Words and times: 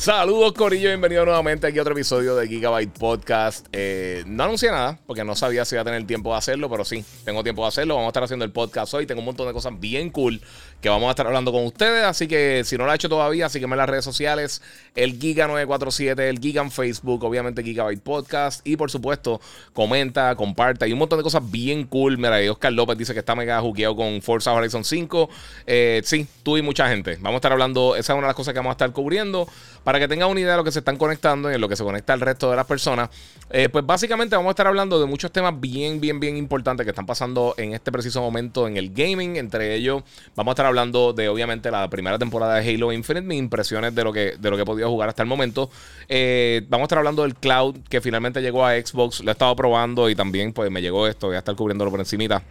Saludos, 0.00 0.54
Corillo. 0.54 0.88
Bienvenido 0.88 1.26
nuevamente 1.26 1.66
aquí 1.66 1.78
a 1.78 1.82
otro 1.82 1.92
episodio 1.92 2.34
de 2.34 2.48
Gigabyte 2.48 2.90
Podcast. 2.98 3.66
Eh, 3.70 4.24
no 4.26 4.44
anuncié 4.44 4.70
nada 4.70 4.98
porque 5.06 5.24
no 5.24 5.36
sabía 5.36 5.66
si 5.66 5.74
iba 5.74 5.82
a 5.82 5.84
tener 5.84 6.06
tiempo 6.06 6.32
de 6.32 6.38
hacerlo, 6.38 6.70
pero 6.70 6.86
sí, 6.86 7.04
tengo 7.26 7.42
tiempo 7.42 7.60
de 7.60 7.68
hacerlo. 7.68 7.96
Vamos 7.96 8.06
a 8.06 8.08
estar 8.08 8.22
haciendo 8.22 8.46
el 8.46 8.50
podcast 8.50 8.94
hoy. 8.94 9.04
Tengo 9.04 9.18
un 9.18 9.26
montón 9.26 9.46
de 9.46 9.52
cosas 9.52 9.78
bien 9.78 10.08
cool 10.08 10.40
que 10.80 10.88
vamos 10.88 11.08
a 11.08 11.10
estar 11.10 11.26
hablando 11.26 11.52
con 11.52 11.66
ustedes. 11.66 12.02
Así 12.06 12.28
que 12.28 12.62
si 12.64 12.78
no 12.78 12.86
lo 12.86 12.92
ha 12.92 12.94
hecho 12.94 13.10
todavía, 13.10 13.50
sígueme 13.50 13.74
en 13.74 13.76
las 13.76 13.90
redes 13.90 14.06
sociales: 14.06 14.62
el 14.94 15.18
Giga947, 15.18 16.18
el 16.20 16.38
Giga 16.38 16.62
en 16.62 16.70
Facebook, 16.70 17.22
obviamente 17.22 17.62
Gigabyte 17.62 18.02
Podcast. 18.02 18.66
Y 18.66 18.78
por 18.78 18.90
supuesto, 18.90 19.38
comenta, 19.74 20.34
comparte. 20.34 20.86
Hay 20.86 20.94
un 20.94 20.98
montón 20.98 21.18
de 21.18 21.24
cosas 21.24 21.42
bien 21.50 21.84
cool. 21.84 22.16
Mira, 22.16 22.38
Oscar 22.50 22.72
López 22.72 22.96
dice 22.96 23.12
que 23.12 23.18
está 23.18 23.34
mega 23.34 23.60
juqueado 23.60 23.94
con 23.96 24.22
Forza 24.22 24.54
Horizon 24.54 24.82
5. 24.82 25.28
Eh, 25.66 26.00
sí, 26.04 26.26
tú 26.42 26.56
y 26.56 26.62
mucha 26.62 26.88
gente. 26.88 27.16
Vamos 27.16 27.34
a 27.34 27.36
estar 27.36 27.52
hablando, 27.52 27.96
esa 27.96 28.14
es 28.14 28.16
una 28.16 28.28
de 28.28 28.30
las 28.30 28.36
cosas 28.36 28.54
que 28.54 28.60
vamos 28.60 28.70
a 28.70 28.72
estar 28.72 28.92
cubriendo 28.92 29.46
para 29.90 29.98
que 29.98 30.06
tengan 30.06 30.30
una 30.30 30.38
idea 30.38 30.52
de 30.52 30.56
lo 30.56 30.62
que 30.62 30.70
se 30.70 30.78
están 30.78 30.96
conectando 30.96 31.50
y 31.50 31.54
en 31.56 31.60
lo 31.60 31.68
que 31.68 31.74
se 31.74 31.82
conecta 31.82 32.14
el 32.14 32.20
resto 32.20 32.48
de 32.48 32.54
las 32.54 32.64
personas. 32.64 33.10
Eh, 33.50 33.68
pues 33.68 33.84
básicamente 33.84 34.36
vamos 34.36 34.50
a 34.50 34.52
estar 34.52 34.68
hablando 34.68 35.00
de 35.00 35.06
muchos 35.06 35.32
temas 35.32 35.60
bien, 35.60 36.00
bien, 36.00 36.20
bien 36.20 36.36
importantes 36.36 36.84
que 36.84 36.90
están 36.90 37.06
pasando 37.06 37.56
en 37.56 37.74
este 37.74 37.90
preciso 37.90 38.20
momento 38.20 38.68
en 38.68 38.76
el 38.76 38.94
gaming. 38.94 39.34
Entre 39.34 39.74
ellos, 39.74 40.04
vamos 40.36 40.52
a 40.52 40.54
estar 40.54 40.66
hablando 40.66 41.12
de 41.12 41.28
obviamente 41.28 41.72
la 41.72 41.90
primera 41.90 42.20
temporada 42.20 42.60
de 42.60 42.72
Halo 42.72 42.92
Infinite, 42.92 43.26
mis 43.26 43.40
impresiones 43.40 43.92
de 43.92 44.04
lo 44.04 44.12
que, 44.12 44.36
de 44.38 44.50
lo 44.50 44.54
que 44.54 44.62
he 44.62 44.64
podido 44.64 44.88
jugar 44.88 45.08
hasta 45.08 45.24
el 45.24 45.28
momento. 45.28 45.72
Eh, 46.08 46.64
vamos 46.68 46.84
a 46.84 46.86
estar 46.86 46.98
hablando 46.98 47.22
del 47.22 47.34
cloud 47.34 47.78
que 47.88 48.00
finalmente 48.00 48.40
llegó 48.40 48.64
a 48.64 48.74
Xbox. 48.74 49.24
Lo 49.24 49.32
he 49.32 49.32
estado 49.32 49.56
probando 49.56 50.08
y 50.08 50.14
también 50.14 50.52
pues 50.52 50.70
me 50.70 50.82
llegó 50.82 51.08
esto. 51.08 51.26
Voy 51.26 51.34
a 51.34 51.40
estar 51.40 51.56
cubriéndolo 51.56 51.90
por 51.90 51.98
encimita 51.98 52.44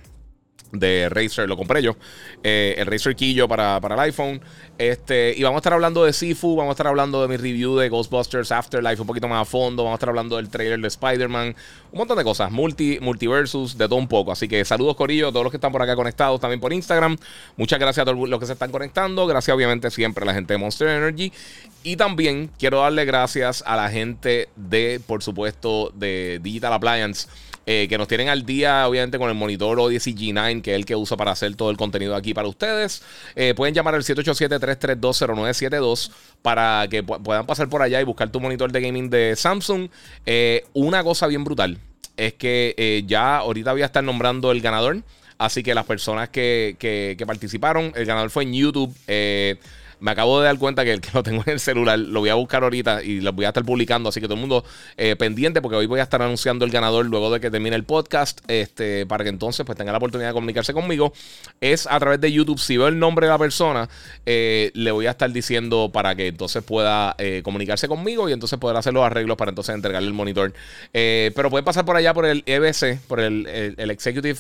de 0.72 1.10
Razer, 1.10 1.48
lo 1.48 1.58
compré 1.58 1.82
yo. 1.82 1.96
Eh, 2.44 2.76
el 2.78 2.86
Razer 2.86 3.16
Quillo 3.16 3.48
para, 3.48 3.80
para, 3.82 3.96
el 3.96 4.02
iPhone. 4.02 4.42
Este, 4.78 5.34
y 5.36 5.44
vamos 5.44 5.58
a 5.58 5.60
estar 5.60 5.74
hablando 5.74 6.06
de 6.06 6.14
Sifu, 6.14 6.56
vamos 6.56 6.72
a 6.72 6.74
estar 6.74 6.88
hablando 6.88 7.22
de 7.22 7.28
mi 7.28 7.38
review 7.38 7.76
de 7.76 7.90
Ghostbusters 7.90 8.52
Afterlife 8.52 9.02
un 9.02 9.08
poquito 9.08 9.28
más 9.28 9.42
a 9.42 9.46
fondo. 9.46 9.84
Vamos 9.84 9.96
a 9.96 9.98
estar 9.98 10.10
hablando 10.10 10.38
del 10.38 10.50
trailer 10.50 10.80
de 10.80 10.88
Spider-Man. 10.88 11.56
Un 11.92 11.98
montón 11.98 12.18
de 12.18 12.24
cosas, 12.24 12.52
multi, 12.52 13.00
multiversus, 13.02 13.78
de 13.78 13.86
todo 13.88 13.98
un 13.98 14.08
poco. 14.08 14.32
Así 14.32 14.48
que 14.48 14.64
saludos, 14.64 14.96
Corillo, 14.96 15.30
a 15.30 15.32
todos 15.32 15.44
los 15.44 15.52
que 15.52 15.58
están 15.58 15.72
por 15.72 15.82
acá 15.82 15.96
conectados 15.96 16.40
también 16.40 16.60
por 16.60 16.72
Instagram. 16.72 17.18
Muchas 17.58 17.80
gracias 17.80 18.04
a 18.04 18.12
todos 18.12 18.30
los 18.30 18.40
que 18.40 18.46
se 18.46 18.54
están 18.54 18.72
conectando. 18.72 19.26
Gracias, 19.28 19.56
obviamente, 19.56 19.90
siempre 19.92 20.24
a 20.24 20.28
la 20.28 20.34
gente 20.34 20.54
de 20.54 20.58
Monster 20.58 20.88
Energy. 20.88 21.32
Y 21.84 21.96
también 21.96 22.50
quiero 22.60 22.82
darle 22.82 23.06
gracias 23.06 23.64
a 23.66 23.76
la 23.76 23.90
gente 23.90 24.50
de, 24.56 25.02
por 25.06 25.24
supuesto, 25.24 25.92
de 25.96 26.40
Digital 26.42 26.74
Appliance 26.74 27.28
eh, 27.72 27.88
que 27.88 28.00
nos 28.00 28.08
tienen 28.08 28.30
al 28.30 28.48
día, 28.48 28.88
obviamente, 28.88 29.20
con 29.20 29.30
el 29.30 29.36
monitor 29.36 29.80
Odyssey 29.80 30.16
G9, 30.16 30.64
que 30.64 30.72
es 30.72 30.76
el 30.76 30.88
que 30.88 30.96
uso 30.96 31.16
para 31.18 31.30
hacer 31.30 31.56
todo 31.56 31.70
el 31.70 31.78
contenido 31.78 32.16
aquí 32.16 32.34
para 32.34 32.48
ustedes. 32.48 33.04
Eh, 33.36 33.54
pueden 33.56 33.76
llamar 33.76 33.94
al 33.94 34.02
787-332-0972 34.02 36.10
para 36.42 36.88
que 36.90 37.04
puedan 37.04 37.46
pasar 37.46 37.70
por 37.70 37.84
allá 37.84 38.02
y 38.02 38.06
buscar 38.06 38.32
tu 38.32 38.40
monitor 38.40 38.72
de 38.72 38.82
gaming 38.82 39.12
de 39.12 39.36
Samsung. 39.36 39.88
Eh, 40.26 40.66
una 40.74 41.04
cosa 41.04 41.28
bien 41.28 41.44
brutal 41.44 41.78
es 42.18 42.34
que 42.34 43.04
ya 43.06 43.38
ahorita 43.38 43.74
voy 43.74 43.84
a 43.84 43.86
estar 43.86 44.04
nombrando 44.04 44.52
el 44.52 44.62
ganador. 44.62 45.04
Así 45.38 45.62
que 45.62 45.76
las 45.76 45.86
personas 45.86 46.30
que, 46.30 46.76
que, 46.80 47.14
que 47.20 47.28
participaron, 47.28 47.94
el 47.96 48.08
ganador 48.08 48.32
fue 48.32 48.46
en 48.46 48.54
YouTube. 48.54 48.92
Me 50.00 50.12
acabo 50.12 50.40
de 50.40 50.46
dar 50.46 50.58
cuenta 50.58 50.84
que 50.84 50.94
el 50.94 51.02
que 51.02 51.10
lo 51.14 51.24
tengo 51.24 51.44
en 51.46 51.54
el 51.54 51.60
celular 51.60 52.00
lo 52.00 52.22
voy 52.22 52.30
a 52.30 52.36
buscar 52.36 52.64
ahorita 52.64 53.04
y 53.04 53.20
lo 53.20 53.34
voy 53.34 53.46
a 53.46 53.50
estar 53.50 53.66
publicando. 53.66 54.10
Así 54.10 54.22
que 54.22 54.28
todo 54.28 54.36
el 54.36 54.40
mundo 54.40 54.64
eh, 54.98 55.16
pendiente 55.16 55.62
porque 55.62 55.76
hoy 55.76 55.86
voy 55.88 56.00
a 56.00 56.04
estar 56.04 56.22
anunciando 56.22 56.66
el 56.66 56.72
ganador 56.72 57.06
luego 57.06 57.32
de 57.32 57.40
que 57.40 57.52
termine 57.52 57.76
el 57.76 57.84
podcast. 57.84 58.40
Este, 58.48 59.06
para 59.06 59.24
que 59.24 59.30
entonces 59.30 59.66
pues 59.66 59.78
tenga 59.78 59.92
la 59.92 59.98
oportunidad 59.98 60.30
de 60.30 60.34
comunicarse 60.34 60.74
conmigo. 60.74 61.14
Es 61.60 61.88
a 61.88 62.00
través 62.00 62.22
de 62.22 62.32
YouTube. 62.32 62.60
Si 62.60 62.78
veo 62.78 62.88
el 62.88 62.98
nombre 62.98 63.28
de 63.28 63.32
la 63.32 63.38
persona, 63.38 63.90
eh, 64.26 64.72
le 64.74 64.92
voy 64.92 65.08
a 65.08 65.12
estar 65.12 65.32
diciendo 65.32 65.90
para 65.92 66.16
que 66.16 66.28
entonces 66.28 66.64
pueda 66.64 67.16
eh, 67.18 67.42
comunicarse 67.44 67.88
conmigo 67.88 68.30
y 68.30 68.34
entonces 68.34 68.58
poder 68.60 68.78
hacer 68.78 68.94
los 68.94 69.04
arreglos 69.04 69.38
para 69.38 69.50
entonces 69.50 69.76
entregarle 69.76 70.08
el 70.08 70.14
monitor. 70.14 70.54
pero 70.92 71.50
pueden 71.50 71.66
pasar 71.66 71.86
por 71.86 71.98
allá 71.98 72.14
por 72.14 72.26
el 72.26 72.44
EBC, 72.46 73.00
por 73.08 73.20
el, 73.20 73.48
Executive 73.90 74.40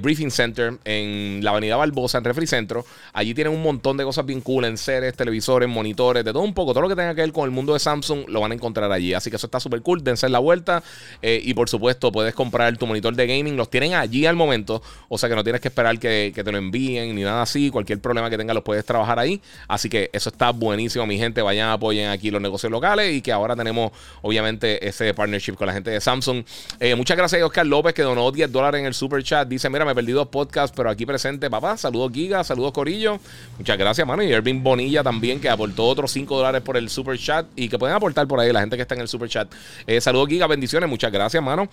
Briefing 0.00 0.30
Center 0.30 0.74
en 0.84 1.40
la 1.42 1.50
Avenida 1.50 1.76
Barbosa, 1.76 2.18
en 2.18 2.24
Refri 2.24 2.46
Centro. 2.46 2.84
Allí 3.12 3.32
tienen 3.34 3.54
un 3.54 3.62
montón 3.62 3.96
de 3.96 4.04
cosas 4.04 4.26
bien 4.26 4.40
cool 4.40 4.64
en 4.64 4.76
televisores, 5.16 5.68
monitores, 5.68 6.24
de 6.24 6.32
todo 6.32 6.42
un 6.42 6.54
poco. 6.54 6.72
Todo 6.72 6.82
lo 6.82 6.88
que 6.88 6.96
tenga 6.96 7.14
que 7.14 7.22
ver 7.22 7.32
con 7.32 7.44
el 7.44 7.50
mundo 7.50 7.72
de 7.72 7.78
Samsung 7.78 8.28
lo 8.28 8.40
van 8.40 8.52
a 8.52 8.54
encontrar 8.54 8.90
allí. 8.90 9.14
Así 9.14 9.30
que 9.30 9.36
eso 9.36 9.46
está 9.46 9.60
súper 9.60 9.82
cool. 9.82 10.02
Dense 10.02 10.28
la 10.28 10.38
vuelta. 10.38 10.82
Eh, 11.22 11.40
y 11.42 11.54
por 11.54 11.68
supuesto, 11.68 12.12
puedes 12.12 12.34
comprar 12.34 12.76
tu 12.76 12.86
monitor 12.86 13.14
de 13.14 13.26
gaming. 13.26 13.56
Los 13.56 13.70
tienen 13.70 13.94
allí 13.94 14.26
al 14.26 14.36
momento. 14.36 14.82
O 15.08 15.18
sea 15.18 15.28
que 15.28 15.34
no 15.34 15.44
tienes 15.44 15.60
que 15.60 15.68
esperar 15.68 15.98
que, 15.98 16.32
te 16.34 16.52
lo 16.52 16.58
envíen 16.58 17.14
ni 17.14 17.22
nada 17.22 17.42
así. 17.42 17.70
Cualquier 17.70 18.00
problema 18.00 18.30
que 18.30 18.36
tengas 18.36 18.54
los 18.54 18.64
puedes 18.64 18.84
trabajar 18.84 19.18
ahí. 19.18 19.40
Así 19.66 19.88
que 19.88 20.10
eso 20.12 20.30
está 20.30 20.50
buenísimo, 20.50 21.06
mi 21.06 21.18
gente. 21.18 21.42
Vayan, 21.42 21.70
apoyen 21.70 22.10
aquí 22.10 22.30
los 22.30 22.40
negocios 22.40 22.70
locales. 22.70 23.14
Y 23.14 23.22
que 23.22 23.32
ahora 23.32 23.56
tenemos, 23.56 23.92
obviamente, 24.22 24.86
ese 24.86 25.14
partnership 25.14 25.54
con 25.54 25.66
la 25.66 25.72
gente 25.72 25.90
de 25.90 26.00
Samsung. 26.00 26.44
Eh, 26.80 26.94
muchas 26.94 27.16
gracias 27.16 27.42
a 27.42 27.46
Oscar 27.46 27.66
López 27.66 27.94
que 27.94 28.02
donó 28.02 28.30
10 28.30 28.50
dólares 28.52 28.80
en 28.80 28.86
el 28.86 28.94
super 28.94 29.22
chat. 29.22 29.48
Dice: 29.48 29.68
Mira, 29.70 29.84
me 29.84 29.94
perdí 29.94 30.12
dos 30.12 30.28
podcasts, 30.28 30.74
pero 30.76 30.90
aquí 30.90 31.06
presente, 31.06 31.50
papá. 31.50 31.76
Saludos, 31.76 32.12
Giga. 32.12 32.44
Saludos, 32.44 32.72
Corillo. 32.72 33.18
Muchas 33.58 33.78
gracias, 33.78 34.06
mano. 34.06 34.22
Y 34.22 34.32
Ervin 34.32 34.62
Bonilla 34.62 34.87
también, 35.02 35.40
que 35.40 35.48
aportó 35.48 35.86
otros 35.86 36.10
5 36.12 36.36
dólares 36.36 36.62
por 36.62 36.76
el 36.76 36.88
super 36.88 37.18
chat 37.18 37.46
y 37.56 37.68
que 37.68 37.78
pueden 37.78 37.94
aportar 37.94 38.26
por 38.26 38.40
ahí 38.40 38.52
la 38.52 38.60
gente 38.60 38.76
que 38.76 38.82
está 38.82 38.94
en 38.94 39.02
el 39.02 39.08
super 39.08 39.28
chat. 39.28 39.52
Eh, 39.86 40.00
saludos, 40.00 40.28
Giga, 40.28 40.46
bendiciones, 40.46 40.88
muchas 40.88 41.12
gracias, 41.12 41.42
mano. 41.42 41.68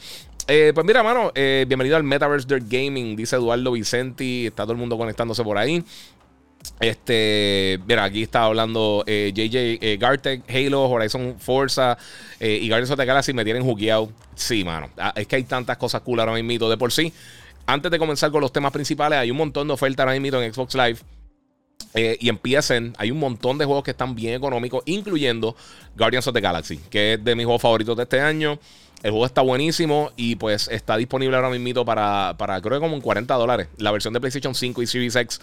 Eh, 0.48 0.72
pues 0.74 0.86
mira, 0.86 1.02
mano, 1.04 1.32
eh, 1.36 1.66
bienvenido 1.68 1.98
al 1.98 2.04
Metaverse 2.04 2.48
Dirt 2.48 2.66
Gaming, 2.70 3.16
dice 3.16 3.36
Eduardo 3.36 3.72
Vicenti, 3.72 4.48
está 4.48 4.64
todo 4.64 4.74
el 4.74 4.78
mundo 4.78 4.98
conectándose 4.98 5.44
por 5.44 5.58
ahí. 5.58 5.84
Este, 6.80 7.80
mira, 7.88 8.04
aquí 8.04 8.24
está 8.24 8.44
hablando 8.44 9.04
JJ 9.06 10.00
Gartec, 10.00 10.44
Halo, 10.50 10.90
Horizon 10.90 11.36
Forza 11.40 11.96
y 12.40 12.68
Guardians 12.68 12.90
of 12.90 12.98
the 12.98 13.34
me 13.34 13.44
tienen 13.44 13.64
jugueado. 13.64 14.12
Sí, 14.34 14.64
mano. 14.64 14.90
Ah, 14.98 15.14
es 15.16 15.28
que 15.28 15.36
hay 15.36 15.44
tantas 15.44 15.78
cosas 15.78 16.02
cool 16.02 16.20
ahora 16.20 16.34
mismo 16.34 16.68
de 16.68 16.78
por 16.78 16.92
sí. 16.92 17.14
Antes 17.68 17.92
de 17.92 17.98
comenzar 17.98 18.30
con 18.32 18.42
los 18.42 18.52
temas 18.52 18.72
principales, 18.72 19.18
hay 19.18 19.32
un 19.32 19.38
montón 19.38 19.68
de 19.68 19.74
ofertas 19.74 20.06
ahora 20.06 20.20
mismo 20.20 20.40
en 20.40 20.54
Xbox 20.54 20.76
Live. 20.76 21.00
Eh, 21.94 22.18
y 22.20 22.28
empiecen, 22.28 22.94
hay 22.98 23.10
un 23.10 23.20
montón 23.20 23.58
de 23.58 23.64
juegos 23.64 23.84
que 23.84 23.92
están 23.92 24.16
bien 24.16 24.34
económicos, 24.34 24.84
incluyendo 24.86 25.56
Guardians 25.96 26.28
of 26.28 26.34
the 26.34 26.42
Galaxy, 26.42 26.78
que 26.90 27.14
es 27.14 27.24
de 27.24 27.36
mis 27.36 27.46
juegos 27.46 27.62
favoritos 27.62 27.96
de 27.96 28.04
este 28.04 28.20
año. 28.20 28.60
El 29.02 29.12
juego 29.12 29.26
está 29.26 29.42
buenísimo 29.42 30.12
y 30.18 30.36
pues 30.36 30.68
está 30.68 30.98
disponible 30.98 31.36
ahora 31.36 31.50
mismo 31.50 31.86
para, 31.86 32.36
para 32.38 32.60
creo 32.60 32.80
que 32.80 32.86
como 32.86 32.96
en 32.96 33.02
40 33.02 33.34
dólares. 33.36 33.68
La 33.78 33.92
versión 33.92 34.14
de 34.14 34.20
PlayStation 34.20 34.56
5 34.56 34.82
y 34.82 34.88
Series 34.88 35.16
X 35.16 35.40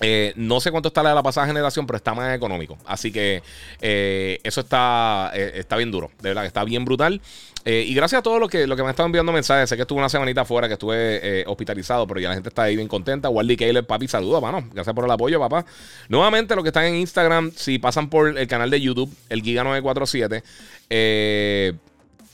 eh, 0.00 0.32
no 0.36 0.60
sé 0.60 0.70
cuánto 0.70 0.88
está 0.88 1.02
la 1.02 1.10
de 1.10 1.14
la 1.14 1.22
pasada 1.22 1.46
generación, 1.46 1.86
pero 1.86 1.96
está 1.96 2.14
más 2.14 2.34
económico. 2.34 2.78
Así 2.86 3.12
que 3.12 3.42
eh, 3.80 4.40
eso 4.42 4.60
está, 4.60 5.32
está 5.34 5.76
bien 5.76 5.90
duro. 5.90 6.10
De 6.20 6.30
verdad 6.30 6.46
está 6.46 6.64
bien 6.64 6.84
brutal. 6.84 7.20
Eh, 7.66 7.84
y 7.88 7.94
gracias 7.94 8.18
a 8.18 8.22
todos 8.22 8.38
los 8.38 8.50
que, 8.50 8.66
que 8.66 8.82
me 8.82 8.90
están 8.90 9.06
enviando 9.06 9.32
mensajes. 9.32 9.68
Sé 9.68 9.76
que 9.76 9.82
estuve 9.82 9.98
una 9.98 10.08
semanita 10.08 10.42
afuera, 10.42 10.68
que 10.68 10.74
estuve 10.74 11.40
eh, 11.40 11.44
hospitalizado, 11.46 12.06
pero 12.06 12.20
ya 12.20 12.28
la 12.28 12.34
gente 12.34 12.50
está 12.50 12.64
ahí 12.64 12.76
bien 12.76 12.88
contenta. 12.88 13.30
Wally 13.30 13.56
Caleb, 13.56 13.86
papi, 13.86 14.06
saluda, 14.06 14.40
mano. 14.40 14.68
Gracias 14.72 14.94
por 14.94 15.04
el 15.04 15.10
apoyo, 15.10 15.40
papá. 15.40 15.64
Nuevamente, 16.08 16.54
los 16.54 16.62
que 16.62 16.68
están 16.68 16.84
en 16.84 16.96
Instagram, 16.96 17.52
si 17.56 17.78
pasan 17.78 18.10
por 18.10 18.36
el 18.36 18.46
canal 18.46 18.70
de 18.70 18.80
YouTube, 18.80 19.14
el 19.30 19.42
Giga947, 19.42 20.42
eh 20.90 21.72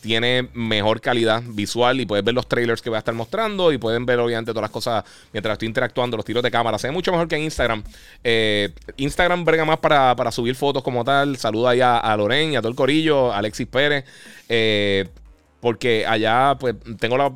tiene 0.00 0.48
mejor 0.54 1.00
calidad 1.00 1.42
visual 1.46 2.00
y 2.00 2.06
puedes 2.06 2.24
ver 2.24 2.34
los 2.34 2.46
trailers 2.48 2.82
que 2.82 2.90
voy 2.90 2.96
a 2.96 3.00
estar 3.00 3.14
mostrando 3.14 3.72
y 3.72 3.78
pueden 3.78 4.06
ver 4.06 4.18
obviamente 4.18 4.52
todas 4.52 4.62
las 4.62 4.70
cosas 4.70 5.04
mientras 5.32 5.54
estoy 5.54 5.68
interactuando, 5.68 6.16
los 6.16 6.24
tiros 6.24 6.42
de 6.42 6.50
cámara. 6.50 6.78
Se 6.78 6.88
ve 6.88 6.92
mucho 6.92 7.12
mejor 7.12 7.28
que 7.28 7.36
en 7.36 7.42
Instagram. 7.42 7.82
Eh, 8.24 8.72
Instagram 8.96 9.44
brega 9.44 9.64
más 9.64 9.78
para, 9.78 10.32
subir 10.32 10.54
fotos 10.54 10.82
como 10.82 11.04
tal. 11.04 11.36
Saluda 11.36 11.70
ahí 11.70 11.80
a, 11.80 11.98
a 11.98 12.16
Loren 12.16 12.52
y 12.52 12.56
a 12.56 12.60
todo 12.60 12.70
el 12.70 12.76
corillo, 12.76 13.32
Alexis 13.32 13.66
Pérez. 13.66 14.04
Eh, 14.48 15.08
porque 15.60 16.06
allá, 16.06 16.56
pues, 16.58 16.74
tengo 16.98 17.18
la, 17.18 17.32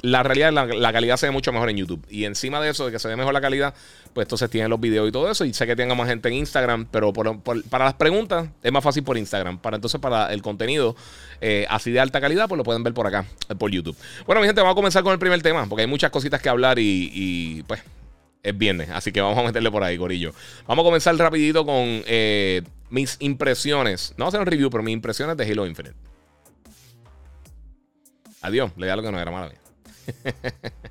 la 0.00 0.22
realidad, 0.22 0.52
la, 0.52 0.92
calidad 0.92 1.16
se 1.18 1.26
ve 1.26 1.32
mucho 1.32 1.52
mejor 1.52 1.68
en 1.68 1.76
YouTube. 1.76 2.04
Y 2.08 2.24
encima 2.24 2.60
de 2.60 2.70
eso, 2.70 2.86
de 2.86 2.92
que 2.92 2.98
se 2.98 3.06
ve 3.06 3.16
mejor 3.16 3.34
la 3.34 3.40
calidad, 3.40 3.74
pues 4.14 4.24
entonces 4.24 4.48
tienen 4.48 4.70
los 4.70 4.80
videos 4.80 5.08
y 5.08 5.12
todo 5.12 5.30
eso. 5.30 5.44
Y 5.44 5.52
sé 5.52 5.66
que 5.66 5.76
tenga 5.76 5.94
más 5.94 6.08
gente 6.08 6.28
en 6.28 6.34
Instagram, 6.34 6.86
pero 6.90 7.12
para 7.12 7.84
las 7.84 7.94
preguntas 7.94 8.48
es 8.62 8.72
más 8.72 8.82
fácil 8.82 9.04
por 9.04 9.18
Instagram. 9.18 9.58
Para 9.58 9.76
entonces, 9.76 10.00
para 10.00 10.32
el 10.32 10.40
contenido 10.40 10.96
eh, 11.40 11.66
así 11.68 11.90
de 11.90 12.00
alta 12.00 12.20
calidad, 12.20 12.48
pues 12.48 12.56
lo 12.56 12.64
pueden 12.64 12.82
ver 12.82 12.94
por 12.94 13.06
acá, 13.06 13.26
eh, 13.48 13.54
por 13.54 13.70
YouTube. 13.70 13.96
Bueno, 14.26 14.40
mi 14.40 14.46
gente, 14.46 14.62
vamos 14.62 14.72
a 14.72 14.76
comenzar 14.76 15.02
con 15.02 15.12
el 15.12 15.18
primer 15.18 15.42
tema, 15.42 15.66
porque 15.68 15.82
hay 15.82 15.88
muchas 15.88 16.10
cositas 16.10 16.40
que 16.40 16.48
hablar 16.48 16.78
y, 16.78 17.62
pues 17.66 17.82
es 18.42 18.56
viernes, 18.56 18.88
así 18.88 19.12
que 19.12 19.20
vamos 19.20 19.38
a 19.38 19.42
meterle 19.42 19.70
por 19.70 19.84
ahí, 19.84 19.98
Corillo. 19.98 20.32
Vamos 20.66 20.82
a 20.82 20.86
comenzar 20.86 21.14
rapidito 21.16 21.66
con 21.66 22.02
eh, 22.06 22.62
mis 22.88 23.18
impresiones. 23.20 24.14
No 24.16 24.24
voy 24.24 24.28
hacer 24.30 24.40
un 24.40 24.46
review, 24.46 24.70
pero 24.70 24.82
mis 24.82 24.94
impresiones 24.94 25.36
de 25.36 25.44
Halo 25.44 25.66
Infinite. 25.66 25.94
Adiós, 28.42 28.72
le 28.76 28.86
da 28.86 28.96
lo 28.96 29.02
que 29.02 29.12
no 29.12 29.20
era 29.20 29.30
malo. 29.30 29.52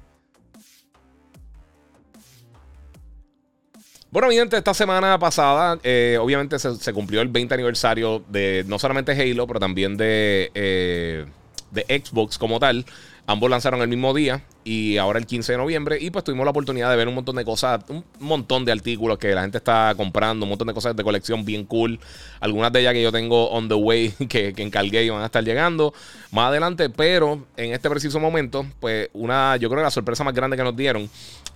Bueno, 4.11 4.27
mi 4.27 4.35
gente, 4.35 4.57
esta 4.57 4.73
semana 4.73 5.19
pasada, 5.19 5.77
eh, 5.83 6.17
obviamente 6.19 6.57
se, 6.57 6.93
cumplió 6.93 7.21
el 7.21 7.27
20 7.27 7.53
aniversario 7.53 8.23
de 8.27 8.65
no 8.67 8.79
solamente 8.79 9.11
Halo, 9.11 9.45
pero 9.45 9.59
también 9.59 9.97
de, 9.97 10.49
eh, 10.55 11.27
de 11.69 12.01
Xbox 12.03 12.39
como 12.39 12.59
tal. 12.59 12.87
Ambos 13.27 13.51
lanzaron 13.51 13.83
el 13.83 13.87
mismo 13.87 14.11
día 14.15 14.43
y 14.69 14.99
ahora 14.99 15.17
el 15.17 15.25
15 15.25 15.53
de 15.53 15.57
noviembre. 15.57 15.97
Y 15.99 16.11
pues 16.11 16.23
tuvimos 16.23 16.45
la 16.45 16.51
oportunidad 16.51 16.91
de 16.91 16.95
ver 16.95 17.07
un 17.07 17.15
montón 17.15 17.35
de 17.37 17.43
cosas, 17.43 17.83
un 17.89 18.05
montón 18.19 18.65
de 18.65 18.71
artículos 18.71 19.17
que 19.17 19.33
la 19.33 19.41
gente 19.41 19.57
está 19.57 19.95
comprando, 19.97 20.45
un 20.45 20.49
montón 20.49 20.67
de 20.67 20.75
cosas 20.75 20.95
de 20.95 21.03
colección 21.03 21.43
bien 21.43 21.65
cool. 21.65 21.99
Algunas 22.39 22.71
de 22.71 22.81
ellas 22.81 22.93
que 22.93 23.01
yo 23.01 23.11
tengo 23.11 23.49
on 23.49 23.67
the 23.67 23.73
way, 23.73 24.11
que, 24.29 24.53
que 24.53 24.61
encargué 24.61 25.03
y 25.03 25.09
van 25.09 25.23
a 25.23 25.25
estar 25.25 25.43
llegando 25.43 25.91
más 26.29 26.49
adelante. 26.49 26.87
Pero 26.91 27.47
en 27.57 27.73
este 27.73 27.89
preciso 27.89 28.19
momento, 28.19 28.63
pues 28.79 29.09
una, 29.13 29.57
yo 29.57 29.69
creo 29.69 29.79
que 29.79 29.85
la 29.85 29.91
sorpresa 29.91 30.23
más 30.23 30.35
grande 30.35 30.55
que 30.55 30.63
nos 30.63 30.75
dieron 30.75 31.09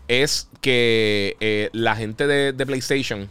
es 0.08 0.50
que 0.60 1.38
eh, 1.40 1.70
la 1.72 1.96
gente 1.96 2.26
de, 2.26 2.52
de 2.52 2.66
PlayStation 2.66 3.30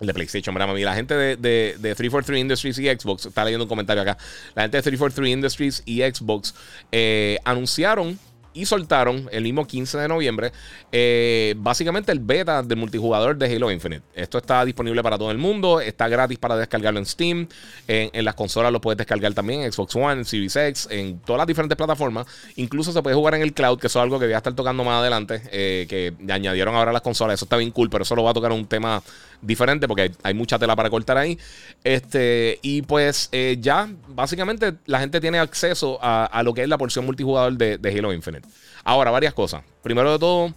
de 0.00 0.14
PlayStation, 0.14 0.54
¿verdad, 0.54 0.68
mami? 0.68 0.82
La 0.82 0.94
gente 0.94 1.14
de, 1.14 1.36
de, 1.36 1.76
de, 1.78 1.94
343 1.94 2.40
Industries 2.40 2.78
y 2.78 2.86
Xbox, 2.86 3.26
está 3.26 3.44
leyendo 3.44 3.64
un 3.64 3.68
comentario 3.68 4.02
acá. 4.02 4.16
La 4.54 4.62
gente 4.62 4.76
de 4.76 4.82
343 4.82 5.32
Industries 5.32 5.82
y 5.86 6.02
Xbox 6.02 6.54
eh, 6.92 7.38
anunciaron 7.44 8.18
y 8.58 8.66
soltaron 8.66 9.28
el 9.30 9.44
mismo 9.44 9.66
15 9.66 9.98
de 9.98 10.08
noviembre 10.08 10.52
eh, 10.90 11.54
básicamente 11.58 12.10
el 12.10 12.18
beta 12.18 12.62
del 12.62 12.76
multijugador 12.76 13.36
de 13.36 13.54
Halo 13.54 13.70
Infinite. 13.70 14.02
Esto 14.14 14.38
está 14.38 14.64
disponible 14.64 15.02
para 15.02 15.16
todo 15.16 15.30
el 15.30 15.38
mundo, 15.38 15.80
está 15.80 16.08
gratis 16.08 16.38
para 16.38 16.56
descargarlo 16.56 16.98
en 16.98 17.06
Steam, 17.06 17.48
en, 17.86 18.24
las 18.24 18.34
consolas 18.34 18.72
lo 18.72 18.80
puedes 18.80 18.98
descargar 18.98 19.32
también 19.32 19.62
en 19.62 19.72
Xbox 19.72 19.94
One, 19.94 20.12
en 20.12 20.24
Series 20.24 20.88
en 20.90 21.20
todas 21.20 21.38
las 21.38 21.46
diferentes 21.46 21.76
plataformas. 21.76 22.26
Incluso 22.56 22.92
se 22.92 23.00
puede 23.02 23.14
jugar 23.14 23.34
en 23.34 23.42
el 23.42 23.52
cloud, 23.52 23.78
que 23.78 23.86
eso 23.86 24.00
es 24.00 24.02
algo 24.02 24.18
que 24.18 24.26
voy 24.26 24.34
a 24.34 24.38
estar 24.38 24.54
tocando 24.54 24.82
más 24.82 25.00
adelante, 25.00 25.42
eh, 25.52 25.86
que 25.88 26.14
añadieron 26.32 26.74
ahora 26.74 26.92
las 26.92 27.02
consolas. 27.02 27.34
Eso 27.34 27.44
está 27.44 27.56
bien 27.56 27.70
cool, 27.70 27.88
pero 27.90 28.02
eso 28.02 28.16
lo 28.16 28.24
va 28.24 28.32
a 28.32 28.34
tocar 28.34 28.50
un 28.50 28.66
tema 28.66 29.02
diferente 29.42 29.88
porque 29.88 30.12
hay, 30.22 30.34
mucha 30.34 30.58
tela 30.58 30.76
para 30.76 30.90
cortar 30.90 31.18
ahí. 31.18 31.38
Este, 31.84 32.58
y 32.62 32.82
pues 32.82 33.28
eh, 33.32 33.56
ya 33.60 33.88
básicamente 34.08 34.74
la 34.86 35.00
gente 35.00 35.20
tiene 35.20 35.38
acceso 35.38 35.98
a, 36.00 36.42
lo 36.42 36.54
que 36.54 36.62
es 36.62 36.68
la 36.68 36.78
porción 36.78 37.04
multijugador 37.04 37.54
de, 37.56 37.78
de 37.78 37.98
Halo 37.98 38.12
Infinite. 38.12 38.48
Ahora, 38.84 39.10
varias 39.10 39.34
cosas. 39.34 39.62
Primero 39.82 40.12
de 40.12 40.18
todo, 40.18 40.54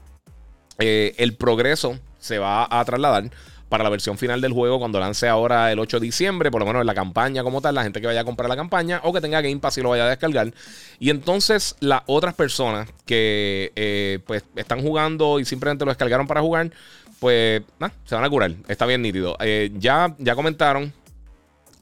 eh, 0.80 1.14
el 1.18 1.36
progreso 1.36 2.00
se 2.20 2.40
va 2.40 2.68
a 2.70 2.84
trasladar 2.86 3.30
para 3.72 3.86
la 3.86 3.90
versión 3.90 4.18
final 4.18 4.42
del 4.42 4.52
juego 4.52 4.80
cuando 4.80 5.00
lance 5.00 5.30
ahora 5.30 5.72
el 5.72 5.80
8 5.80 6.02
de 6.02 6.06
diciembre, 6.06 6.52
por 6.52 6.60
lo 6.60 6.66
menos 6.66 6.82
en 6.82 6.88
la 6.88 6.94
campaña 6.94 7.42
como 7.42 7.62
tal, 7.62 7.76
la 7.76 7.84
gente 7.84 8.02
que 8.02 8.08
vaya 8.08 8.20
a 8.20 8.26
comprar 8.26 8.50
la 8.50 8.58
campaña 8.58 9.00
o 9.06 9.14
que 9.14 9.22
tenga 9.22 9.40
Game 9.40 9.60
Pass 9.60 9.78
y 9.78 9.82
lo 9.82 9.90
vaya 9.90 10.06
a 10.06 10.10
descargar. 10.10 10.54
Y 11.00 11.10
entonces 11.10 11.78
las 11.80 12.02
otras 12.06 12.34
personas 12.34 12.90
que 13.06 13.72
eh, 13.78 14.20
pues 14.28 14.44
están 14.58 14.82
jugando 14.82 15.40
y 15.40 15.46
simplemente 15.46 15.86
lo 15.86 15.92
descargaron 15.92 16.28
para 16.28 16.42
jugar, 16.42 16.72
pues 17.22 17.62
se 18.06 18.16
van 18.16 18.24
a 18.24 18.30
curar. 18.30 18.52
Está 18.68 18.88
bien 18.88 19.04
nítido. 19.04 19.38
Eh, 19.40 19.72
ya, 19.76 20.16
ya 20.18 20.34
comentaron 20.34 20.92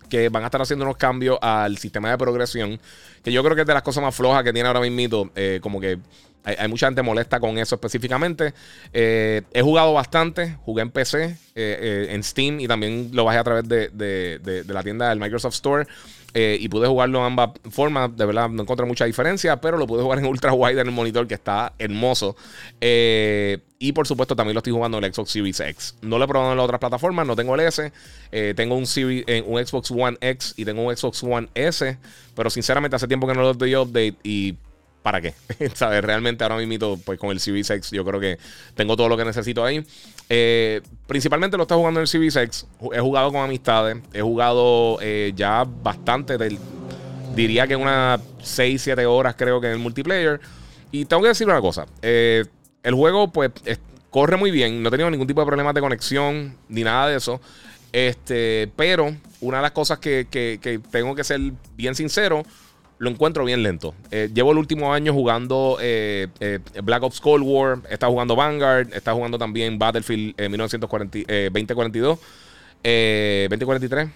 que 0.09 0.27
van 0.27 0.43
a 0.43 0.47
estar 0.47 0.61
haciendo 0.61 0.83
unos 0.83 0.97
cambios 0.97 1.39
al 1.41 1.77
sistema 1.77 2.11
de 2.11 2.17
progresión, 2.17 2.77
que 3.23 3.31
yo 3.31 3.41
creo 3.41 3.55
que 3.55 3.61
es 3.61 3.67
de 3.67 3.73
las 3.73 3.83
cosas 3.83 4.03
más 4.03 4.13
flojas 4.13 4.43
que 4.43 4.51
tiene 4.51 4.67
ahora 4.67 4.81
mismo, 4.81 5.31
como 5.61 5.79
que 5.79 5.99
hay, 6.43 6.67
mucha 6.67 6.87
gente 6.87 7.01
molesta 7.01 7.39
con 7.39 7.57
eso 7.57 7.75
específicamente. 7.75 8.53
Eh, 8.93 9.41
he 9.53 9.61
jugado 9.61 9.93
bastante, 9.93 10.57
jugué 10.63 10.81
en 10.83 10.91
PC, 10.91 11.23
eh, 11.23 11.35
eh, 11.55 12.07
en 12.11 12.23
Steam 12.23 12.59
y 12.59 12.67
también 12.67 13.09
lo 13.13 13.25
bajé 13.25 13.39
a 13.39 13.43
través 13.43 13.67
de, 13.67 14.63
la 14.67 14.83
tienda 14.83 15.09
del 15.09 15.19
Microsoft 15.19 15.55
Store. 15.55 15.85
Y 16.33 16.67
pude 16.69 16.87
jugarlo 16.87 17.19
en 17.19 17.25
ambas 17.25 17.51
formas. 17.69 18.15
De 18.15 18.25
verdad, 18.25 18.49
no 18.49 18.63
encontré 18.63 18.85
mucha 18.85 19.05
diferencia, 19.05 19.59
pero 19.59 19.77
lo 19.77 19.87
pude 19.87 20.03
jugar 20.03 20.19
en 20.19 20.25
ultra 20.25 20.53
wide 20.53 20.81
en 20.81 20.87
el 20.87 20.93
monitor 20.93 21.27
que 21.27 21.33
está 21.33 21.73
hermoso. 21.79 22.35
y 22.81 23.91
por 23.93 24.07
supuesto, 24.07 24.35
también 24.35 24.53
lo 24.53 24.59
estoy 24.59 24.73
jugando 24.73 24.97
en 24.97 25.03
el 25.05 25.13
Xbox 25.13 25.31
Series 25.31 25.59
X. 25.59 25.95
No 26.01 26.17
lo 26.17 26.25
he 26.25 26.27
probado 26.27 26.51
en 26.51 26.57
las 26.57 26.65
otras 26.65 26.79
plataformas, 26.79 27.25
no 27.25 27.35
tengo 27.35 27.55
el 27.55 27.61
S. 27.61 27.91
tengo 28.55 28.75
un, 28.75 28.83
un 28.83 29.65
Xbox 29.65 29.91
One 29.91 30.17
X 30.21 30.53
y 30.57 30.65
tengo 30.65 30.83
un 30.83 30.95
Xbox 30.95 31.23
One 31.23 31.49
S. 31.55 31.97
Pero 32.35 32.49
sinceramente, 32.49 32.95
hace 32.95 33.07
tiempo 33.07 33.27
que 33.27 33.33
no 33.33 33.41
lo 33.41 33.53
doy 33.53 33.75
update 33.75 34.15
y 34.23 34.55
¿para 35.09 35.21
qué? 35.21 35.33
¿Sabes? 35.73 36.03
Realmente 36.03 36.43
ahora 36.43 36.57
mismo, 36.57 36.99
pues 37.03 37.17
con 37.17 37.31
el 37.31 37.39
CV6 37.39 37.89
yo 37.89 38.05
creo 38.05 38.19
que 38.19 38.37
tengo 38.75 38.95
todo 38.95 39.09
lo 39.09 39.17
que 39.17 39.25
necesito 39.25 39.65
ahí. 39.65 39.83
Eh, 40.29 40.81
principalmente 41.07 41.57
lo 41.57 41.63
estoy 41.63 41.77
jugando 41.77 41.99
en 41.99 42.03
el 42.03 42.07
CV6. 42.07 42.65
He 42.93 42.99
jugado 42.99 43.31
con 43.31 43.41
amistades. 43.41 43.97
He 44.13 44.21
jugado 44.21 44.99
eh, 45.01 45.33
ya 45.35 45.63
bastante 45.63 46.37
del... 46.37 46.59
Diría 47.35 47.65
que 47.65 47.75
unas 47.75 48.21
6, 48.43 48.83
7 48.83 49.03
horas 49.07 49.33
creo 49.35 49.59
que 49.59 49.65
en 49.67 49.73
el 49.73 49.79
multiplayer. 49.79 50.39
Y 50.91 51.05
tengo 51.05 51.23
que 51.23 51.29
decir 51.29 51.47
una 51.47 51.59
cosa. 51.59 51.87
Eh, 52.03 52.45
el 52.83 52.93
juego 52.93 53.31
pues 53.31 53.49
corre 54.11 54.37
muy 54.37 54.51
bien. 54.51 54.83
No 54.83 54.89
he 54.89 54.91
tenido 54.91 55.09
ningún 55.09 55.25
tipo 55.25 55.41
de 55.41 55.47
problemas 55.47 55.73
de 55.73 55.81
conexión 55.81 56.55
ni 56.67 56.83
nada 56.83 57.07
de 57.07 57.17
eso. 57.17 57.41
Este, 57.91 58.71
pero 58.75 59.15
una 59.41 59.57
de 59.57 59.63
las 59.63 59.71
cosas 59.71 59.97
que, 59.97 60.27
que 60.29 60.79
tengo 60.91 61.15
que 61.15 61.23
ser 61.23 61.39
bien 61.75 61.95
sincero 61.95 62.43
lo 62.99 63.09
encuentro 63.09 63.45
bien 63.45 63.63
lento. 63.63 63.95
Eh, 64.11 64.29
llevo 64.33 64.51
el 64.51 64.57
último 64.57 64.93
año 64.93 65.13
jugando 65.13 65.77
eh, 65.81 66.27
eh, 66.41 66.59
Black 66.83 67.01
Ops 67.01 67.21
Cold 67.21 67.43
War, 67.45 67.79
está 67.89 68.07
jugando 68.07 68.35
Vanguard, 68.35 68.93
está 68.93 69.13
jugando 69.13 69.37
también 69.37 69.79
Battlefield 69.79 70.35
1940, 70.37 71.19
2042, 71.51 72.19
2043. 73.49 74.09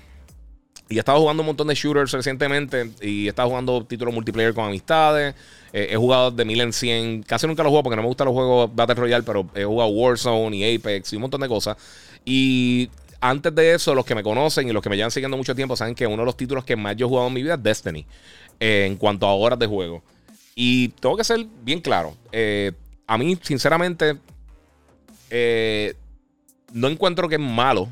Y 0.90 0.98
he 0.98 1.00
estado 1.00 1.22
jugando 1.22 1.42
un 1.42 1.48
montón 1.48 1.68
de 1.68 1.76
shooters 1.76 2.12
recientemente 2.12 2.92
y 3.02 3.26
he 3.26 3.30
estado 3.30 3.50
jugando 3.50 3.86
títulos 3.86 4.14
multiplayer 4.14 4.54
con 4.54 4.66
amistades. 4.66 5.34
he 5.72 5.96
jugado 5.96 6.30
de 6.30 6.44
1000 6.44 6.62
en 6.62 6.74
100. 6.74 7.24
Casi 7.24 7.48
nunca 7.48 7.64
los 7.64 7.70
juego 7.70 7.84
porque 7.84 7.96
no 7.96 8.02
me 8.02 8.10
gustan 8.10 8.26
los 8.26 8.34
juegos 8.34 8.76
Battle 8.76 8.96
Royale, 8.96 9.24
pero 9.24 9.48
he 9.56 9.64
jugado 9.64 9.90
Warzone 9.92 10.58
y 10.58 10.76
Apex 10.76 11.14
y 11.14 11.16
un 11.16 11.22
montón 11.22 11.40
de 11.40 11.48
cosas. 11.48 11.78
Y 12.26 12.90
antes 13.24 13.56
de 13.56 13.74
eso, 13.74 13.96
los 13.96 14.06
que 14.06 14.16
me 14.16 14.22
conocen 14.22 14.68
y 14.68 14.74
los 14.74 14.84
que 14.84 14.90
me 14.90 14.98
llevan 14.98 15.10
siguiendo 15.10 15.38
mucho 15.38 15.56
tiempo 15.56 15.78
saben 15.78 15.96
que 15.96 16.06
uno 16.06 16.18
de 16.18 16.26
los 16.26 16.36
títulos 16.36 16.66
que 16.66 16.76
más 16.76 16.96
yo 16.98 17.06
he 17.06 17.10
jugado 17.10 17.30
en 17.30 17.34
mi 17.34 17.42
vida 17.42 17.54
es 17.54 17.64
Destiny. 17.64 18.06
Eh, 18.60 18.86
en 18.86 18.98
cuanto 18.98 19.26
a 19.26 19.34
horas 19.34 19.58
de 19.58 19.66
juego. 19.66 20.04
Y 20.56 20.90
tengo 20.90 21.18
que 21.18 21.24
ser 21.24 21.46
bien 21.64 21.80
claro. 21.80 22.16
Eh, 22.32 22.74
a 23.08 23.18
mí, 23.18 23.38
sinceramente, 23.42 24.18
eh, 25.30 25.96
no 26.74 26.88
encuentro 26.90 27.28
que 27.30 27.36
es 27.36 27.42
malo, 27.42 27.90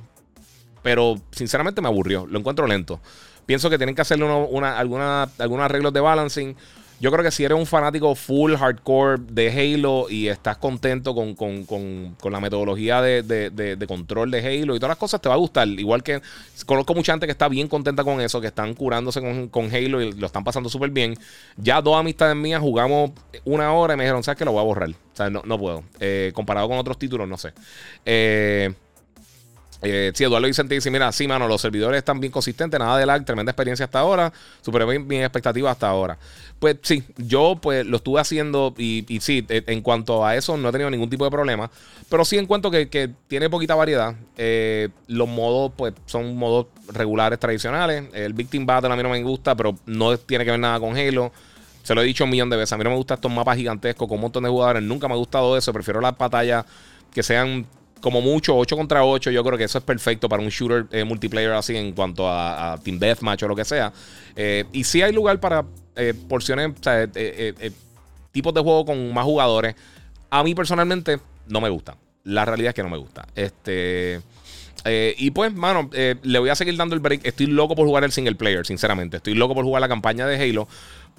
pero 0.84 1.20
sinceramente 1.32 1.82
me 1.82 1.88
aburrió. 1.88 2.25
Lo 2.27 2.38
encuentro 2.38 2.67
lento. 2.67 3.00
Pienso 3.46 3.70
que 3.70 3.77
tienen 3.77 3.96
que 3.96 4.01
hacerle 4.01 4.25
una, 4.25 4.77
alguna, 4.77 5.29
algunos 5.39 5.65
arreglos 5.65 5.94
de 5.94 6.00
balancing. 6.00 6.56
Yo 7.01 7.12
creo 7.12 7.24
que 7.24 7.31
si 7.31 7.43
eres 7.43 7.58
un 7.58 7.65
fanático 7.65 8.13
full 8.13 8.53
hardcore 8.55 9.24
de 9.27 9.50
Halo 9.50 10.05
y 10.08 10.27
estás 10.27 10.58
contento 10.58 11.15
con, 11.15 12.15
la 12.31 12.39
metodología 12.39 13.01
de, 13.01 13.86
control 13.88 14.29
de 14.29 14.38
Halo 14.38 14.75
y 14.75 14.79
todas 14.79 14.89
las 14.89 14.98
cosas, 15.00 15.20
te 15.20 15.27
va 15.27 15.34
a 15.34 15.39
gustar. 15.39 15.67
Igual 15.67 16.03
que 16.03 16.22
conozco 16.67 16.93
mucha 16.93 17.13
gente 17.13 17.25
que 17.25 17.31
está 17.31 17.48
bien 17.48 17.67
contenta 17.67 18.03
con 18.03 18.22
eso, 18.22 18.39
que 18.39 18.46
están 18.46 18.75
curándose 18.75 19.20
con, 19.50 19.75
Halo 19.75 20.00
y 20.00 20.12
lo 20.12 20.27
están 20.27 20.43
pasando 20.43 20.70
súper 20.70 20.91
bien. 20.91 21.15
Ya 21.58 21.81
dos 21.81 22.00
amistades 22.00 22.36
mías 22.36 22.62
jugamos 22.62 23.13
una 23.46 23.74
hora 23.74 23.96
y 23.96 23.98
me 23.98 24.03
dijeron, 24.03 24.22
¿sabes 24.22 24.38
que 24.38 24.46
Lo 24.46 24.51
voy 24.51 24.62
a 24.62 24.65
borrar. 24.65 24.89
O 24.91 25.15
sea, 25.15 25.31
no, 25.31 25.41
no 25.43 25.58
puedo. 25.58 25.84
Eh, 26.00 26.31
comparado 26.36 26.67
con 26.70 26.77
otros 26.77 27.00
títulos, 27.00 27.27
no 27.27 27.38
sé. 27.39 27.51
Eh. 28.05 28.75
Eh, 29.82 30.12
sí, 30.14 30.24
Eduardo 30.24 30.48
Vicente 30.48 30.76
dice: 30.76 30.92
Mira, 30.92 31.12
sí, 31.12 31.28
mano, 31.28 31.48
los 31.48 31.62
servidores 31.62 31.98
están 31.98 32.20
bien 32.20 32.32
consistentes, 32.32 32.80
nada 32.80 32.98
de 32.98 33.06
lag, 33.06 33.26
tremenda 33.26 33.52
experiencia 33.52 33.86
hasta 33.86 34.00
ahora, 34.00 34.32
superé 34.62 34.86
bien, 34.86 35.08
bien 35.08 35.24
expectativa 35.24 35.72
hasta 35.72 35.88
ahora. 35.88 36.18
Pues 36.60 36.78
sí, 36.84 37.04
yo 37.18 37.58
pues 37.60 37.86
lo 37.86 37.98
estuve 37.98 38.22
haciendo 38.22 38.76
y, 38.78 39.04
sí, 39.22 39.46
e, 39.50 39.64
en 39.66 39.82
cuanto 39.82 40.24
a 40.24 40.36
eso 40.36 40.58
no 40.58 40.70
he 40.70 40.72
tenido 40.72 40.92
ningún 40.92 41.10
tipo 41.10 41.26
de 41.26 41.32
problema, 41.32 41.72
pero 42.10 42.24
sí 42.24 42.38
encuentro 42.38 42.70
que, 42.70 42.90
que 42.90 43.10
tiene 43.28 43.50
poquita 43.50 43.74
variedad. 43.74 44.16
Eh, 44.38 44.90
los 45.08 45.28
modos 45.28 45.72
pues 45.76 45.94
son 46.06 46.38
modos 46.38 46.68
regulares 46.88 47.40
tradicionales. 47.40 48.06
El 48.14 48.34
Victim 48.34 48.66
Battle 48.66 48.94
a 48.94 48.96
mí 48.96 49.02
no 49.02 49.10
me 49.10 49.24
gusta, 49.24 49.56
pero 49.56 49.76
no 49.88 50.16
tiene 50.18 50.46
que 50.46 50.52
ver 50.52 50.60
nada 50.60 50.80
con 50.80 50.96
Halo. 50.96 51.32
Se 51.82 51.96
lo 51.96 52.02
he 52.04 52.06
dicho 52.06 52.26
un 52.26 52.30
millón 52.30 52.50
de 52.52 52.58
veces. 52.58 52.74
A 52.74 52.78
mí 52.78 52.84
no 52.84 52.92
me 52.92 52.96
gustan 52.96 53.16
estos 53.16 53.32
mapas 53.32 53.58
gigantescos 53.58 54.08
con 54.08 54.18
un 54.18 54.22
montón 54.22 54.44
de 54.44 54.50
jugadores. 54.50 54.84
Nunca 54.84 55.08
me 55.08 55.16
ha 55.16 55.18
gustado 55.18 55.58
eso. 55.58 55.74
Prefiero 55.74 56.00
las 56.00 56.16
batallas 56.16 56.66
que 57.12 57.24
sean 57.24 57.66
como 58.01 58.22
mucho 58.22 58.58
8 58.58 58.75
contra 58.75 59.05
8, 59.05 59.31
yo 59.31 59.43
creo 59.43 59.58
que 59.58 59.63
eso 59.63 59.77
es 59.77 59.84
perfecto 59.84 60.27
para 60.27 60.41
un 60.41 60.50
shooter 60.50 60.88
eh, 60.91 61.03
multiplayer 61.03 61.51
así 61.51 61.75
en 61.77 61.93
cuanto 61.93 62.27
a, 62.27 62.77
Team 62.84 63.00
Deathmatch 63.00 63.43
o 63.43 63.48
lo 63.48 63.55
que 63.55 63.63
sea. 63.63 63.93
Eh, 64.36 64.65
y 64.74 64.84
sí 64.84 65.01
hay 65.01 65.13
lugar 65.13 65.39
para 65.39 65.65
eh, 65.96 66.13
porciones, 66.27 66.72
o 66.72 66.84
sea, 66.84 67.08
tipos 68.31 68.53
de 68.53 68.62
juego 68.62 68.86
con 68.86 69.13
más 69.13 69.24
jugadores. 69.24 69.75
A 70.29 70.43
mí 70.43 70.55
personalmente 70.55 71.20
no 71.48 71.62
me 71.62 71.70
gusta. 71.70 71.96
La 72.24 72.46
realidad 72.46 72.70
es 72.70 72.75
que 72.75 72.84
no 72.84 72.89
me 72.89 72.98
gusta. 72.98 73.27
Este. 73.36 74.22
y 74.86 75.31
pues, 75.31 75.53
mano, 75.53 75.89
le 75.91 76.39
voy 76.39 76.50
a 76.50 76.55
seguir 76.55 76.75
dando 76.77 76.96
el 76.96 77.01
break. 77.01 77.25
Estoy 77.25 77.48
loco 77.48 77.75
por 77.75 77.86
jugar 77.86 78.03
el 78.03 78.12
single 78.12 78.36
player, 78.36 78.65
sinceramente. 78.65 79.17
Estoy 79.17 79.36
loco 79.36 79.55
por 79.55 79.63
jugar 79.63 79.81
la 79.81 79.88
campaña 79.88 80.25
de 80.27 80.41
Halo. 80.41 80.67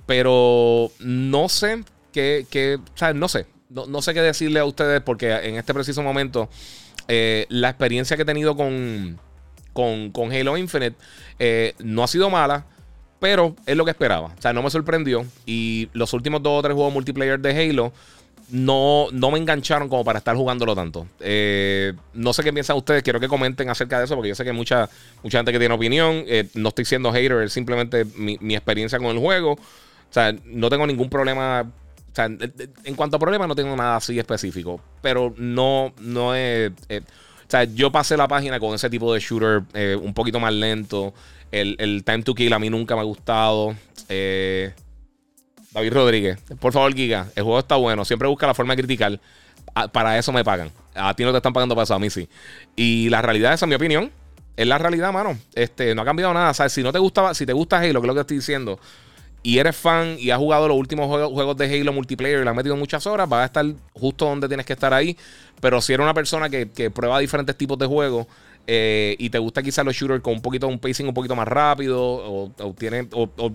Pero 0.06 0.90
no 0.98 1.48
sé 1.48 1.84
qué, 2.12 2.46
qué 2.50 2.76
o 2.76 2.96
sea, 2.98 3.12
no 3.12 3.28
sé 3.28 3.46
no, 3.72 4.02
sé 4.02 4.14
qué 4.14 4.20
decirle 4.20 4.60
a 4.60 4.64
ustedes 4.64 5.00
porque 5.00 5.32
en 5.32 5.56
este 5.56 5.72
preciso 5.72 6.02
momento 6.02 6.48
eh, 7.08 7.46
la 7.48 7.70
experiencia 7.70 8.16
que 8.16 8.22
he 8.22 8.26
tenido 8.26 8.56
con, 8.56 9.18
con, 9.72 10.32
Halo 10.32 10.56
Infinite 10.56 10.96
eh, 11.38 11.74
no 11.78 12.02
ha 12.02 12.08
sido 12.08 12.30
mala. 12.30 12.66
Pero 13.18 13.54
es 13.66 13.76
lo 13.76 13.84
que 13.84 13.92
esperaba. 13.92 14.34
O 14.36 14.42
sea, 14.42 14.52
no 14.52 14.64
me 14.64 14.70
sorprendió. 14.70 15.24
Y 15.46 15.88
los 15.92 16.12
últimos 16.12 16.42
dos 16.42 16.58
o 16.58 16.62
tres 16.62 16.74
juegos 16.74 16.92
multiplayer 16.92 17.38
de 17.38 17.50
Halo 17.50 17.92
no, 18.50 19.06
no 19.12 19.30
me 19.30 19.38
engancharon 19.38 19.88
como 19.88 20.04
para 20.04 20.18
estar 20.18 20.34
jugándolo 20.34 20.74
tanto. 20.74 21.06
Eh, 21.20 21.92
no 22.14 22.32
sé 22.32 22.42
qué 22.42 22.52
piensan 22.52 22.76
ustedes, 22.76 23.04
quiero 23.04 23.20
que 23.20 23.28
comenten 23.28 23.70
acerca 23.70 23.98
de 24.00 24.06
eso, 24.06 24.16
porque 24.16 24.30
yo 24.30 24.34
sé 24.34 24.42
que 24.42 24.50
hay 24.50 24.56
mucha, 24.56 24.90
mucha 25.22 25.38
gente 25.38 25.52
que 25.52 25.60
tiene 25.60 25.72
opinión. 25.72 26.24
No 26.54 26.70
estoy 26.70 26.84
siendo 26.84 27.12
hater, 27.12 27.42
es 27.42 27.52
simplemente 27.52 28.04
mi, 28.16 28.56
experiencia 28.56 28.98
con 28.98 29.06
el 29.06 29.18
juego. 29.20 29.52
O 29.52 29.58
sea, 30.10 30.34
no 30.44 30.68
tengo 30.68 30.84
ningún 30.84 31.08
problema. 31.08 31.70
O 32.12 32.14
sea, 32.14 32.26
en 32.26 32.94
cuanto 32.94 33.16
a 33.16 33.18
problemas, 33.18 33.48
no 33.48 33.54
tengo 33.54 33.74
nada 33.74 33.96
así 33.96 34.18
específico. 34.18 34.80
Pero 35.00 35.34
no, 35.38 35.94
no 35.98 36.34
es. 36.34 36.70
Eh, 36.88 37.00
o 37.00 37.50
sea, 37.52 37.64
yo 37.64 37.90
pasé 37.90 38.16
la 38.16 38.28
página 38.28 38.60
con 38.60 38.74
ese 38.74 38.90
tipo 38.90 39.12
de 39.14 39.20
shooter 39.20 39.62
un 39.98 40.14
poquito 40.14 40.38
más 40.38 40.52
lento. 40.52 41.14
El, 41.50 41.76
el, 41.78 42.04
Time 42.04 42.22
to 42.22 42.34
Kill 42.34 42.52
a 42.52 42.58
mí 42.58 42.70
nunca 42.70 42.94
me 42.94 43.00
ha 43.00 43.04
gustado. 43.04 43.74
Eh. 44.08 44.72
David 45.72 45.92
Rodríguez, 45.92 46.38
por 46.60 46.72
favor, 46.72 46.94
Giga, 46.94 47.28
el 47.34 47.44
juego 47.44 47.58
está 47.58 47.76
bueno. 47.76 48.04
Siempre 48.04 48.28
busca 48.28 48.46
la 48.46 48.54
forma 48.54 48.74
de 48.74 48.82
criticar. 48.82 49.18
Para 49.92 50.18
eso 50.18 50.32
me 50.32 50.44
pagan. 50.44 50.70
A 50.94 51.14
ti 51.14 51.24
no 51.24 51.30
te 51.30 51.38
están 51.38 51.52
pagando 51.52 51.74
para 51.74 51.84
eso, 51.84 51.94
a 51.94 51.98
mí 51.98 52.10
sí. 52.10 52.28
Y 52.76 53.08
la 53.08 53.22
realidad, 53.22 53.54
esa 53.54 53.64
es 53.64 53.68
mi 53.68 53.74
opinión. 53.74 54.10
Es 54.54 54.66
la 54.66 54.76
realidad, 54.76 55.12
mano. 55.12 55.38
Este, 55.54 55.94
no 55.94 56.02
ha 56.02 56.04
cambiado 56.04 56.34
nada. 56.34 56.52
¿Sabes? 56.52 56.72
Si 56.74 56.82
no 56.82 56.92
te 56.92 56.98
gustaba, 56.98 57.32
si 57.32 57.46
te 57.46 57.54
gusta 57.54 57.78
Halo, 57.78 58.00
que 58.00 58.06
es 58.06 58.08
lo 58.08 58.14
que 58.14 58.20
estoy 58.20 58.36
diciendo, 58.36 58.78
y 59.42 59.58
eres 59.58 59.76
fan 59.76 60.16
y 60.18 60.30
has 60.30 60.38
jugado 60.38 60.68
los 60.68 60.76
últimos 60.76 61.06
juegos, 61.06 61.56
de 61.56 61.80
Halo 61.80 61.92
multiplayer 61.92 62.40
y 62.40 62.44
le 62.44 62.50
has 62.50 62.56
metido 62.56 62.76
muchas 62.76 63.06
horas, 63.06 63.28
vas 63.28 63.42
a 63.42 63.46
estar 63.46 63.66
justo 63.92 64.26
donde 64.26 64.48
tienes 64.48 64.64
que 64.64 64.72
estar 64.72 64.94
ahí. 64.94 65.16
Pero 65.60 65.80
si 65.80 65.92
eres 65.92 66.04
una 66.04 66.14
persona 66.14 66.48
que, 66.48 66.90
prueba 66.90 67.18
diferentes 67.18 67.56
tipos 67.56 67.78
de 67.78 67.86
juegos 67.86 68.26
eh, 68.66 69.16
y 69.18 69.30
te 69.30 69.38
gusta 69.38 69.62
quizás 69.62 69.84
los 69.84 69.96
shooters 69.96 70.22
con 70.22 70.34
un 70.34 70.42
poquito 70.42 70.68
un 70.68 70.78
pacing 70.78 71.06
un 71.06 71.14
poquito 71.14 71.34
más 71.34 71.48
rápido 71.48 72.00
o, 72.00 72.74
tiene, 72.78 73.08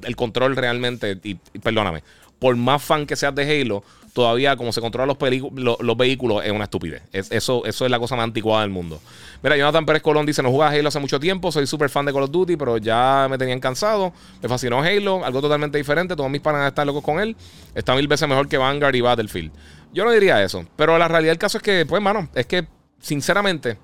el 0.03 0.15
control 0.15 0.55
realmente, 0.55 1.17
y, 1.23 1.35
perdóname, 1.35 2.03
por 2.39 2.55
más 2.55 2.83
fan 2.83 3.05
que 3.05 3.15
seas 3.15 3.33
de 3.33 3.61
Halo, 3.61 3.83
todavía 4.13 4.55
como 4.57 4.73
se 4.73 4.81
controlan 4.81 5.15
los, 5.55 5.79
los, 5.79 5.97
vehículos 5.97 6.43
es 6.43 6.51
una 6.51 6.63
estupidez. 6.63 7.03
eso, 7.11 7.63
eso 7.65 7.85
es 7.85 7.91
la 7.91 7.99
cosa 7.99 8.15
más 8.15 8.23
anticuada 8.23 8.61
del 8.61 8.71
mundo. 8.71 8.99
Mira, 9.43 9.55
Jonathan 9.55 9.85
Pérez 9.85 10.01
Colón 10.01 10.25
dice, 10.25 10.41
no 10.41 10.49
jugaba 10.49 10.71
Halo 10.71 10.87
hace 10.87 10.99
mucho 10.99 11.19
tiempo, 11.19 11.51
soy 11.51 11.67
súper 11.67 11.89
fan 11.89 12.05
de 12.05 12.13
Call 12.13 12.23
of 12.23 12.31
Duty, 12.31 12.57
pero 12.57 12.77
ya 12.77 13.27
me 13.29 13.37
tenían 13.37 13.59
cansado. 13.59 14.13
Me 14.41 14.49
fascinó 14.49 14.81
Halo, 14.81 15.23
algo 15.23 15.39
totalmente 15.39 15.77
diferente, 15.77 16.15
todos 16.15 16.31
mis 16.31 16.41
panas 16.41 16.67
están 16.67 16.87
locos 16.87 17.03
con 17.03 17.19
él. 17.19 17.35
Está 17.75 17.95
mil 17.95 18.07
veces 18.07 18.27
mejor 18.27 18.47
que 18.47 18.57
Vanguard 18.57 18.95
y 18.95 19.01
Battlefield. 19.01 19.51
Yo 19.93 20.03
no 20.03 20.11
diría 20.11 20.43
eso, 20.43 20.65
pero 20.75 20.97
la 20.97 21.07
realidad 21.07 21.33
del 21.33 21.39
caso 21.39 21.57
es 21.57 21.63
que, 21.63 21.85
pues, 21.85 22.01
mano, 22.01 22.27
es 22.33 22.47
que, 22.47 22.67
sinceramente, 22.99 23.77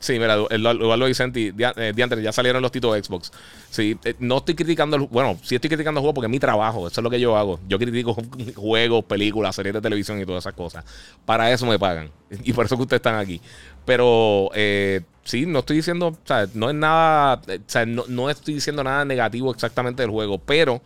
Sí, 0.00 0.18
mira, 0.18 0.36
igual 0.36 1.02
Vicente, 1.04 1.52
eh, 1.58 2.02
antes 2.02 2.22
ya 2.22 2.32
salieron 2.32 2.62
los 2.62 2.70
títulos 2.70 2.96
de 2.96 3.02
Xbox. 3.02 3.32
Sí, 3.70 3.98
eh, 4.04 4.14
no 4.18 4.38
estoy 4.38 4.54
criticando, 4.54 4.96
el, 4.96 5.02
bueno, 5.06 5.38
sí 5.42 5.54
estoy 5.54 5.68
criticando 5.68 5.98
el 5.98 6.02
juego 6.02 6.14
porque 6.14 6.26
es 6.26 6.30
mi 6.30 6.38
trabajo, 6.38 6.86
eso 6.86 7.00
es 7.00 7.04
lo 7.04 7.10
que 7.10 7.20
yo 7.20 7.36
hago. 7.36 7.58
Yo 7.68 7.78
critico 7.78 8.16
juegos, 8.56 9.04
películas, 9.04 9.56
series 9.56 9.74
de 9.74 9.80
televisión 9.80 10.20
y 10.20 10.26
todas 10.26 10.44
esas 10.44 10.54
cosas. 10.54 10.84
Para 11.24 11.52
eso 11.52 11.66
me 11.66 11.78
pagan 11.78 12.10
y 12.44 12.52
por 12.52 12.66
eso 12.66 12.76
que 12.76 12.82
ustedes 12.82 12.98
están 12.98 13.16
aquí. 13.16 13.40
Pero 13.84 14.50
eh, 14.54 15.00
sí, 15.24 15.46
no 15.46 15.60
estoy 15.60 15.76
diciendo, 15.76 16.08
o 16.08 16.18
sea, 16.26 16.46
no 16.54 16.68
es 16.68 16.76
nada, 16.76 17.40
o 17.46 17.60
sea, 17.66 17.86
no, 17.86 18.04
no 18.08 18.30
estoy 18.30 18.54
diciendo 18.54 18.84
nada 18.84 19.04
negativo 19.04 19.50
exactamente 19.50 20.02
del 20.02 20.10
juego, 20.10 20.38
pero 20.38 20.80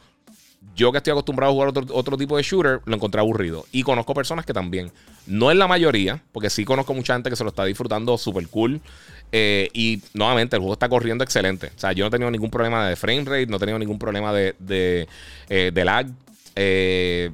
yo 0.74 0.90
que 0.90 0.98
estoy 0.98 1.12
acostumbrado 1.12 1.52
a 1.52 1.54
jugar 1.54 1.84
otro, 1.90 2.16
tipo 2.16 2.36
de 2.36 2.42
shooter, 2.42 2.80
lo 2.84 2.94
encontré 2.94 3.20
aburrido. 3.20 3.66
Y 3.72 3.82
conozco 3.82 4.14
personas 4.14 4.46
que 4.46 4.52
también. 4.52 4.90
No 5.26 5.50
es 5.50 5.56
la 5.56 5.68
mayoría, 5.68 6.22
porque 6.32 6.50
sí 6.50 6.64
conozco 6.64 6.94
mucha 6.94 7.14
gente 7.14 7.30
que 7.30 7.36
se 7.36 7.44
lo 7.44 7.50
está 7.50 7.64
disfrutando 7.64 8.16
súper 8.18 8.48
cool. 8.48 8.80
Eh, 9.32 9.68
y 9.72 10.02
nuevamente, 10.14 10.56
el 10.56 10.60
juego 10.60 10.74
está 10.74 10.88
corriendo 10.88 11.24
excelente. 11.24 11.68
O 11.76 11.78
sea, 11.78 11.92
yo 11.92 12.04
no 12.04 12.08
he 12.08 12.10
tenido 12.10 12.30
ningún 12.30 12.50
problema 12.50 12.88
de 12.88 12.96
frame 12.96 13.24
rate, 13.24 13.46
no 13.46 13.56
he 13.56 13.60
tenido 13.60 13.78
ningún 13.78 13.98
problema 13.98 14.32
de, 14.32 14.54
de, 14.58 15.08
eh, 15.48 15.72
lag. 15.84 16.06
Eh, 16.56 17.30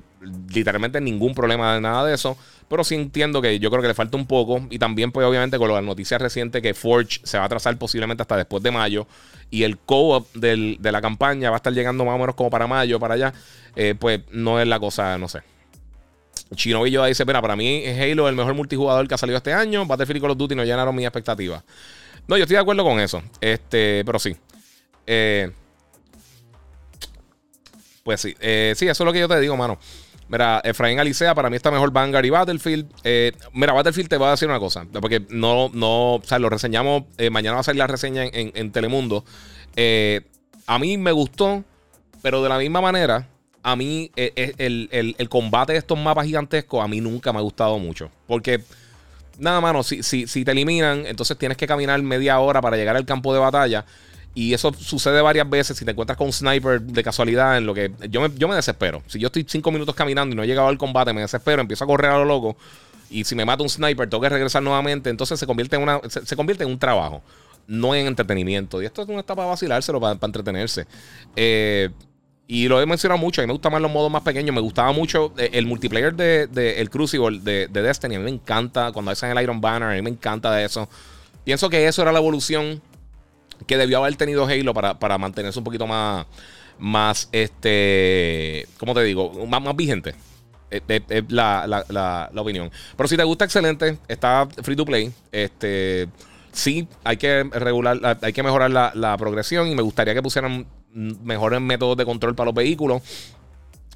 literalmente 0.52 1.00
ningún 1.00 1.34
problema 1.34 1.74
de 1.74 1.80
nada 1.80 2.04
de 2.04 2.14
eso. 2.14 2.36
Pero 2.68 2.84
sí 2.84 2.94
entiendo 2.94 3.40
que 3.40 3.58
yo 3.58 3.70
creo 3.70 3.80
que 3.82 3.88
le 3.88 3.94
falta 3.94 4.16
un 4.16 4.26
poco. 4.26 4.66
Y 4.70 4.78
también, 4.78 5.10
pues, 5.10 5.26
obviamente, 5.26 5.58
con 5.58 5.72
las 5.72 5.82
noticias 5.82 6.20
recientes 6.20 6.60
que 6.62 6.74
Forge 6.74 7.20
se 7.22 7.38
va 7.38 7.44
a 7.44 7.46
atrasar 7.46 7.76
posiblemente 7.78 8.22
hasta 8.22 8.36
después 8.36 8.62
de 8.62 8.70
mayo. 8.70 9.06
Y 9.50 9.62
el 9.62 9.78
co-op 9.78 10.26
de 10.34 10.78
la 10.82 11.00
campaña 11.00 11.50
va 11.50 11.56
a 11.56 11.58
estar 11.58 11.72
llegando 11.72 12.04
más 12.04 12.14
o 12.14 12.18
menos 12.18 12.34
como 12.34 12.50
para 12.50 12.66
mayo, 12.66 13.00
para 13.00 13.14
allá. 13.14 13.32
Eh, 13.74 13.94
pues 13.98 14.20
no 14.30 14.60
es 14.60 14.68
la 14.68 14.78
cosa, 14.78 15.16
no 15.16 15.28
sé. 15.28 15.40
Chinovillo 16.54 17.04
dice: 17.04 17.24
Mira, 17.24 17.40
para 17.40 17.56
mí 17.56 17.84
Halo 17.86 18.28
el 18.28 18.34
mejor 18.34 18.54
multijugador 18.54 19.06
que 19.08 19.14
ha 19.14 19.18
salido 19.18 19.38
este 19.38 19.52
año. 19.52 19.86
Battlefield 19.86 20.18
y 20.18 20.20
Call 20.20 20.30
of 20.32 20.38
Duty 20.38 20.54
no 20.54 20.64
llenaron 20.64 20.94
mis 20.94 21.06
expectativas. 21.06 21.62
No, 22.26 22.36
yo 22.36 22.42
estoy 22.44 22.56
de 22.56 22.60
acuerdo 22.60 22.84
con 22.84 23.00
eso. 23.00 23.22
Este, 23.40 24.02
pero 24.04 24.18
sí. 24.18 24.36
Eh, 25.06 25.50
pues 28.04 28.20
sí. 28.20 28.36
Eh, 28.40 28.74
sí, 28.76 28.86
eso 28.86 29.02
es 29.02 29.06
lo 29.06 29.12
que 29.12 29.20
yo 29.20 29.28
te 29.28 29.40
digo, 29.40 29.56
mano. 29.56 29.78
Mira, 30.28 30.60
Efraín 30.62 31.00
Alicea, 31.00 31.34
para 31.34 31.48
mí 31.48 31.56
está 31.56 31.70
mejor 31.70 31.90
Vanguard 31.90 32.24
y 32.24 32.30
Battlefield. 32.30 32.86
Eh, 33.02 33.32
mira, 33.52 33.72
Battlefield 33.72 34.10
te 34.10 34.18
voy 34.18 34.28
a 34.28 34.32
decir 34.32 34.48
una 34.48 34.58
cosa, 34.58 34.86
porque 35.00 35.24
no, 35.30 35.70
no, 35.72 36.16
o 36.16 36.22
sea, 36.22 36.38
lo 36.38 36.50
reseñamos, 36.50 37.04
eh, 37.16 37.30
mañana 37.30 37.54
va 37.54 37.60
a 37.60 37.64
salir 37.64 37.78
la 37.78 37.86
reseña 37.86 38.24
en, 38.24 38.72
Telemundo. 38.72 39.24
Eh, 39.74 40.20
a 40.66 40.78
mí 40.78 40.98
me 40.98 41.12
gustó, 41.12 41.64
pero 42.20 42.42
de 42.42 42.50
la 42.50 42.58
misma 42.58 42.82
manera, 42.82 43.26
a 43.62 43.74
mí 43.74 44.10
el, 44.16 44.88
el, 45.18 45.28
combate 45.28 45.72
de 45.72 45.78
estos 45.78 45.98
mapas 45.98 46.26
gigantescos 46.26 46.84
a 46.84 46.88
mí 46.88 47.00
nunca 47.00 47.32
me 47.32 47.38
ha 47.38 47.42
gustado 47.42 47.78
mucho. 47.78 48.10
Porque, 48.26 48.62
nada, 49.38 49.62
mano, 49.62 49.82
si, 49.82 50.02
si, 50.02 50.26
si 50.26 50.44
te 50.44 50.50
eliminan, 50.50 51.06
entonces 51.06 51.38
tienes 51.38 51.56
que 51.56 51.66
caminar 51.66 52.02
media 52.02 52.38
hora 52.38 52.60
para 52.60 52.76
llegar 52.76 52.96
al 52.96 53.06
campo 53.06 53.32
de 53.32 53.40
batalla. 53.40 53.86
Y 54.38 54.54
eso 54.54 54.72
sucede 54.72 55.20
varias 55.20 55.50
veces. 55.50 55.76
Si 55.76 55.84
te 55.84 55.90
encuentras 55.90 56.16
con 56.16 56.28
un 56.28 56.32
sniper 56.32 56.80
de 56.80 57.02
casualidad, 57.02 57.58
en 57.58 57.66
lo 57.66 57.74
que 57.74 57.90
yo 58.08 58.20
me, 58.20 58.30
yo 58.36 58.46
me 58.46 58.54
desespero. 58.54 59.02
Si 59.08 59.18
yo 59.18 59.26
estoy 59.26 59.44
cinco 59.48 59.72
minutos 59.72 59.96
caminando 59.96 60.32
y 60.32 60.36
no 60.36 60.44
he 60.44 60.46
llegado 60.46 60.68
al 60.68 60.78
combate, 60.78 61.12
me 61.12 61.22
desespero, 61.22 61.60
empiezo 61.60 61.82
a 61.82 61.88
correr 61.88 62.12
a 62.12 62.18
lo 62.18 62.24
loco. 62.24 62.56
Y 63.10 63.24
si 63.24 63.34
me 63.34 63.44
mata 63.44 63.64
un 63.64 63.68
sniper, 63.68 64.08
tengo 64.08 64.22
que 64.22 64.28
regresar 64.28 64.62
nuevamente. 64.62 65.10
Entonces 65.10 65.40
se 65.40 65.44
convierte 65.44 65.74
en, 65.74 65.82
una, 65.82 66.00
se, 66.08 66.36
convierte 66.36 66.62
en 66.62 66.70
un 66.70 66.78
trabajo, 66.78 67.20
no 67.66 67.96
en 67.96 68.06
entretenimiento. 68.06 68.80
Y 68.80 68.86
esto 68.86 69.02
es 69.02 69.08
una 69.08 69.22
etapa 69.22 69.38
para 69.38 69.48
vacilárselo, 69.48 69.98
para, 69.98 70.16
entretenerse. 70.22 70.86
Eh, 71.34 71.90
y 72.46 72.68
lo 72.68 72.80
he 72.80 72.86
mencionado 72.86 73.18
mucho. 73.18 73.40
A 73.40 73.42
mí 73.42 73.48
me 73.48 73.54
gustan 73.54 73.72
más 73.72 73.82
los 73.82 73.90
modos 73.90 74.08
más 74.08 74.22
pequeños. 74.22 74.54
Me 74.54 74.60
gustaba 74.60 74.92
mucho 74.92 75.34
eh, 75.36 75.50
el 75.54 75.66
multiplayer 75.66 76.14
de, 76.14 76.76
el 76.78 76.90
Crucible 76.90 77.40
de, 77.40 77.66
de, 77.66 77.82
Destiny. 77.82 78.14
A 78.14 78.18
mí 78.20 78.24
me 78.26 78.30
encanta 78.30 78.92
cuando 78.92 79.10
hacen 79.10 79.36
el 79.36 79.42
Iron 79.42 79.60
Banner. 79.60 79.88
A 79.88 79.94
mí 79.94 80.02
me 80.02 80.10
encanta 80.10 80.52
de 80.52 80.64
eso. 80.64 80.88
Pienso 81.42 81.68
que 81.68 81.88
eso 81.88 82.02
era 82.02 82.12
la 82.12 82.20
evolución 82.20 82.80
que 83.66 83.76
debió 83.76 83.98
haber 83.98 84.16
tenido 84.16 84.46
Halo 84.46 84.74
para, 84.74 85.18
mantenerse 85.18 85.58
un 85.58 85.64
poquito 85.64 85.86
más, 85.86 86.26
más 86.78 87.28
este, 87.32 88.66
¿cómo 88.78 88.94
te 88.94 89.02
digo? 89.02 89.46
Más, 89.46 89.62
más 89.62 89.76
vigente. 89.76 90.14
Es, 90.70 90.82
la, 91.28 92.30
opinión. 92.36 92.70
Pero 92.96 93.08
si 93.08 93.16
te 93.16 93.24
gusta, 93.24 93.44
excelente. 93.44 93.98
Está 94.06 94.46
free 94.62 94.76
to 94.76 94.84
play. 94.84 95.12
Este, 95.32 96.08
sí, 96.52 96.86
hay 97.04 97.16
que 97.16 97.44
regular, 97.44 98.18
hay 98.20 98.32
que 98.32 98.42
mejorar 98.42 98.70
la, 98.70 99.16
progresión 99.16 99.68
y 99.68 99.74
me 99.74 99.82
gustaría 99.82 100.14
que 100.14 100.22
pusieran 100.22 100.66
mejores 100.92 101.60
métodos 101.60 101.96
de 101.96 102.04
control 102.04 102.34
para 102.34 102.46
los 102.46 102.54
vehículos. 102.54 103.02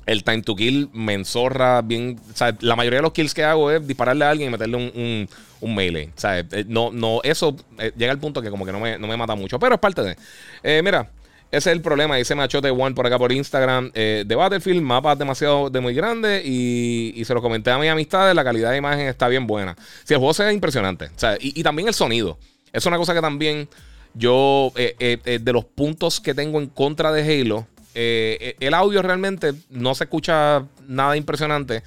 El 0.04 0.24
time 0.24 0.42
to 0.42 0.56
kill 0.56 0.90
me 0.92 1.14
enzorra 1.14 1.80
bien. 1.82 2.18
O 2.32 2.36
sea, 2.36 2.56
la 2.60 2.74
mayoría 2.76 2.98
de 2.98 3.02
los 3.02 3.12
kills 3.12 3.34
que 3.34 3.44
hago 3.44 3.70
es 3.70 3.86
dispararle 3.86 4.24
a 4.24 4.30
alguien 4.30 4.48
y 4.48 4.52
meterle 4.52 4.76
un, 4.76 5.28
un, 5.60 5.74
melee. 5.74 6.10
Eh, 6.24 6.64
no, 6.66 6.90
no, 6.90 7.20
eso 7.22 7.56
eh, 7.78 7.92
llega 7.96 8.10
al 8.10 8.18
punto 8.18 8.42
que 8.42 8.50
como 8.50 8.66
que 8.66 8.72
no 8.72 8.80
me, 8.80 8.98
no 8.98 9.06
me 9.06 9.16
mata 9.16 9.34
mucho. 9.34 9.58
Pero 9.58 9.74
es 9.74 9.80
parte 9.80 10.02
de. 10.02 10.16
Eh, 10.64 10.80
mira, 10.82 11.08
ese 11.52 11.70
es 11.70 11.76
el 11.76 11.82
problema. 11.82 12.16
Dice 12.16 12.34
Machote 12.34 12.70
One 12.70 12.94
por 12.96 13.06
acá 13.06 13.16
por 13.18 13.30
Instagram. 13.30 13.92
de 13.92 14.34
Battlefield, 14.34 14.82
mapas 14.82 15.18
demasiado 15.18 15.70
de 15.70 15.80
muy 15.80 15.94
grandes. 15.94 16.44
Y, 16.44 17.22
se 17.24 17.34
lo 17.34 17.40
comenté 17.40 17.70
a 17.70 17.78
mis 17.78 17.90
amistades. 17.90 18.34
La 18.34 18.42
calidad 18.42 18.72
de 18.72 18.78
imagen 18.78 19.06
está 19.06 19.28
bien 19.28 19.46
buena. 19.46 19.76
Si 20.02 20.14
el 20.14 20.18
juego 20.18 20.34
se 20.34 20.52
impresionante. 20.52 21.10
Y, 21.40 21.60
y 21.60 21.62
también 21.62 21.86
el 21.86 21.94
sonido. 21.94 22.38
Es 22.72 22.86
una 22.86 22.96
cosa 22.96 23.14
que 23.14 23.20
también 23.20 23.68
yo, 24.14 24.72
de 24.74 25.52
los 25.52 25.64
puntos 25.64 26.20
que 26.20 26.34
tengo 26.34 26.60
en 26.60 26.66
contra 26.66 27.12
de 27.12 27.22
Halo 27.22 27.68
eh, 27.94 28.56
el 28.60 28.74
audio 28.74 29.02
realmente 29.02 29.54
no 29.70 29.94
se 29.94 30.04
escucha 30.04 30.64
nada 30.86 31.16
impresionante. 31.16 31.82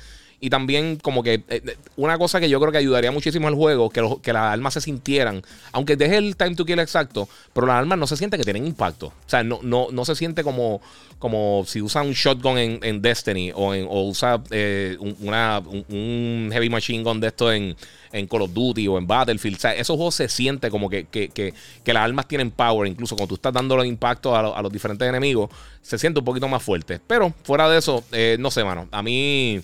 Y 0.46 0.50
también 0.52 0.98
como 0.98 1.24
que 1.24 1.34
eh, 1.34 1.44
eh, 1.50 1.75
una 1.96 2.20
cosa 2.20 2.40
que 2.40 2.48
yo 2.48 2.60
creo 2.60 2.72
que 2.72 2.78
ayudaría 2.78 3.12
muchísimo 3.12 3.48
al 3.48 3.56
juego, 3.56 3.90
que, 3.90 4.08
que 4.22 4.32
las 4.32 4.44
armas 4.54 4.75
se 4.75 4.82
sintieran, 4.82 5.42
aunque 5.72 5.96
deje 5.96 6.18
el 6.18 6.36
time 6.38 6.54
to 6.54 6.66
kill 6.66 6.78
exacto, 6.78 7.28
pero 7.52 7.66
las 7.66 7.78
armas 7.78 7.98
no 7.98 8.06
se 8.06 8.16
siente 8.16 8.38
que 8.38 8.44
tienen 8.44 8.68
impacto. 8.68 9.08
O 9.08 9.14
sea, 9.25 9.44
no, 9.44 9.60
no, 9.64 9.88
no 9.92 10.06
se 10.06 10.14
siente 10.14 10.44
como, 10.44 10.82
como 11.18 11.64
si 11.66 11.82
usa 11.82 12.04
un 12.04 12.12
shotgun 12.12 12.60
en, 12.60 13.02
Destiny 13.02 13.54
o, 13.56 13.72
usa 14.08 14.36
un, 14.36 15.18
una, 15.22 15.64
un, 15.90 16.50
heavy 16.54 16.70
machine 16.70 17.02
gun 17.02 17.20
de 17.20 17.28
esto 17.30 17.52
en, 17.52 17.75
en 18.16 18.28
Call 18.28 18.44
of 18.44 18.54
Duty 18.54 18.88
o 18.88 18.98
en 18.98 19.08
Battlefield. 19.08 19.58
O 19.58 19.60
sea, 19.60 19.74
esos 19.74 19.96
juegos 19.96 20.16
se 20.16 20.30
siente 20.30 20.70
como 20.70 20.90
que, 20.90 21.08
las 21.86 22.04
armas 22.04 22.28
tienen 22.28 22.52
power. 22.52 22.88
Incluso 22.88 23.16
cuando 23.16 23.30
tú 23.30 23.36
estás 23.36 23.52
dando 23.52 23.75
los 23.75 23.86
impactos 23.86 24.38
a, 24.38 24.62
los 24.62 24.72
diferentes 24.72 25.08
enemigos, 25.08 25.50
se 25.82 25.98
siente 25.98 26.20
un 26.20 26.25
poquito 26.25 26.48
más 26.48 26.62
fuerte. 26.64 27.00
Pero 27.06 27.34
fuera 27.44 27.68
de 27.68 27.80
eso, 27.80 28.04
eh, 28.12 28.38
no 28.40 28.52
sé, 28.52 28.64
mano. 28.64 28.88
A 28.92 29.02
mí. 29.02 29.62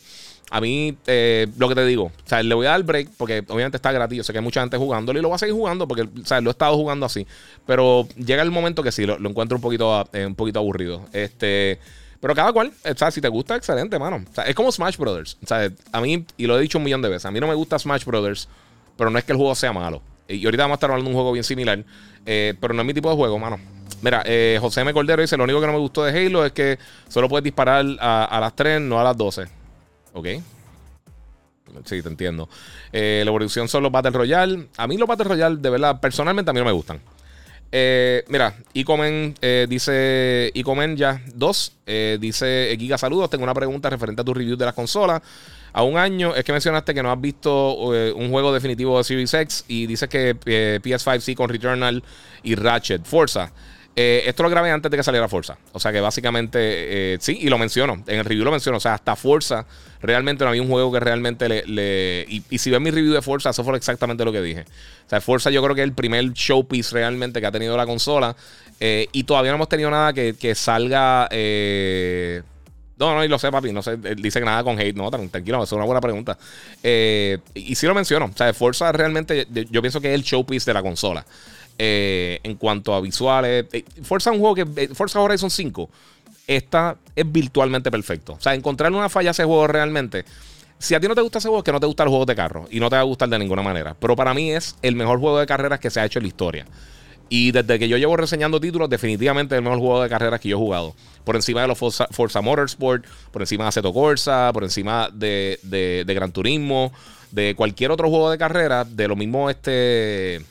A 0.54 0.60
mí, 0.60 0.98
eh, 1.08 1.48
lo 1.58 1.70
que 1.70 1.76
te 1.76 1.86
digo, 1.86 2.04
o 2.04 2.12
sea, 2.26 2.44
le 2.44 2.54
voy 2.54 2.66
a 2.66 2.72
dar 2.72 2.84
break 2.84 3.12
porque 3.18 3.42
obviamente 3.48 3.78
está 3.78 3.94
gratis. 3.94 4.18
Yo 4.18 4.24
sé 4.26 4.34
que 4.34 4.40
hay 4.40 4.44
mucha 4.44 4.60
gente 4.60 4.76
jugándolo 4.76 5.18
y 5.18 5.22
lo 5.22 5.30
voy 5.30 5.36
a 5.36 5.38
seguir 5.38 5.56
jugando 5.56 5.88
porque, 5.88 6.02
o 6.02 6.26
sea, 6.26 6.42
lo 6.42 6.50
he 6.50 6.52
estado 6.52 6.76
jugando 6.76 7.06
así. 7.06 7.26
Pero 7.66 8.06
llega 8.18 8.44
el 8.44 8.52
momento 8.52 8.84
que 8.84 8.92
sí, 8.92 9.06
lo, 9.06 9.16
encuentro 9.16 9.56
un 9.56 9.62
poquito, 9.62 10.06
eh, 10.12 10.26
un 10.26 10.36
poquito 10.36 10.60
aburrido. 10.60 11.06
Este. 11.14 11.80
Pero 12.20 12.36
cada 12.36 12.52
cual, 12.52 12.74
o 12.84 12.98
sea, 12.98 13.12
si 13.12 13.22
te 13.22 13.30
gusta, 13.30 13.56
excelente, 13.56 13.98
mano. 13.98 14.26
O 14.30 14.36
sea, 14.36 14.44
es 14.44 14.54
como 14.54 14.74
Smash 14.74 14.98
Brothers. 14.98 15.38
O 15.42 15.48
sea, 15.48 15.72
a 15.94 16.02
mí, 16.02 16.26
y 16.36 16.48
lo 16.48 16.60
he 16.60 16.62
dicho 16.62 16.80
un 16.80 16.84
millón 16.84 17.02
de 17.02 17.08
veces, 17.08 17.26
a 17.26 17.32
mí 17.32 17.40
no 17.40 17.48
me 17.48 17.56
gusta 17.56 17.80
Smash 17.80 18.04
Brothers, 18.04 18.50
pero 18.98 19.10
no 19.10 19.18
es 19.18 19.24
que 19.24 19.32
el 19.32 19.38
juego 19.38 19.56
sea 19.56 19.72
malo. 19.72 20.02
Y 20.28 20.44
ahorita 20.44 20.64
vamos 20.64 20.76
a 20.76 20.78
estar 20.80 20.92
hablando 20.92 21.10
de 21.10 21.16
un 21.16 21.18
juego 21.18 21.32
bien 21.32 21.46
similar, 21.46 21.82
eh, 22.26 22.56
pero 22.60 22.74
no 22.74 22.82
es 22.82 22.88
mi 22.88 22.94
tipo 22.94 23.10
de 23.10 23.16
juego, 23.16 23.40
mano. 23.40 23.58
Mira, 24.02 24.24
José 24.60 24.82
M. 24.82 24.92
Cordero 24.92 25.22
dice: 25.22 25.38
Lo 25.38 25.46
único 25.46 25.62
que 25.62 25.68
no 25.68 25.74
me 25.74 25.80
gustó 25.80 26.04
de 26.04 26.12
Halo 26.12 26.46
es 26.46 26.52
que 26.52 26.78
solo 27.08 27.30
puedes 27.30 27.44
disparar 27.46 27.86
a, 28.02 28.26
a 28.26 28.40
las 28.42 28.54
3, 28.54 28.82
no 28.82 29.00
a 29.00 29.04
las 29.06 29.16
12. 29.16 29.61
Ok. 30.14 30.28
Sí, 31.86 32.02
te 32.02 32.10
entiendo. 32.10 32.50
Eh, 32.92 33.22
la 33.24 33.30
evolución 33.30 33.68
son 33.68 33.84
los 33.84 33.92
Battle 33.92 34.12
Royale. 34.12 34.68
A 34.78 34.88
mí 34.88 34.98
los 34.98 35.08
Battle 35.08 35.26
Royale, 35.26 35.58
de 35.58 35.70
verdad, 35.70 36.00
personalmente 36.02 36.52
a 36.52 36.54
mí 36.54 36.60
no 36.60 36.66
me 36.66 36.72
gustan. 36.72 37.00
Eh, 37.74 38.26
mira, 38.28 38.54
Icomen 38.74 39.34
eh, 39.42 39.66
dice 39.70 40.52
Icomen 40.54 40.98
ya 40.98 41.22
2. 41.34 41.78
dice 42.20 42.76
Giga, 42.78 42.98
saludos. 42.98 43.30
Tengo 43.30 43.46
una 43.46 43.54
pregunta 43.54 43.90
referente 43.90 44.22
a 44.22 44.26
tu 44.26 44.34
review 44.34 44.58
de 44.58 44.66
las 44.66 44.74
consolas. 44.74 45.22
A 45.74 45.84
un 45.84 45.98
año 45.98 46.36
es 46.36 46.44
que 46.44 46.52
mencionaste 46.52 46.94
que 46.94 47.02
no 47.02 47.10
has 47.10 47.22
visto 47.22 47.76
un 47.76 48.30
juego 48.30 48.54
definitivo 48.54 48.98
de 48.98 49.06
Series 49.06 49.34
X 49.34 49.66
y 49.70 49.86
dices 49.88 50.10
que 50.10 50.36
PS5 50.36 51.22
sí 51.22 51.34
con 51.34 51.48
Returnal 51.48 52.04
y 52.44 52.56
Ratchet. 52.56 53.06
Forza. 53.06 53.54
Eh, 53.96 54.24
esto 54.26 54.44
lo 54.44 54.50
grabé 54.50 54.72
antes 54.72 54.90
de 54.90 54.98
que 54.98 55.04
saliera 55.04 55.28
Forza. 55.28 55.58
O 55.74 55.80
sea 55.80 55.92
que 55.92 56.00
básicamente, 56.00 57.14
eh, 57.14 57.18
sí, 57.20 57.38
y 57.42 57.50
lo 57.50 57.58
menciono. 57.58 58.04
En 58.08 58.20
el 58.20 58.26
review 58.26 58.46
lo 58.46 58.52
menciono. 58.52 58.78
O 58.78 58.82
sea, 58.82 58.94
hasta 58.94 59.16
Forza, 59.16 59.66
realmente 60.02 60.44
no 60.44 60.50
había 60.50 60.62
un 60.62 60.70
juego 60.70 60.92
que 60.92 61.00
realmente 61.00 61.48
le. 61.48 62.26
y, 62.28 62.58
si 62.58 62.70
ven 62.70 62.84
mi 62.84 62.92
review 62.92 63.14
de 63.14 63.22
Forza, 63.22 63.52
eso 63.52 63.64
fue 63.64 63.78
exactamente 63.78 64.26
lo 64.26 64.32
que 64.32 64.42
dije. 64.42 64.62
O 65.06 65.10
sea, 65.10 65.22
Forza 65.22 65.50
yo 65.50 65.64
creo 65.64 65.76
que 65.76 65.82
es 65.82 65.88
el 65.88 65.94
primer 65.94 66.32
showpiece 66.34 66.94
realmente 66.94 67.40
que 67.42 67.48
ha 67.48 67.52
tenido 67.52 67.78
la 67.78 67.86
consola. 67.86 68.36
Eh, 68.80 69.08
y 69.12 69.24
todavía 69.24 69.52
no 69.52 69.56
hemos 69.56 69.70
tenido 69.70 69.92
nada 69.92 70.12
que, 70.14 70.56
salga. 70.56 71.30
no, 72.98 73.16
no, 73.16 73.24
y 73.24 73.28
lo 73.28 73.38
sé, 73.38 73.52
papi. 73.52 73.72
No 73.72 73.82
sé, 73.84 73.98
dice 73.98 74.40
que 74.40 74.46
nada 74.46 74.64
con 74.64 74.80
hate. 74.80 74.96
No, 74.96 75.10
tranquilo, 75.12 75.64
es 75.64 75.72
una 75.72 75.86
buena 75.86 76.02
pregunta. 76.02 76.38
y 76.84 77.76
sí 77.76 77.86
lo 77.86 77.94
menciono. 77.94 78.26
O 78.26 78.38
sea, 78.38 78.54
Forza 78.54 78.92
realmente, 78.92 79.48
yo 79.70 79.82
pienso 79.82 80.02
que 80.02 80.10
es 80.10 80.16
el 80.16 80.24
showpiece 80.24 80.70
de 80.70 80.74
la 80.74 80.82
consola. 80.82 81.26
Eh, 81.84 82.40
en 82.44 82.58
cuanto 82.58 82.94
a 82.94 83.02
visuales. 83.02 83.66
Eh, 83.72 83.84
Forza 84.04 84.30
es 84.30 84.36
un 84.36 84.40
juego 84.40 84.54
que. 84.54 84.84
Eh, 84.84 84.90
Forza 84.94 85.20
Horizon 85.20 85.50
5 85.50 85.90
esta 86.56 86.98
es 87.16 87.32
virtualmente 87.32 87.92
perfecto. 87.92 88.34
O 88.34 88.42
sea, 88.42 88.54
encontrar 88.54 88.92
una 88.92 89.10
falla 89.10 89.30
a 89.30 89.32
ese 89.32 89.44
juego 89.44 89.68
realmente. 89.68 90.26
Si 90.78 90.96
a 90.96 91.00
ti 91.00 91.08
no 91.08 91.16
te 91.16 91.22
gusta 91.22 91.38
ese 91.38 91.48
juego, 91.48 91.60
es 91.60 91.64
que 91.64 91.72
no 91.72 91.80
te 91.80 91.86
gusta 91.86 92.04
el 92.04 92.10
juego 92.10 92.26
de 92.26 92.36
carro 92.36 92.68
y 92.72 92.80
no 92.80 92.90
te 92.90 92.96
va 92.96 93.02
a 93.02 93.06
gustar 93.06 93.30
de 93.30 93.38
ninguna 93.38 93.62
manera. 93.62 93.96
Pero 94.00 94.16
para 94.16 94.34
mí 94.34 94.52
es 94.52 94.76
el 94.82 94.96
mejor 94.96 95.20
juego 95.20 95.40
de 95.40 95.46
carreras 95.46 95.80
que 95.80 95.90
se 95.90 96.00
ha 96.00 96.06
hecho 96.06 96.20
en 96.20 96.24
la 96.24 96.28
historia. 96.28 96.66
Y 97.30 97.52
desde 97.52 97.80
que 97.80 97.88
yo 97.88 97.98
llevo 97.98 98.18
reseñando 98.18 98.60
títulos, 98.60 98.90
definitivamente 98.90 99.56
es 99.56 99.60
el 99.60 99.64
mejor 99.64 99.80
juego 99.80 100.02
de 100.02 100.10
carreras 100.10 100.42
que 100.42 100.50
yo 100.50 100.58
he 100.58 100.60
jugado. 100.60 100.96
Por 101.24 101.36
encima 101.36 101.62
de 101.62 101.68
los 101.68 101.78
Forza, 101.78 102.42
Motorsport, 102.42 103.06
por 103.32 103.42
encima 103.42 103.64
de 103.64 103.70
Aceto 103.70 103.94
Corsa, 103.94 104.50
por 104.52 104.64
encima 104.64 105.10
de, 105.14 105.58
de, 105.64 106.04
de, 106.06 106.14
Gran 106.14 106.34
Turismo, 106.34 106.92
de 107.32 107.56
cualquier 107.56 107.92
otro 107.92 108.10
juego 108.10 108.30
de 108.30 108.38
carrera, 108.38 108.84
de 108.84 109.08
lo 109.08 109.16
mismo 109.16 109.50
este 109.50 110.42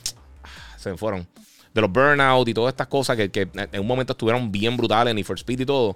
se 0.77 0.97
fueron. 0.97 1.27
De 1.73 1.81
los 1.81 1.91
burnout 1.91 2.47
y 2.47 2.53
todas 2.53 2.73
estas 2.73 2.87
cosas 2.87 3.15
que, 3.15 3.47
en 3.53 3.79
un 3.79 3.87
momento 3.87 4.13
estuvieron 4.13 4.51
bien 4.51 4.75
brutales, 4.75 5.15
y 5.17 5.23
for 5.23 5.37
Speed 5.37 5.61
y 5.61 5.65
todo. 5.65 5.95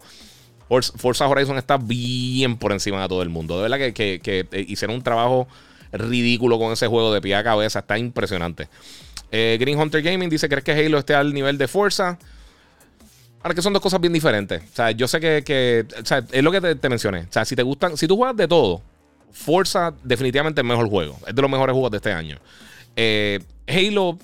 Forza 0.67 1.27
Horizon 1.27 1.57
está 1.57 1.77
bien 1.77 2.57
por 2.57 2.71
encima 2.71 3.01
de 3.01 3.07
todo 3.07 3.21
el 3.21 3.29
mundo. 3.29 3.57
De 3.57 3.69
verdad 3.69 3.93
que, 3.93 4.21
eh, 4.23 4.65
hicieron 4.67 4.95
un 4.95 5.03
trabajo 5.03 5.47
ridículo 5.91 6.57
con 6.57 6.73
ese 6.73 6.87
juego 6.87 7.13
de 7.13 7.21
pie 7.21 7.35
a 7.35 7.43
cabeza. 7.43 7.79
Está 7.79 7.97
impresionante. 7.97 8.67
Eh, 9.31 9.57
Green 9.59 9.79
Hunter 9.79 10.01
Gaming 10.01 10.29
dice: 10.29 10.49
¿Crees 10.49 10.63
que 10.63 10.71
Halo 10.71 10.97
esté 10.97 11.13
al 11.13 11.33
nivel 11.33 11.57
de 11.57 11.67
Forza? 11.67 12.17
Ahora 13.43 13.53
que 13.53 13.61
son 13.61 13.73
dos 13.73 13.81
cosas 13.81 14.01
bien 14.01 14.13
diferentes. 14.13 14.63
O 14.63 14.75
sea, 14.75 14.91
yo 14.91 15.07
sé 15.07 15.19
que, 15.19 15.85
o 16.01 16.05
sea, 16.05 16.23
es 16.31 16.43
lo 16.43 16.51
que 16.51 16.61
te, 16.61 16.75
te, 16.75 16.89
mencioné. 16.89 17.19
O 17.19 17.31
sea, 17.31 17.45
si 17.45 17.55
te 17.55 17.61
gustan, 17.61 17.95
si 17.95 18.07
tú 18.07 18.17
juegas 18.17 18.35
de 18.35 18.47
todo, 18.47 18.81
Forza 19.31 19.93
definitivamente 20.03 20.61
es 20.61 20.63
el 20.63 20.69
mejor 20.69 20.89
juego. 20.89 21.19
Es 21.27 21.35
de 21.35 21.41
los 21.41 21.51
mejores 21.51 21.73
juegos 21.73 21.91
de 21.91 21.97
este 21.97 22.11
año. 22.11 22.39
Eh, 22.95 23.39
Halo 23.67 24.17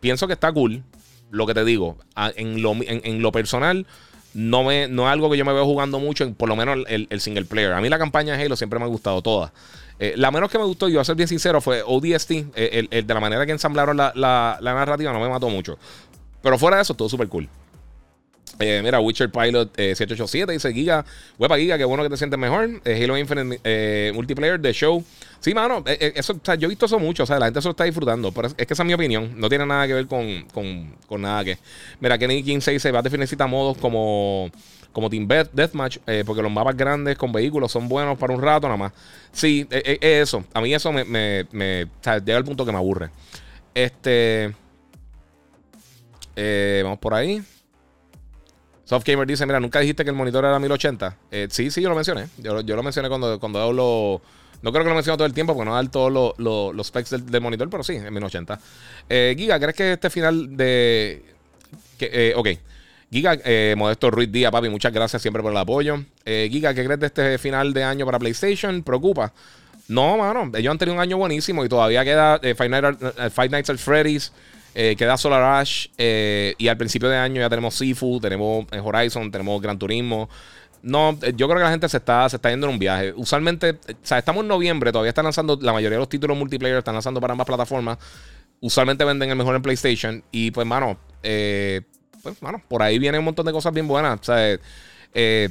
pienso 0.00 0.26
que 0.26 0.34
está 0.34 0.52
cool. 0.52 0.82
Lo 1.30 1.46
que 1.46 1.52
te 1.52 1.64
digo, 1.64 1.98
en 2.36 2.62
lo, 2.62 2.74
en, 2.80 3.20
lo 3.20 3.32
personal, 3.32 3.86
no, 4.32 4.64
me, 4.64 4.88
no 4.88 5.06
es 5.06 5.12
algo 5.12 5.30
que 5.30 5.36
yo 5.36 5.44
me 5.44 5.52
veo 5.52 5.66
jugando 5.66 5.98
mucho, 5.98 6.32
por 6.32 6.48
lo 6.48 6.56
menos 6.56 6.78
el, 6.88 7.20
single 7.20 7.44
player. 7.44 7.72
A 7.74 7.82
mí 7.82 7.90
la 7.90 7.98
campaña 7.98 8.34
de 8.34 8.42
Halo 8.42 8.56
siempre 8.56 8.78
me 8.78 8.86
ha 8.86 8.88
gustado 8.88 9.20
toda. 9.20 9.52
Eh, 9.98 10.14
la 10.16 10.30
menos 10.30 10.50
que 10.50 10.56
me 10.56 10.64
gustó, 10.64 10.88
yo 10.88 11.00
a 11.00 11.04
ser 11.04 11.16
bien 11.16 11.28
sincero, 11.28 11.60
fue 11.60 11.82
ODST. 11.84 12.30
Eh, 12.30 12.88
el, 12.90 13.06
de 13.06 13.14
la 13.14 13.20
manera 13.20 13.44
que 13.44 13.52
ensamblaron 13.52 13.98
la, 13.98 14.12
la, 14.14 14.56
la 14.62 14.72
narrativa 14.72 15.12
no 15.12 15.20
me 15.20 15.28
mató 15.28 15.50
mucho. 15.50 15.78
Pero 16.42 16.58
fuera 16.58 16.76
de 16.76 16.82
eso, 16.82 16.94
todo 16.94 17.10
súper 17.10 17.28
cool. 17.28 17.46
Eh, 18.60 18.80
mira, 18.82 19.00
Witcher 19.00 19.30
Pilot 19.30 19.76
787 19.76 20.52
dice 20.52 20.72
Giga, 20.72 21.04
huepa 21.38 21.56
Giga, 21.58 21.78
qué 21.78 21.84
bueno 21.84 22.02
que 22.02 22.10
te 22.10 22.16
sientes 22.16 22.38
mejor. 22.38 22.80
Halo 22.84 23.16
Infinite 23.16 24.12
Multiplayer 24.12 24.58
de 24.58 24.72
Show 24.72 25.04
Sí, 25.40 25.54
mano, 25.54 25.84
eh, 25.86 25.96
eh, 26.00 26.12
eso, 26.16 26.40
yo 26.42 26.66
he 26.66 26.68
visto 26.68 26.86
eso 26.86 26.98
mucho, 26.98 27.22
o 27.22 27.26
sea, 27.26 27.38
la 27.38 27.46
gente 27.46 27.60
eso 27.60 27.70
está 27.70 27.84
disfrutando, 27.84 28.32
pero 28.32 28.48
es, 28.48 28.54
que 28.54 28.74
esa 28.74 28.82
es 28.82 28.86
mi 28.86 28.92
opinión, 28.92 29.34
no 29.36 29.48
tiene 29.48 29.64
nada 29.66 29.86
que 29.86 29.94
ver 29.94 30.06
con, 30.08 30.46
con, 31.06 31.22
nada 31.22 31.44
que... 31.44 31.58
Mira, 32.00 32.18
Kenny 32.18 32.42
King 32.42 32.58
6 32.60 32.82
se 32.82 32.90
va 32.90 32.98
a 32.98 33.02
definir 33.02 33.28
modos 33.46 33.78
como, 33.78 34.50
como 34.92 35.08
Team 35.08 35.28
Deathmatch, 35.28 35.98
eh, 36.08 36.24
porque 36.26 36.42
los 36.42 36.50
mapas 36.50 36.76
grandes 36.76 37.16
con 37.16 37.30
vehículos 37.30 37.70
son 37.70 37.88
buenos 37.88 38.18
para 38.18 38.34
un 38.34 38.42
rato 38.42 38.66
nada 38.66 38.76
más. 38.76 38.92
Sí, 39.30 39.64
es 39.70 39.98
eso, 40.00 40.44
a 40.52 40.60
mí 40.60 40.74
eso 40.74 40.90
me, 40.90 41.04
me, 41.04 41.84
o 41.84 42.18
llega 42.18 42.36
al 42.36 42.44
punto 42.44 42.66
que 42.66 42.72
me 42.72 42.78
aburre. 42.78 43.10
Este... 43.74 44.52
vamos 46.82 46.98
por 46.98 47.14
ahí. 47.14 47.40
Softgamer 48.88 49.26
dice, 49.26 49.44
mira, 49.44 49.60
nunca 49.60 49.80
dijiste 49.80 50.02
que 50.02 50.10
el 50.10 50.16
monitor 50.16 50.44
era 50.44 50.58
1080. 50.58 51.16
sí, 51.50 51.70
sí, 51.70 51.82
yo 51.82 51.90
lo 51.90 51.94
mencioné. 51.94 52.28
Yo, 52.38 52.62
lo 52.62 52.82
mencioné 52.82 53.08
cuando, 53.08 53.38
cuando 53.38 53.60
hablo 53.60 54.22
no 54.62 54.72
creo 54.72 54.84
que 54.84 54.88
lo 54.88 54.94
menciono 54.94 55.16
todo 55.16 55.26
el 55.26 55.34
tiempo 55.34 55.54
porque 55.54 55.68
no 55.68 55.74
da 55.74 55.90
todos 55.90 56.36
los 56.38 56.86
specs 56.86 57.26
del, 57.26 57.40
monitor, 57.40 57.70
pero 57.70 57.84
sí, 57.84 57.94
en 57.94 58.12
1080. 58.12 58.58
Eh, 59.08 59.34
Giga, 59.36 59.58
¿crees 59.60 59.76
que 59.76 59.92
este 59.92 60.10
final 60.10 60.56
de. 60.56 61.22
Que, 61.96 62.10
eh, 62.12 62.32
ok. 62.34 62.48
Giga, 63.10 63.38
eh, 63.44 63.74
Modesto 63.76 64.10
Ruiz 64.10 64.30
Díaz, 64.30 64.52
papi, 64.52 64.68
muchas 64.68 64.92
gracias 64.92 65.22
siempre 65.22 65.42
por 65.42 65.52
el 65.52 65.58
apoyo. 65.58 66.04
Giga, 66.24 66.74
¿qué 66.74 66.84
crees 66.84 67.00
de 67.00 67.06
este 67.06 67.38
final 67.38 67.72
de 67.72 67.84
año 67.84 68.04
para 68.04 68.18
PlayStation? 68.18 68.82
¿Preocupa? 68.82 69.32
No, 69.86 70.18
mano, 70.18 70.50
ellos 70.54 70.70
han 70.70 70.76
tenido 70.76 70.96
un 70.96 71.00
año 71.00 71.16
buenísimo 71.16 71.64
y 71.64 71.68
todavía 71.68 72.04
queda 72.04 72.38
Five, 72.38 73.48
Nights 73.48 73.70
at 73.70 73.78
Freddy's, 73.78 74.32
queda 74.74 75.16
Solar 75.16 75.42
Ash 75.60 75.88
y 75.96 76.68
al 76.68 76.76
principio 76.76 77.08
de 77.08 77.16
año 77.16 77.40
ya 77.40 77.48
tenemos 77.48 77.74
Seafood, 77.74 78.22
tenemos 78.22 78.66
Horizon, 78.82 79.30
tenemos 79.30 79.60
Gran 79.60 79.78
Turismo. 79.78 80.28
No, 80.82 81.18
eh, 81.22 81.32
yo 81.36 81.48
creo 81.48 81.58
que 81.58 81.64
la 81.64 81.70
gente 81.70 81.88
se 81.88 81.96
está, 81.96 82.28
se 82.28 82.36
está 82.36 82.50
yendo 82.50 82.66
en 82.66 82.74
un 82.74 82.78
viaje. 82.78 83.12
Usualmente, 83.16 83.70
o 83.72 83.94
sea, 84.02 84.18
estamos 84.18 84.42
en 84.42 84.48
noviembre, 84.48 84.92
todavía 84.92 85.10
están 85.10 85.24
lanzando, 85.24 85.58
la 85.60 85.72
mayoría 85.72 85.96
de 85.96 86.00
los 86.00 86.08
títulos 86.08 86.36
multiplayer 86.36 86.78
están 86.78 86.94
lanzando 86.94 87.20
para 87.20 87.32
ambas 87.32 87.46
plataformas. 87.46 87.98
Usualmente 88.60 89.04
venden 89.04 89.30
el 89.30 89.36
mejor 89.36 89.56
en 89.56 89.62
PlayStation. 89.62 90.22
Y 90.30 90.50
pues, 90.50 90.66
mano, 90.66 90.98
eh, 91.22 91.82
pues, 92.22 92.40
mano, 92.42 92.62
por 92.68 92.82
ahí 92.82 92.98
viene 92.98 93.18
un 93.18 93.24
montón 93.24 93.46
de 93.46 93.52
cosas 93.52 93.72
bien 93.72 93.88
buenas. 93.88 94.20
O 94.20 94.24
sea, 94.24 94.58
eh, 95.14 95.48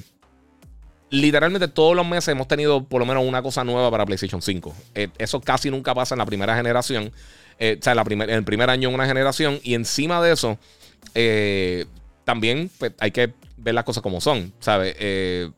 literalmente 1.10 1.68
todos 1.68 1.96
los 1.96 2.08
meses 2.08 2.30
hemos 2.30 2.48
tenido 2.48 2.84
por 2.84 3.00
lo 3.00 3.06
menos 3.06 3.26
una 3.26 3.42
cosa 3.42 3.64
nueva 3.64 3.92
para 3.92 4.06
PlayStation 4.06 4.42
5. 4.42 4.76
eso 5.18 5.42
casi 5.42 5.70
nunca 5.70 5.94
pasa 5.94 6.16
en 6.16 6.20
la 6.20 6.26
primera 6.26 6.56
generación. 6.56 7.12
O 7.60 7.82
sea, 7.82 7.94
en, 7.94 8.22
en 8.22 8.30
el 8.30 8.44
primer 8.44 8.70
año 8.70 8.90
en 8.90 8.96
una 8.96 9.06
generación. 9.06 9.60
Y 9.64 9.74
encima 9.74 10.22
de 10.22 10.34
eso, 10.34 10.58
también 12.24 12.70
pues, 12.78 12.94
hay 13.00 13.12
que 13.12 13.34
ver 13.58 13.74
las 13.74 13.84
cosas 13.84 14.04
como 14.04 14.22
son, 14.22 14.54
¿sabes? 14.60 14.96
Eh, 15.00 15.50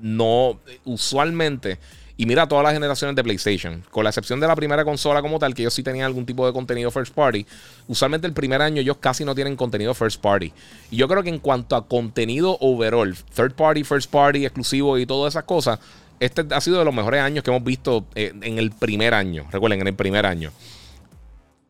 no, 0.00 0.60
usualmente, 0.84 1.78
y 2.16 2.26
mira 2.26 2.46
todas 2.46 2.64
las 2.64 2.72
generaciones 2.72 3.16
de 3.16 3.24
PlayStation, 3.24 3.82
con 3.90 4.04
la 4.04 4.10
excepción 4.10 4.38
de 4.38 4.46
la 4.46 4.54
primera 4.54 4.84
consola 4.84 5.22
como 5.22 5.38
tal, 5.38 5.54
que 5.54 5.62
ellos 5.62 5.74
sí 5.74 5.82
tenían 5.82 6.06
algún 6.06 6.26
tipo 6.26 6.46
de 6.46 6.52
contenido 6.52 6.90
first 6.90 7.14
party, 7.14 7.46
usualmente 7.88 8.26
el 8.26 8.32
primer 8.32 8.62
año 8.62 8.80
ellos 8.80 8.98
casi 8.98 9.24
no 9.24 9.34
tienen 9.34 9.56
contenido 9.56 9.94
first 9.94 10.20
party. 10.20 10.52
Y 10.90 10.96
yo 10.96 11.08
creo 11.08 11.22
que 11.22 11.30
en 11.30 11.38
cuanto 11.38 11.76
a 11.76 11.86
contenido 11.86 12.56
overall, 12.60 13.14
third 13.34 13.54
party, 13.54 13.82
first 13.82 14.10
party, 14.10 14.44
exclusivo 14.44 14.98
y 14.98 15.06
todas 15.06 15.32
esas 15.32 15.44
cosas, 15.44 15.78
este 16.20 16.44
ha 16.50 16.60
sido 16.60 16.78
de 16.78 16.84
los 16.84 16.94
mejores 16.94 17.20
años 17.20 17.42
que 17.42 17.50
hemos 17.50 17.64
visto 17.64 18.06
eh, 18.14 18.32
en 18.40 18.58
el 18.58 18.70
primer 18.70 19.14
año, 19.14 19.46
recuerden, 19.50 19.80
en 19.80 19.88
el 19.88 19.94
primer 19.94 20.26
año. 20.26 20.52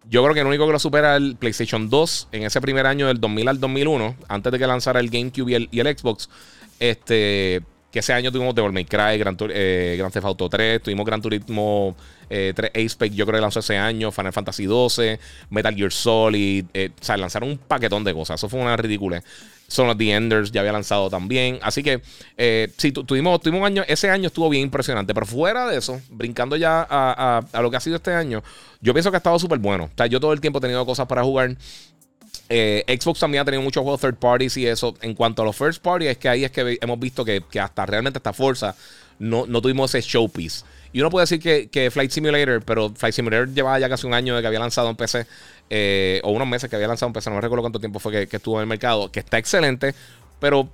Yo 0.09 0.23
creo 0.23 0.35
que 0.35 0.41
el 0.41 0.47
único 0.47 0.67
que 0.67 0.73
lo 0.73 0.79
supera 0.79 1.17
el 1.17 1.37
PlayStation 1.37 1.91
2 1.91 2.29
en 2.33 2.45
ese 2.45 2.61
primer 2.61 2.87
año 2.87 3.09
del 3.09 3.21
2000 3.21 3.49
al 3.49 3.61
2001, 3.61 4.17
antes 4.29 4.53
de 4.53 4.59
que 4.59 4.67
lanzara 4.67 5.01
el 5.01 5.11
GameCube 5.11 5.69
y 5.71 5.81
el, 5.81 5.99
Xbox. 5.99 6.29
Este, 6.79 7.63
que 7.97 8.01
ese 8.01 8.13
año 8.13 8.31
tuvimos 8.31 8.55
Devil 8.55 8.73
May 8.73 8.85
Cry, 8.85 9.17
Gran, 9.17 9.39
eh, 9.49 9.99
Theft 10.13 10.27
Auto 10.27 10.51
3, 10.51 10.83
tuvimos 10.83 11.07
Gran 11.07 11.23
Turismo 11.23 11.97
3 12.29 12.55
eh, 12.55 12.85
Ace 12.85 13.09
yo 13.09 13.25
creo 13.25 13.39
que 13.39 13.41
lanzó 13.41 13.61
ese 13.61 13.79
año, 13.79 14.13
Final 14.13 14.35
Fantasy 14.35 14.67
12, 14.67 15.19
Metal 15.49 15.75
Gear 15.75 15.91
Solid, 15.91 16.67
eh, 16.75 16.91
o 17.01 17.03
sea, 17.03 17.17
lanzaron 17.17 17.49
un 17.49 17.57
paquetón 17.57 18.05
de 18.05 18.13
cosas, 18.13 18.39
eso 18.39 18.51
fue 18.51 18.61
una 18.61 18.77
ridícula. 18.77 19.23
Son 19.67 19.89
of 19.89 19.97
the 19.97 20.13
Enders 20.13 20.53
ya 20.53 20.61
había 20.61 20.73
lanzado 20.73 21.09
también. 21.09 21.59
Así 21.63 21.83
que 21.83 22.01
eh, 22.37 22.71
sí, 22.77 22.93
tuvimos, 22.93 23.41
tuvimos 23.41 23.63
un 23.63 23.67
año, 23.67 23.83
ese 23.89 24.11
año 24.11 24.29
estuvo 24.29 24.49
bien 24.49 24.63
impresionante. 24.63 25.13
Pero 25.13 25.27
fuera 25.27 25.67
de 25.67 25.79
eso, 25.79 26.01
brincando 26.11 26.55
ya 26.57 26.87
a, 26.89 27.43
lo 27.61 27.71
que 27.71 27.77
ha 27.77 27.81
sido 27.81 27.97
este 27.97 28.13
año, 28.13 28.45
yo 28.81 28.93
pienso 28.93 29.11
que 29.11 29.17
ha 29.17 29.19
estado 29.19 29.39
súper 29.39 29.59
bueno. 29.59 29.85
O 29.85 29.91
sea, 29.97 30.07
yo 30.07 30.21
todo 30.21 30.33
el 30.33 30.41
tiempo 30.41 30.59
he 30.59 30.61
tenido 30.61 30.87
cosas 30.87 31.07
para 31.09 31.25
jugar. 31.25 31.57
Eh, 32.49 32.85
Xbox 33.01 33.21
también 33.21 33.43
ha 33.43 33.45
tenido 33.45 33.63
muchos 33.63 33.83
juegos 33.83 34.01
third 34.01 34.17
parties 34.17 34.57
y 34.57 34.67
eso. 34.67 34.95
En 35.01 35.15
cuanto 35.15 35.43
a 35.43 35.45
los 35.45 35.57
first 35.57 35.83
parties, 35.83 36.11
es 36.11 36.19
que 36.19 36.29
ahí 36.29 36.45
es 36.45 36.51
que 36.51 36.79
hemos 36.81 36.99
visto 36.99 37.25
que, 37.25 37.43
hasta 37.61 37.87
realmente 37.87 38.19
esta 38.19 38.33
fuerza 38.33 38.75
no, 39.19 39.47
no 39.47 39.61
tuvimos 39.61 39.95
ese 39.95 40.09
showpiece. 40.09 40.65
Y 40.93 41.01
uno 41.01 41.11
puede 41.11 41.25
decir 41.25 41.41
que, 41.41 41.69
que, 41.69 41.91
Flight 41.91 42.11
Simulator, 42.11 42.63
pero 42.63 42.91
Flight 42.91 43.15
Simulator 43.15 43.53
llevaba 43.53 43.79
ya 43.79 43.89
casi 43.89 44.07
un 44.07 44.15
año 44.15 44.35
de 44.37 44.41
que 44.41 44.47
había 44.47 44.61
lanzado 44.61 44.89
en 44.89 44.97
PC, 44.97 45.27
eh, 45.69 46.21
o 46.23 46.31
unos 46.31 46.47
meses 46.47 46.71
que 46.71 46.77
había 46.77 46.89
lanzado 46.89 47.09
en 47.09 47.13
PC, 47.13 47.31
no 47.31 47.41
recuerdo 47.41 47.63
cuánto 47.63 47.81
tiempo 47.81 47.99
fue 47.99 48.27
que, 48.27 48.37
estuvo 48.37 48.57
en 48.57 48.63
el 48.63 48.67
mercado, 48.67 49.11
que 49.11 49.21
está 49.21 49.39
excelente, 49.39 49.95
pero 50.39 50.69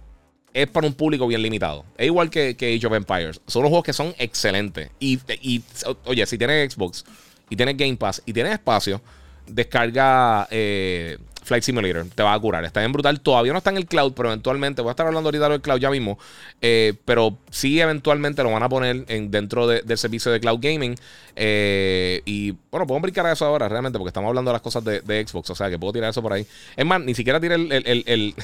es 0.52 0.68
para 0.68 0.86
un 0.86 0.94
público 0.94 1.26
bien 1.26 1.42
limitado. 1.42 1.84
Es 1.96 2.06
igual 2.06 2.28
que, 2.28 2.56
que 2.56 2.76
Age 2.76 2.86
of 2.86 2.92
Empires. 2.92 3.40
Son 3.46 3.60
unos 3.60 3.70
juegos 3.70 3.84
que 3.84 3.92
son 3.94 4.14
excelentes. 4.18 4.90
Y, 5.00 5.18
y 5.40 5.62
oye, 6.04 6.26
si 6.26 6.36
tienes 6.36 6.74
Xbox 6.74 7.04
y 7.48 7.56
tienes 7.56 7.76
Game 7.76 7.96
Pass 7.96 8.22
y 8.26 8.32
tienes 8.34 8.52
espacio, 8.52 9.00
descarga 9.46 10.46
eh, 10.50 11.18
Flight 11.42 11.64
Simulator. 11.64 12.06
Te 12.14 12.22
va 12.22 12.32
a 12.32 12.38
curar. 12.38 12.64
Está 12.64 12.80
bien 12.80 12.92
brutal. 12.92 13.20
Todavía 13.20 13.52
no 13.52 13.58
está 13.58 13.70
en 13.70 13.76
el 13.76 13.86
cloud, 13.86 14.12
pero 14.14 14.28
eventualmente, 14.28 14.82
voy 14.82 14.90
a 14.90 14.92
estar 14.92 15.06
hablando 15.06 15.28
ahorita 15.28 15.48
del 15.48 15.60
cloud 15.60 15.78
ya 15.78 15.90
mismo. 15.90 16.18
Eh, 16.60 16.94
pero 17.04 17.38
sí, 17.50 17.80
eventualmente 17.80 18.42
lo 18.42 18.50
van 18.50 18.62
a 18.62 18.68
poner 18.68 19.04
en, 19.08 19.30
dentro 19.30 19.66
del 19.66 19.98
servicio 19.98 20.30
de 20.32 20.40
cloud 20.40 20.58
gaming. 20.60 20.94
Eh, 21.34 22.22
y 22.24 22.52
bueno, 22.70 22.86
puedo 22.86 23.00
brincar 23.00 23.26
a 23.26 23.32
eso 23.32 23.44
ahora 23.44 23.68
realmente, 23.68 23.98
porque 23.98 24.08
estamos 24.08 24.28
hablando 24.28 24.50
de 24.50 24.54
las 24.54 24.62
cosas 24.62 24.84
de, 24.84 25.26
Xbox. 25.26 25.50
O 25.50 25.54
sea, 25.54 25.68
que 25.70 25.78
puedo 25.78 25.92
tirar 25.92 26.10
eso 26.10 26.22
por 26.22 26.32
ahí. 26.32 26.46
Es 26.76 26.86
más, 26.86 27.00
ni 27.00 27.14
siquiera 27.14 27.40
tiré 27.40 27.56
el, 27.56 27.72
el, 27.72 28.34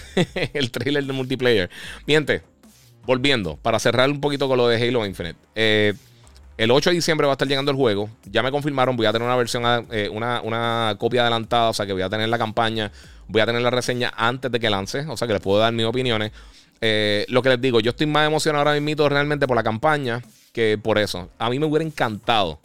el, 0.53 0.71
trailer 0.71 1.05
de 1.05 1.13
multiplayer. 1.13 1.71
Miente, 2.07 2.43
volviendo, 3.07 3.57
para 3.57 3.79
cerrar 3.79 4.11
un 4.11 4.21
poquito 4.21 4.49
con 4.49 4.59
lo 4.59 4.69
de 4.69 4.77
Halo 4.77 5.07
Infinite. 5.07 5.39
Eh, 5.55 5.95
el 6.59 6.73
8 6.73 6.91
de 6.91 6.97
diciembre 6.97 7.25
va 7.27 7.33
a 7.33 7.35
estar 7.35 7.47
llegando 7.47 7.71
el 7.71 7.77
juego. 7.77 8.11
Ya 8.25 8.43
me 8.43 8.51
confirmaron, 8.51 8.97
voy 8.97 9.07
a 9.07 9.13
tener 9.13 9.25
una 9.25 9.37
versión, 9.37 9.63
eh, 9.93 10.11
una, 10.11 10.97
copia 10.99 11.23
adelantada, 11.23 11.71
o 11.71 11.73
sea 11.73 11.87
que 11.87 11.93
voy 11.93 12.03
a 12.03 12.11
tener 12.11 12.29
la 12.29 12.37
campaña, 12.37 12.91
voy 13.29 13.41
a 13.41 13.47
tener 13.47 13.63
la 13.63 13.71
reseña 13.71 14.13
antes 14.17 14.51
de 14.51 14.59
que 14.59 14.69
lance, 14.69 15.07
o 15.09 15.17
sea 15.17 15.29
que 15.29 15.35
les 15.35 15.43
puedo 15.43 15.61
dar 15.61 15.73
mis 15.73 15.87
opiniones. 15.87 16.33
Eh, 16.81 17.25
lo 17.29 17.43
que 17.43 17.51
les 17.51 17.61
digo, 17.61 17.79
yo 17.79 17.91
estoy 17.91 18.09
más 18.09 18.27
emocionado 18.27 18.69
ahora 18.69 18.81
mismo 18.81 19.09
realmente 19.09 19.47
por 19.47 19.57
la 19.57 19.63
campaña 19.63 20.21
que 20.53 20.79
por 20.83 20.99
eso. 20.99 21.31
A 21.39 21.49
mí 21.49 21.61
me 21.61 21.67
hubiera 21.67 21.85
encantado 21.85 22.59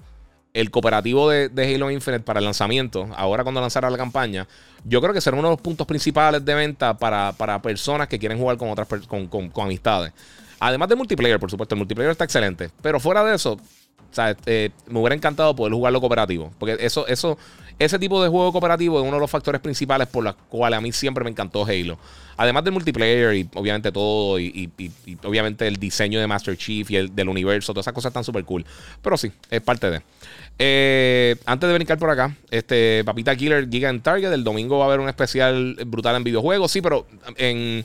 el 0.53 0.71
cooperativo 0.71 1.29
de, 1.29 1.75
Halo 1.75 1.91
Infinite 1.91 2.23
para 2.23 2.39
el 2.39 2.45
lanzamiento, 2.45 3.09
ahora 3.15 3.43
cuando 3.43 3.61
lanzara 3.61 3.91
la 3.91 3.97
campaña, 3.97 4.47
yo 4.85 5.01
creo 5.01 5.13
que 5.13 5.21
será 5.21 5.37
uno 5.37 5.49
de 5.49 5.53
los 5.53 5.61
puntos 5.61 5.85
principales 5.85 6.43
de 6.43 6.53
venta 6.55 6.97
para, 6.97 7.61
personas 7.61 8.07
que 8.07 8.17
quieren 8.17 8.39
jugar 8.39 8.57
con 8.57 8.71
otras 8.71 8.87
con, 9.07 9.27
con, 9.27 9.51
amistades. 9.57 10.13
Además 10.59 10.89
de 10.89 10.95
multiplayer, 10.95 11.39
por 11.39 11.51
supuesto, 11.51 11.75
el 11.75 11.79
multiplayer 11.79 12.11
está 12.11 12.23
excelente. 12.23 12.69
Pero 12.81 12.99
fuera 12.99 13.23
de 13.23 13.35
eso, 13.35 13.59
o 14.13 14.15
sea, 14.15 14.37
eh, 14.45 14.69
me 14.87 14.99
hubiera 14.99 15.15
encantado 15.15 15.55
poder 15.55 15.73
jugarlo 15.73 15.99
cooperativo. 15.99 16.51
Porque 16.59 16.77
eso, 16.79 17.07
eso, 17.07 17.35
ese 17.79 17.97
tipo 17.97 18.21
de 18.21 18.29
juego 18.29 18.51
cooperativo 18.51 18.99
es 18.99 19.03
uno 19.03 19.15
de 19.15 19.19
los 19.19 19.31
factores 19.31 19.59
principales 19.59 20.07
por 20.07 20.23
los 20.23 20.35
cuales 20.49 20.77
a 20.77 20.81
mí 20.81 20.91
siempre 20.91 21.23
me 21.23 21.31
encantó 21.31 21.65
Halo. 21.65 21.97
Además 22.37 22.63
del 22.63 22.73
multiplayer 22.73 23.33
y 23.35 23.49
obviamente 23.55 23.91
todo, 23.91 24.39
y, 24.39 24.69
obviamente 25.23 25.67
el 25.67 25.77
diseño 25.77 26.19
de 26.19 26.27
Master 26.27 26.55
Chief 26.57 26.89
y 26.91 26.95
el 26.97 27.15
del 27.15 27.27
universo, 27.27 27.73
todas 27.73 27.85
esas 27.85 27.93
cosas 27.93 28.11
están 28.11 28.23
súper 28.23 28.43
cool. 28.43 28.63
Pero 29.01 29.17
sí, 29.17 29.31
es 29.49 29.61
parte 29.61 29.89
de. 29.89 30.01
Eh, 30.59 31.35
antes 31.45 31.67
de 31.67 31.73
brincar 31.73 31.97
por 31.97 32.11
acá, 32.11 32.35
este 32.51 33.03
Papita 33.03 33.35
Killer 33.35 33.67
Giga 33.67 33.89
en 33.89 34.01
Target. 34.01 34.31
El 34.31 34.43
domingo 34.43 34.77
va 34.77 34.85
a 34.85 34.87
haber 34.89 34.99
un 34.99 35.09
especial 35.09 35.75
brutal 35.87 36.15
en 36.15 36.23
videojuegos. 36.23 36.71
Sí, 36.71 36.81
pero 36.81 37.07
en 37.37 37.83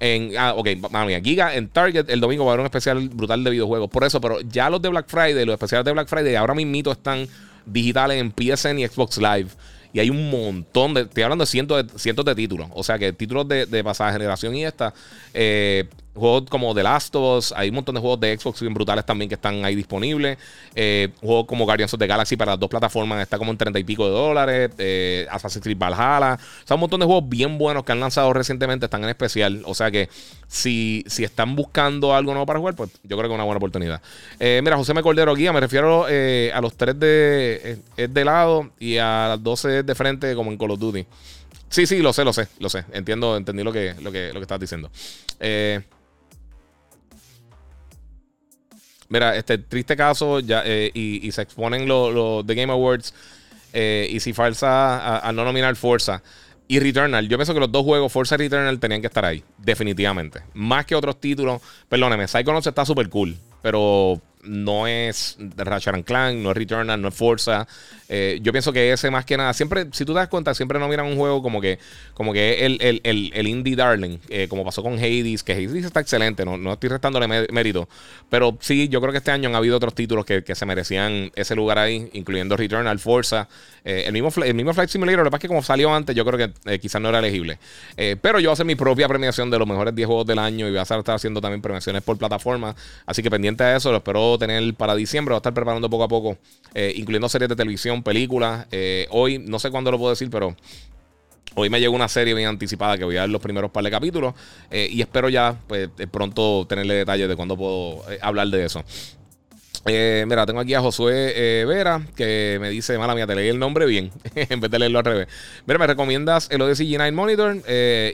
en, 0.00 0.36
ah, 0.36 0.54
ok, 0.54 0.68
mía, 1.06 1.20
Giga 1.22 1.54
en 1.54 1.68
Target 1.68 2.10
el 2.10 2.20
domingo 2.20 2.44
va 2.44 2.50
a 2.50 2.54
haber 2.54 2.60
un 2.60 2.66
especial 2.66 3.08
brutal 3.08 3.42
de 3.44 3.50
videojuegos. 3.50 3.90
Por 3.90 4.04
eso, 4.04 4.20
pero 4.20 4.40
ya 4.40 4.68
los 4.70 4.82
de 4.82 4.88
Black 4.88 5.06
Friday, 5.08 5.44
los 5.44 5.54
especiales 5.54 5.84
de 5.84 5.92
Black 5.92 6.08
Friday, 6.08 6.34
ahora 6.34 6.54
mismo 6.54 6.92
están 6.92 7.26
digitales 7.64 8.20
en 8.20 8.30
PSN 8.30 8.78
y 8.78 8.86
Xbox 8.86 9.18
Live. 9.18 9.48
Y 9.92 10.00
hay 10.00 10.10
un 10.10 10.30
montón 10.30 10.92
de. 10.92 11.02
Estoy 11.02 11.22
hablando 11.22 11.44
de 11.44 11.50
cientos 11.50 11.86
de, 11.86 11.98
cientos 11.98 12.24
de 12.24 12.34
títulos. 12.34 12.68
O 12.74 12.84
sea 12.84 12.98
que 12.98 13.12
títulos 13.12 13.48
de, 13.48 13.64
de 13.64 13.82
pasada 13.82 14.12
generación 14.12 14.54
y 14.54 14.64
esta. 14.64 14.92
Eh, 15.32 15.88
Juegos 16.16 16.44
como 16.48 16.74
The 16.74 16.82
Last 16.82 17.14
of 17.14 17.38
Us, 17.38 17.52
hay 17.56 17.68
un 17.68 17.76
montón 17.76 17.94
de 17.94 18.00
juegos 18.00 18.20
de 18.20 18.36
Xbox 18.38 18.60
bien 18.60 18.74
brutales 18.74 19.04
también 19.04 19.28
que 19.28 19.34
están 19.34 19.64
ahí 19.64 19.74
disponibles. 19.74 20.38
Eh, 20.74 21.10
juegos 21.20 21.46
como 21.46 21.64
Guardians 21.64 21.92
of 21.92 22.00
the 22.00 22.06
Galaxy 22.06 22.36
para 22.36 22.52
las 22.52 22.60
dos 22.60 22.70
plataformas 22.70 23.22
está 23.22 23.38
como 23.38 23.50
en 23.50 23.58
30 23.58 23.78
y 23.78 23.84
pico 23.84 24.06
de 24.06 24.12
dólares. 24.12 24.70
Eh, 24.78 25.26
Assassin's 25.30 25.62
Creed 25.62 25.78
Valhalla. 25.78 26.34
O 26.34 26.66
sea, 26.66 26.74
un 26.74 26.80
montón 26.80 27.00
de 27.00 27.06
juegos 27.06 27.28
bien 27.28 27.58
buenos 27.58 27.84
que 27.84 27.92
han 27.92 28.00
lanzado 28.00 28.32
recientemente 28.32 28.86
están 28.86 29.04
en 29.04 29.10
especial. 29.10 29.62
O 29.66 29.74
sea 29.74 29.90
que 29.90 30.08
si, 30.48 31.04
si 31.06 31.24
están 31.24 31.54
buscando 31.54 32.14
algo 32.14 32.32
nuevo 32.32 32.46
para 32.46 32.58
jugar, 32.58 32.74
pues 32.74 32.90
yo 33.02 33.16
creo 33.16 33.28
que 33.28 33.34
es 33.34 33.34
una 33.34 33.44
buena 33.44 33.58
oportunidad. 33.58 34.00
Eh, 34.40 34.60
mira, 34.64 34.76
José 34.76 34.94
Me 34.94 35.02
Cordero 35.02 35.34
Guía, 35.34 35.52
me 35.52 35.60
refiero 35.60 36.06
eh, 36.08 36.50
a 36.54 36.60
los 36.60 36.76
tres 36.76 36.98
de, 36.98 37.78
de 37.96 38.24
lado 38.24 38.70
y 38.78 38.96
a 38.96 39.28
las 39.28 39.42
12 39.42 39.82
de 39.82 39.94
frente 39.94 40.34
como 40.34 40.50
en 40.50 40.58
Call 40.58 40.70
of 40.70 40.80
Duty. 40.80 41.06
Sí, 41.68 41.86
sí, 41.86 41.98
lo 41.98 42.12
sé, 42.12 42.24
lo 42.24 42.32
sé, 42.32 42.48
lo 42.58 42.68
sé. 42.68 42.84
Entiendo, 42.92 43.36
entendí 43.36 43.62
lo 43.62 43.72
que, 43.72 43.94
lo 44.00 44.12
que, 44.12 44.28
lo 44.28 44.34
que 44.34 44.42
estás 44.42 44.60
diciendo. 44.60 44.90
Eh, 45.40 45.82
Mira, 49.08 49.36
este 49.36 49.58
triste 49.58 49.96
caso 49.96 50.40
ya, 50.40 50.62
eh, 50.64 50.90
y, 50.94 51.30
se 51.32 51.42
exponen 51.42 51.86
los 51.86 52.12
lo, 52.12 52.44
The 52.44 52.54
Game 52.54 52.72
Awards 52.72 53.14
eh, 53.72 54.08
y 54.10 54.20
si 54.20 54.32
falsa 54.32 55.18
a, 55.18 55.32
no 55.32 55.44
nominar 55.44 55.76
Forza 55.76 56.22
y 56.68 56.80
Returnal. 56.80 57.28
Yo 57.28 57.38
pienso 57.38 57.54
que 57.54 57.60
los 57.60 57.70
dos 57.70 57.84
juegos, 57.84 58.12
Forza 58.12 58.34
y 58.34 58.38
Returnal, 58.38 58.80
tenían 58.80 59.00
que 59.00 59.06
estar 59.06 59.24
ahí, 59.24 59.44
definitivamente. 59.58 60.40
Más 60.54 60.86
que 60.86 60.94
otros 60.94 61.20
títulos. 61.20 61.62
Perdóneme, 61.88 62.26
Psychonauts 62.26 62.66
está 62.66 62.84
súper 62.84 63.08
cool, 63.08 63.36
pero 63.62 64.20
no 64.46 64.86
es 64.86 65.36
Ratchet 65.56 66.04
Clank, 66.04 66.38
no 66.38 66.50
es 66.50 66.56
Returnal, 66.56 67.00
no 67.00 67.08
es 67.08 67.14
Forza. 67.14 67.66
Eh, 68.08 68.38
yo 68.42 68.52
pienso 68.52 68.72
que 68.72 68.92
ese 68.92 69.10
más 69.10 69.24
que 69.24 69.36
nada, 69.36 69.52
siempre, 69.52 69.86
si 69.92 70.04
tú 70.04 70.12
te 70.12 70.20
das 70.20 70.28
cuenta, 70.28 70.54
siempre 70.54 70.78
no 70.78 70.88
miran 70.88 71.06
un 71.06 71.16
juego 71.16 71.42
como 71.42 71.60
que, 71.60 71.78
como 72.14 72.32
que 72.32 72.64
el, 72.64 72.78
el, 72.80 73.00
el, 73.02 73.48
indie 73.48 73.74
darling, 73.74 74.18
eh, 74.28 74.46
como 74.48 74.64
pasó 74.64 74.82
con 74.82 74.94
Hades, 74.94 75.42
que 75.42 75.52
Hades 75.52 75.84
está 75.84 76.00
excelente, 76.00 76.44
no, 76.44 76.56
no 76.56 76.72
estoy 76.72 76.88
restándole 76.88 77.26
mérito. 77.26 77.88
Pero 78.30 78.56
sí, 78.60 78.88
yo 78.88 79.00
creo 79.00 79.12
que 79.12 79.18
este 79.18 79.30
año 79.30 79.48
han 79.48 79.54
habido 79.54 79.76
otros 79.76 79.94
títulos 79.94 80.24
que, 80.24 80.44
que 80.44 80.54
se 80.54 80.66
merecían 80.66 81.32
ese 81.34 81.54
lugar 81.56 81.78
ahí, 81.78 82.08
incluyendo 82.12 82.56
Returnal, 82.56 82.98
Forza. 82.98 83.48
Eh, 83.84 84.04
el, 84.06 84.12
mismo, 84.12 84.30
el 84.44 84.54
mismo 84.54 84.74
Flight 84.74 84.90
Simulator, 84.90 85.20
lo 85.20 85.24
que 85.26 85.30
pasa 85.30 85.38
es 85.38 85.42
que 85.42 85.48
como 85.48 85.62
salió 85.62 85.94
antes, 85.94 86.14
yo 86.14 86.24
creo 86.24 86.50
que 86.64 86.78
quizás 86.78 87.00
no 87.00 87.08
era 87.08 87.18
elegible. 87.20 87.58
pero 88.20 88.40
yo 88.40 88.48
voy 88.48 88.52
a 88.52 88.54
hacer 88.54 88.66
mi 88.66 88.74
propia 88.74 89.08
premiación 89.08 89.50
de 89.50 89.58
los 89.58 89.66
mejores 89.66 89.94
10 89.94 90.06
juegos 90.06 90.26
del 90.26 90.38
año 90.38 90.66
y 90.66 90.70
voy 90.70 90.78
a 90.78 90.82
estar 90.82 91.02
haciendo 91.06 91.40
también 91.40 91.62
premiaciones 91.62 92.02
por 92.02 92.18
plataforma. 92.18 92.74
Así 93.04 93.22
que 93.22 93.30
pendiente 93.30 93.62
de 93.64 93.76
eso, 93.76 93.90
lo 93.90 93.98
espero 93.98 94.35
tener 94.38 94.74
para 94.74 94.94
diciembre. 94.94 95.32
Voy 95.32 95.36
a 95.36 95.38
estar 95.38 95.54
preparando 95.54 95.88
poco 95.90 96.04
a 96.04 96.08
poco, 96.08 96.38
incluyendo 96.74 97.28
series 97.28 97.48
de 97.48 97.56
televisión, 97.56 98.02
películas. 98.02 98.66
Eh, 98.70 99.06
hoy, 99.10 99.38
no 99.38 99.58
sé 99.58 99.70
cuándo 99.70 99.90
lo 99.90 99.98
puedo 99.98 100.10
decir, 100.10 100.30
pero 100.30 100.56
Hoy 101.58 101.70
me 101.70 101.80
llegó 101.80 101.94
una 101.94 102.08
serie 102.08 102.34
bien 102.34 102.48
anticipada 102.48 102.98
que 102.98 103.04
voy 103.04 103.16
a 103.16 103.22
ver 103.22 103.30
los 103.30 103.40
primeros 103.40 103.70
par 103.70 103.82
de 103.82 103.90
capítulos 103.90 104.34
eh, 104.70 104.88
y 104.90 105.00
espero 105.00 105.30
ya 105.30 105.56
pues, 105.66 105.88
pronto 106.10 106.66
tenerle 106.68 106.96
detalles 106.96 107.28
de 107.28 107.34
cuándo 107.34 107.56
puedo 107.56 108.04
eh, 108.10 108.18
hablar 108.20 108.48
de 108.48 108.66
eso. 108.66 108.84
mira, 109.86 110.44
tengo 110.44 110.60
aquí 110.60 110.74
a 110.74 110.82
Josué 110.82 111.64
Vera 111.64 112.02
que 112.14 112.58
me 112.60 112.68
dice, 112.68 112.98
mala 112.98 113.14
mía, 113.14 113.26
te 113.26 113.34
leí 113.34 113.48
el 113.48 113.58
nombre 113.58 113.86
bien, 113.86 114.10
en 114.34 114.60
vez 114.60 114.70
de 114.70 114.78
leerlo 114.78 114.98
al 114.98 115.06
revés. 115.06 115.28
Mira, 115.64 115.78
me 115.78 115.86
recomiendas 115.86 116.46
el 116.50 116.60
Odyssey 116.60 116.90
G9 116.90 117.12
Monitor 117.12 117.56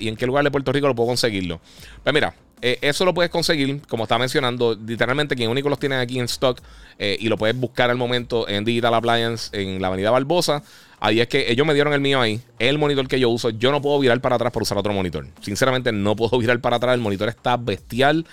y 0.00 0.06
en 0.06 0.14
qué 0.14 0.24
lugar 0.24 0.44
de 0.44 0.52
Puerto 0.52 0.70
Rico 0.70 0.87
lo 0.87 0.94
puedo 0.94 1.08
conseguirlo. 1.08 1.61
Pues 2.04 2.14
mira, 2.14 2.35
eh, 2.64 2.79
eso 2.81 3.05
lo 3.05 3.12
puedes 3.12 3.31
conseguir, 3.31 3.83
como 3.88 4.05
estaba 4.05 4.20
mencionando, 4.20 4.79
literalmente 4.87 5.35
quien 5.35 5.51
único 5.51 5.68
los 5.68 5.81
tiene 5.81 5.96
aquí 5.96 6.20
en 6.20 6.27
stock 6.27 6.61
eh, 6.96 7.16
y 7.18 7.29
lo 7.29 7.37
puedes 7.37 7.57
buscar 7.57 7.90
al 7.90 7.96
momento 7.96 8.48
en 8.48 8.64
Digital 8.64 8.94
Appliance 8.94 9.51
en 9.61 9.83
la 9.83 9.88
Avenida 9.88 10.12
Barbosa. 10.12 10.62
Ahí 11.01 11.20
es 11.20 11.27
que 11.27 11.51
ellos 11.51 11.66
me 11.66 11.75
dieron 11.75 11.92
el 11.92 12.01
mío 12.01 12.20
ahí, 12.20 12.40
el 12.61 12.79
monitor 12.79 13.09
que 13.09 13.18
yo 13.18 13.31
uso. 13.31 13.51
Yo 13.51 13.72
no 13.72 13.83
puedo 13.83 13.98
virar 13.98 14.20
para 14.20 14.37
atrás 14.37 14.53
para 14.53 14.62
usar 14.62 14.79
otro 14.79 14.92
monitor. 14.92 15.27
Sinceramente, 15.40 15.90
no 15.90 16.14
puedo 16.14 16.38
virar 16.40 16.61
para 16.61 16.77
atrás. 16.77 16.94
El 16.94 17.01
monitor 17.01 17.29
está 17.29 17.57
bestial. 17.57 18.25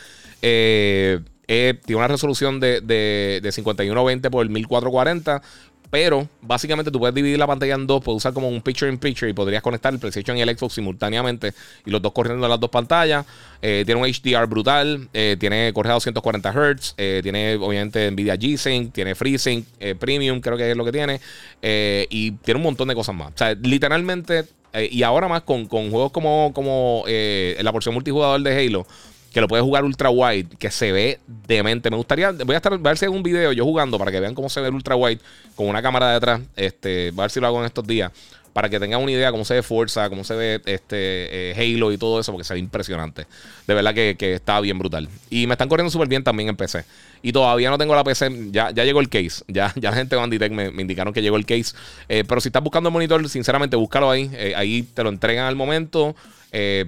Eh, 0.44 1.20
tiene 1.48 1.98
una 1.98 2.08
resolución 2.08 2.60
de, 2.60 2.82
de, 2.82 3.40
de 3.42 3.52
5120 3.52 4.30
por 4.30 4.48
1440 4.48 5.42
pero 5.90 6.28
básicamente 6.42 6.92
tú 6.92 7.00
puedes 7.00 7.16
dividir 7.16 7.40
la 7.40 7.48
pantalla 7.48 7.76
en 7.76 7.88
dos, 7.88 8.04
puedes 8.04 8.18
usar 8.18 8.34
como 8.34 8.48
un 8.48 8.62
picture 8.62 8.92
in 8.92 8.98
picture 8.98 9.30
y 9.30 9.34
podrías 9.34 9.64
conectar 9.64 9.92
el 9.94 10.00
PlayStation 10.00 10.38
y 10.38 10.42
el 10.42 10.58
Xbox 10.58 10.74
simultáneamente 10.74 11.54
y 11.86 11.90
los 11.90 12.02
dos 12.02 12.12
corriendo 12.12 12.46
en 12.46 12.50
las 12.50 12.60
dos 12.60 12.70
pantallas. 12.70 13.26
Eh, 13.62 13.84
tiene 13.86 14.00
un 14.00 14.08
HDR 14.08 14.46
brutal, 14.48 15.10
eh, 15.14 15.36
tiene 15.40 15.74
corre 15.74 15.90
a 15.90 15.94
240 15.94 16.52
Hz, 16.52 16.94
eh, 16.98 17.20
tiene 17.24 17.56
obviamente 17.56 18.10
Nvidia 18.12 18.36
G-Sync, 18.36 18.94
tiene 18.94 19.16
FreeSync 19.16 19.66
Premium, 20.00 20.40
creo 20.40 20.58
que 20.58 20.72
es 20.72 20.78
lo 20.78 20.86
que 20.86 20.92
tiene, 20.92 21.20
y 21.62 22.32
tiene 22.32 22.58
un 22.58 22.64
montón 22.64 22.88
de 22.88 22.96
cosas 22.96 23.16
más. 23.16 23.30
O 23.30 23.38
sea, 23.38 23.54
literalmente, 23.54 24.46
y 24.92 25.04
ahora 25.04 25.28
más 25.28 25.42
con, 25.42 25.68
juegos 25.68 26.12
como, 26.12 26.52
como 26.54 27.04
la 27.08 27.72
porción 27.72 27.94
multijugador 27.96 28.42
de 28.42 28.66
Halo 28.66 28.86
que 29.34 29.42
lo 29.42 29.48
puedes 29.48 29.64
jugar 29.64 29.84
ultra 29.84 30.10
wide, 30.10 30.48
que 30.58 30.72
se 30.72 30.92
ve 30.92 31.20
demente. 31.48 31.90
Me 31.90 31.98
gustaría, 31.98 32.32
voy 32.32 32.54
a 32.54 32.58
estar, 32.58 32.72
voy 32.78 32.88
a 32.88 32.92
ver 32.92 32.98
si 32.98 33.08
un 33.08 33.24
video 33.24 33.52
yo 33.52 33.64
jugando 33.64 33.98
para 33.98 34.12
que 34.12 34.20
vean 34.20 34.34
cómo 34.36 34.50
se 34.50 34.62
ve 34.62 34.70
el 34.70 34.74
ultra 34.74 34.96
wide 34.96 35.20
con 35.56 35.68
una 35.68 35.82
cámara 35.82 36.14
detrás. 36.14 36.42
Este, 36.56 37.12
voy 37.12 37.22
a 37.22 37.24
ver 37.24 37.32
si 37.32 37.40
lo 37.40 37.48
hago 37.48 37.60
en 37.60 37.66
estos 37.66 37.86
días 37.86 38.12
para 38.54 38.70
que 38.70 38.80
tengan 38.80 39.02
una 39.02 39.12
idea 39.12 39.32
cómo 39.32 39.46
se 39.46 39.54
ve 39.54 39.64
Forza, 39.64 40.10
cómo 40.10 40.24
se 40.24 40.36
ve 40.36 40.62
este 40.66 41.52
eh, 41.52 41.56
Halo 41.56 41.92
y 41.92 41.98
todo 41.98 42.20
eso, 42.20 42.32
porque 42.32 42.44
se 42.44 42.54
ve 42.54 42.60
impresionante. 42.60 43.26
De 43.68 43.74
verdad 43.74 43.94
que, 43.94 44.34
está 44.34 44.60
bien 44.60 44.78
brutal. 44.78 45.08
Y 45.30 45.48
me 45.48 45.54
están 45.54 45.70
corriendo 45.70 45.92
súper 45.92 46.08
bien 46.08 46.24
también 46.24 46.50
en 46.50 46.56
PC. 46.56 46.84
Y 47.22 47.32
todavía 47.32 47.70
no 47.70 47.78
tengo 47.78 47.96
la 47.96 48.04
PC, 48.04 48.50
ya, 48.52 48.72
ya 48.72 48.84
llegó 48.84 49.00
el 49.00 49.10
case. 49.10 49.44
Ya, 49.48 49.74
ya 49.76 49.92
la 49.92 49.98
gente 49.98 50.16
de 50.16 50.22
Banditech 50.22 50.52
me, 50.52 50.72
me 50.72 50.82
indicaron 50.82 51.14
que 51.14 51.22
llegó 51.22 51.38
el 51.38 51.46
case. 51.46 51.76
Eh, 52.08 52.24
pero 52.28 52.42
si 52.42 52.50
estás 52.50 52.64
buscando 52.64 52.90
el 52.90 52.94
monitor, 52.94 53.28
sinceramente, 53.30 53.76
búscalo 53.76 54.10
ahí. 54.10 54.30
Eh, 54.34 54.54
ahí 54.56 54.84
te 54.84 55.04
lo 55.04 55.10
entregan 55.10 55.46
al 55.46 55.56
momento. 55.56 56.16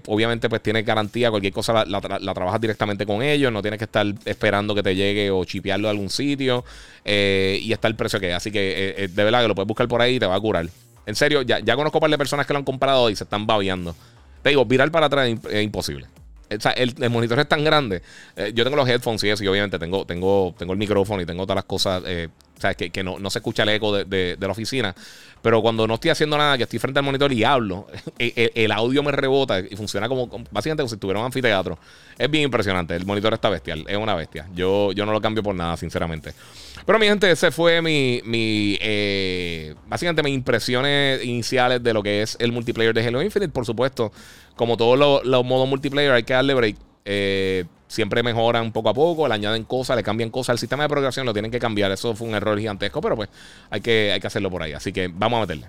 obviamente, 0.07 0.49
pues 0.49 0.61
tienes 0.63 0.85
garantía, 0.85 1.29
cualquier 1.29 1.53
cosa 1.53 1.85
la, 1.85 2.33
trabajas 2.33 2.61
directamente 2.61 3.05
con 3.05 3.21
ellos, 3.21 3.51
no 3.51 3.61
tienes 3.61 3.77
que 3.77 3.85
estar 3.85 4.05
esperando 4.25 4.73
que 4.73 4.83
te 4.83 4.95
llegue 4.95 5.29
o 5.29 5.43
chipearlo 5.45 5.87
de 5.87 5.91
algún 5.91 6.09
sitio. 6.09 6.63
y 7.05 7.71
está 7.71 7.87
el 7.87 7.95
precio 7.95 8.19
que 8.19 8.27
hay. 8.27 8.33
Así 8.33 8.51
que 8.51 9.09
de 9.11 9.23
verdad 9.23 9.41
que 9.41 9.47
lo 9.47 9.55
puedes 9.55 9.67
buscar 9.67 9.87
por 9.87 10.01
ahí 10.01 10.15
y 10.15 10.19
te 10.19 10.25
va 10.25 10.35
a 10.35 10.39
curar. 10.39 10.67
En 11.05 11.15
serio, 11.15 11.41
ya, 11.41 11.59
ya 11.59 11.75
conozco 11.75 11.97
un 11.97 12.01
par 12.01 12.11
de 12.11 12.17
personas 12.17 12.45
que 12.45 12.53
lo 12.53 12.59
han 12.59 12.65
comprado 12.65 13.09
y 13.09 13.15
se 13.15 13.23
están 13.23 13.45
babeando. 13.45 13.95
Te 14.43 14.49
digo, 14.49 14.65
virar 14.65 14.91
para 14.91 15.07
atrás 15.07 15.29
es 15.49 15.63
imposible. 15.63 16.07
Sea, 16.59 16.71
el, 16.71 16.93
monitor 17.09 17.39
es 17.39 17.47
tan 17.47 17.63
grande. 17.63 18.01
Eh, 18.35 18.51
yo 18.53 18.63
tengo 18.63 18.75
los 18.75 18.87
headphones 18.87 19.23
y 19.23 19.29
eso, 19.29 19.43
y 19.43 19.47
obviamente 19.47 19.79
tengo, 19.79 20.05
tengo, 20.05 20.53
tengo 20.57 20.73
el 20.73 20.79
micrófono 20.79 21.21
y 21.21 21.25
tengo 21.25 21.43
todas 21.43 21.55
las 21.55 21.65
cosas. 21.65 22.03
Eh, 22.05 22.29
o 22.57 22.61
sea, 22.61 22.75
que, 22.75 23.03
no, 23.03 23.17
se 23.29 23.39
escucha 23.39 23.63
el 23.63 23.69
eco 23.69 23.91
de, 23.95 24.37
la 24.39 24.49
oficina. 24.49 24.93
Pero 25.41 25.63
cuando 25.63 25.87
no 25.87 25.95
estoy 25.95 26.11
haciendo 26.11 26.37
nada, 26.37 26.57
que 26.57 26.63
estoy 26.63 26.77
frente 26.77 26.99
al 26.99 27.05
monitor 27.05 27.31
y 27.33 27.43
hablo, 27.43 27.87
el, 28.19 28.71
audio 28.71 29.01
me 29.01 29.11
rebota 29.11 29.59
y 29.59 29.75
funciona 29.75 30.07
como, 30.07 30.27
básicamente 30.51 30.83
como 30.83 30.89
si 30.89 30.95
estuviera 30.95 31.19
un 31.19 31.25
anfiteatro. 31.25 31.79
Es 32.17 32.29
bien 32.29 32.43
impresionante. 32.43 32.95
El 32.95 33.05
monitor 33.05 33.33
está 33.33 33.49
bestial, 33.49 33.83
es 33.87 33.97
una 33.97 34.13
bestia. 34.13 34.47
Yo, 34.53 34.91
yo 34.91 35.05
no 35.07 35.11
lo 35.11 35.21
cambio 35.21 35.41
por 35.41 35.55
nada, 35.55 35.75
sinceramente. 35.77 36.33
Pero 36.85 36.99
mi 36.99 37.05
gente, 37.05 37.29
ese 37.29 37.51
fue 37.51 37.81
mi, 37.81 38.21
mi 38.25 38.77
eh, 38.81 39.75
básicamente 39.87 40.23
mis 40.23 40.33
impresiones 40.33 41.23
iniciales 41.23 41.83
de 41.83 41.93
lo 41.93 42.01
que 42.03 42.21
es 42.21 42.37
el 42.39 42.51
multiplayer 42.51 42.93
de 42.93 43.05
Halo 43.05 43.21
Infinite. 43.21 43.51
Por 43.51 43.65
supuesto, 43.65 44.11
como 44.55 44.77
todos 44.77 44.97
los, 45.23 45.45
modos 45.45 45.67
multiplayer, 45.67 46.11
hay 46.11 46.23
que 46.23 46.33
darle 46.33 46.53
break. 46.53 46.75
Eh, 47.05 47.65
siempre 47.87 48.23
mejoran 48.23 48.71
poco 48.71 48.89
a 48.89 48.93
poco, 48.93 49.27
le 49.27 49.33
añaden 49.33 49.63
cosas, 49.63 49.95
le 49.97 50.03
cambian 50.03 50.29
cosas. 50.29 50.53
El 50.53 50.59
sistema 50.59 50.83
de 50.83 50.89
programación 50.89 51.25
lo 51.25 51.33
tienen 51.33 51.51
que 51.51 51.59
cambiar. 51.59 51.91
Eso 51.91 52.15
fue 52.15 52.27
un 52.27 52.35
error 52.35 52.57
gigantesco, 52.57 53.01
pero 53.01 53.15
pues 53.15 53.29
hay 53.69 53.81
que, 53.81 54.11
hay 54.13 54.19
que 54.19 54.27
hacerlo 54.27 54.49
por 54.49 54.63
ahí. 54.63 54.73
Así 54.73 54.91
que 54.91 55.07
vamos 55.07 55.37
a 55.37 55.41
meterle. 55.41 55.67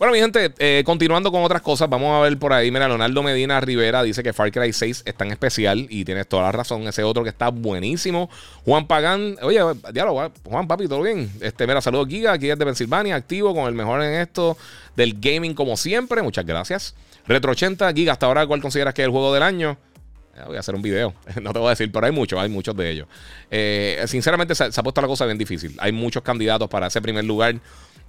Bueno, 0.00 0.14
mi 0.14 0.18
gente, 0.18 0.54
eh, 0.58 0.82
continuando 0.86 1.30
con 1.30 1.44
otras 1.44 1.60
cosas, 1.60 1.86
vamos 1.90 2.18
a 2.18 2.22
ver 2.22 2.38
por 2.38 2.54
ahí. 2.54 2.70
Mira, 2.70 2.88
Leonardo 2.88 3.22
Medina 3.22 3.60
Rivera 3.60 4.02
dice 4.02 4.22
que 4.22 4.32
Far 4.32 4.50
Cry 4.50 4.72
6 4.72 5.02
es 5.04 5.14
tan 5.14 5.30
especial 5.30 5.86
y 5.90 6.06
tienes 6.06 6.26
toda 6.26 6.44
la 6.44 6.52
razón. 6.52 6.88
Ese 6.88 7.04
otro 7.04 7.22
que 7.22 7.28
está 7.28 7.50
buenísimo. 7.50 8.30
Juan 8.64 8.86
Pagán, 8.86 9.36
oye, 9.42 9.60
diálogo, 9.92 10.32
Juan 10.44 10.66
Papi, 10.66 10.88
todo 10.88 11.02
bien. 11.02 11.30
Este, 11.42 11.66
mira, 11.66 11.82
saludos 11.82 12.08
Giga, 12.08 12.32
aquí 12.32 12.48
es 12.48 12.58
de 12.58 12.64
Pensilvania, 12.64 13.14
activo 13.14 13.54
con 13.54 13.66
el 13.66 13.74
mejor 13.74 14.02
en 14.02 14.22
esto 14.22 14.56
del 14.96 15.20
gaming 15.20 15.52
como 15.52 15.76
siempre. 15.76 16.22
Muchas 16.22 16.46
gracias. 16.46 16.94
Retro 17.26 17.52
80, 17.52 17.92
Giga, 17.92 18.12
hasta 18.12 18.24
ahora, 18.24 18.46
¿cuál 18.46 18.62
consideras 18.62 18.94
que 18.94 19.02
es 19.02 19.04
el 19.04 19.12
juego 19.12 19.34
del 19.34 19.42
año? 19.42 19.76
Voy 20.46 20.56
a 20.56 20.60
hacer 20.60 20.74
un 20.74 20.80
video, 20.80 21.12
no 21.42 21.52
te 21.52 21.58
voy 21.58 21.66
a 21.66 21.70
decir, 21.70 21.90
pero 21.92 22.06
hay 22.06 22.12
muchos, 22.12 22.38
hay 22.38 22.48
muchos 22.48 22.74
de 22.74 22.90
ellos. 22.90 23.06
Eh, 23.50 24.02
sinceramente, 24.06 24.54
se, 24.54 24.64
ha 24.64 24.82
puesto 24.82 25.02
la 25.02 25.08
cosa 25.08 25.26
bien 25.26 25.36
difícil. 25.36 25.76
Hay 25.78 25.92
muchos 25.92 26.22
candidatos 26.22 26.70
para 26.70 26.86
ese 26.86 27.02
primer 27.02 27.24
lugar. 27.24 27.56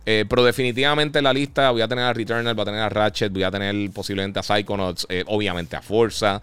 Eh, 0.06 0.26
pero 0.28 0.44
definitivamente 0.44 1.20
en 1.20 1.26
la 1.26 1.34
lista 1.34 1.70
voy 1.72 1.82
a 1.82 1.88
tener 1.88 2.06
a 2.06 2.14
Returnal, 2.14 2.56
voy 2.56 2.64
a 2.64 2.66
tener 2.66 2.82
a 2.82 2.90
Ratchet, 2.90 3.32
voy 3.32 3.44
a 3.44 3.52
tener 3.52 3.92
posiblemente 3.92 4.40
a 4.40 4.44
Psychonauts, 4.44 5.06
eh, 5.10 5.24
obviamente 5.28 5.76
a 5.76 5.82
Forza. 5.82 6.42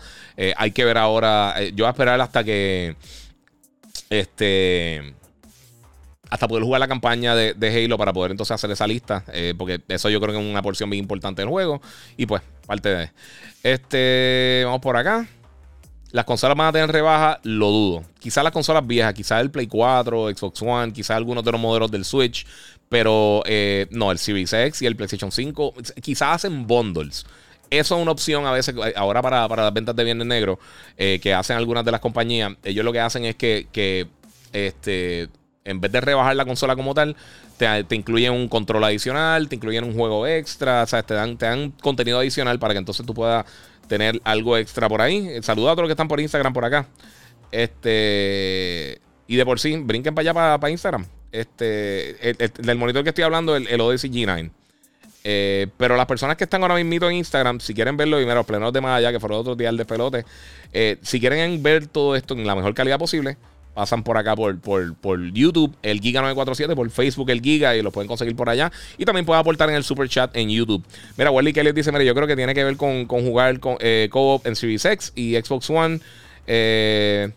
hay 0.57 0.71
que 0.71 0.85
ver 0.85 0.99
ahora. 0.99 1.55
yo 1.75 1.85
voy 1.85 1.87
a 1.87 1.91
esperar 1.91 2.21
hasta 2.21 2.45
que. 2.45 2.97
Este 4.11 5.15
hasta 6.31 6.47
poder 6.47 6.65
jugar 6.65 6.81
la 6.81 6.89
campaña 6.89 7.35
de, 7.35 7.85
Halo 7.85 7.97
para 7.97 8.13
poder 8.13 8.31
entonces 8.31 8.55
hacer 8.55 8.71
esa 8.71 8.87
lista. 8.87 9.25
Eh, 9.33 9.55
porque 9.57 9.81
eso 9.89 10.11
yo 10.11 10.21
creo 10.21 10.35
que 10.35 10.41
es 10.41 10.51
una 10.51 10.63
porción 10.63 10.91
bien 10.91 11.03
importante 11.03 11.43
del 11.43 11.49
juego. 11.49 11.81
Y 12.17 12.27
pues, 12.27 12.43
parte 12.67 12.89
de. 12.89 13.11
Este. 13.63 14.63
Vamos 14.65 14.81
por 14.81 14.97
acá. 14.97 15.27
Las 16.11 16.25
consolas 16.25 16.57
van 16.57 16.69
a 16.69 16.73
tener 16.73 16.91
rebaja, 16.91 17.39
lo 17.43 17.69
dudo. 17.69 18.05
Quizás 18.19 18.43
las 18.43 18.53
consolas 18.53 18.87
viejas, 18.87 19.13
quizás 19.13 19.43
el 19.43 19.51
Play 19.51 19.67
4, 19.67 20.31
Xbox 20.35 20.63
One, 20.63 20.93
quizás 20.93 21.19
algunos 21.19 21.45
de 21.45 21.53
los 21.53 21.61
modelos 21.61 21.91
del 21.91 22.05
Switch. 22.07 22.47
Pero 22.89 23.43
eh, 23.47 23.87
no, 23.91 24.11
el 24.11 24.19
Series 24.19 24.81
y 24.81 24.87
el 24.87 24.97
PlayStation 24.97 25.31
5 25.31 25.75
quizás 26.01 26.37
hacen 26.37 26.67
bundles. 26.67 27.27
Eso 27.71 27.97
es 27.97 28.03
una 28.03 28.13
opción 28.13 28.47
a 28.47 28.53
veces, 28.53 28.75
ahora 28.97 29.21
para, 29.21 29.47
las 29.47 29.75
ventas 29.75 29.95
de 29.95 30.05
Viernes 30.05 30.27
Negro, 30.27 30.59
eh, 30.97 31.21
que 31.23 31.35
hacen 31.35 31.57
algunas 31.57 31.85
de 31.85 31.91
las 31.91 32.01
compañías. 32.01 32.53
Ellos 32.65 32.85
lo 32.85 32.93
que 32.93 33.01
hacen 33.01 33.27
es 33.27 33.37
que, 33.37 33.69
que 33.71 34.09
este, 34.55 35.29
en 35.65 35.81
vez 35.81 35.93
de 35.93 36.01
rebajar 36.01 36.35
la 36.35 36.47
consola 36.47 36.77
como 36.77 36.95
tal, 36.95 37.15
te, 37.59 37.95
incluyen 37.95 38.33
un 38.33 38.49
control 38.49 38.85
adicional, 38.85 39.49
te 39.49 39.57
incluyen 39.57 39.85
un 39.85 39.95
juego 39.95 40.27
extra, 40.27 40.83
o 40.85 40.87
sea, 40.87 41.03
te 41.03 41.15
dan, 41.15 41.37
te 41.37 41.47
dan 41.47 41.73
contenido 41.73 42.19
adicional 42.19 42.59
para 42.59 42.73
que 42.73 42.79
entonces 42.79 43.05
tú 43.05 43.13
puedas 43.13 43.45
tener 43.89 44.21
algo 44.25 44.57
extra 44.57 44.89
por 44.89 45.03
ahí. 45.03 45.29
Eh, 45.29 45.43
saluda 45.43 45.73
a 45.73 45.75
todos 45.75 45.83
los 45.85 45.89
que 45.89 45.93
están 45.93 46.09
por 46.09 46.21
Instagram 46.21 46.53
por 46.53 46.65
acá. 46.65 46.87
Este. 47.51 49.01
Y 49.27 49.37
de 49.37 49.45
por 49.45 49.61
sí, 49.61 49.77
brinquen 49.77 50.15
para 50.15 50.31
allá 50.31 50.59
para, 50.59 50.71
Instagram. 50.71 51.05
Este. 51.33 52.31
El, 52.31 52.37
del 52.37 52.79
monitor 52.79 53.03
que 53.03 53.11
estoy 53.11 53.25
hablando, 53.25 53.57
el, 53.57 53.67
el 53.69 53.81
Odyssey 53.81 54.11
G9. 54.11 54.51
Eh, 55.25 55.67
pero 55.77 55.97
las 55.97 56.07
personas 56.07 56.37
que 56.37 56.45
están 56.45 56.63
ahora 56.63 56.75
mismo 56.77 57.07
en 57.09 57.17
Instagram, 57.17 57.61
si 57.61 57.75
quieren 57.75 57.97
verlo, 57.97 58.17
primero, 58.17 58.37
los 58.37 58.47
plenos 58.47 58.73
de 58.73 58.81
Maya, 58.81 59.13
que 59.13 59.21
fueron 59.21 59.41
otros 59.41 59.59
días 59.59 59.77
de 59.77 59.85
pelote, 59.85 60.25
eh, 60.73 60.97
si 61.03 61.21
quieren 61.21 61.63
ver 61.63 61.87
todo 61.87 62.17
esto 62.17 62.35
en 62.35 62.47
la 62.47 62.55
mejor 62.55 62.73
calidad 62.75 62.99
posible, 62.99 63.37
pasan 63.75 64.03
por 64.03 64.17
acá 64.17 64.35
por, 64.35 64.59
por, 64.59 65.33
YouTube, 65.33 65.77
el 65.83 66.01
Giga947, 66.01 66.75
por 66.75 66.89
Facebook, 66.91 67.31
el 67.31 67.43
Giga, 67.43 67.77
y 67.77 67.83
lo 67.83 67.91
pueden 67.91 68.09
conseguir 68.09 68.37
por 68.37 68.49
allá. 68.49 68.73
Y 68.97 69.05
también 69.05 69.27
pueden 69.27 69.41
aportar 69.41 69.69
en 69.69 69.77
el 69.77 69.85
super 69.85 70.09
chat 70.09 70.35
en 70.37 70.49
YouTube. 70.49 70.85
Mira, 71.17 71.31
Wally 71.31 71.53
Kelly 71.53 71.73
dice: 71.73 71.93
Mira, 71.93 72.05
yo 72.05 72.15
creo 72.15 72.27
que 72.27 72.35
tiene 72.35 72.55
que 72.55 72.65
ver 72.65 72.77
con, 72.77 73.07
jugar 73.07 73.61
con, 73.61 73.77
eh, 73.81 74.09
co-op 74.11 74.47
en 74.47 74.57
Series 74.57 74.85
X 74.85 75.13
y 75.15 75.35
Xbox 75.35 75.69
One. 75.69 76.01
Eh, 76.47 77.31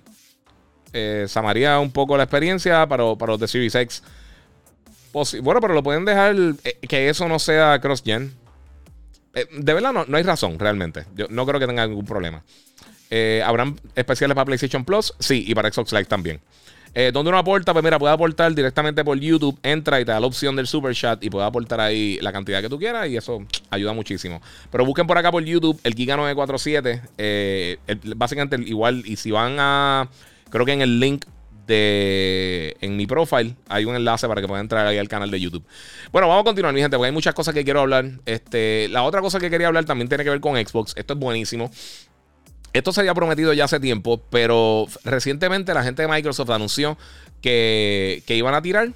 eh, 0.93 1.25
Samaría 1.27 1.80
un 1.80 1.91
poco 1.91 2.17
la 2.17 2.23
experiencia 2.23 2.88
para, 2.88 3.15
para 3.15 3.34
los 3.34 3.39
de 3.39 3.47
Series 3.47 3.75
X. 3.75 4.04
bueno, 5.41 5.62
pero 5.62 5.73
lo 5.73 5.84
pueden 5.84 6.06
dejar 6.06 6.36
eh, 6.63 6.77
que 6.88 7.10
eso 7.10 7.27
no 7.27 7.39
sea 7.39 7.80
cross-gen. 7.82 8.34
de 9.34 9.73
verdad, 9.73 9.93
no, 9.93 10.06
no 10.06 10.17
hay 10.17 10.23
razón 10.23 10.60
realmente. 10.60 11.06
Yo 11.15 11.27
no 11.30 11.45
creo 11.45 11.60
que 11.60 11.67
tenga 11.67 11.88
ningún 11.88 12.06
problema. 12.06 12.43
Eh, 13.12 13.43
¿Habrán 13.45 13.77
especiales 13.93 14.34
para 14.34 14.45
PlayStation 14.45 14.86
Plus? 14.86 15.13
Sí, 15.19 15.43
y 15.45 15.54
para 15.54 15.71
Xbox 15.71 15.91
Live 15.91 16.06
también. 16.06 16.39
Eh, 16.93 17.12
donde 17.13 17.30
uno 17.30 17.38
aporta, 17.38 17.73
pues 17.73 17.84
mira, 17.84 17.99
puede 17.99 18.13
aportar 18.13 18.54
directamente 18.54 19.04
por 19.04 19.17
YouTube, 19.17 19.58
entra 19.63 19.99
y 20.01 20.06
te 20.06 20.12
da 20.12 20.19
la 20.19 20.27
opción 20.27 20.56
del 20.56 20.67
Super 20.67 20.93
Chat 20.93 21.23
y 21.23 21.30
puede 21.30 21.45
aportar 21.45 21.80
ahí 21.80 22.17
la 22.21 22.34
cantidad 22.34 22.62
que 22.62 22.69
tú 22.69 22.77
quieras 22.80 23.08
y 23.08 23.17
eso 23.17 23.45
ayuda 23.69 23.93
muchísimo. 23.93 24.41
Pero 24.71 24.86
busquen 24.86 25.08
por 25.08 25.17
acá 25.17 25.32
por 25.32 25.43
YouTube 25.43 25.80
el 25.84 25.93
Giga 25.93 26.17
947, 26.17 27.01
eh, 27.17 27.77
básicamente 28.15 28.58
igual, 28.65 29.04
y 29.06 29.17
si 29.17 29.32
van 29.32 29.58
a, 29.60 30.10
creo 30.52 30.66
que 30.66 30.74
en 30.74 30.82
el 30.82 31.00
link 31.00 31.26
de, 31.66 32.76
en 32.82 32.98
mi 32.98 33.08
profile 33.08 33.56
hay 33.68 33.86
un 33.86 33.96
enlace 33.96 34.28
para 34.28 34.42
que 34.42 34.48
puedan 34.48 34.66
entrar 34.66 34.86
ahí 34.86 34.98
al 34.98 35.08
canal 35.08 35.32
de 35.32 35.40
YouTube. 35.40 35.64
Bueno, 36.12 36.28
vamos 36.28 36.42
a 36.42 36.46
continuar, 36.46 36.74
mi 36.74 36.82
gente, 36.82 36.98
porque 36.98 37.08
hay 37.08 37.14
muchas 37.14 37.34
cosas 37.34 37.54
que 37.54 37.64
quiero 37.64 37.82
hablar. 37.82 38.06
Este, 38.26 38.88
la 38.90 39.04
otra 39.04 39.22
cosa 39.22 39.40
que 39.40 39.50
quería 39.50 39.68
hablar 39.68 39.86
también 39.86 40.08
tiene 40.08 40.24
que 40.24 40.30
ver 40.30 40.42
con 40.42 40.56
Xbox. 40.56 40.94
Esto 40.96 41.14
es 41.14 41.20
buenísimo. 41.20 41.72
Esto 42.74 42.94
se 42.94 43.02
había 43.02 43.14
prometido 43.14 43.52
ya 43.54 43.66
hace 43.66 43.80
tiempo, 43.80 44.22
pero 44.30 44.86
recientemente 45.04 45.74
la 45.74 45.84
gente 45.84 46.04
de 46.04 46.08
Microsoft 46.08 46.50
anunció 46.52 46.98
que, 47.42 48.24
iban 48.28 48.54
a 48.54 48.62
tirar 48.62 48.90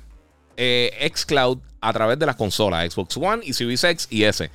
eh, 0.56 1.12
Xcloud 1.13 1.60
a 1.82 1.94
través 1.94 2.18
de 2.18 2.26
las 2.26 2.36
consolas 2.36 2.91
Xbox 2.91 3.18
One 3.18 3.44
y 3.44 3.54
Series 3.54 3.84
X 3.84 4.08
y 4.10 4.24
S. 4.24 4.50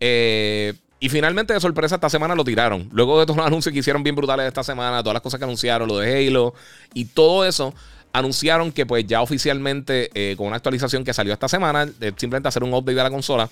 Eh, 0.00 0.74
y 1.06 1.08
finalmente, 1.08 1.54
de 1.54 1.60
sorpresa, 1.60 1.94
esta 1.94 2.10
semana 2.10 2.34
lo 2.34 2.42
tiraron. 2.42 2.88
Luego 2.90 3.20
de 3.20 3.26
todos 3.26 3.36
los 3.36 3.46
anuncios 3.46 3.72
que 3.72 3.78
hicieron 3.78 4.02
bien 4.02 4.16
brutales 4.16 4.44
esta 4.44 4.64
semana, 4.64 5.04
todas 5.04 5.14
las 5.14 5.22
cosas 5.22 5.38
que 5.38 5.44
anunciaron, 5.44 5.86
lo 5.86 5.98
de 5.98 6.26
Halo 6.26 6.52
y 6.94 7.04
todo 7.04 7.44
eso, 7.46 7.72
anunciaron 8.12 8.72
que 8.72 8.86
pues 8.86 9.06
ya 9.06 9.22
oficialmente, 9.22 10.10
eh, 10.14 10.34
con 10.36 10.48
una 10.48 10.56
actualización 10.56 11.04
que 11.04 11.14
salió 11.14 11.32
esta 11.32 11.46
semana, 11.46 11.86
simplemente 12.16 12.48
hacer 12.48 12.64
un 12.64 12.74
update 12.74 12.96
de 12.96 13.02
la 13.04 13.10
consola. 13.10 13.48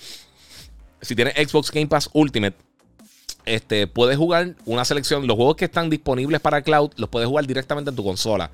Si 1.01 1.15
tienes 1.15 1.35
Xbox 1.35 1.71
Game 1.71 1.87
Pass 1.87 2.11
Ultimate, 2.13 2.57
este, 3.45 3.87
puedes 3.87 4.17
jugar 4.17 4.57
una 4.65 4.85
selección. 4.85 5.25
Los 5.25 5.37
juegos 5.37 5.55
que 5.55 5.67
están 5.67 5.89
disponibles 5.89 6.41
para 6.41 6.61
cloud 6.61 6.91
los 6.97 7.09
puedes 7.09 7.29
jugar 7.29 7.47
directamente 7.47 7.91
en 7.91 7.95
tu 7.95 8.03
consola. 8.03 8.51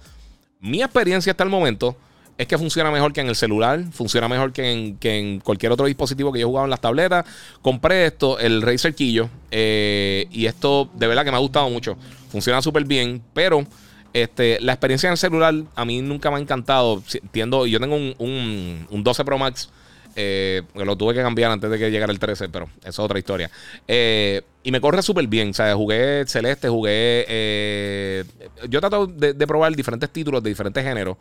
Mi 0.60 0.82
experiencia 0.82 1.30
hasta 1.30 1.44
el 1.44 1.48
momento 1.48 1.96
es 2.40 2.46
que 2.46 2.56
funciona 2.56 2.90
mejor 2.90 3.12
que 3.12 3.20
en 3.20 3.28
el 3.28 3.36
celular, 3.36 3.84
funciona 3.92 4.26
mejor 4.26 4.50
que 4.54 4.96
en, 5.02 5.40
cualquier 5.40 5.72
otro 5.72 5.84
dispositivo 5.84 6.32
que 6.32 6.38
yo 6.38 6.46
he 6.46 6.48
jugado 6.48 6.64
en 6.64 6.70
las 6.70 6.80
tabletas. 6.80 7.26
Compré 7.60 8.06
esto, 8.06 8.38
el 8.38 8.62
Razer 8.62 8.94
Quillo, 8.94 9.28
eh, 9.50 10.26
y 10.30 10.46
esto 10.46 10.88
de 10.94 11.06
verdad 11.06 11.22
que 11.22 11.30
me 11.32 11.36
ha 11.36 11.40
gustado 11.40 11.68
mucho. 11.68 11.98
Funciona 12.30 12.62
súper 12.62 12.84
bien, 12.86 13.20
pero 13.34 13.66
este, 14.14 14.58
la 14.62 14.72
experiencia 14.72 15.08
en 15.08 15.12
el 15.12 15.18
celular 15.18 15.54
a 15.74 15.84
mí 15.84 16.00
nunca 16.00 16.30
me 16.30 16.38
ha 16.38 16.40
encantado. 16.40 17.02
Entiendo, 17.12 17.66
yo 17.66 17.78
tengo 17.78 17.96
un, 17.96 18.14
un, 18.16 18.86
un 18.88 19.04
12 19.04 19.22
Pro 19.26 19.36
Max 19.36 19.68
Eh, 20.16 20.62
lo 20.74 20.96
tuve 20.96 21.14
que 21.14 21.22
cambiar 21.22 21.52
antes 21.52 21.70
de 21.70 21.78
que 21.78 21.90
llegara 21.90 22.10
el 22.10 22.18
13, 22.18 22.48
pero 22.48 22.70
eso 22.80 22.88
es 22.88 22.98
otra 22.98 23.18
historia. 23.18 23.50
Eh, 23.86 24.40
y 24.62 24.72
me 24.72 24.80
corre 24.80 25.02
súper 25.02 25.26
bien. 25.26 25.50
O 25.50 25.54
sea, 25.54 25.74
jugué 25.74 26.24
Celeste, 26.26 26.70
jugué. 26.70 28.24
Yo 28.66 28.78
he 28.78 28.80
tratado 28.80 29.06
de, 29.06 29.46
probar 29.46 29.76
diferentes 29.76 30.08
títulos 30.08 30.42
de 30.42 30.48
diferentes 30.48 30.82
géneros. 30.82 31.18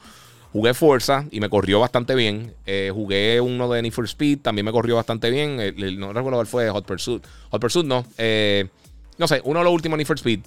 Jugué 0.52 0.74
Forza 0.74 1.26
y 1.32 1.40
me 1.40 1.50
corrió 1.50 1.80
bastante 1.80 2.16
bien. 2.16 2.54
jugué 2.94 3.40
uno 3.40 3.70
de 3.70 3.82
Need 3.82 3.92
for 3.92 4.06
Speed, 4.06 4.40
también 4.40 4.66
me 4.66 4.72
corrió 4.72 4.96
bastante 4.96 5.30
bien. 5.30 5.58
no 6.00 6.14
recuerdo 6.14 6.38
cuál 6.38 6.48
fue 6.48 6.70
Hot 6.70 6.86
Pursuit. 6.86 7.24
Hot 7.52 7.62
Pursuit 7.62 7.86
no. 7.86 8.06
no 9.18 9.28
sé, 9.28 9.42
uno 9.44 9.60
de 9.60 9.66
los 9.66 9.74
últimos 9.74 9.98
Need 9.98 10.08
for 10.08 10.18
Speed. 10.18 10.40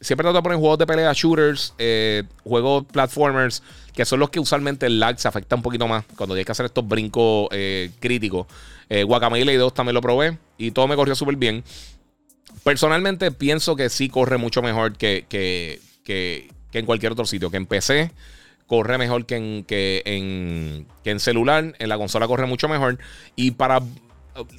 siempre 0.00 0.22
trato 0.22 0.34
de 0.34 0.42
poner 0.42 0.58
juegos 0.58 0.78
de 0.78 0.86
pelea, 0.86 1.12
shooters, 1.12 1.74
juegos 2.44 2.84
platformers 2.92 3.62
que 3.94 4.04
son 4.04 4.20
los 4.20 4.30
que 4.30 4.40
usualmente 4.40 4.86
el 4.86 4.98
lag 4.98 5.18
se 5.18 5.28
afecta 5.28 5.54
un 5.56 5.62
poquito 5.62 5.86
más 5.86 6.04
cuando 6.16 6.34
tienes 6.34 6.46
que 6.46 6.52
hacer 6.52 6.66
estos 6.66 6.86
brincos 6.86 7.48
eh, 7.52 7.90
críticos. 8.00 8.46
Eh, 8.88 9.04
Guacamole 9.04 9.56
2 9.56 9.72
también 9.72 9.94
lo 9.94 10.02
probé 10.02 10.36
y 10.58 10.72
todo 10.72 10.88
me 10.88 10.96
corrió 10.96 11.14
súper 11.14 11.36
bien. 11.36 11.62
Personalmente 12.64 13.30
pienso 13.30 13.76
que 13.76 13.88
sí 13.88 14.08
corre 14.08 14.36
mucho 14.36 14.62
mejor 14.62 14.96
que, 14.96 15.26
que, 15.28 16.48
en 16.72 16.86
cualquier 16.86 17.12
otro 17.12 17.24
sitio. 17.24 17.50
Que 17.50 17.56
en 17.56 17.66
PC 17.66 18.10
corre 18.66 18.98
mejor 18.98 19.26
que 19.26 19.36
en, 19.36 19.64
que 19.64 20.02
en, 20.04 20.86
que 21.02 21.10
en 21.10 21.20
celular. 21.20 21.74
En 21.78 21.88
la 21.88 21.98
consola 21.98 22.26
corre 22.26 22.46
mucho 22.46 22.68
mejor. 22.68 22.98
Y 23.36 23.52
para 23.52 23.80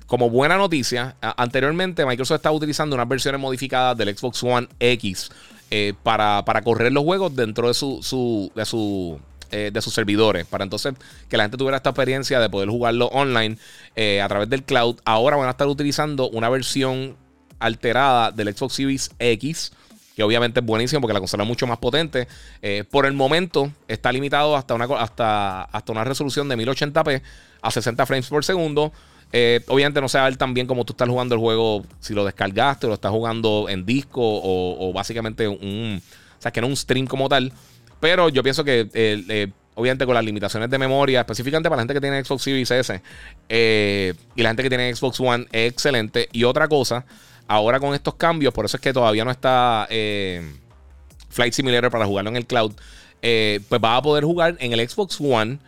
como 0.07 0.29
buena 0.29 0.57
noticia, 0.57 1.15
anteriormente 1.21 2.05
Microsoft 2.05 2.37
estaba 2.37 2.55
utilizando 2.55 2.95
unas 2.95 3.07
versiones 3.07 3.41
modificadas 3.41 3.97
del 3.97 4.15
Xbox 4.15 4.41
One 4.43 4.67
X 4.79 5.29
eh, 5.69 5.93
para, 6.03 6.43
correr 6.63 6.91
los 6.93 7.03
juegos 7.03 7.35
dentro 7.35 7.67
de 7.67 7.73
su, 7.73 8.51
de 8.55 8.65
su 8.65 9.19
eh, 9.51 9.69
de 9.71 9.81
sus 9.81 9.93
servidores 9.93 10.45
para 10.47 10.63
entonces 10.63 10.95
que 11.29 11.37
la 11.37 11.43
gente 11.43 11.55
tuviera 11.55 11.77
esta 11.77 11.91
experiencia 11.91 12.39
de 12.39 12.49
poder 12.49 12.67
jugarlo 12.67 13.07
online 13.07 13.57
eh, 13.95 14.21
a 14.21 14.27
través 14.27 14.49
del 14.49 14.63
cloud. 14.63 14.97
Ahora 15.05 15.37
van 15.37 15.47
a 15.47 15.51
estar 15.51 15.67
utilizando 15.67 16.29
una 16.29 16.49
versión 16.49 17.15
alterada 17.59 18.31
del 18.31 18.55
Xbox 18.55 18.73
Series 18.73 19.11
X, 19.19 19.71
que 20.15 20.23
obviamente 20.23 20.61
es 20.61 20.65
buenísimo 20.65 21.01
porque 21.01 21.13
la 21.13 21.19
consola 21.19 21.43
es 21.43 21.49
mucho 21.49 21.67
más 21.67 21.77
potente. 21.77 22.27
por 22.89 23.05
el 23.05 23.13
momento 23.13 23.71
está 23.87 24.11
limitado 24.11 24.55
hasta 24.55 24.73
una, 24.73 24.85
hasta, 24.85 25.63
hasta 25.63 25.91
una 25.91 26.03
resolución 26.03 26.47
de 26.47 26.57
1080p 26.57 27.21
a 27.61 27.71
60 27.71 28.05
frames 28.05 28.27
por 28.27 28.45
segundo. 28.45 28.93
Eh, 29.33 29.61
obviamente 29.67 29.99
no 29.99 30.07
se 30.07 30.17
va 30.17 30.25
a 30.25 30.29
ver 30.29 30.37
tan 30.37 30.53
bien 30.53 30.67
como 30.67 30.85
tú 30.85 30.93
estás 30.93 31.09
jugando 31.09 31.35
el 31.35 31.41
juego 31.41 31.83
si 31.99 32.13
lo 32.13 32.23
descargaste 32.23 32.85
o 32.85 32.89
lo 32.89 32.95
estás 32.95 33.11
jugando 33.11 33.67
en 33.67 33.85
disco 33.85 34.21
o, 34.21 34.93
básicamente 34.93 35.47
un. 35.47 36.01
O 36.37 36.41
sea, 36.41 36.51
que 36.51 36.61
no 36.61 36.67
un 36.67 36.75
stream 36.75 37.07
como 37.07 37.27
tal. 37.27 37.51
Pero 37.99 38.29
yo 38.29 38.43
pienso 38.43 38.63
que, 38.63 38.87
eh, 38.93 39.51
obviamente, 39.73 40.05
con 40.05 40.13
las 40.13 40.23
limitaciones 40.23 40.69
de 40.69 40.77
memoria, 40.77 41.21
específicamente 41.21 41.69
para 41.69 41.77
la 41.77 41.81
gente 41.81 41.93
que 41.95 42.01
tiene 42.01 42.23
Xbox 42.23 42.43
Series 42.43 42.71
S 42.71 43.01
eh, 43.49 44.13
y 44.35 44.41
la 44.41 44.49
gente 44.49 44.63
que 44.63 44.69
tiene 44.69 44.93
Xbox 44.93 45.19
One, 45.19 45.47
es 45.51 45.71
excelente. 45.71 46.29
Y 46.31 46.43
otra 46.43 46.67
cosa, 46.67 47.05
ahora 47.47 47.79
con 47.79 47.93
estos 47.93 48.15
cambios, 48.15 48.53
por 48.53 48.65
eso 48.65 48.77
es 48.77 48.81
que 48.81 48.93
todavía 48.93 49.25
no 49.25 49.31
está 49.31 49.87
Flight 51.29 51.53
Simulator 51.53 51.91
para 51.91 52.05
jugarlo 52.05 52.29
en 52.29 52.37
el 52.37 52.45
cloud. 52.45 52.73
pues 53.21 53.81
va 53.83 53.97
a 53.97 54.01
poder 54.01 54.23
jugar 54.23 54.55
en 54.59 54.73
el 54.73 54.89
Xbox 54.89 55.19
One 55.19 55.59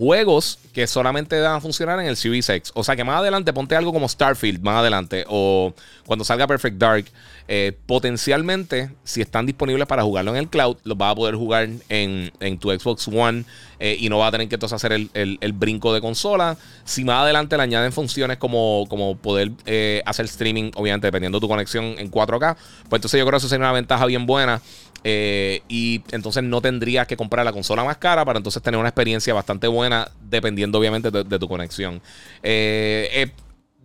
juegos 0.00 0.58
que 0.72 0.86
solamente 0.86 1.38
van 1.38 1.56
a 1.56 1.60
funcionar 1.60 2.00
en 2.00 2.06
el 2.06 2.16
Series 2.16 2.48
X. 2.48 2.72
O 2.74 2.82
sea 2.82 2.96
que 2.96 3.04
más 3.04 3.20
adelante 3.20 3.52
ponte 3.52 3.76
algo 3.76 3.92
como 3.92 4.08
Starfield, 4.08 4.62
más 4.62 4.76
adelante, 4.76 5.26
o 5.28 5.74
cuando 6.06 6.24
salga 6.24 6.46
Perfect 6.46 6.78
Dark. 6.78 7.04
Eh, 7.52 7.76
potencialmente, 7.84 8.90
si 9.02 9.20
están 9.20 9.44
disponibles 9.44 9.86
para 9.88 10.04
jugarlo 10.04 10.30
en 10.30 10.36
el 10.36 10.48
cloud, 10.48 10.76
los 10.84 10.96
vas 10.96 11.12
a 11.12 11.14
poder 11.16 11.34
jugar 11.34 11.68
en, 11.88 12.30
tu 12.60 12.70
Xbox 12.70 13.08
One 13.08 13.44
eh, 13.80 13.96
y 13.98 14.08
no 14.08 14.18
va 14.18 14.28
a 14.28 14.30
tener 14.30 14.48
que 14.48 14.54
entonces 14.54 14.76
hacer 14.76 14.92
el, 14.92 15.52
brinco 15.54 15.92
de 15.92 16.00
consola. 16.00 16.56
Si 16.84 17.04
más 17.04 17.22
adelante 17.22 17.56
le 17.56 17.64
añaden 17.64 17.92
funciones 17.92 18.38
como, 18.38 18.86
como 18.88 19.16
poder 19.16 19.50
eh, 19.66 20.00
hacer 20.06 20.26
streaming, 20.26 20.70
obviamente 20.76 21.08
dependiendo 21.08 21.38
de 21.38 21.40
tu 21.40 21.48
conexión 21.48 21.96
en 21.98 22.10
4K, 22.10 22.56
pues 22.88 22.98
entonces 23.00 23.18
yo 23.18 23.26
creo 23.26 23.32
que 23.32 23.36
eso 23.38 23.48
sería 23.48 23.66
una 23.66 23.72
ventaja 23.72 24.06
bien 24.06 24.24
buena. 24.24 24.62
Eh, 25.02 25.62
y 25.68 26.02
entonces 26.10 26.42
no 26.42 26.60
tendrías 26.60 27.06
que 27.06 27.16
comprar 27.16 27.44
la 27.44 27.52
consola 27.52 27.84
más 27.84 27.96
cara 27.96 28.24
para 28.24 28.38
entonces 28.38 28.62
tener 28.62 28.78
una 28.78 28.88
experiencia 28.88 29.32
bastante 29.32 29.66
buena, 29.66 30.10
dependiendo 30.28 30.78
obviamente 30.78 31.10
de, 31.10 31.38
tu 31.38 31.48
conexión. 31.48 32.02
Eh, 32.42 33.08
eh, 33.12 33.30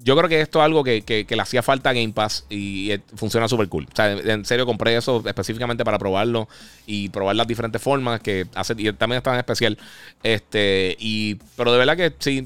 yo 0.04 0.16
creo 0.16 0.30
que 0.30 0.42
esto 0.42 0.60
es 0.60 0.66
algo 0.66 0.84
que, 0.84 1.26
le 1.28 1.42
hacía 1.42 1.64
falta 1.64 1.90
a 1.90 1.94
Game 1.94 2.12
Pass 2.12 2.46
y, 2.50 2.92
funciona 3.16 3.48
súper 3.48 3.70
cool. 3.70 3.88
O 3.92 3.96
sea, 3.96 4.12
en 4.12 4.46
serio 4.46 4.66
compré 4.66 4.96
eso 4.96 5.24
específicamente 5.26 5.84
para 5.84 5.98
probarlo 5.98 6.48
y 6.86 7.10
probar 7.10 7.36
las 7.36 7.48
diferentes 7.48 7.82
formas 7.82 8.20
que 8.20 8.46
hace 8.54 8.76
y 8.78 8.92
también 8.94 9.18
está 9.18 9.34
en 9.34 9.40
especial. 9.40 9.78
Este, 10.22 10.96
y, 11.00 11.36
pero 11.56 11.72
de 11.72 11.80
verdad 11.80 11.98
que 11.98 12.14
sí, 12.20 12.46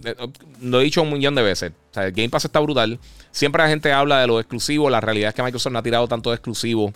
lo 0.61 0.79
he 0.79 0.83
dicho 0.85 1.01
un 1.01 1.11
millón 1.11 1.35
de 1.35 1.41
veces. 1.41 1.71
O 1.91 1.93
sea, 1.93 2.09
Game 2.11 2.29
Pass 2.29 2.45
está 2.45 2.61
brutal. 2.61 2.97
Siempre 3.31 3.61
la 3.61 3.69
gente 3.69 3.91
habla 3.91 4.21
de 4.21 4.27
lo 4.27 4.39
exclusivo. 4.39 4.89
La 4.89 5.01
realidad 5.01 5.29
es 5.29 5.35
que 5.35 5.43
Microsoft 5.43 5.73
no 5.73 5.79
ha 5.79 5.83
tirado 5.83 6.07
tanto 6.07 6.29
de 6.29 6.35
exclusivo. 6.35 6.93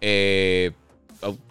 Eh, 0.00 0.70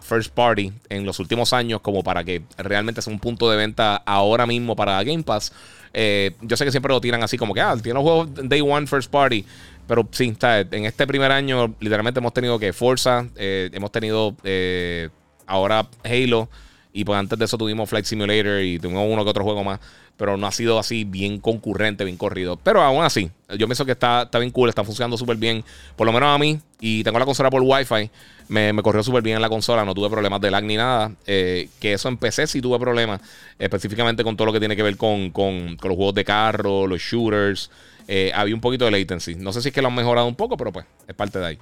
first 0.00 0.32
party 0.32 0.72
en 0.88 1.04
los 1.04 1.18
últimos 1.18 1.52
años 1.52 1.80
como 1.80 2.02
para 2.02 2.24
que 2.24 2.42
realmente 2.56 3.02
sea 3.02 3.12
un 3.12 3.18
punto 3.18 3.50
de 3.50 3.56
venta 3.56 3.96
ahora 3.96 4.46
mismo 4.46 4.76
para 4.76 5.02
Game 5.02 5.22
Pass. 5.22 5.52
Eh, 5.92 6.32
yo 6.40 6.56
sé 6.56 6.64
que 6.64 6.70
siempre 6.70 6.92
lo 6.92 7.00
tiran 7.00 7.22
así 7.22 7.38
como 7.38 7.54
que, 7.54 7.60
ah, 7.60 7.76
tiene 7.80 7.94
los 7.94 8.02
juegos 8.02 8.28
Day 8.48 8.60
One 8.60 8.86
First 8.86 9.10
Party. 9.10 9.44
Pero 9.86 10.08
sí, 10.10 10.28
está, 10.28 10.60
en 10.60 10.86
este 10.86 11.06
primer 11.06 11.30
año 11.30 11.74
literalmente 11.78 12.20
hemos 12.20 12.32
tenido 12.32 12.58
que 12.58 12.72
Forza, 12.72 13.26
eh, 13.36 13.70
hemos 13.72 13.92
tenido 13.92 14.34
eh, 14.42 15.10
ahora 15.46 15.86
Halo 16.04 16.48
y 16.92 17.04
pues 17.04 17.18
antes 17.18 17.38
de 17.38 17.44
eso 17.44 17.58
tuvimos 17.58 17.90
Flight 17.90 18.06
Simulator 18.06 18.62
y 18.62 18.78
tuvimos 18.78 19.06
uno 19.10 19.24
que 19.24 19.30
otro 19.30 19.44
juego 19.44 19.62
más 19.62 19.80
pero 20.16 20.36
no 20.36 20.46
ha 20.46 20.52
sido 20.52 20.78
así 20.78 21.04
bien 21.04 21.40
concurrente, 21.40 22.04
bien 22.04 22.16
corrido. 22.16 22.56
Pero 22.56 22.82
aún 22.82 23.04
así, 23.04 23.30
yo 23.58 23.66
pienso 23.66 23.84
que 23.84 23.92
está, 23.92 24.22
está 24.22 24.38
bien 24.38 24.50
cool, 24.50 24.68
está 24.68 24.84
funcionando 24.84 25.16
súper 25.16 25.36
bien, 25.36 25.64
por 25.96 26.06
lo 26.06 26.12
menos 26.12 26.34
a 26.34 26.38
mí, 26.38 26.60
y 26.80 27.02
tengo 27.02 27.18
la 27.18 27.24
consola 27.24 27.50
por 27.50 27.62
Wi-Fi, 27.62 28.10
me, 28.48 28.72
me 28.72 28.82
corrió 28.82 29.02
súper 29.02 29.22
bien 29.22 29.36
en 29.36 29.42
la 29.42 29.48
consola, 29.48 29.84
no 29.84 29.94
tuve 29.94 30.10
problemas 30.10 30.40
de 30.40 30.50
lag 30.50 30.64
ni 30.64 30.76
nada, 30.76 31.12
eh, 31.26 31.68
que 31.80 31.94
eso 31.94 32.08
empecé 32.08 32.46
sí 32.46 32.60
tuve 32.60 32.78
problemas, 32.78 33.20
específicamente 33.58 34.22
con 34.22 34.36
todo 34.36 34.46
lo 34.46 34.52
que 34.52 34.60
tiene 34.60 34.76
que 34.76 34.82
ver 34.82 34.96
con, 34.96 35.30
con, 35.30 35.76
los 35.82 35.96
juegos 35.96 36.14
de 36.14 36.24
carro, 36.24 36.86
los 36.86 37.00
shooters. 37.00 37.70
Eh, 38.06 38.30
había 38.34 38.54
un 38.54 38.60
poquito 38.60 38.84
de 38.84 38.90
latency. 38.90 39.34
No 39.34 39.50
sé 39.50 39.62
si 39.62 39.68
es 39.68 39.74
que 39.74 39.80
lo 39.80 39.88
han 39.88 39.94
mejorado 39.94 40.26
un 40.26 40.34
poco, 40.34 40.58
pero 40.58 40.70
pues 40.70 40.84
es 41.08 41.14
parte 41.14 41.38
de 41.38 41.46
ahí. 41.46 41.58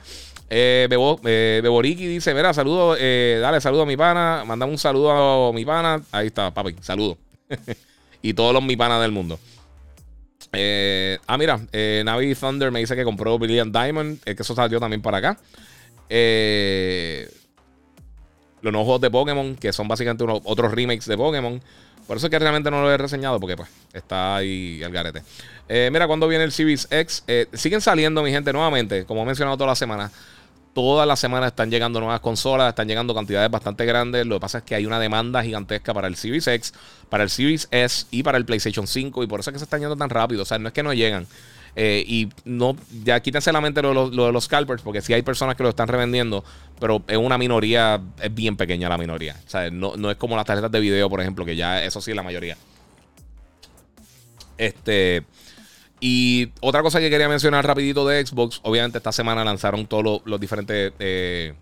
Eh, 0.55 0.87
Bebo, 0.91 1.19
eh, 1.25 1.61
Beboriki 1.63 2.07
dice: 2.07 2.35
Mira, 2.35 2.53
saludo, 2.53 2.95
eh, 2.99 3.39
dale 3.41 3.59
saludo 3.59 3.83
a 3.83 3.87
mi 3.87 3.97
pana. 3.97 4.45
Mandame 4.47 4.73
un 4.73 4.79
saludo 4.79 5.49
a 5.49 5.53
mi 5.55 5.65
pana. 5.65 6.03
Ahí 6.13 6.27
está, 6.27 6.53
papi, 6.53 6.77
saludo. 6.83 7.17
y 8.23 8.35
todos 8.35 8.55
los 8.55 8.63
mi 8.63 8.77
panas 8.77 9.03
del 9.03 9.13
mundo. 9.13 9.39
Eh, 10.53 11.19
ah, 11.27 11.39
mira, 11.39 11.61
eh, 11.73 12.03
Navi 12.05 12.35
Thunder 12.35 12.71
me 12.71 12.81
dice 12.81 12.95
que 12.95 13.05
compró 13.05 13.39
Brilliant 13.39 13.75
Diamond, 13.75 14.19
Es 14.25 14.37
que 14.37 14.43
eso 14.43 14.55
salió 14.55 14.79
también 14.81 15.03
para 15.03 15.19
acá. 15.19 15.39
Eh, 16.09 17.29
los 18.61 18.73
nuevos 18.73 19.01
de 19.01 19.11
Pokémon, 19.11 19.57
que 19.57 19.73
son 19.73 19.89
básicamente 19.89 20.25
unos, 20.25 20.41
otros 20.45 20.73
remakes 20.73 21.07
de 21.07 21.17
Pokémon. 21.17 21.61
Por 22.07 22.17
eso 22.17 22.27
es 22.27 22.31
que 22.31 22.39
realmente 22.39 22.71
no 22.71 22.83
lo 22.83 22.91
he 22.91 22.97
reseñado, 22.97 23.41
porque 23.41 23.57
pues 23.57 23.69
está 23.93 24.37
ahí 24.37 24.83
al 24.83 24.93
garete. 24.93 25.23
mira, 25.91 26.07
cuando 26.07 26.29
viene 26.29 26.45
el 26.45 26.53
Series 26.53 26.87
X, 26.91 27.25
siguen 27.53 27.81
saliendo, 27.81 28.23
mi 28.23 28.31
gente, 28.31 28.53
nuevamente, 28.53 29.05
como 29.05 29.23
he 29.23 29.25
mencionado 29.25 29.57
toda 29.57 29.69
la 29.69 29.77
semana. 29.77 30.11
Todas 30.75 31.07
las 31.07 31.21
semanas 31.21 31.49
están 31.49 31.71
llegando 31.71 32.01
nuevas 32.01 32.21
consolas, 32.21 32.71
están 32.71 32.89
llegando 32.89 33.15
cantidades 33.15 33.51
bastante 33.51 33.85
grandes. 33.85 34.25
Lo 34.25 34.37
que 34.37 34.41
pasa 34.41 34.59
es 34.59 34.65
que 34.65 34.75
hay 34.75 34.87
una 34.87 34.99
demanda 34.99 35.43
gigantesca 35.43 35.93
para 35.93 36.09
el 36.09 36.17
Series 36.17 36.47
X, 36.47 36.73
para 37.11 37.25
el 37.25 37.31
Series 37.31 37.69
S 37.71 38.07
y 38.11 38.23
para 38.23 38.39
el 38.39 38.47
PlayStation 38.47 38.87
5. 38.87 39.23
Y 39.23 39.27
por 39.27 39.41
eso 39.41 39.51
es 39.51 39.53
que 39.53 39.59
se 39.59 39.65
están 39.65 39.81
yendo 39.81 39.97
tan 39.97 40.09
rápido. 40.09 40.43
O 40.43 40.47
sea, 40.47 40.59
no 40.59 40.69
es 40.69 40.75
que 40.75 40.83
no 40.83 40.95
llegan. 40.95 41.27
Eh, 41.75 42.05
y 42.07 42.29
no, 42.45 42.77
ya 43.05 43.21
quítense 43.21 43.53
la 43.53 43.61
mente 43.61 43.83
lo, 43.83 44.11
de 44.11 44.33
los 44.33 44.45
scalpers, 44.45 44.83
porque 44.83 45.01
sí 45.01 45.13
hay 45.13 45.23
personas 45.23 45.57
que 45.57 45.63
lo 45.63 45.71
están 45.71 45.89
revendiendo, 45.89 46.45
pero 46.79 47.03
es 47.07 47.17
una 47.17 47.39
minoría, 47.39 48.01
es 48.21 48.35
bien 48.35 48.57
pequeña 48.57 48.89
la 48.89 48.99
minoría. 48.99 49.37
O 49.47 49.51
sea, 49.51 49.71
no, 49.71 49.97
no 49.97 50.11
es 50.11 50.17
como 50.17 50.37
las 50.37 50.45
tarjetas 50.45 50.71
de 50.71 50.81
video, 50.81 51.09
por 51.09 51.21
ejemplo, 51.21 51.45
que 51.45 51.57
ya 51.57 51.83
eso 51.83 52.01
sí 52.01 52.11
es 52.11 52.17
la 52.17 52.23
mayoría. 52.23 52.57
Este. 54.59 55.25
Y 56.05 56.49
otra 56.61 56.83
cosa 56.83 56.99
que 56.99 57.09
quería 57.09 57.29
mencionar 57.29 57.65
rapidito 57.65 58.05
de 58.05 58.27
Xbox, 58.27 58.59
obviamente 58.65 58.99
esta 58.99 59.13
semana 59.13 59.45
lanzaron 59.45 59.87
todos 59.87 60.21
los, 60.25 60.41
diferentes... 60.41 60.93
Eh, 60.99 61.55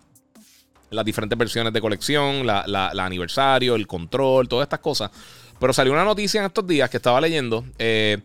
las 0.88 1.05
diferentes 1.05 1.38
versiones 1.38 1.74
de 1.74 1.81
colección, 1.83 2.46
la, 2.46 2.90
aniversario, 3.05 3.74
el 3.76 3.87
control, 3.87 4.48
todas 4.48 4.64
estas 4.64 4.81
cosas. 4.81 5.11
Pero 5.61 5.74
salió 5.74 5.92
una 5.92 6.05
noticia 6.05 6.40
en 6.40 6.46
estos 6.46 6.66
días 6.66 6.88
que 6.88 6.96
estaba 6.96 7.20
leyendo, 7.20 7.66
eh, 7.79 8.16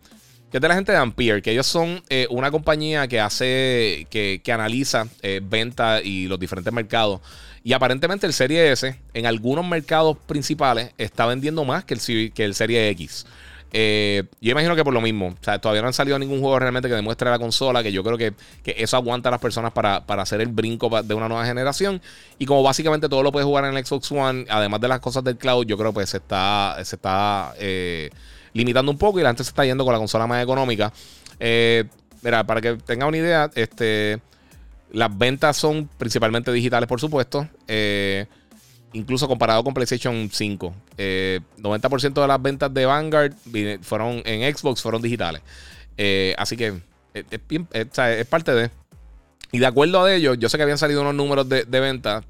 que 0.50 0.56
es 0.56 0.60
de 0.62 0.68
la 0.68 0.74
gente 0.74 0.90
de 0.90 0.98
Ampere, 0.98 1.42
que 1.42 1.52
ellos 1.52 1.66
son 1.66 2.02
eh, 2.08 2.26
una 2.30 2.50
compañía 2.50 3.06
que 3.08 3.20
hace, 3.20 4.06
que, 4.08 4.40
analiza 4.50 5.08
venta 5.42 6.00
y 6.02 6.28
los 6.28 6.40
diferentes 6.40 6.72
mercados. 6.72 7.20
Y 7.62 7.74
aparentemente 7.74 8.26
el 8.26 8.32
Serie 8.32 8.72
S 8.72 8.98
en 9.12 9.26
algunos 9.26 9.66
mercados 9.66 10.16
principales 10.26 10.92
está 10.96 11.26
vendiendo 11.26 11.62
más 11.66 11.84
que 11.84 11.92
el, 11.92 12.32
que 12.32 12.44
el 12.46 12.54
Serie 12.54 12.88
X. 12.88 13.26
Eh, 13.72 14.24
yo 14.40 14.52
imagino 14.52 14.74
que 14.76 14.84
por 14.84 14.94
lo 14.94 15.00
mismo. 15.00 15.28
O 15.28 15.44
sea, 15.44 15.58
todavía 15.58 15.82
no 15.82 15.88
han 15.88 15.94
salido 15.94 16.18
ningún 16.18 16.40
juego 16.40 16.58
realmente 16.58 16.88
que 16.88 16.94
demuestre 16.94 17.30
la 17.30 17.38
consola. 17.38 17.82
Que 17.82 17.92
yo 17.92 18.02
creo 18.02 18.16
que, 18.16 18.34
eso 18.64 18.96
aguanta 18.96 19.28
a 19.28 19.32
las 19.32 19.40
personas 19.40 19.72
para, 19.72 19.96
hacer 20.06 20.40
el 20.40 20.48
brinco 20.48 20.90
de 21.02 21.14
una 21.14 21.28
nueva 21.28 21.44
generación. 21.44 22.00
Y 22.38 22.46
como 22.46 22.62
básicamente 22.62 23.08
todo 23.08 23.22
lo 23.22 23.32
puedes 23.32 23.46
jugar 23.46 23.64
en 23.64 23.76
el 23.76 23.84
Xbox 23.84 24.10
One, 24.12 24.46
además 24.48 24.80
de 24.80 24.88
las 24.88 25.00
cosas 25.00 25.24
del 25.24 25.36
cloud, 25.36 25.66
yo 25.66 25.76
creo 25.76 25.92
que 25.92 26.06
se 26.06 26.18
está. 26.18 26.76
Se 26.82 26.96
está 26.96 27.54
eh, 27.58 28.10
limitando 28.52 28.90
un 28.90 28.98
poco 28.98 29.20
y 29.20 29.22
la 29.22 29.28
gente 29.28 29.44
se 29.44 29.50
está 29.50 29.64
yendo 29.64 29.84
con 29.84 29.92
la 29.92 29.98
consola 29.98 30.26
más 30.26 30.42
económica. 30.42 30.92
Eh, 31.38 31.84
mira, 32.22 32.44
para 32.44 32.60
que 32.60 32.76
tenga 32.76 33.06
una 33.06 33.18
idea, 33.18 33.50
este, 33.54 34.20
las 34.92 35.16
ventas 35.16 35.56
son 35.56 35.88
principalmente 35.98 36.50
digitales, 36.52 36.88
por 36.88 37.00
supuesto. 37.00 37.46
Eh, 37.68 38.26
incluso 38.96 39.28
comparado 39.28 39.62
con 39.62 39.74
PlayStation 39.74 40.28
5. 40.32 40.74
90% 40.96 42.20
de 42.20 42.26
las 42.26 42.42
ventas 42.42 42.72
de 42.72 42.86
Vanguard 42.86 43.34
fueron 43.82 44.22
en 44.24 44.56
Xbox 44.56 44.82
fueron 44.82 45.02
digitales. 45.02 45.42
así 46.38 46.56
que 46.56 46.80
es, 47.14 48.26
parte 48.26 48.52
de. 48.52 48.70
Y 49.52 49.58
de 49.58 49.66
acuerdo 49.66 50.02
a 50.02 50.12
ellos, 50.12 50.36
yo 50.38 50.48
sé 50.48 50.56
que 50.56 50.62
habían 50.62 50.78
salido 50.78 51.02
unos 51.02 51.14
números 51.14 51.48
de, 51.48 51.64
de 51.64 51.80
venta. 51.80 52.24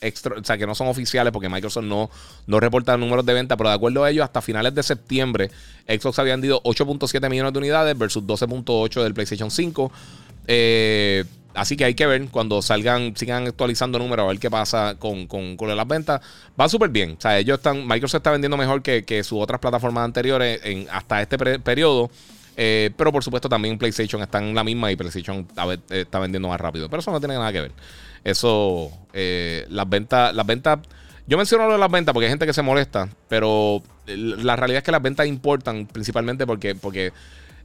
Extra, 0.00 0.36
o 0.38 0.44
sea, 0.44 0.58
que 0.58 0.66
no 0.66 0.74
son 0.74 0.88
oficiales 0.88 1.32
porque 1.32 1.48
Microsoft 1.48 1.84
no, 1.84 2.10
no 2.46 2.60
reporta 2.60 2.94
números 2.98 3.24
de 3.24 3.32
venta, 3.32 3.56
pero 3.56 3.70
de 3.70 3.76
acuerdo 3.76 4.04
a 4.04 4.10
ellos, 4.10 4.22
hasta 4.22 4.42
finales 4.42 4.74
de 4.74 4.82
septiembre, 4.82 5.50
Xbox 5.88 6.18
había 6.18 6.34
vendido 6.34 6.62
8.7 6.62 7.30
millones 7.30 7.54
de 7.54 7.58
unidades 7.58 7.96
versus 7.96 8.22
12.8 8.22 9.02
del 9.02 9.14
PlayStation 9.14 9.50
5. 9.50 9.90
Eh, 10.46 11.24
así 11.54 11.76
que 11.76 11.84
hay 11.84 11.94
que 11.94 12.06
ver 12.06 12.28
cuando 12.30 12.60
salgan, 12.62 13.16
sigan 13.16 13.46
actualizando 13.46 13.98
números, 13.98 14.24
a 14.24 14.28
ver 14.28 14.38
qué 14.38 14.50
pasa 14.50 14.96
con, 14.98 15.26
con, 15.26 15.56
las 15.76 15.88
ventas. 15.88 16.20
Va 16.60 16.68
súper 16.68 16.90
bien. 16.90 17.16
O 17.18 17.20
sea, 17.20 17.38
ellos 17.38 17.58
están, 17.58 17.86
Microsoft 17.86 18.20
está 18.20 18.30
vendiendo 18.30 18.56
mejor 18.56 18.82
que, 18.82 19.04
que 19.04 19.24
sus 19.24 19.40
otras 19.40 19.60
plataformas 19.60 20.04
anteriores 20.04 20.60
hasta 20.90 21.22
este 21.22 21.38
periodo. 21.58 22.10
Eh, 22.56 22.90
pero 22.96 23.10
por 23.10 23.24
supuesto 23.24 23.48
también 23.48 23.78
PlayStation 23.78 24.22
está 24.22 24.38
en 24.38 24.54
la 24.54 24.62
misma 24.62 24.92
y 24.92 24.96
PlayStation 24.96 25.46
está 25.90 26.18
vendiendo 26.18 26.48
más 26.48 26.60
rápido. 26.60 26.88
Pero 26.88 27.00
eso 27.00 27.10
no 27.10 27.20
tiene 27.20 27.34
nada 27.34 27.52
que 27.52 27.60
ver. 27.62 27.72
Eso, 28.22 28.90
eh, 29.12 29.66
las 29.68 29.88
ventas, 29.88 30.34
las 30.34 30.46
ventas, 30.46 30.78
yo 31.26 31.36
menciono 31.36 31.66
lo 31.66 31.72
de 31.72 31.78
las 31.78 31.90
ventas 31.90 32.12
porque 32.12 32.26
hay 32.26 32.30
gente 32.32 32.46
que 32.46 32.52
se 32.52 32.62
molesta, 32.62 33.08
pero 33.28 33.82
la 34.06 34.56
realidad 34.56 34.78
es 34.78 34.84
que 34.84 34.92
las 34.92 35.02
ventas 35.02 35.26
importan 35.26 35.86
principalmente 35.86 36.46
porque, 36.46 36.74
porque 36.74 37.12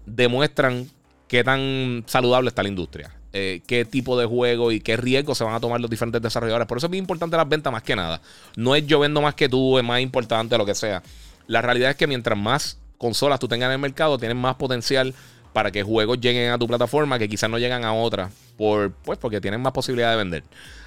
demuestran 0.06 0.90
qué 1.28 1.44
tan 1.44 2.04
saludable 2.08 2.50
está 2.50 2.64
la 2.64 2.70
industria. 2.70 3.19
Eh, 3.32 3.62
qué 3.68 3.86
tipo 3.86 4.20
de 4.20 4.26
juego 4.26 4.72
y 4.72 4.80
qué 4.80 4.98
riesgos 4.98 5.38
se 5.38 5.44
van 5.44 5.54
a 5.54 5.60
tomar 5.60 5.80
los 5.80 5.90
diferentes 5.90 6.22
desarrolladores. 6.22 6.68
Por 6.68 6.80
eso 6.80 6.88
es 6.88 6.90
muy 6.90 6.98
importante 6.98 7.38
las 7.38 7.48
ventas 7.48 7.72
más 7.72 7.84
que 7.84 7.96
nada. 7.96 8.22
No 8.56 8.76
es 8.76 8.88
yo 8.88 9.00
vendo 9.00 9.22
más 9.22 9.36
que 9.36 9.48
tú, 9.48 9.78
es 9.78 9.84
más 9.84 10.02
importante 10.02 10.58
lo 10.58 10.66
que 10.66 10.74
sea. 10.74 11.04
La 11.46 11.62
realidad 11.62 11.92
es 11.92 11.96
que 11.96 12.08
mientras 12.08 12.38
más 12.38 12.80
consolas 12.98 13.40
tú 13.40 13.48
tengas 13.48 13.68
en 13.68 13.74
el 13.74 13.80
mercado, 13.80 14.18
tienes 14.18 14.36
más 14.36 14.56
potencial 14.56 15.14
para 15.54 15.72
que 15.72 15.84
juegos 15.84 16.20
lleguen 16.20 16.52
a 16.52 16.58
tu 16.58 16.68
plataforma 16.68 17.20
que 17.20 17.28
quizás 17.28 17.50
no 17.50 17.58
llegan 17.58 17.84
a 17.84 17.94
otra, 17.94 18.30
por, 18.58 18.92
pues 18.92 19.18
porque 19.18 19.42
tienen 19.42 19.62
más 19.62 19.74
posibilidad 19.74 20.12
de 20.12 20.18
vender. 20.18 20.44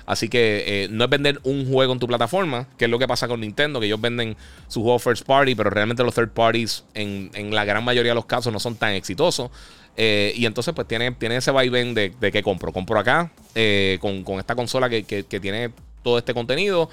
Así 0.06 0.28
que 0.28 0.64
eh, 0.66 0.88
no 0.90 1.04
es 1.04 1.10
vender 1.10 1.40
un 1.44 1.70
juego 1.70 1.92
en 1.92 1.98
tu 1.98 2.06
plataforma, 2.06 2.66
que 2.76 2.86
es 2.86 2.90
lo 2.90 2.98
que 2.98 3.06
pasa 3.06 3.28
con 3.28 3.40
Nintendo, 3.40 3.78
que 3.80 3.86
ellos 3.86 4.00
venden 4.00 4.36
su 4.68 4.82
juego 4.82 4.98
first 4.98 5.24
party, 5.24 5.54
pero 5.54 5.70
realmente 5.70 6.02
los 6.02 6.14
third 6.14 6.30
parties 6.30 6.84
en, 6.94 7.30
la 7.54 7.64
gran 7.64 7.84
mayoría 7.84 8.10
de 8.10 8.16
los 8.16 8.26
casos 8.26 8.52
no 8.52 8.58
son 8.58 8.76
tan 8.76 8.92
exitosos. 8.92 9.50
Eh, 9.96 10.32
y 10.36 10.46
entonces 10.46 10.74
pues 10.74 10.88
tiene, 10.88 11.12
tiene 11.12 11.36
ese 11.36 11.50
vaivén 11.50 11.94
de, 11.94 12.12
de 12.18 12.32
que 12.32 12.42
compro. 12.42 12.72
Compro 12.72 12.98
acá 12.98 13.30
eh, 13.54 13.98
con, 14.00 14.38
esta 14.38 14.54
consola 14.54 14.88
que, 14.88 15.04
que 15.04 15.40
tiene 15.40 15.70
todo 16.02 16.18
este 16.18 16.34
contenido 16.34 16.88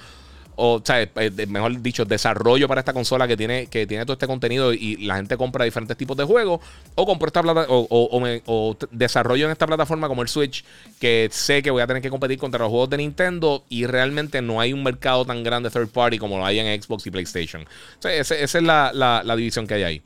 o, 0.62 0.82
sea, 0.84 1.00
eh, 1.02 1.46
mejor 1.48 1.80
dicho, 1.80 2.04
desarrollo 2.04 2.68
para 2.68 2.80
esta 2.80 2.92
consola 2.92 3.26
que 3.26 3.34
tiene, 3.34 3.66
que 3.68 3.86
tiene 3.86 4.04
todo 4.04 4.12
este 4.12 4.26
contenido 4.26 4.74
y 4.74 4.96
la 4.98 5.16
gente 5.16 5.38
compra 5.38 5.64
diferentes 5.64 5.96
tipos 5.96 6.18
de 6.18 6.24
juegos, 6.24 6.60
o 6.94 7.06
compro 7.06 7.28
esta 7.28 7.42
plata 7.42 7.64
o, 7.68 7.86
o, 7.88 8.76
desarrollo 8.90 9.46
en 9.46 9.52
esta 9.52 9.66
plataforma 9.66 10.06
como 10.06 10.20
el 10.20 10.28
Switch, 10.28 10.62
que 11.00 11.28
sé 11.32 11.62
que 11.62 11.70
voy 11.70 11.80
a 11.80 11.86
tener 11.86 12.02
que 12.02 12.10
competir 12.10 12.38
contra 12.38 12.60
los 12.60 12.68
juegos 12.68 12.90
de 12.90 12.98
Nintendo 12.98 13.64
y 13.70 13.86
realmente 13.86 14.42
no 14.42 14.60
hay 14.60 14.74
un 14.74 14.82
mercado 14.82 15.24
tan 15.24 15.42
grande 15.42 15.70
third 15.70 15.88
party 15.88 16.18
como 16.18 16.36
lo 16.36 16.44
hay 16.44 16.58
en 16.58 16.82
Xbox 16.82 17.06
y 17.06 17.10
PlayStation. 17.10 17.66
Esa, 18.04 18.34
es 18.34 18.54
la, 18.54 19.34
división 19.36 19.66
que 19.66 19.74
hay 19.74 19.82
ahí. 19.82 20.02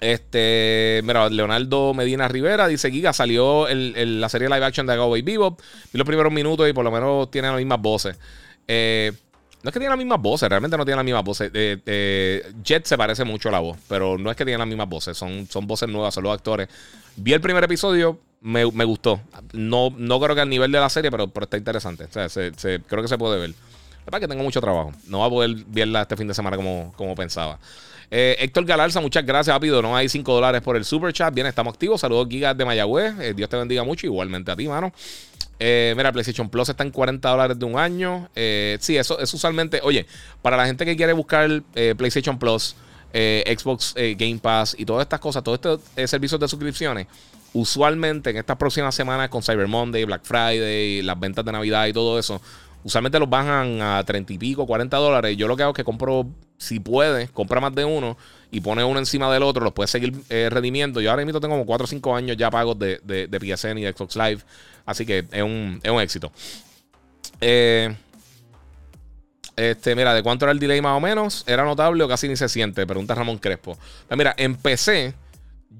Este, 0.00 1.00
mira, 1.04 1.28
Leonardo 1.28 1.92
Medina 1.94 2.28
Rivera 2.28 2.68
dice: 2.68 2.90
Giga 2.90 3.12
salió 3.12 3.66
la 3.68 4.28
serie 4.28 4.48
live 4.48 4.64
action 4.64 4.86
de 4.86 4.96
Cowboy 4.96 5.22
Bebop. 5.22 5.60
Vi 5.92 5.98
los 5.98 6.06
primeros 6.06 6.32
minutos 6.32 6.68
y 6.68 6.72
por 6.72 6.84
lo 6.84 6.90
menos 6.90 7.30
tiene 7.30 7.48
las 7.48 7.56
mismas 7.56 7.80
voces. 7.80 8.16
Eh, 8.66 9.12
no 9.62 9.70
es 9.70 9.72
que 9.72 9.80
tiene 9.80 9.90
las 9.90 9.98
mismas 9.98 10.20
voces, 10.20 10.48
realmente 10.48 10.76
no 10.76 10.84
tiene 10.84 10.96
las 10.96 11.04
mismas 11.04 11.24
voces. 11.24 11.50
Eh, 11.52 11.78
eh, 11.84 12.52
Jet 12.62 12.84
se 12.84 12.96
parece 12.96 13.24
mucho 13.24 13.48
a 13.48 13.52
la 13.52 13.58
voz, 13.58 13.76
pero 13.88 14.16
no 14.16 14.30
es 14.30 14.36
que 14.36 14.44
tiene 14.44 14.58
las 14.58 14.68
mismas 14.68 14.88
voces, 14.88 15.16
son, 15.16 15.48
voces 15.66 15.88
nuevas, 15.88 16.14
son 16.14 16.22
los 16.22 16.32
actores. 16.32 16.68
Vi 17.16 17.32
el 17.32 17.40
primer 17.40 17.64
episodio, 17.64 18.20
me, 18.40 18.64
gustó. 18.64 19.20
No, 19.52 19.90
no 19.96 20.20
creo 20.20 20.36
que 20.36 20.42
al 20.42 20.48
nivel 20.48 20.70
de 20.70 20.78
la 20.78 20.88
serie, 20.88 21.10
pero, 21.10 21.32
está 21.40 21.56
interesante. 21.56 22.04
O 22.04 22.12
sea, 22.12 22.28
se, 22.28 22.52
creo 22.86 23.02
que 23.02 23.08
se 23.08 23.18
puede 23.18 23.40
ver. 23.40 23.54
La 24.10 24.20
que 24.20 24.28
tengo 24.28 24.42
mucho 24.42 24.60
trabajo. 24.60 24.92
No 25.08 25.18
va 25.18 25.26
a 25.26 25.30
poder 25.30 25.54
verla 25.66 26.02
este 26.02 26.16
fin 26.16 26.28
de 26.28 26.34
semana 26.34 26.56
como, 26.56 26.94
como 26.96 27.14
pensaba. 27.14 27.58
Eh, 28.10 28.36
Héctor 28.38 28.64
Galarza, 28.64 29.00
muchas 29.00 29.24
gracias, 29.24 29.54
rápido. 29.54 29.82
No 29.82 29.96
hay 29.96 30.08
5 30.08 30.32
dólares 30.32 30.62
por 30.62 30.76
el 30.76 30.84
super 30.84 31.12
chat. 31.12 31.34
Bien, 31.34 31.46
estamos 31.46 31.74
activos. 31.74 32.00
Saludos, 32.00 32.28
Gigas 32.30 32.56
de 32.56 32.64
Mayagüez. 32.64 33.36
Dios 33.36 33.48
te 33.48 33.56
bendiga 33.56 33.84
mucho. 33.84 34.06
Igualmente 34.06 34.50
a 34.50 34.56
ti, 34.56 34.66
mano. 34.66 34.92
Eh, 35.60 35.92
mira, 35.96 36.12
PlayStation 36.12 36.48
Plus 36.48 36.68
está 36.68 36.84
en 36.84 36.90
40 36.90 37.28
dólares 37.28 37.58
de 37.58 37.64
un 37.64 37.78
año. 37.78 38.28
Eh, 38.34 38.78
sí, 38.80 38.96
eso 38.96 39.18
es 39.18 39.32
usualmente. 39.34 39.80
Oye, 39.82 40.06
para 40.42 40.56
la 40.56 40.66
gente 40.66 40.84
que 40.84 40.96
quiere 40.96 41.12
buscar 41.12 41.62
eh, 41.74 41.94
PlayStation 41.96 42.38
Plus, 42.38 42.76
Xbox 43.12 43.94
Game 43.94 44.38
Pass 44.38 44.76
y 44.78 44.84
todas 44.84 45.02
estas 45.02 45.18
cosas, 45.18 45.42
todos 45.42 45.58
estos 45.58 46.10
servicios 46.10 46.38
de 46.38 46.46
suscripciones, 46.46 47.06
usualmente 47.54 48.30
en 48.30 48.36
estas 48.36 48.56
próximas 48.58 48.94
semanas 48.94 49.30
con 49.30 49.42
Cyber 49.42 49.66
Monday, 49.66 50.04
Black 50.04 50.22
Friday, 50.24 51.02
las 51.02 51.18
ventas 51.18 51.44
de 51.44 51.50
Navidad 51.50 51.86
y 51.86 51.92
todo 51.94 52.18
eso, 52.18 52.40
usualmente 52.84 53.18
los 53.18 53.28
bajan 53.28 53.80
a 53.82 54.02
30 54.04 54.32
y 54.32 54.38
pico, 54.38 54.66
40 54.66 54.96
dólares. 54.96 55.36
Yo 55.36 55.48
lo 55.48 55.56
que 55.56 55.62
hago 55.62 55.72
es 55.72 55.76
que 55.76 55.84
compro, 55.84 56.26
si 56.56 56.80
puede, 56.80 57.28
compra 57.28 57.60
más 57.60 57.74
de 57.74 57.84
uno 57.84 58.16
y 58.50 58.60
pone 58.60 58.82
uno 58.84 58.98
encima 58.98 59.32
del 59.32 59.42
otro, 59.42 59.62
los 59.62 59.72
puedes 59.72 59.90
seguir 59.90 60.14
redimiendo. 60.28 61.00
Yo 61.00 61.10
ahora 61.10 61.24
mismo 61.24 61.40
tengo 61.40 61.54
como 61.54 61.66
4 61.66 61.84
o 61.84 61.86
5 61.86 62.16
años 62.16 62.36
ya 62.36 62.50
pagos 62.50 62.78
de, 62.78 63.00
de, 63.04 63.26
de 63.26 63.38
PSN 63.38 63.78
y 63.78 63.82
de 63.82 63.92
Xbox 63.92 64.16
Live. 64.16 64.42
Así 64.88 65.04
que 65.04 65.26
es 65.30 65.42
un, 65.42 65.82
éxito. 66.00 66.32
Eh, 67.42 67.94
este, 69.54 69.94
mira, 69.94 70.14
¿de 70.14 70.22
cuánto 70.22 70.46
era 70.46 70.52
el 70.52 70.58
delay 70.58 70.80
más 70.80 70.96
o 70.96 71.00
menos? 71.00 71.44
¿Era 71.46 71.62
notable 71.62 72.02
o 72.04 72.08
casi 72.08 72.26
ni 72.26 72.36
se 72.36 72.48
siente? 72.48 72.86
Pregunta 72.86 73.14
Ramón 73.14 73.36
Crespo. 73.36 73.76
Pues 74.06 74.16
mira, 74.16 74.34
empecé. 74.38 75.12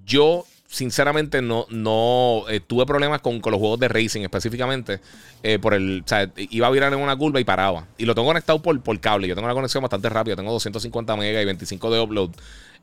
Yo, 0.04 0.44
sinceramente, 0.68 1.40
no, 1.40 1.66
no 1.70 2.44
eh, 2.48 2.60
tuve 2.60 2.84
problemas 2.86 3.20
con, 3.22 3.40
los 3.42 3.58
juegos 3.58 3.80
de 3.80 3.88
racing 3.88 4.20
específicamente. 4.20 5.00
Eh, 5.42 5.58
por 5.58 5.74
el, 5.74 6.04
iba 6.36 6.66
a 6.66 6.70
virar 6.70 6.92
en 6.92 7.00
una 7.00 7.16
curva 7.16 7.40
y 7.40 7.44
paraba. 7.44 7.86
Y 7.96 8.04
lo 8.04 8.14
tengo 8.14 8.28
conectado 8.28 8.60
por, 8.60 8.78
por 8.82 9.00
cable. 9.00 9.26
Yo 9.26 9.34
tengo 9.34 9.46
una 9.46 9.54
conexión 9.54 9.82
bastante 9.82 10.08
rápida. 10.08 10.36
Tengo 10.36 10.52
250 10.52 11.16
megas 11.16 11.42
y 11.42 11.46
25 11.46 11.90
de 11.90 12.00
upload. 12.00 12.30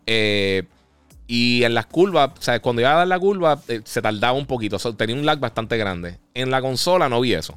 Eh, 0.08 0.64
y 1.28 1.64
en 1.64 1.74
las 1.74 1.86
curvas, 1.86 2.32
o 2.38 2.42
sea, 2.42 2.60
cuando 2.60 2.82
iba 2.82 2.92
a 2.92 2.98
dar 2.98 3.08
la 3.08 3.20
curva, 3.20 3.62
se 3.84 4.02
tardaba 4.02 4.34
un 4.34 4.46
poquito. 4.46 4.78
tenía 4.94 5.16
un 5.16 5.26
lag 5.26 5.40
bastante 5.40 5.78
grande. 5.78 6.20
En 6.34 6.52
la 6.52 6.62
consola 6.62 7.08
no 7.08 7.22
vi 7.22 7.34
eso. 7.34 7.56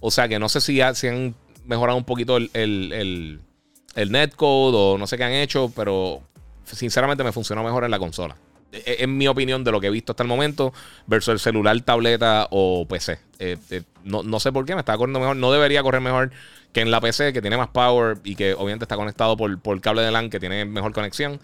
O 0.00 0.10
sea 0.10 0.28
que 0.28 0.38
no 0.38 0.48
sé 0.48 0.60
si, 0.60 0.80
han 0.80 1.34
mejorado 1.66 1.98
un 1.98 2.04
poquito 2.04 2.36
el, 2.36 2.50
el, 2.54 4.10
netcode 4.10 4.76
o 4.76 4.98
no 4.98 5.06
sé 5.06 5.16
qué 5.16 5.24
han 5.24 5.32
hecho, 5.32 5.72
pero 5.74 6.22
sinceramente 6.64 7.22
me 7.22 7.32
funcionó 7.32 7.62
mejor 7.62 7.84
en 7.84 7.90
la 7.90 7.98
consola. 7.98 8.36
En 8.72 9.16
mi 9.16 9.26
opinión 9.26 9.64
de 9.64 9.72
lo 9.72 9.80
que 9.80 9.88
he 9.88 9.90
visto 9.90 10.12
hasta 10.12 10.22
el 10.22 10.28
momento 10.28 10.72
versus 11.06 11.32
el 11.32 11.40
celular, 11.40 11.80
tableta 11.80 12.46
o 12.50 12.86
PC. 12.86 13.18
Eh, 13.38 13.56
no, 14.04 14.40
sé 14.40 14.52
por 14.52 14.64
qué, 14.64 14.74
me 14.74 14.80
estaba 14.80 14.98
corriendo 14.98 15.20
mejor. 15.20 15.36
No 15.36 15.50
debería 15.52 15.82
correr 15.82 16.00
mejor 16.00 16.30
que 16.72 16.80
en 16.80 16.90
la 16.90 17.00
PC, 17.00 17.32
que 17.32 17.40
tiene 17.40 17.56
más 17.56 17.68
power 17.68 18.18
y 18.22 18.36
que 18.36 18.54
obviamente 18.54 18.84
está 18.84 18.96
conectado 18.96 19.36
por, 19.36 19.58
por 19.60 19.80
cable 19.80 20.02
de 20.02 20.10
LAN, 20.10 20.30
que 20.30 20.38
tiene 20.38 20.64
mejor 20.64 20.92
conexión. 20.92 21.40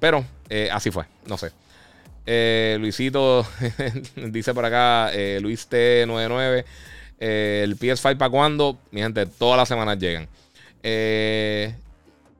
Pero 0.00 0.24
eh, 0.48 0.68
así 0.72 0.90
fue, 0.90 1.04
no 1.26 1.36
sé. 1.36 1.52
Eh, 2.26 2.76
Luisito 2.80 3.46
dice 4.16 4.54
por 4.54 4.64
acá, 4.64 5.10
eh, 5.12 5.38
Luis 5.40 5.68
T99, 5.70 6.64
el 7.18 7.78
PS5 7.78 8.16
para 8.16 8.30
cuando, 8.30 8.78
mi 8.90 9.02
gente, 9.02 9.26
todas 9.26 9.58
las 9.58 9.68
semanas 9.68 9.98
llegan. 9.98 10.28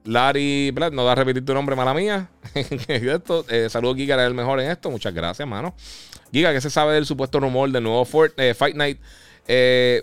Larry, 0.05 0.75
no 0.93 1.05
da 1.05 1.13
a 1.13 1.15
repetir 1.15 1.45
tu 1.45 1.55
nombre, 1.55 1.77
mala 1.77 1.95
mía. 1.95 2.31
saludos, 3.69 3.97
Giga, 3.97 4.15
eres 4.15 4.27
el 4.27 4.35
mejor 4.35 4.61
en 4.61 4.71
esto. 4.71 4.91
Muchas 4.91 5.13
gracias, 5.13 5.47
mano. 5.47 5.75
Giga, 6.33 6.53
¿qué 6.53 6.61
se 6.61 6.71
sabe 6.71 6.95
del 6.95 7.07
supuesto 7.07 7.41
rumor 7.41 7.71
del 7.71 7.83
nuevo 7.83 8.05
Fight 8.05 8.75
Night? 8.75 8.99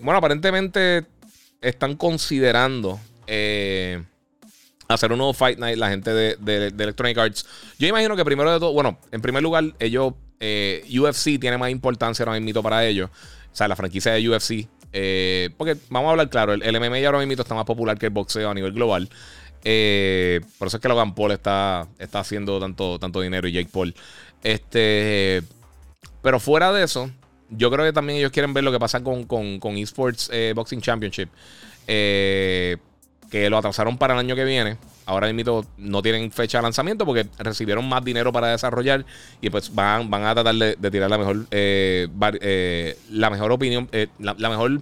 bueno, 0.01 0.17
aparentemente 0.17 1.05
están 1.61 1.95
considerando 1.95 2.99
hacer 4.87 5.11
un 5.11 5.17
nuevo 5.17 5.33
Fight 5.33 5.59
Night 5.59 5.77
la 5.77 5.89
gente 5.89 6.13
de, 6.13 6.67
Electronic 6.67 7.17
Arts. 7.17 7.45
Yo 7.77 7.87
imagino 7.87 8.15
que 8.15 8.25
primero 8.25 8.51
de 8.51 8.59
todo, 8.59 8.73
bueno, 8.73 8.97
en 9.11 9.21
primer 9.21 9.43
lugar, 9.43 9.65
ellos, 9.79 10.13
eh, 10.39 10.85
UFC 10.97 11.39
tiene 11.39 11.57
más 11.57 11.69
importancia 11.69 12.25
ahora 12.25 12.39
mismo 12.39 12.63
para 12.63 12.85
ellos. 12.85 13.09
O 13.51 13.55
sea, 13.55 13.67
la 13.67 13.75
franquicia 13.75 14.13
de 14.13 14.29
UFC. 14.29 14.67
Eh, 14.93 15.49
porque 15.57 15.75
vamos 15.89 16.07
a 16.07 16.11
hablar 16.11 16.29
claro, 16.29 16.53
el, 16.53 16.63
el 16.63 16.79
MMA 16.79 17.05
ahora 17.05 17.19
mismo 17.19 17.41
está 17.41 17.53
más 17.53 17.65
popular 17.65 17.97
que 17.97 18.07
el 18.07 18.13
boxeo 18.13 18.49
a 18.49 18.53
nivel 18.53 18.71
global. 18.71 19.09
Eh, 19.63 20.41
por 20.57 20.67
eso 20.67 20.77
es 20.77 20.81
que 20.81 20.87
Logan 20.87 21.15
Paul 21.15 21.31
está, 21.31 21.87
está 21.99 22.19
haciendo 22.19 22.59
tanto, 22.59 22.99
tanto 22.99 23.21
dinero 23.21 23.47
y 23.47 23.51
Jake 23.51 23.69
Paul. 23.71 23.93
Este, 24.43 25.43
pero 26.21 26.39
fuera 26.39 26.71
de 26.71 26.83
eso, 26.83 27.09
yo 27.49 27.71
creo 27.71 27.85
que 27.85 27.93
también 27.93 28.19
ellos 28.19 28.31
quieren 28.31 28.53
ver 28.53 28.63
lo 28.63 28.71
que 28.71 28.79
pasa 28.79 29.03
con, 29.03 29.25
con, 29.25 29.77
Esports 29.77 30.31
Boxing 30.55 30.81
Championship. 30.81 31.29
Eh, 31.87 32.77
que 33.29 33.49
lo 33.49 33.57
atrasaron 33.57 33.97
para 33.97 34.13
el 34.13 34.19
año 34.19 34.35
que 34.35 34.45
viene. 34.45 34.77
ahora 35.05 35.31
mismo 35.31 35.65
no 35.77 36.01
tienen 36.01 36.31
fecha 36.31 36.57
de 36.59 36.63
lanzamiento 36.63 37.05
porque 37.05 37.27
recibieron 37.39 37.87
más 37.87 38.03
dinero 38.03 38.31
para 38.31 38.47
desarrollar 38.47 39.05
y 39.41 39.49
pues 39.49 39.73
van, 39.73 40.09
van 40.09 40.23
a 40.23 40.33
tratar 40.33 40.55
de, 40.55 40.91
tirar 40.91 41.09
la 41.09 41.17
mejor, 41.17 41.45
eh, 41.51 42.07
eh, 42.41 42.97
la 43.09 43.29
mejor 43.29 43.51
opinión, 43.51 43.89
la, 44.19 44.49
mejor 44.49 44.81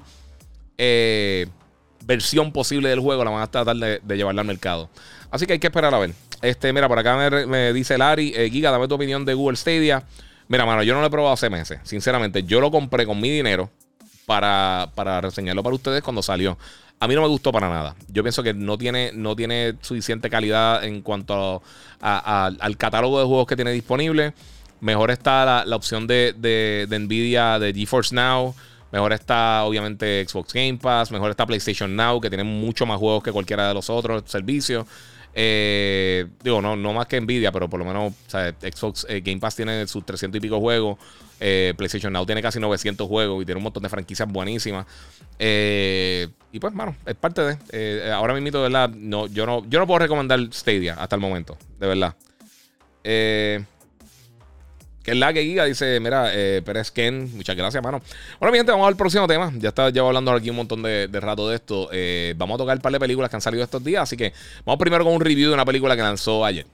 versión 2.05 2.51
posible 2.51 2.89
del 2.89 2.99
juego, 2.99 3.23
la 3.23 3.31
van 3.31 3.41
a 3.41 3.47
tratar 3.47 3.75
de, 3.75 3.99
llevarla 4.15 4.41
al 4.41 4.47
mercado. 4.47 4.89
Así 5.31 5.45
que 5.45 5.53
hay 5.53 5.59
que 5.59 5.67
esperar 5.67 5.93
a 5.93 5.99
ver. 5.99 6.13
Este, 6.41 6.71
mira, 6.73 6.87
por 6.87 6.99
acá 6.99 7.29
me, 7.47 7.73
dice 7.73 7.97
Larry, 7.97 8.33
Giga, 8.51 8.71
dame 8.71 8.87
tu 8.87 8.95
opinión 8.95 9.25
de 9.25 9.33
Google 9.33 9.57
Stadia. 9.57 10.03
Mira, 10.47 10.65
mano, 10.65 10.83
yo 10.83 10.93
no 10.93 11.01
lo 11.01 11.07
he 11.07 11.09
probado 11.09 11.33
hace 11.33 11.49
meses. 11.49 11.79
Sinceramente, 11.83 12.43
yo 12.43 12.61
lo 12.61 12.69
compré 12.69 13.05
con 13.05 13.19
mi 13.19 13.29
dinero 13.29 13.69
para, 14.25 14.91
para 14.95 15.21
reseñarlo 15.21 15.63
para 15.63 15.75
ustedes 15.75 16.03
cuando 16.03 16.21
salió. 16.21 16.57
A 16.99 17.07
mí 17.07 17.15
no 17.15 17.21
me 17.21 17.27
gustó 17.27 17.51
para 17.51 17.69
nada. 17.69 17.95
Yo 18.07 18.23
pienso 18.23 18.41
que 18.41 18.53
no 18.53 18.77
tiene, 18.77 19.11
no 19.13 19.35
tiene 19.35 19.75
suficiente 19.81 20.29
calidad 20.29 20.83
en 20.83 21.01
cuanto 21.01 21.61
al 21.99 22.77
catálogo 22.77 23.19
de 23.19 23.25
juegos 23.25 23.47
que 23.47 23.55
tiene 23.55 23.71
disponible. 23.71 24.33
Mejor 24.79 25.11
está 25.11 25.65
la, 25.65 25.75
opción 25.75 26.07
de, 26.07 26.33
de, 26.37 26.99
Nvidia 26.99 27.59
de 27.59 27.73
GeForce 27.73 28.15
Now. 28.15 28.55
Mejor 28.95 29.11
está, 29.11 29.65
obviamente, 29.65 30.25
Xbox 30.25 30.53
Game 30.53 30.77
Pass. 30.77 31.11
Mejor 31.11 31.29
está 31.29 31.45
PlayStation 31.45 31.93
Now, 31.93 32.21
que 32.21 32.29
tiene 32.29 32.45
mucho 32.45 32.85
más 32.85 32.97
juegos 32.97 33.21
que 33.23 33.33
cualquiera 33.33 33.67
de 33.67 33.73
los 33.73 33.89
otros 33.89 34.23
servicios. 34.25 34.87
Eh, 35.33 36.25
digo, 36.41 36.61
no, 36.61 36.77
no 36.77 36.93
más 36.93 37.05
que 37.07 37.19
Nvidia, 37.19 37.51
pero 37.51 37.69
por 37.69 37.77
lo 37.77 37.85
menos 37.85 38.13
Xbox 38.29 39.05
eh, 39.09 39.19
Game 39.19 39.41
Pass 39.41 39.57
tiene 39.57 39.85
sus 39.85 40.05
300 40.05 40.37
y 40.37 40.39
pico 40.39 40.61
juegos. 40.61 40.97
Eh, 41.41 41.73
PlayStation 41.75 42.13
Now 42.13 42.25
tiene 42.25 42.41
casi 42.41 42.57
900 42.57 43.05
juegos 43.05 43.43
y 43.43 43.45
tiene 43.45 43.57
un 43.57 43.63
montón 43.63 43.83
de 43.83 43.89
franquicias 43.89 44.29
buenísimas. 44.29 44.85
y 45.37 46.59
pues, 46.61 46.73
mano, 46.73 46.95
es 47.05 47.15
parte 47.15 47.41
de. 47.41 48.13
ahora 48.13 48.33
mismo, 48.33 48.57
de 48.57 48.63
verdad, 48.63 48.89
no, 48.91 49.27
yo, 49.27 49.45
no, 49.45 49.65
yo 49.67 49.77
no 49.77 49.87
puedo 49.87 49.99
recomendar 49.99 50.39
Stadia 50.53 50.93
hasta 50.93 51.17
el 51.17 51.21
momento, 51.21 51.57
de 51.81 51.87
verdad. 51.87 52.15
Eh. 53.03 53.65
Que 55.05 55.11
es 55.11 55.17
la 55.17 55.31
que 55.31 55.41
guía, 55.41 55.65
dice, 55.65 55.99
mira, 55.99 56.31
eh, 56.33 56.63
Pérez 56.65 56.89
Ken, 56.89 57.29
muchas 57.37 57.55
gracias, 57.55 57.83
mano. 57.83 58.01
Bueno, 58.39 58.51
mi 58.51 58.57
gente, 58.57 58.71
vamos 58.71 58.87
al 58.87 58.95
próximo 58.95 59.27
tema. 59.27 59.53
Ya 59.55 59.69
está 59.69 59.91
llevo 59.91 60.07
hablando 60.07 60.31
aquí 60.31 60.49
un 60.49 60.55
montón 60.55 60.81
de, 60.81 61.07
rato 61.21 61.47
de 61.47 61.57
esto. 61.57 61.89
Eh, 61.91 62.33
vamos 62.35 62.55
a 62.55 62.57
tocar 62.57 62.75
un 62.75 62.81
par 62.81 62.91
de 62.91 62.99
películas 62.99 63.29
que 63.29 63.35
han 63.35 63.41
salido 63.41 63.63
estos 63.63 63.83
días. 63.83 64.01
Así 64.01 64.17
que 64.17 64.33
vamos 64.65 64.79
primero 64.79 65.03
con 65.03 65.13
un 65.13 65.21
review 65.21 65.49
de 65.49 65.53
una 65.53 65.63
película 65.63 65.95
que 65.95 66.01
lanzó 66.01 66.43
ayer. 66.43 66.65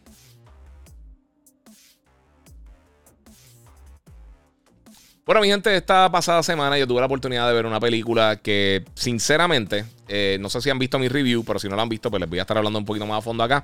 Bueno, 5.26 5.42
mi 5.42 5.50
gente, 5.50 5.76
esta 5.76 6.10
pasada 6.10 6.42
semana 6.42 6.78
yo 6.78 6.88
tuve 6.88 7.02
la 7.02 7.08
oportunidad 7.08 7.48
de 7.50 7.54
ver 7.54 7.66
una 7.66 7.82
película 7.82 8.38
que, 8.38 8.86
sinceramente, 8.96 9.84
eh, 10.08 10.38
no 10.40 10.50
sé 10.50 10.62
si 10.62 10.70
han 10.70 10.80
visto 10.80 10.98
mi 11.00 11.10
review, 11.10 11.44
pero 11.44 11.60
si 11.60 11.68
no 11.68 11.76
la 11.76 11.82
han 11.82 11.90
visto, 11.90 12.10
pues 12.10 12.22
les 12.22 12.30
voy 12.30 12.40
a 12.40 12.44
estar 12.44 12.58
hablando 12.58 12.80
un 12.80 12.86
poquito 12.86 13.06
más 13.06 13.20
a 13.20 13.22
fondo 13.22 13.44
acá. 13.44 13.64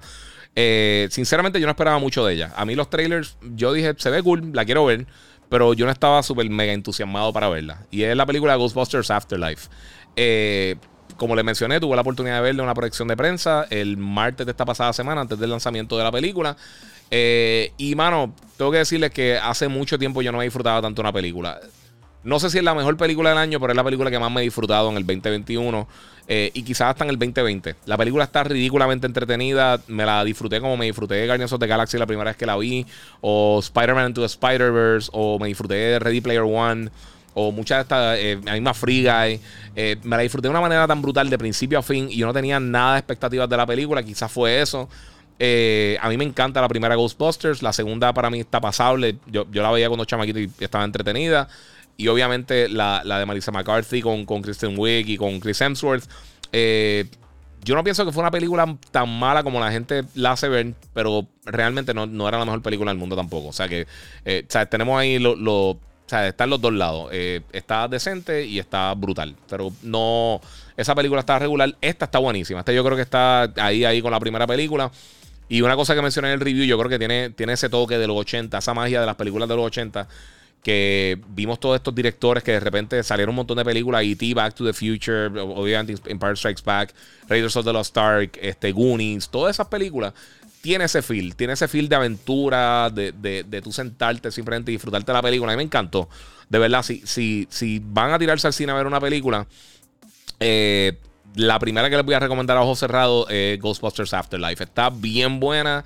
Eh, 0.59 1.07
sinceramente, 1.11 1.59
yo 1.59 1.67
no 1.67 1.71
esperaba 1.71 1.99
mucho 1.99 2.25
de 2.25 2.33
ella. 2.33 2.51
A 2.55 2.65
mí 2.65 2.73
los 2.73 2.89
trailers, 2.89 3.37
yo 3.53 3.73
dije, 3.73 3.93
se 3.95 4.09
ve 4.09 4.23
cool, 4.23 4.49
la 4.53 4.65
quiero 4.65 4.85
ver, 4.85 5.05
pero 5.49 5.75
yo 5.75 5.85
no 5.85 5.91
estaba 5.91 6.23
súper 6.23 6.49
mega 6.49 6.73
entusiasmado 6.73 7.31
para 7.31 7.47
verla. 7.47 7.85
Y 7.91 8.01
es 8.01 8.17
la 8.17 8.25
película 8.25 8.55
Ghostbusters 8.55 9.11
Afterlife. 9.11 9.69
Eh, 10.15 10.77
como 11.15 11.35
les 11.35 11.45
mencioné, 11.45 11.79
tuve 11.79 11.95
la 11.95 12.01
oportunidad 12.01 12.37
de 12.37 12.41
verla 12.41 12.63
en 12.63 12.65
una 12.65 12.73
proyección 12.73 13.07
de 13.07 13.15
prensa 13.15 13.67
el 13.69 13.97
martes 13.97 14.47
de 14.47 14.51
esta 14.51 14.65
pasada 14.65 14.93
semana, 14.93 15.21
antes 15.21 15.37
del 15.37 15.51
lanzamiento 15.51 15.95
de 15.95 16.03
la 16.03 16.11
película. 16.11 16.57
Eh, 17.11 17.71
y 17.77 17.93
mano, 17.93 18.33
tengo 18.57 18.71
que 18.71 18.79
decirles 18.79 19.11
que 19.11 19.37
hace 19.37 19.67
mucho 19.67 19.99
tiempo 19.99 20.23
yo 20.23 20.31
no 20.31 20.41
he 20.41 20.45
disfrutado 20.45 20.81
tanto 20.81 21.03
una 21.03 21.13
película. 21.13 21.59
No 22.23 22.39
sé 22.39 22.49
si 22.49 22.57
es 22.57 22.63
la 22.63 22.75
mejor 22.75 22.97
película 22.97 23.29
del 23.29 23.37
año, 23.37 23.59
pero 23.59 23.71
es 23.71 23.77
la 23.77 23.83
película 23.83 24.11
que 24.11 24.19
más 24.19 24.31
me 24.31 24.41
he 24.41 24.43
disfrutado 24.43 24.89
en 24.89 24.97
el 24.97 25.05
2021 25.05 25.87
eh, 26.29 26.51
y 26.53 26.63
quizás 26.63 26.89
hasta 26.89 27.05
en 27.05 27.09
el 27.09 27.17
2020. 27.17 27.75
La 27.85 27.97
película 27.97 28.25
está 28.25 28.43
ridículamente 28.43 29.07
entretenida. 29.07 29.79
Me 29.87 30.05
la 30.05 30.23
disfruté 30.25 30.59
como 30.59 30.75
me 30.75 30.85
disfruté 30.85 31.15
de 31.15 31.25
Guardians 31.25 31.53
of 31.53 31.59
the 31.59 31.67
Galaxy 31.67 31.97
la 31.97 32.05
primera 32.05 32.31
vez 32.31 32.37
que 32.37 32.45
la 32.45 32.57
vi, 32.57 32.85
o 33.21 33.59
Spider-Man 33.59 34.07
Into 34.07 34.21
the 34.21 34.27
Spider-Verse, 34.27 35.09
o 35.13 35.39
me 35.39 35.47
disfruté 35.47 35.75
de 35.75 35.99
Ready 35.99 36.19
Player 36.19 36.41
One, 36.41 36.89
o 37.33 37.51
muchas 37.53 37.77
de 37.77 37.81
estas, 37.83 38.17
eh, 38.19 38.39
la 38.43 38.53
misma 38.53 38.73
Free 38.73 39.03
Guy. 39.03 39.39
Eh, 39.75 39.95
me 40.03 40.17
la 40.17 40.23
disfruté 40.23 40.47
de 40.47 40.51
una 40.51 40.61
manera 40.61 40.85
tan 40.85 41.01
brutal 41.01 41.29
de 41.29 41.37
principio 41.37 41.79
a 41.79 41.81
fin 41.81 42.07
y 42.09 42.17
yo 42.17 42.25
no 42.25 42.33
tenía 42.33 42.59
nada 42.59 42.93
de 42.93 42.99
expectativas 42.99 43.47
de 43.47 43.55
la 43.55 43.65
película. 43.65 44.03
Quizás 44.03 44.29
fue 44.29 44.61
eso. 44.61 44.89
a 45.39 46.09
mí 46.09 46.17
me 46.17 46.25
encanta 46.25 46.59
la 46.59 46.67
primera 46.67 46.95
Ghostbusters. 46.95 47.61
La 47.61 47.71
segunda 47.71 48.11
para 48.11 48.29
mí 48.29 48.41
está 48.41 48.59
pasable. 48.59 49.15
Yo, 49.27 49.45
yo 49.49 49.63
la 49.63 49.71
veía 49.71 49.87
cuando 49.87 50.03
chamaquito 50.03 50.39
y 50.39 50.51
estaba 50.59 50.83
entretenida. 50.83 51.47
Y 51.97 52.07
obviamente 52.07 52.69
la, 52.69 53.01
de 53.03 53.25
Marisa 53.25 53.51
McCarthy 53.51 54.01
con, 54.01 54.25
con 54.25 54.41
Kristen 54.41 54.75
Wiig 54.77 55.09
y 55.09 55.17
con 55.17 55.39
Chris 55.39 55.59
Hemsworth. 55.61 56.05
Eh, 56.51 57.05
yo 57.63 57.75
no 57.75 57.83
pienso 57.83 58.05
que 58.05 58.11
fue 58.11 58.21
una 58.21 58.31
película 58.31 58.77
tan 58.91 59.09
mala 59.09 59.43
como 59.43 59.59
la 59.59 59.71
gente 59.71 60.03
la 60.15 60.31
hace 60.31 60.47
ver, 60.47 60.73
pero 60.93 61.27
realmente 61.43 61.93
no, 61.93 62.27
era 62.27 62.37
la 62.37 62.45
mejor 62.45 62.61
película 62.61 62.91
del 62.91 62.97
mundo 62.97 63.15
tampoco. 63.15 63.47
O 63.47 63.53
sea 63.53 63.67
que 63.67 63.87
eh, 64.23 64.47
tenemos 64.69 64.97
ahí 64.97 65.19
lo, 65.19 65.33
o 65.71 65.79
sea, 66.05 66.27
están 66.27 66.49
los 66.49 66.61
dos 66.61 66.71
lados. 66.71 67.09
Eh, 67.11 67.41
está 67.51 67.87
decente 67.87 68.45
y 68.45 68.59
está 68.59 68.93
brutal. 68.93 69.35
Pero 69.49 69.73
no. 69.81 70.39
Esa 70.77 70.95
película 70.95 71.19
está 71.19 71.39
regular. 71.39 71.75
Esta 71.81 72.05
está 72.05 72.19
buenísima. 72.19 72.59
Esta 72.59 72.71
yo 72.71 72.83
creo 72.85 72.95
que 72.95 73.01
está 73.01 73.51
ahí, 73.57 73.83
ahí 73.83 74.01
con 74.01 74.11
la 74.11 74.19
primera 74.19 74.47
película. 74.47 74.89
Y 75.49 75.61
una 75.61 75.75
cosa 75.75 75.95
que 75.95 76.01
mencioné 76.01 76.29
en 76.29 76.35
el 76.35 76.39
review, 76.39 76.65
yo 76.65 76.77
creo 76.77 76.89
que 76.89 76.99
tiene, 76.99 77.31
tiene 77.31 77.53
ese 77.53 77.67
toque 77.67 77.97
de 77.97 78.07
los 78.07 78.15
80, 78.17 78.57
esa 78.57 78.73
magia 78.73 79.01
de 79.01 79.05
las 79.05 79.15
películas 79.15 79.49
de 79.49 79.55
los 79.55 79.65
80 79.65 80.07
que 80.63 81.19
vimos 81.29 81.59
todos 81.59 81.75
estos 81.75 81.95
directores 81.95 82.43
que 82.43 82.51
de 82.51 82.59
repente 82.59 83.01
salieron 83.03 83.31
un 83.31 83.37
montón 83.37 83.57
de 83.57 83.65
películas, 83.65 84.03
E.T., 84.03 84.33
Back 84.33 84.53
to 84.55 84.65
the 84.65 84.73
Future, 84.73 85.27
obviamente 85.39 85.95
Empire 86.07 86.35
Strikes 86.35 86.61
Back, 86.63 86.93
Raiders 87.29 87.55
of 87.55 87.65
the 87.65 87.71
Lost 87.71 87.97
Ark, 87.97 88.37
este, 88.41 88.71
Goonies, 88.71 89.29
todas 89.29 89.55
esas 89.55 89.67
películas 89.67 90.13
tiene 90.61 90.85
ese 90.85 91.01
feel, 91.01 91.35
tiene 91.35 91.53
ese 91.53 91.67
feel 91.67 91.87
de 91.87 91.95
aventura, 91.95 92.89
de, 92.89 93.13
de, 93.13 93.43
de 93.43 93.61
tú 93.61 93.71
sentarte 93.71 94.31
simplemente 94.31 94.71
y 94.71 94.75
disfrutarte 94.75 95.13
la 95.13 95.21
película. 95.21 95.53
A 95.53 95.55
mí 95.55 95.57
me 95.57 95.63
encantó. 95.63 96.09
De 96.49 96.59
verdad, 96.59 96.83
si, 96.83 97.01
si, 97.05 97.47
si 97.49 97.81
van 97.83 98.11
a 98.11 98.19
tirarse 98.19 98.47
al 98.47 98.53
cine 98.53 98.71
a 98.71 98.75
ver 98.75 98.87
una 98.87 98.99
película, 98.99 99.47
eh, 100.39 100.97
la 101.35 101.59
primera 101.59 101.89
que 101.89 101.95
les 101.95 102.05
voy 102.05 102.15
a 102.15 102.19
recomendar 102.19 102.57
a 102.57 102.61
ojos 102.61 102.79
cerrados 102.79 103.27
es 103.29 103.59
Ghostbusters 103.59 104.13
Afterlife. 104.13 104.63
Está 104.63 104.89
bien 104.89 105.39
buena. 105.39 105.85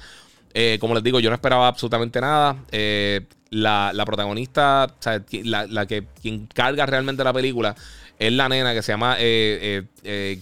Eh, 0.54 0.78
como 0.80 0.94
les 0.94 1.04
digo, 1.04 1.20
yo 1.20 1.30
no 1.30 1.36
esperaba 1.36 1.68
absolutamente 1.68 2.20
nada. 2.22 2.58
Eh, 2.72 3.22
la, 3.50 4.04
protagonista, 4.06 4.88
o 4.90 5.02
sea, 5.02 5.24
la, 5.44 5.86
que 5.86 6.06
quien 6.22 6.48
carga 6.48 6.86
realmente 6.86 7.24
la 7.24 7.34
película 7.34 7.76
es 8.18 8.32
la 8.32 8.48
nena 8.48 8.74
que 8.74 8.82
se 8.82 8.92
llama 8.92 9.16
eh, 9.20 9.84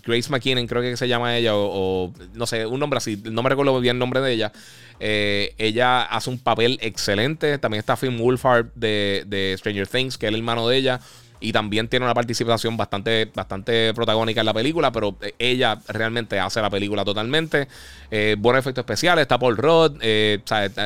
Grace 0.06 0.30
McKinnon, 0.30 0.68
creo 0.68 0.82
que 0.82 0.98
se 0.98 1.08
llama 1.08 1.38
ella, 1.38 1.52
o, 1.56 2.14
no 2.34 2.46
sé, 2.46 2.66
un 2.66 2.80
nombre 2.80 2.98
así, 2.98 3.22
no 3.24 3.42
me 3.42 3.50
recuerdo 3.50 3.80
bien 3.80 3.96
el 3.96 4.00
nombre 4.00 4.22
de 4.22 4.34
ella. 4.34 4.52
ella 5.00 6.04
hace 6.04 6.30
un 6.30 6.40
papel 6.40 6.78
excelente. 6.82 7.58
También 7.58 7.80
está 7.80 7.96
Finn 7.98 8.18
Wolfhard 8.18 8.74
de, 8.76 9.24
de 9.28 9.56
Stranger 9.58 9.88
Things, 9.88 10.18
que 10.18 10.28
es 10.28 10.30
el 10.30 10.36
hermano 10.36 10.68
de 10.68 10.78
ella 10.78 11.00
y 11.40 11.54
también 11.54 11.88
tiene 11.88 12.06
una 12.06 12.14
participación 12.14 12.76
bastante, 12.76 13.32
bastante 13.34 13.94
protagónica 13.94 14.42
en 14.42 14.46
la 14.46 14.54
película, 14.54 14.92
pero 14.92 15.16
eh, 15.22 15.34
ella 15.40 15.80
realmente 15.88 16.40
hace 16.40 16.62
la 16.62 16.70
película 16.70 17.06
totalmente. 17.06 17.68
Eh, 18.12 18.36
buenos 18.38 18.62
efectos 18.62 18.84
especiales, 18.84 19.22
está 19.24 19.40
Paul 19.40 19.58
Rudd, 19.58 19.98
eh, 20.02 20.42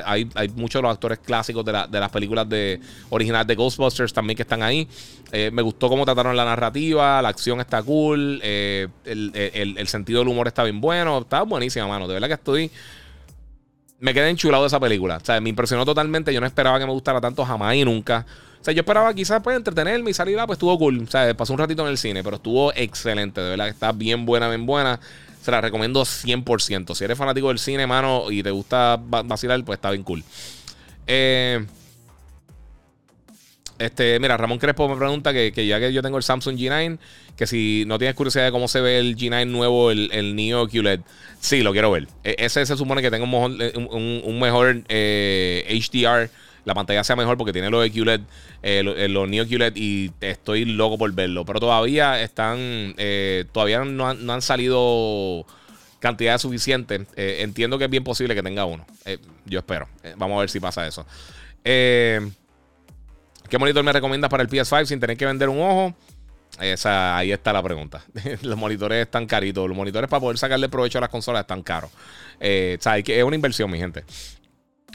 hay, 0.06 0.30
hay, 0.36 0.50
muchos 0.50 0.80
de 0.80 0.84
los 0.84 0.94
actores 0.94 1.20
clásicos 1.20 1.66
de, 1.66 1.72
las 1.72 2.10
películas 2.12 2.48
de, 2.48 2.80
originales 3.10 3.48
de 3.48 3.56
Ghostbusters 3.56 4.14
también 4.14 4.38
que 4.38 4.44
están 4.44 4.62
ahí. 4.62 4.88
me 5.32 5.62
gustó 5.62 5.90
cómo 5.90 6.06
trataron 6.06 6.36
la 6.36 6.46
narrativa, 6.46 7.22
la 7.22 7.30
acción 7.30 7.60
está 7.60 7.82
cool, 7.82 8.40
el, 8.44 9.88
sentido 9.88 10.20
del 10.20 10.28
humor 10.28 10.48
está 10.48 10.64
bien 10.64 10.80
bueno, 10.80 11.20
está 11.20 11.42
buenísima, 11.42 11.88
mano. 11.88 12.08
De 12.08 12.14
verdad 12.14 12.28
que 12.28 12.34
estoy 12.36 12.72
me 14.00 14.14
quedé 14.14 14.30
enchulado 14.30 14.64
de 14.64 14.68
esa 14.68 14.82
película. 14.82 15.16
O 15.16 15.26
sea, 15.26 15.40
me 15.40 15.48
impresionó 15.48 15.86
totalmente. 15.86 16.34
Yo 16.34 16.42
no 16.42 16.46
esperaba 16.46 16.78
que 16.78 16.86
me 16.86 16.92
gustara 16.92 17.22
tanto 17.22 17.46
jamás 17.46 17.76
y 17.76 17.86
nunca. 17.86 18.26
O 18.64 18.66
sea, 18.66 18.74
yo 18.74 18.80
esperaba 18.80 19.14
quizás 19.14 19.42
pues 19.44 19.58
entretenerme 19.58 20.10
y 20.10 20.14
salir, 20.14 20.40
ah, 20.40 20.48
pues 20.48 20.56
estuvo 20.56 20.80
cool. 20.80 21.04
O 21.04 21.12
sea, 21.12 21.36
pasó 21.36 21.52
un 21.52 21.60
ratito 21.60 21.82
en 21.82 21.90
el 21.90 21.98
cine, 21.98 22.24
pero 22.24 22.38
estuvo 22.38 22.72
excelente. 22.74 23.42
De 23.42 23.50
verdad 23.50 23.66
que 23.66 23.72
está 23.72 23.92
bien 23.92 24.26
buena, 24.26 24.48
bien 24.48 24.66
buena. 24.66 25.02
Se 25.42 25.52
la 25.52 25.60
recomiendo 25.60 26.04
100%. 26.04 26.96
Si 26.96 27.04
eres 27.04 27.18
fanático 27.18 27.50
del 27.50 27.60
cine, 27.60 27.86
mano, 27.88 28.32
y 28.32 28.42
te 28.42 28.52
gusta 28.52 28.98
vacilar, 28.98 29.62
pues 29.66 29.76
está 29.76 29.92
bien 29.92 30.04
cool. 30.04 30.24
Eh, 31.08 31.66
este, 33.80 34.18
mira, 34.22 34.38
Ramón 34.38 34.60
Crespo 34.60 34.88
me 34.88 34.96
pregunta 34.96 35.34
que, 35.34 35.52
ya 35.68 35.82
que 35.82 35.92
yo 35.92 36.02
tengo 36.02 36.16
el 36.16 36.24
Samsung 36.24 36.56
G9, 36.56 37.00
que 37.36 37.46
si 37.46 37.84
no 37.86 37.98
tienes 38.00 38.16
curiosidad 38.16 38.46
de 38.46 38.52
cómo 38.54 38.70
se 38.70 38.80
ve 38.80 38.98
el 38.98 39.18
G9 39.18 39.46
nuevo, 39.46 39.92
el, 39.92 40.10
el 40.14 40.38
Neo 40.38 40.70
QLED. 40.70 41.02
Sí, 41.42 41.64
lo 41.64 41.74
quiero 41.74 41.92
ver. 41.92 42.08
E, 42.24 42.38
ese 42.40 42.66
se 42.66 42.78
supone 42.78 43.02
que 43.02 43.12
tenga 43.12 43.26
un 43.26 44.40
mejor, 44.40 44.84
HDR 44.86 44.86
eh, 44.88 46.30
la 46.66 46.74
pantalla 46.74 47.04
sea 47.04 47.16
mejor 47.16 47.38
porque 47.38 47.54
tiene 47.54 47.70
los 47.70 47.82
de 47.84 47.92
QLED, 47.92 48.22
eh, 48.64 48.84
eh, 48.98 49.10
los 49.10 49.28
Neo 49.28 49.48
QLED 49.48 49.76
y 49.76 50.12
estoy 50.22 50.66
loco 50.66 50.98
por 50.98 51.12
verlo. 51.14 51.46
Pero 51.46 51.60
todavía 51.60 52.22
están, 52.22 52.58
eh, 52.98 53.46
todavía 53.52 53.84
no 53.84 54.08
han, 54.08 54.42
salido 54.42 55.46
cantidades 56.00 56.42
suficientes. 56.42 57.08
entiendo 57.16 57.78
que 57.78 57.86
es 57.86 57.90
bien 57.90 58.04
posible 58.04 58.36
que 58.36 58.44
tenga 58.44 58.66
uno. 58.66 58.86
yo 59.46 59.60
espero. 59.60 59.88
vamos 60.18 60.38
a 60.38 60.40
ver 60.42 60.50
si 60.50 60.60
pasa 60.60 60.88
eso. 60.88 61.06
¿Qué 61.64 63.58
monitor 63.60 63.84
me 63.84 63.94
recomiendas 63.94 64.30
para 64.30 64.44
el 64.44 64.50
PS5 64.50 64.86
sin 64.86 65.00
tener 65.00 65.18
que 65.18 65.26
vender 65.26 65.50
un 65.50 65.62
ojo? 65.62 65.96
Esa, 66.60 67.18
ahí 67.18 67.32
está 67.32 67.52
la 67.52 67.64
pregunta. 67.64 68.04
los 68.42 68.58
monitores 68.58 69.02
están 69.02 69.26
caritos. 69.26 69.68
Los 69.68 69.76
monitores 69.76 70.10
para 70.10 70.20
poder 70.20 70.38
sacarle 70.38 70.70
provecho 70.70 71.00
a 71.00 71.02
las 71.02 71.10
consolas 71.10 71.42
están 71.42 71.64
caros. 71.64 71.92
Eh, 72.40 72.78
o 72.80 72.82
sea, 72.82 72.98
es 72.98 73.24
una 73.24 73.36
inversión, 73.36 73.70
mi 73.72 73.80
gente. 73.80 74.04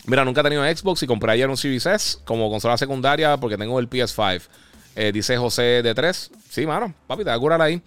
Mira, 0.09 0.25
nunca 0.25 0.41
he 0.41 0.45
tenido 0.45 0.65
Xbox 0.65 1.03
y 1.03 1.07
compré 1.07 1.33
ayer 1.33 1.51
un 1.51 1.57
Series 1.59 1.85
S 1.85 2.19
como 2.25 2.51
consola 2.51 2.79
secundaria 2.79 3.37
porque 3.37 3.59
tengo 3.59 3.79
el 3.79 3.91
PS5. 3.91 4.41
Eh, 4.97 5.13
dice 5.13 5.37
José 5.37 5.83
de 5.83 5.95
3. 5.95 6.31
Sí, 6.49 6.67
mano, 6.67 6.95
papi, 7.07 7.25
te 7.25 7.31
voy 7.31 7.37
a 7.37 7.39
curar 7.39 7.61
ahí. 7.61 7.83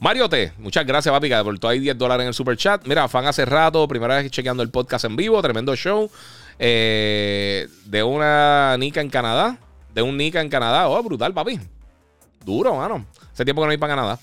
Mario 0.00 0.26
T, 0.26 0.54
muchas 0.56 0.86
gracias, 0.86 1.12
papi, 1.12 1.28
que 1.28 1.36
deportó 1.36 1.68
ahí 1.68 1.78
10 1.78 1.98
dólares 1.98 2.22
en 2.24 2.28
el 2.28 2.34
super 2.34 2.56
chat. 2.56 2.86
Mira, 2.86 3.06
fan 3.08 3.26
hace 3.26 3.44
rato, 3.44 3.86
primera 3.86 4.16
vez 4.16 4.30
chequeando 4.30 4.62
el 4.62 4.70
podcast 4.70 5.04
en 5.04 5.16
vivo, 5.16 5.40
tremendo 5.42 5.76
show. 5.76 6.10
Eh, 6.58 7.68
de 7.84 8.02
una 8.02 8.74
Nika 8.78 9.02
en 9.02 9.10
Canadá. 9.10 9.58
De 9.92 10.00
un 10.00 10.16
Nika 10.16 10.40
en 10.40 10.48
Canadá. 10.48 10.88
Oh, 10.88 11.02
brutal, 11.02 11.34
papi. 11.34 11.60
Duro, 12.42 12.74
mano. 12.74 13.04
Hace 13.34 13.44
tiempo 13.44 13.60
que 13.60 13.66
no 13.66 13.70
hay 13.72 13.76
para 13.76 13.96
Canadá. 13.96 14.18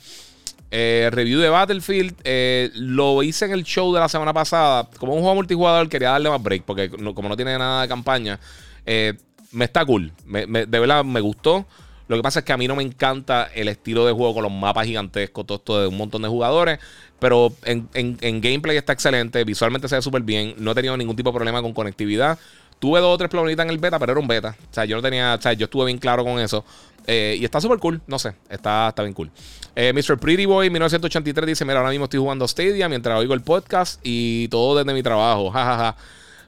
Eh, 0.76 1.11
review 1.11 1.39
de 1.39 1.49
Battlefield. 1.49 2.15
Eh, 2.24 2.71
lo 2.74 3.21
hice 3.21 3.45
en 3.45 3.51
el 3.51 3.63
show 3.63 3.93
de 3.93 3.99
la 3.99 4.09
semana 4.09 4.34
pasada. 4.34 4.89
Como 4.97 5.13
un 5.13 5.19
juego 5.19 5.36
multijugador, 5.36 5.88
quería 5.88 6.09
darle 6.09 6.32
más 6.32 6.41
break. 6.41 6.63
Porque 6.63 6.89
como 6.89 7.30
no 7.30 7.36
tiene 7.36 7.55
nada 7.59 7.84
de 7.84 7.88
campaña, 7.88 8.39
eh, 8.84 9.13
me 9.51 9.65
está 9.65 9.86
cool. 9.86 10.11
de 10.26 10.80
verdad 10.80 11.05
me 11.05 11.21
gustó. 11.21 11.67
Lo 12.07 12.15
que 12.15 12.24
pasa 12.24 12.39
es 12.39 12.45
que 12.45 12.53
a 12.53 12.57
mí 12.57 12.67
no 12.67 12.76
me 12.76 12.82
encanta 12.82 13.51
el 13.53 13.67
estilo 13.67 14.03
de 14.07 14.13
juego 14.13 14.34
con 14.34 14.43
los 14.43 14.51
mapas 14.51 14.88
gigantescos, 14.88 15.45
todo 15.45 15.59
esto 15.59 15.80
de 15.80 15.88
un 15.88 15.95
montón 15.97 16.24
de 16.24 16.28
jugadores. 16.28 16.80
Pero 17.19 17.53
en, 17.65 17.88
en 17.93 18.41
gameplay 18.41 18.76
está 18.76 18.93
excelente. 18.93 19.43
Visualmente 19.43 19.88
se 19.88 19.95
ve 19.95 20.01
súper 20.01 20.24
bien. 20.24 20.55
No 20.57 20.71
he 20.71 20.76
tenido 20.76 20.97
ningún 20.97 21.15
tipo 21.15 21.30
de 21.30 21.36
problema 21.36 21.61
con 21.61 21.74
conectividad. 21.74 22.39
Tuve 22.84 22.99
dos 22.99 23.15
o 23.15 23.17
tres 23.17 23.29
problemitas 23.29 23.63
en 23.63 23.69
el 23.69 23.77
beta, 23.77 23.97
pero 23.97 24.11
era 24.11 24.19
un 24.19 24.27
beta. 24.27 24.57
O 24.59 24.73
sea, 24.73 24.84
yo 24.84 24.97
no 24.97 25.01
tenía. 25.01 25.36
O 25.36 25.41
sea, 25.41 25.53
yo 25.53 25.67
estuve 25.67 25.86
bien 25.86 25.97
claro 25.99 26.25
con 26.25 26.38
eso. 26.38 26.65
Eh, 27.07 27.38
y 27.39 27.45
está 27.45 27.61
súper 27.61 27.79
cool. 27.79 28.01
No 28.07 28.19
sé, 28.19 28.34
está, 28.49 28.89
está 28.89 29.03
bien 29.03 29.13
cool. 29.13 29.31
Eh, 29.73 29.93
Mr. 29.93 30.19
Pretty 30.19 30.45
Boy 30.45 30.69
1983 30.69 31.47
dice: 31.47 31.63
Mira, 31.63 31.77
ahora 31.77 31.91
mismo 31.91 32.03
estoy 32.03 32.19
jugando 32.19 32.45
Stadia 32.45 32.89
mientras 32.89 33.17
oigo 33.17 33.36
el 33.36 33.39
podcast 33.39 34.01
y 34.03 34.49
todo 34.49 34.77
desde 34.77 34.93
mi 34.93 35.01
trabajo. 35.01 35.49
Jajaja. 35.49 35.95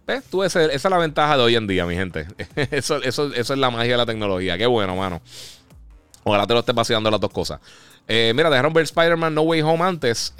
¿Ves? 0.05 0.25
Tú 0.29 0.43
esa 0.43 0.65
es 0.65 0.83
la 0.83 0.97
ventaja 0.97 1.38
de 1.38 1.43
hoy 1.43 1.55
en 1.55 1.67
día, 1.67 1.86
mi 1.86 1.95
gente. 1.95 2.27
eso, 2.69 3.01
eso, 3.01 3.33
eso 3.33 3.53
es 3.53 3.57
la 3.57 3.69
magia 3.69 3.91
de 3.91 3.97
la 3.97 4.05
tecnología. 4.05 4.57
Qué 4.57 4.65
bueno, 4.65 4.93
mano. 4.97 5.21
Ojalá 6.25 6.45
te 6.45 6.53
lo 6.53 6.59
estés 6.59 6.75
paseando 6.75 7.09
las 7.09 7.21
dos 7.21 7.31
cosas. 7.31 7.61
Eh, 8.09 8.33
mira, 8.36 8.49
dejaron 8.49 8.73
ver 8.73 8.83
Spider-Man 8.83 9.33
No 9.33 9.43
Way 9.43 9.61
Home 9.61 9.86
antes. 9.86 10.33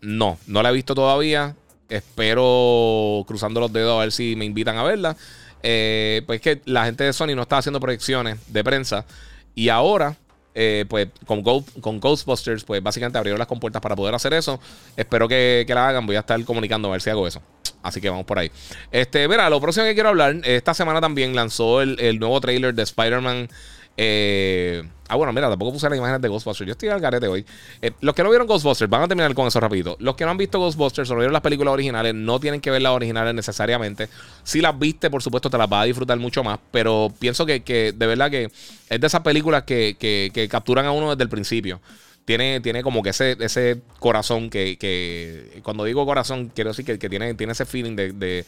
no, 0.00 0.38
no 0.46 0.62
la 0.62 0.70
he 0.70 0.72
visto 0.72 0.94
todavía. 0.94 1.56
Espero 1.88 3.24
cruzando 3.26 3.60
los 3.60 3.72
dedos 3.72 3.96
a 3.96 4.00
ver 4.00 4.12
si 4.12 4.36
me 4.36 4.44
invitan 4.44 4.76
a 4.76 4.82
verla. 4.82 5.16
Eh, 5.62 6.22
pues 6.26 6.40
que 6.40 6.60
la 6.66 6.84
gente 6.84 7.04
de 7.04 7.12
Sony 7.12 7.34
no 7.34 7.42
estaba 7.42 7.60
haciendo 7.60 7.80
proyecciones 7.80 8.38
de 8.52 8.62
prensa. 8.62 9.06
Y 9.54 9.68
ahora, 9.68 10.16
eh, 10.54 10.84
pues 10.88 11.08
con, 11.26 11.42
con 11.42 12.00
Ghostbusters, 12.00 12.64
pues 12.64 12.82
básicamente 12.82 13.18
abrieron 13.18 13.38
las 13.38 13.48
compuertas 13.48 13.80
para 13.80 13.96
poder 13.96 14.14
hacer 14.14 14.34
eso. 14.34 14.60
Espero 14.96 15.26
que, 15.26 15.64
la 15.68 15.88
hagan. 15.88 16.06
Voy 16.06 16.16
a 16.16 16.20
estar 16.20 16.42
comunicando 16.44 16.88
a 16.88 16.92
ver 16.92 17.00
si 17.00 17.10
hago 17.10 17.26
eso. 17.26 17.40
Así 17.82 18.00
que 18.00 18.08
vamos 18.08 18.26
por 18.26 18.38
ahí. 18.38 18.50
Este, 18.90 19.28
mira, 19.28 19.48
lo 19.50 19.60
próximo 19.60 19.86
que 19.86 19.94
quiero 19.94 20.10
hablar, 20.10 20.36
esta 20.44 20.74
semana 20.74 21.00
también 21.00 21.34
lanzó 21.34 21.82
el, 21.82 21.98
el 22.00 22.18
nuevo 22.18 22.40
trailer 22.40 22.74
de 22.74 22.82
Spider-Man 22.82 23.48
eh, 23.96 24.82
ah, 25.08 25.16
bueno, 25.16 25.32
mira, 25.32 25.48
tampoco 25.48 25.72
puse 25.72 25.88
las 25.88 25.98
imágenes 25.98 26.20
de 26.20 26.28
Ghostbusters. 26.28 26.66
Yo 26.66 26.72
estoy 26.72 26.88
al 26.88 27.00
garete 27.00 27.28
hoy. 27.28 27.44
Eh, 27.80 27.92
los 28.00 28.14
que 28.14 28.22
no 28.22 28.30
vieron 28.30 28.46
Ghostbusters, 28.46 28.90
van 28.90 29.02
a 29.02 29.08
terminar 29.08 29.34
con 29.34 29.46
eso 29.46 29.60
rapidito. 29.60 29.96
Los 30.00 30.16
que 30.16 30.24
no 30.24 30.30
han 30.30 30.36
visto 30.36 30.58
Ghostbusters 30.58 31.10
o 31.10 31.14
no 31.14 31.20
vieron 31.20 31.32
las 31.32 31.42
películas 31.42 31.72
originales, 31.72 32.14
no 32.14 32.40
tienen 32.40 32.60
que 32.60 32.70
ver 32.70 32.82
las 32.82 32.92
originales 32.92 33.34
necesariamente. 33.34 34.08
Si 34.42 34.60
las 34.60 34.78
viste, 34.78 35.10
por 35.10 35.22
supuesto, 35.22 35.50
te 35.50 35.58
las 35.58 35.68
vas 35.68 35.82
a 35.82 35.86
disfrutar 35.86 36.18
mucho 36.18 36.42
más. 36.42 36.58
Pero 36.70 37.12
pienso 37.18 37.46
que, 37.46 37.60
de 37.96 38.06
verdad 38.06 38.30
que 38.30 38.50
es 38.88 39.00
de 39.00 39.06
esas 39.06 39.20
películas 39.20 39.62
que, 39.64 40.48
capturan 40.50 40.86
a 40.86 40.92
uno 40.92 41.10
desde 41.10 41.22
el 41.22 41.28
principio. 41.28 41.80
Tiene, 42.24 42.60
tiene 42.60 42.82
como 42.82 43.02
que 43.02 43.10
ese, 43.10 43.36
ese 43.38 43.82
corazón 44.00 44.48
que, 44.48 45.60
cuando 45.62 45.84
digo 45.84 46.06
corazón, 46.06 46.50
quiero 46.54 46.70
decir 46.70 46.98
que, 46.98 47.08
tiene, 47.08 47.34
tiene 47.34 47.52
ese 47.52 47.66
feeling 47.66 47.96
de 47.96 48.44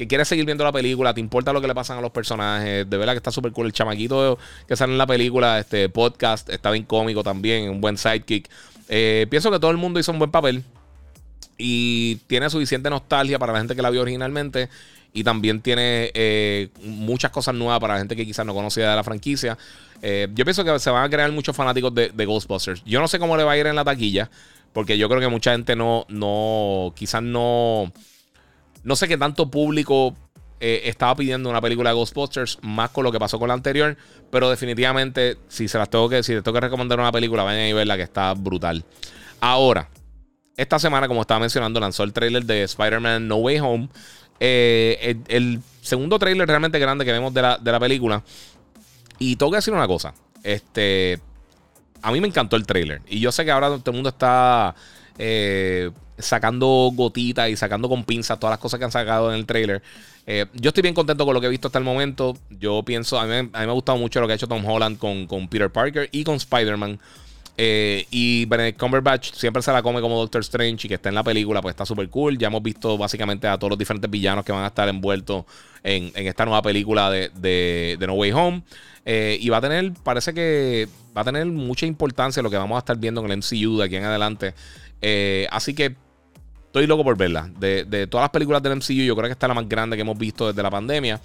que 0.00 0.08
quieres 0.08 0.28
seguir 0.28 0.46
viendo 0.46 0.64
la 0.64 0.72
película, 0.72 1.12
te 1.12 1.20
importa 1.20 1.52
lo 1.52 1.60
que 1.60 1.68
le 1.68 1.74
pasan 1.74 1.98
a 1.98 2.00
los 2.00 2.10
personajes. 2.10 2.88
De 2.88 2.96
verdad 2.96 3.12
que 3.12 3.18
está 3.18 3.30
súper 3.30 3.52
cool. 3.52 3.66
El 3.66 3.74
chamaquito 3.74 4.38
que 4.66 4.74
sale 4.74 4.92
en 4.92 4.96
la 4.96 5.06
película, 5.06 5.58
este 5.58 5.90
podcast, 5.90 6.48
está 6.48 6.70
bien 6.70 6.84
cómico 6.84 7.22
también, 7.22 7.68
un 7.68 7.82
buen 7.82 7.98
sidekick. 7.98 8.48
Eh, 8.88 9.26
pienso 9.28 9.50
que 9.50 9.58
todo 9.58 9.70
el 9.70 9.76
mundo 9.76 10.00
hizo 10.00 10.10
un 10.10 10.18
buen 10.18 10.30
papel. 10.30 10.64
Y 11.58 12.14
tiene 12.28 12.48
suficiente 12.48 12.88
nostalgia 12.88 13.38
para 13.38 13.52
la 13.52 13.58
gente 13.58 13.76
que 13.76 13.82
la 13.82 13.90
vio 13.90 14.00
originalmente. 14.00 14.70
Y 15.12 15.22
también 15.22 15.60
tiene 15.60 16.10
eh, 16.14 16.70
muchas 16.82 17.30
cosas 17.30 17.54
nuevas 17.54 17.78
para 17.78 17.92
la 17.92 17.98
gente 17.98 18.16
que 18.16 18.24
quizás 18.24 18.46
no 18.46 18.54
conocía 18.54 18.88
de 18.88 18.96
la 18.96 19.04
franquicia. 19.04 19.58
Eh, 20.00 20.28
yo 20.32 20.46
pienso 20.46 20.64
que 20.64 20.78
se 20.78 20.88
van 20.88 21.04
a 21.04 21.10
crear 21.10 21.30
muchos 21.30 21.54
fanáticos 21.54 21.94
de, 21.94 22.08
de, 22.08 22.24
Ghostbusters. 22.24 22.82
Yo 22.86 23.00
no 23.00 23.08
sé 23.08 23.18
cómo 23.18 23.36
le 23.36 23.44
va 23.44 23.52
a 23.52 23.58
ir 23.58 23.66
en 23.66 23.76
la 23.76 23.84
taquilla. 23.84 24.30
Porque 24.72 24.96
yo 24.96 25.10
creo 25.10 25.20
que 25.20 25.28
mucha 25.28 25.52
gente 25.52 25.76
no, 25.76 26.06
no, 26.08 26.94
quizás 26.96 27.22
no 27.22 27.92
no 28.82 28.96
sé 28.96 29.08
qué 29.08 29.18
tanto 29.18 29.50
público 29.50 30.14
eh, 30.60 30.82
estaba 30.84 31.16
pidiendo 31.16 31.48
una 31.48 31.60
película 31.60 31.90
de 31.90 31.96
Ghostbusters, 31.96 32.58
más 32.62 32.90
con 32.90 33.04
lo 33.04 33.12
que 33.12 33.18
pasó 33.18 33.38
con 33.38 33.48
la 33.48 33.54
anterior. 33.54 33.96
Pero 34.30 34.50
definitivamente, 34.50 35.38
si 35.48 35.68
se 35.68 35.78
las 35.78 35.88
tengo 35.88 36.08
que, 36.08 36.22
si 36.22 36.34
les 36.34 36.42
tengo 36.42 36.54
que 36.54 36.60
recomendar 36.60 37.00
una 37.00 37.12
película, 37.12 37.42
vayan 37.42 37.72
a 37.72 37.74
verla 37.74 37.96
que 37.96 38.02
está 38.02 38.34
brutal. 38.34 38.84
Ahora, 39.40 39.88
esta 40.56 40.78
semana, 40.78 41.08
como 41.08 41.22
estaba 41.22 41.40
mencionando, 41.40 41.80
lanzó 41.80 42.02
el 42.02 42.12
trailer 42.12 42.44
de 42.44 42.64
Spider-Man 42.64 43.26
No 43.26 43.36
Way 43.36 43.58
Home. 43.60 43.88
Eh, 44.38 45.16
el, 45.28 45.60
segundo 45.80 46.18
trailer 46.18 46.46
realmente 46.46 46.78
grande 46.78 47.06
que 47.06 47.12
vemos 47.12 47.32
de 47.32 47.42
la, 47.42 47.56
de 47.56 47.72
la 47.72 47.80
película. 47.80 48.22
Y 49.18 49.36
tengo 49.36 49.52
que 49.52 49.56
decir 49.56 49.72
una 49.72 49.86
cosa. 49.86 50.12
Este. 50.42 51.20
A 52.02 52.12
mí 52.12 52.20
me 52.20 52.28
encantó 52.28 52.56
el 52.56 52.66
trailer. 52.66 53.00
Y 53.08 53.20
yo 53.20 53.32
sé 53.32 53.44
que 53.44 53.50
ahora 53.50 53.68
todo 53.68 53.82
el 53.86 53.94
mundo 53.94 54.10
está. 54.10 54.74
Eh, 55.18 55.90
sacando 56.22 56.90
gotitas 56.94 57.48
y 57.50 57.56
sacando 57.56 57.88
con 57.88 58.04
pinzas 58.04 58.38
todas 58.38 58.52
las 58.52 58.60
cosas 58.60 58.78
que 58.78 58.84
han 58.84 58.92
sacado 58.92 59.32
en 59.32 59.38
el 59.38 59.46
trailer. 59.46 59.82
Eh, 60.26 60.46
yo 60.54 60.68
estoy 60.68 60.82
bien 60.82 60.94
contento 60.94 61.24
con 61.24 61.34
lo 61.34 61.40
que 61.40 61.46
he 61.46 61.50
visto 61.50 61.68
hasta 61.68 61.78
el 61.78 61.84
momento. 61.84 62.36
Yo 62.50 62.82
pienso, 62.82 63.18
a 63.18 63.26
mí, 63.26 63.48
me 63.52 63.58
ha 63.58 63.66
gustado 63.66 63.98
mucho 63.98 64.20
lo 64.20 64.26
que 64.26 64.34
ha 64.34 64.36
hecho 64.36 64.48
Tom 64.48 64.64
Holland 64.64 64.98
con, 64.98 65.26
con 65.26 65.48
Peter 65.48 65.70
Parker 65.70 66.08
y 66.12 66.24
con 66.24 66.36
Spider-Man. 66.36 67.00
Eh, 67.62 68.06
y 68.10 68.46
Benedict 68.46 68.78
Cumberbatch 68.78 69.32
siempre 69.34 69.60
se 69.60 69.70
la 69.70 69.82
come 69.82 70.00
como 70.00 70.16
Doctor 70.18 70.40
Strange 70.40 70.86
y 70.86 70.88
que 70.88 70.94
está 70.94 71.10
en 71.10 71.14
la 71.14 71.22
película, 71.22 71.60
pues 71.60 71.74
está 71.74 71.84
súper 71.84 72.08
cool. 72.08 72.38
Ya 72.38 72.46
hemos 72.46 72.62
visto 72.62 72.96
básicamente 72.96 73.48
a 73.48 73.58
todos 73.58 73.70
los 73.70 73.78
diferentes 73.78 74.10
villanos 74.10 74.44
que 74.44 74.52
van 74.52 74.64
a 74.64 74.68
estar 74.68 74.88
envueltos 74.88 75.44
en, 75.82 76.10
esta 76.14 76.44
nueva 76.44 76.62
película 76.62 77.10
de, 77.10 77.30
de, 77.34 78.06
No 78.06 78.14
Way 78.14 78.32
Home. 78.32 78.62
Eh, 79.04 79.36
y 79.40 79.48
va 79.48 79.58
a 79.58 79.60
tener, 79.60 79.92
parece 80.02 80.32
que 80.32 80.88
va 81.16 81.22
a 81.22 81.24
tener 81.24 81.44
mucha 81.46 81.86
importancia 81.86 82.42
lo 82.42 82.50
que 82.50 82.56
vamos 82.56 82.76
a 82.76 82.78
estar 82.78 82.96
viendo 82.96 83.22
en 83.24 83.30
el 83.30 83.38
MCU 83.38 83.78
de 83.78 83.84
aquí 83.84 83.96
en 83.96 84.04
adelante. 84.04 84.54
así 85.50 85.74
que 85.74 85.96
Estoy 86.70 86.86
loco 86.86 87.02
por 87.02 87.16
verla. 87.16 87.50
De, 87.58 88.06
todas 88.08 88.22
las 88.22 88.30
películas 88.30 88.62
del 88.62 88.76
MCU, 88.76 89.02
yo 89.02 89.16
creo 89.16 89.26
que 89.26 89.32
esta 89.32 89.46
es 89.46 89.48
la 89.48 89.54
más 89.54 89.68
grande 89.68 89.96
que 89.96 90.02
hemos 90.02 90.16
visto 90.16 90.46
desde 90.46 90.62
la 90.62 90.70
pandemia. 90.70 91.20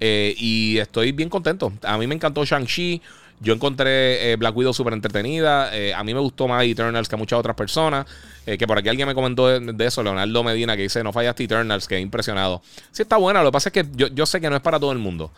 Eh, 0.00 0.34
y 0.36 0.76
estoy 0.78 1.12
bien 1.12 1.28
contento. 1.28 1.72
A 1.84 1.96
mí 1.96 2.08
me 2.08 2.16
encantó 2.16 2.44
Shang-Chi. 2.44 3.00
Yo 3.38 3.54
encontré 3.54 4.32
eh, 4.32 4.34
Black 4.34 4.56
Widow 4.56 4.74
súper 4.74 4.94
entretenida. 4.94 5.72
Eh, 5.72 5.94
a 5.94 6.02
mí 6.02 6.12
me 6.14 6.18
gustó 6.18 6.48
más 6.48 6.64
Eternals 6.64 7.08
que 7.08 7.14
a 7.14 7.18
muchas 7.18 7.38
otras 7.38 7.54
personas. 7.54 8.06
que 8.44 8.66
por 8.66 8.76
aquí 8.76 8.88
alguien 8.88 9.06
me 9.06 9.14
comentó 9.14 9.46
de, 9.46 9.86
eso, 9.86 10.02
Leonardo 10.02 10.42
Medina, 10.42 10.74
que 10.74 10.82
dice: 10.82 11.04
No 11.04 11.12
fallaste 11.12 11.44
Eternals, 11.44 11.86
que 11.86 12.00
impresionado. 12.00 12.60
Sí, 12.90 13.02
está 13.02 13.18
buena. 13.18 13.40
Lo 13.44 13.50
que 13.50 13.52
pasa 13.52 13.68
es 13.68 13.72
que 13.74 13.86
yo, 13.94 14.26
sé 14.26 14.40
que 14.40 14.50
no 14.50 14.56
es 14.56 14.62
para 14.62 14.80
todo 14.80 14.90
el 14.90 14.98
mundo. 14.98 15.30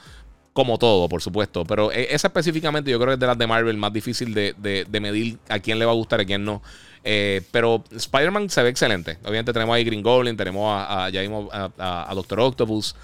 Como 0.55 0.79
todo, 0.79 1.07
por 1.07 1.21
supuesto. 1.21 1.67
Pero 1.67 1.93
esa 1.93 2.29
específicamente 2.29 2.91
yo 2.91 2.99
creo 2.99 3.09
que 3.09 3.15
es 3.15 3.21
de 3.21 3.27
las 3.27 3.37
de 3.37 3.47
Marvel 3.47 3.77
más 3.77 3.93
difícil 3.93 4.33
de, 4.33 4.55
de 4.57 5.01
medir 5.01 5.37
a 5.51 5.59
quién 5.59 5.79
le 5.79 5.85
va 5.85 5.93
a 5.93 5.97
gustar 5.97 6.21
y 6.21 6.23
a 6.23 6.27
quién 6.27 6.47
no. 6.47 6.63
Eh, 7.03 7.43
pero 7.51 7.83
Spider-Man 7.91 8.51
se 8.51 8.63
ve 8.63 8.69
excelente. 8.69 9.19
Obviamente 9.23 9.53
tenemos 9.53 9.75
ahí 9.75 9.85
Green 9.85 10.03
Goblin, 10.03 10.37
tenemos 10.37 10.71
a, 10.73 11.07
a, 11.07 12.15
Doctor 12.15 12.41
Octopus. 12.41 12.95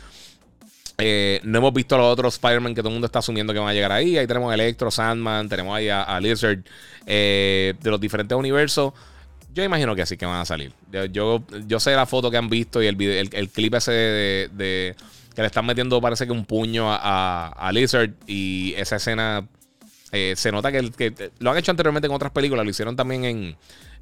Eh, 0.98 1.40
no 1.44 1.58
hemos 1.58 1.74
visto 1.74 1.94
a 1.94 1.98
los 1.98 2.06
otros 2.06 2.34
Spider-Man 2.34 2.74
que 2.74 2.80
todo 2.80 2.88
el 2.88 2.94
mundo 2.94 3.06
está 3.06 3.18
asumiendo 3.18 3.52
que 3.52 3.58
van 3.58 3.68
a 3.68 3.74
llegar 3.74 3.92
ahí. 3.92 4.16
Ahí 4.16 4.26
tenemos 4.26 4.50
a 4.50 4.54
Electro, 4.54 4.90
Sandman, 4.90 5.48
tenemos 5.48 5.76
ahí 5.76 5.88
a, 5.88 6.18
Lizard 6.20 6.60
eh, 7.06 7.74
de 7.80 7.90
los 7.90 8.00
diferentes 8.00 8.36
universos. 8.36 8.92
Yo 9.54 9.64
imagino 9.64 9.94
que 9.94 10.02
así 10.02 10.16
que 10.16 10.26
van 10.26 10.40
a 10.40 10.44
salir. 10.44 10.72
Yo, 11.12 11.42
yo, 11.66 11.80
sé 11.80 11.92
la 11.92 12.04
foto 12.04 12.30
que 12.30 12.36
han 12.36 12.50
visto 12.50 12.82
y 12.82 12.86
el, 12.86 13.00
el, 13.00 13.48
clip 13.48 13.74
ese 13.74 13.90
de, 13.90 14.94
que 15.34 15.40
le 15.40 15.46
están 15.46 15.64
metiendo, 15.64 15.98
parece 16.00 16.26
que 16.26 16.32
un 16.32 16.44
puño 16.44 16.88
a, 16.90 17.70
Lizard. 17.72 18.10
Y 18.26 18.74
esa 18.76 18.96
escena 18.96 19.46
se 20.10 20.52
nota 20.52 20.72
que, 20.72 20.90
que, 20.90 21.30
lo 21.38 21.50
han 21.50 21.58
hecho 21.58 21.70
anteriormente 21.70 22.06
en 22.06 22.12
otras 22.12 22.32
películas. 22.32 22.64
Lo 22.64 22.70
hicieron 22.70 22.96
también 22.96 23.24
en, 23.24 23.56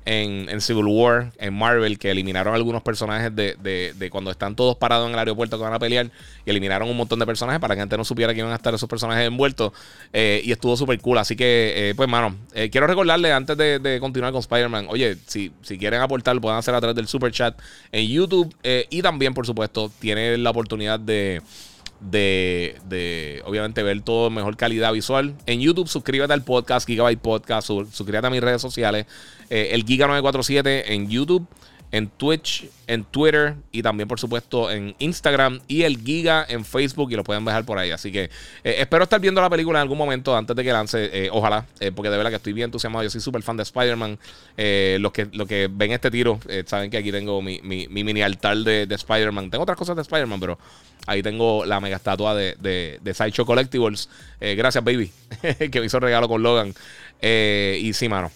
en, 0.06 0.60
Civil 0.60 0.84
War, 0.86 1.32
en 1.38 1.54
Marvel, 1.54 1.98
que 1.98 2.10
eliminaron 2.10 2.54
algunos 2.54 2.82
personajes 2.82 3.34
de, 3.34 4.08
cuando 4.10 4.30
están 4.30 4.54
todos 4.54 4.76
parados 4.76 5.06
en 5.06 5.14
el 5.14 5.18
aeropuerto 5.18 5.56
que 5.56 5.64
van 5.64 5.72
a 5.72 5.78
pelear 5.78 6.10
y 6.44 6.50
eliminaron 6.50 6.88
un 6.88 6.96
montón 6.96 7.18
de 7.18 7.26
personajes 7.26 7.60
para 7.60 7.74
que 7.74 7.80
gente 7.80 7.96
no 7.96 8.04
supiera 8.04 8.32
que 8.34 8.40
iban 8.40 8.52
a 8.52 8.56
estar 8.56 8.74
esos 8.74 8.88
personajes 8.88 9.26
envueltos. 9.26 9.72
Eh, 10.12 10.42
y 10.44 10.52
estuvo 10.52 10.76
súper 10.76 11.00
cool. 11.00 11.18
Así 11.18 11.36
que, 11.36 11.90
eh, 11.90 11.94
pues, 11.94 12.08
mano, 12.08 12.36
eh, 12.54 12.70
quiero 12.70 12.86
recordarle 12.86 13.32
antes 13.32 13.56
de, 13.56 13.98
continuar 14.00 14.32
con 14.32 14.40
Spider-Man, 14.40 14.86
oye, 14.90 15.16
si, 15.26 15.52
si 15.62 15.78
quieren 15.78 16.00
aportar, 16.00 16.34
lo 16.34 16.40
pueden 16.40 16.58
hacer 16.58 16.74
a 16.74 16.80
través 16.80 16.96
del 16.96 17.06
super 17.06 17.32
chat 17.32 17.58
en 17.92 18.06
YouTube 18.08 18.54
y 18.90 19.02
también, 19.02 19.32
por 19.34 19.46
supuesto, 19.46 19.90
tienen 20.00 20.42
la 20.42 20.50
oportunidad 20.50 20.98
de 21.00 21.40
de, 22.10 22.76
de, 22.88 23.42
obviamente, 23.44 23.82
ver 23.82 24.00
todo 24.02 24.30
mejor 24.30 24.56
calidad 24.56 24.92
visual. 24.92 25.34
En 25.46 25.60
YouTube, 25.60 25.88
suscríbete 25.88 26.32
al 26.32 26.42
podcast, 26.42 26.86
Gigabyte 26.86 27.20
Podcast, 27.20 27.66
suscríbete 27.66 28.26
a 28.26 28.30
mis 28.30 28.40
redes 28.40 28.62
sociales, 28.62 29.06
eh, 29.50 29.70
el 29.72 29.84
Giga947 29.84 30.84
en 30.86 31.08
YouTube 31.08 31.46
en 31.94 32.08
Twitch, 32.08 32.68
en 32.88 33.04
Twitter 33.04 33.54
y 33.70 33.80
también, 33.80 34.08
por 34.08 34.18
supuesto, 34.18 34.68
en 34.68 34.96
Instagram 34.98 35.60
y 35.68 35.82
el 35.82 35.96
Giga 35.96 36.44
en 36.48 36.64
Facebook 36.64 37.12
y 37.12 37.14
lo 37.14 37.22
pueden 37.22 37.44
dejar 37.44 37.64
por 37.64 37.78
ahí. 37.78 37.92
Así 37.92 38.10
que 38.10 38.24
eh, 38.64 38.74
espero 38.78 39.04
estar 39.04 39.20
viendo 39.20 39.40
la 39.40 39.48
película 39.48 39.78
en 39.78 39.82
algún 39.82 39.96
momento 39.96 40.36
antes 40.36 40.56
de 40.56 40.64
que 40.64 40.72
lance. 40.72 41.08
Eh, 41.12 41.28
ojalá, 41.30 41.66
eh, 41.78 41.92
porque 41.92 42.10
de 42.10 42.16
verdad 42.16 42.30
que 42.30 42.36
estoy 42.38 42.52
bien 42.52 42.64
entusiasmado. 42.64 43.04
Yo 43.04 43.10
soy 43.10 43.20
súper 43.20 43.44
fan 43.44 43.56
de 43.56 43.62
Spider-Man. 43.62 44.18
los, 44.98 45.12
que, 45.12 45.28
los 45.34 45.46
que 45.46 45.68
ven 45.70 45.92
este 45.92 46.10
tiro 46.10 46.40
saben 46.66 46.90
que 46.90 46.96
aquí 46.96 47.12
tengo 47.12 47.40
mi, 47.40 47.60
mini 47.62 48.22
altar 48.22 48.56
de, 48.56 48.88
Spider-Man. 48.90 49.50
Tengo 49.50 49.62
otras 49.62 49.78
cosas 49.78 49.94
de 49.94 50.02
Spider-Man, 50.02 50.40
pero 50.40 50.58
ahí 51.06 51.22
tengo 51.22 51.64
la 51.64 51.78
mega 51.78 51.94
estatua 51.94 52.34
de, 52.34 52.56
de, 52.58 52.98
de 53.02 53.14
Sideshow 53.14 53.46
Collectibles. 53.46 54.08
gracias, 54.40 54.82
baby, 54.82 55.12
que 55.70 55.78
me 55.78 55.86
hizo 55.86 56.00
regalo 56.00 56.28
con 56.28 56.42
Logan. 56.42 56.74
y 57.22 57.92
sí, 57.92 58.08
mano. 58.08 58.32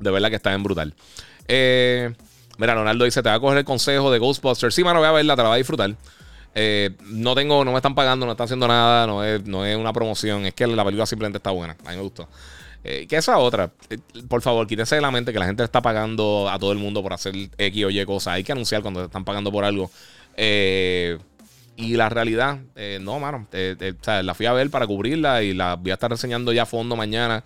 De 0.00 0.10
verdad 0.10 0.28
que 0.28 0.36
está 0.36 0.52
en 0.52 0.64
brutal. 0.64 0.92
Eh. 1.46 2.12
Mira, 2.58 2.74
Ronaldo 2.74 3.04
dice: 3.04 3.22
Te 3.22 3.28
va 3.28 3.36
a 3.36 3.40
coger 3.40 3.58
el 3.58 3.64
consejo 3.64 4.10
de 4.10 4.18
Ghostbusters. 4.18 4.74
Sí, 4.74 4.84
mano, 4.84 5.00
voy 5.00 5.08
a 5.08 5.12
verla, 5.12 5.36
te 5.36 5.42
la 5.42 5.48
voy 5.48 5.56
a 5.56 5.58
disfrutar. 5.58 5.94
Eh, 6.54 6.90
no 7.06 7.34
tengo, 7.34 7.64
no 7.64 7.72
me 7.72 7.78
están 7.78 7.94
pagando, 7.94 8.26
no 8.26 8.32
están 8.32 8.44
haciendo 8.44 8.68
nada, 8.68 9.06
no 9.06 9.24
es, 9.24 9.44
no 9.44 9.66
es 9.66 9.76
una 9.76 9.92
promoción, 9.92 10.46
es 10.46 10.54
que 10.54 10.66
la 10.66 10.84
película 10.84 11.06
simplemente 11.06 11.38
está 11.38 11.50
buena. 11.50 11.76
A 11.84 11.90
mí 11.90 11.96
me 11.96 12.02
gustó. 12.02 12.28
Eh, 12.84 13.06
que 13.08 13.16
esa 13.16 13.38
otra, 13.38 13.72
eh, 13.90 13.98
por 14.28 14.42
favor, 14.42 14.66
quítense 14.66 14.94
de 14.94 15.00
la 15.00 15.10
mente 15.10 15.32
que 15.32 15.38
la 15.38 15.46
gente 15.46 15.64
está 15.64 15.80
pagando 15.80 16.48
a 16.50 16.58
todo 16.58 16.70
el 16.70 16.78
mundo 16.78 17.02
por 17.02 17.12
hacer 17.12 17.34
X 17.58 17.84
o 17.84 17.90
Y 17.90 18.04
cosas. 18.04 18.34
Hay 18.34 18.44
que 18.44 18.52
anunciar 18.52 18.82
cuando 18.82 19.04
están 19.04 19.24
pagando 19.24 19.50
por 19.50 19.64
algo. 19.64 19.90
Y 21.76 21.96
la 21.96 22.08
realidad, 22.08 22.58
no, 23.00 23.18
mano. 23.18 23.48
la 24.06 24.34
fui 24.34 24.46
a 24.46 24.52
ver 24.52 24.70
para 24.70 24.86
cubrirla 24.86 25.42
y 25.42 25.54
la 25.54 25.76
voy 25.76 25.90
a 25.90 25.94
estar 25.94 26.10
reseñando 26.10 26.52
ya 26.52 26.62
a 26.62 26.66
fondo 26.66 26.94
mañana 26.96 27.44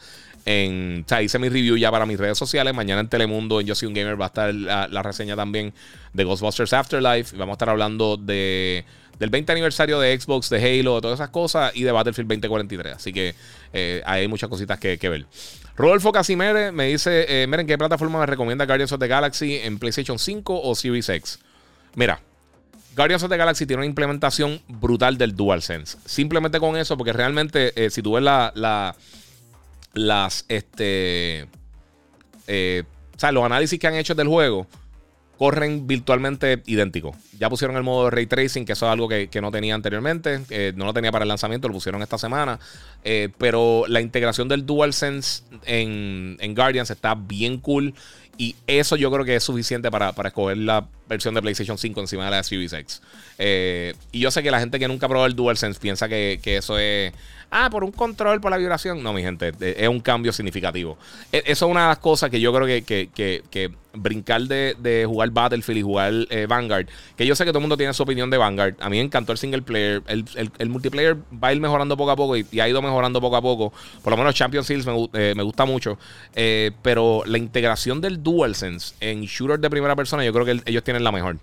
en, 0.50 1.04
o 1.04 1.08
sea, 1.08 1.20
hice 1.20 1.38
mi 1.38 1.50
review 1.50 1.76
ya 1.76 1.90
para 1.90 2.06
mis 2.06 2.18
redes 2.18 2.38
sociales. 2.38 2.74
Mañana 2.74 3.02
en 3.02 3.08
Telemundo, 3.08 3.60
en 3.60 3.66
Yo 3.66 3.74
Soy 3.74 3.86
un 3.86 3.92
Gamer, 3.92 4.18
va 4.18 4.26
a 4.26 4.28
estar 4.28 4.54
la, 4.54 5.02
reseña 5.02 5.36
también 5.36 5.74
de 6.14 6.24
Ghostbusters 6.24 6.72
Afterlife. 6.72 7.36
Y 7.36 7.38
vamos 7.38 7.52
a 7.52 7.56
estar 7.56 7.68
hablando 7.68 8.16
de, 8.16 8.84
del 9.18 9.28
20 9.28 9.52
aniversario 9.52 10.00
de 10.00 10.18
Xbox, 10.18 10.48
de 10.48 10.56
Halo, 10.56 10.96
de 10.96 11.00
todas 11.02 11.20
esas 11.20 11.28
cosas. 11.28 11.76
Y 11.76 11.82
de 11.82 11.92
Battlefield 11.92 12.28
2043. 12.28 12.94
Así 12.94 13.12
que 13.12 13.34
eh, 13.74 14.02
hay 14.06 14.26
muchas 14.26 14.48
cositas 14.48 14.78
que, 14.78 14.96
ver. 14.96 15.26
Rodolfo 15.76 16.12
Casimere 16.12 16.72
me 16.72 16.86
dice: 16.86 17.26
eh, 17.28 17.46
Miren, 17.46 17.66
¿qué 17.66 17.76
plataforma 17.76 18.18
me 18.20 18.26
recomienda 18.26 18.64
Guardians 18.64 18.92
of 18.92 19.00
the 19.00 19.08
Galaxy 19.08 19.56
en 19.56 19.78
PlayStation 19.78 20.18
5 20.18 20.62
o 20.62 20.74
Series 20.74 21.10
X? 21.10 21.40
Mira, 21.94 22.22
Guardians 22.98 23.22
of 23.22 23.30
the 23.30 23.36
Galaxy 23.38 23.64
tiene 23.64 23.80
una 23.80 23.86
implementación 23.86 24.60
brutal 24.68 25.16
del 25.16 25.34
DualSense. 25.34 25.96
Simplemente 26.04 26.60
con 26.60 26.76
eso, 26.76 26.98
porque 26.98 27.14
realmente, 27.14 27.72
eh, 27.76 27.88
si 27.90 28.02
tú 28.02 28.12
ves 28.12 28.22
la 28.24 28.52
las, 29.94 30.44
este, 30.48 31.46
eh, 32.46 32.84
los 33.32 33.44
análisis 33.44 33.78
que 33.78 33.86
han 33.86 33.94
hecho 33.94 34.14
del 34.14 34.28
juego 34.28 34.66
corren 35.36 35.86
virtualmente 35.86 36.62
idénticos. 36.66 37.16
Ya 37.38 37.48
pusieron 37.48 37.76
el 37.76 37.84
modo 37.84 38.06
de 38.06 38.10
ray 38.10 38.26
tracing, 38.26 38.64
que 38.64 38.72
eso 38.72 38.86
es 38.86 38.92
algo 38.92 39.08
que, 39.08 39.30
no 39.40 39.52
tenía 39.52 39.76
anteriormente, 39.76 40.40
no 40.74 40.84
lo 40.84 40.92
tenía 40.92 41.12
para 41.12 41.22
el 41.22 41.28
lanzamiento, 41.28 41.68
lo 41.68 41.74
pusieron 41.74 42.02
esta 42.02 42.18
semana. 42.18 42.58
Eh, 43.04 43.28
pero 43.38 43.84
la 43.86 44.00
integración 44.00 44.48
del 44.48 44.66
DualSense 44.66 45.44
en, 45.64 46.36
en 46.40 46.54
Guardians 46.56 46.90
está 46.90 47.14
bien 47.14 47.58
cool. 47.58 47.94
Y 48.40 48.54
eso 48.68 48.94
yo 48.94 49.10
creo 49.10 49.24
que 49.24 49.34
es 49.34 49.42
suficiente 49.42 49.90
para, 49.90 50.14
escoger 50.24 50.58
la 50.58 50.86
versión 51.08 51.34
de 51.34 51.42
PlayStation 51.42 51.76
5 51.76 52.00
encima 52.00 52.24
de 52.26 52.30
la 52.30 52.42
Series 52.44 52.72
X. 52.72 53.02
Eh, 53.36 53.94
y 54.12 54.20
yo 54.20 54.30
sé 54.30 54.44
que 54.44 54.52
la 54.52 54.60
gente 54.60 54.78
que 54.78 54.86
nunca 54.86 55.06
ha 55.06 55.08
probado 55.08 55.26
el 55.26 55.34
DualSense 55.34 55.80
piensa 55.80 56.08
que, 56.08 56.38
que 56.40 56.58
eso 56.58 56.78
es 56.78 57.12
ah, 57.50 57.68
por 57.70 57.84
un 57.84 57.92
control, 57.92 58.40
por 58.40 58.50
la 58.50 58.56
vibración. 58.56 59.02
No, 59.02 59.12
mi 59.12 59.22
gente, 59.22 59.52
es 59.60 59.88
un 59.88 60.00
cambio 60.00 60.32
significativo. 60.32 60.98
E, 61.32 61.42
eso 61.46 61.66
es 61.66 61.70
una 61.70 61.82
de 61.82 61.88
las 61.88 61.98
cosas 61.98 62.30
que 62.30 62.40
yo 62.40 62.52
creo 62.52 62.66
que, 62.66 63.70
brincar 63.94 64.42
de, 64.42 65.04
jugar 65.06 65.30
Battlefield 65.30 65.78
y 65.78 65.82
jugar 65.82 66.12
eh, 66.30 66.46
Vanguard, 66.48 66.86
que 67.16 67.26
yo 67.26 67.34
sé 67.34 67.44
que 67.44 67.50
todo 67.50 67.58
el 67.58 67.62
mundo 67.62 67.76
tiene 67.76 67.92
su 67.92 68.02
opinión 68.02 68.30
de 68.30 68.38
Vanguard. 68.38 68.74
A 68.80 68.88
mí 68.88 68.98
me 68.98 69.02
encantó 69.02 69.32
el 69.32 69.38
single 69.38 69.62
player. 69.62 70.02
El, 70.06 70.68
multiplayer 70.68 71.16
va 71.32 71.48
a 71.48 71.52
ir 71.52 71.60
mejorando 71.60 71.96
poco 71.96 72.10
a 72.10 72.16
poco 72.16 72.36
y, 72.36 72.60
ha 72.60 72.68
ido 72.68 72.82
mejorando 72.82 73.20
poco 73.20 73.36
a 73.36 73.42
poco. 73.42 73.72
Por 74.02 74.12
lo 74.12 74.16
menos 74.16 74.34
Champions 74.34 74.66
Seals 74.66 74.86
me, 74.86 75.08
eh, 75.14 75.34
gusta 75.42 75.64
mucho. 75.64 75.98
Eh, 76.34 76.72
pero 76.82 77.22
la 77.26 77.38
integración 77.38 78.00
del 78.00 78.22
DualSense 78.22 78.94
en 79.00 79.22
shooter 79.22 79.58
de 79.58 79.70
primera 79.70 79.96
persona, 79.96 80.24
yo 80.24 80.32
creo 80.32 80.44
que 80.44 80.60
ellos 80.66 80.84
tienen 80.84 81.04
la 81.04 81.12
mejor. 81.12 81.38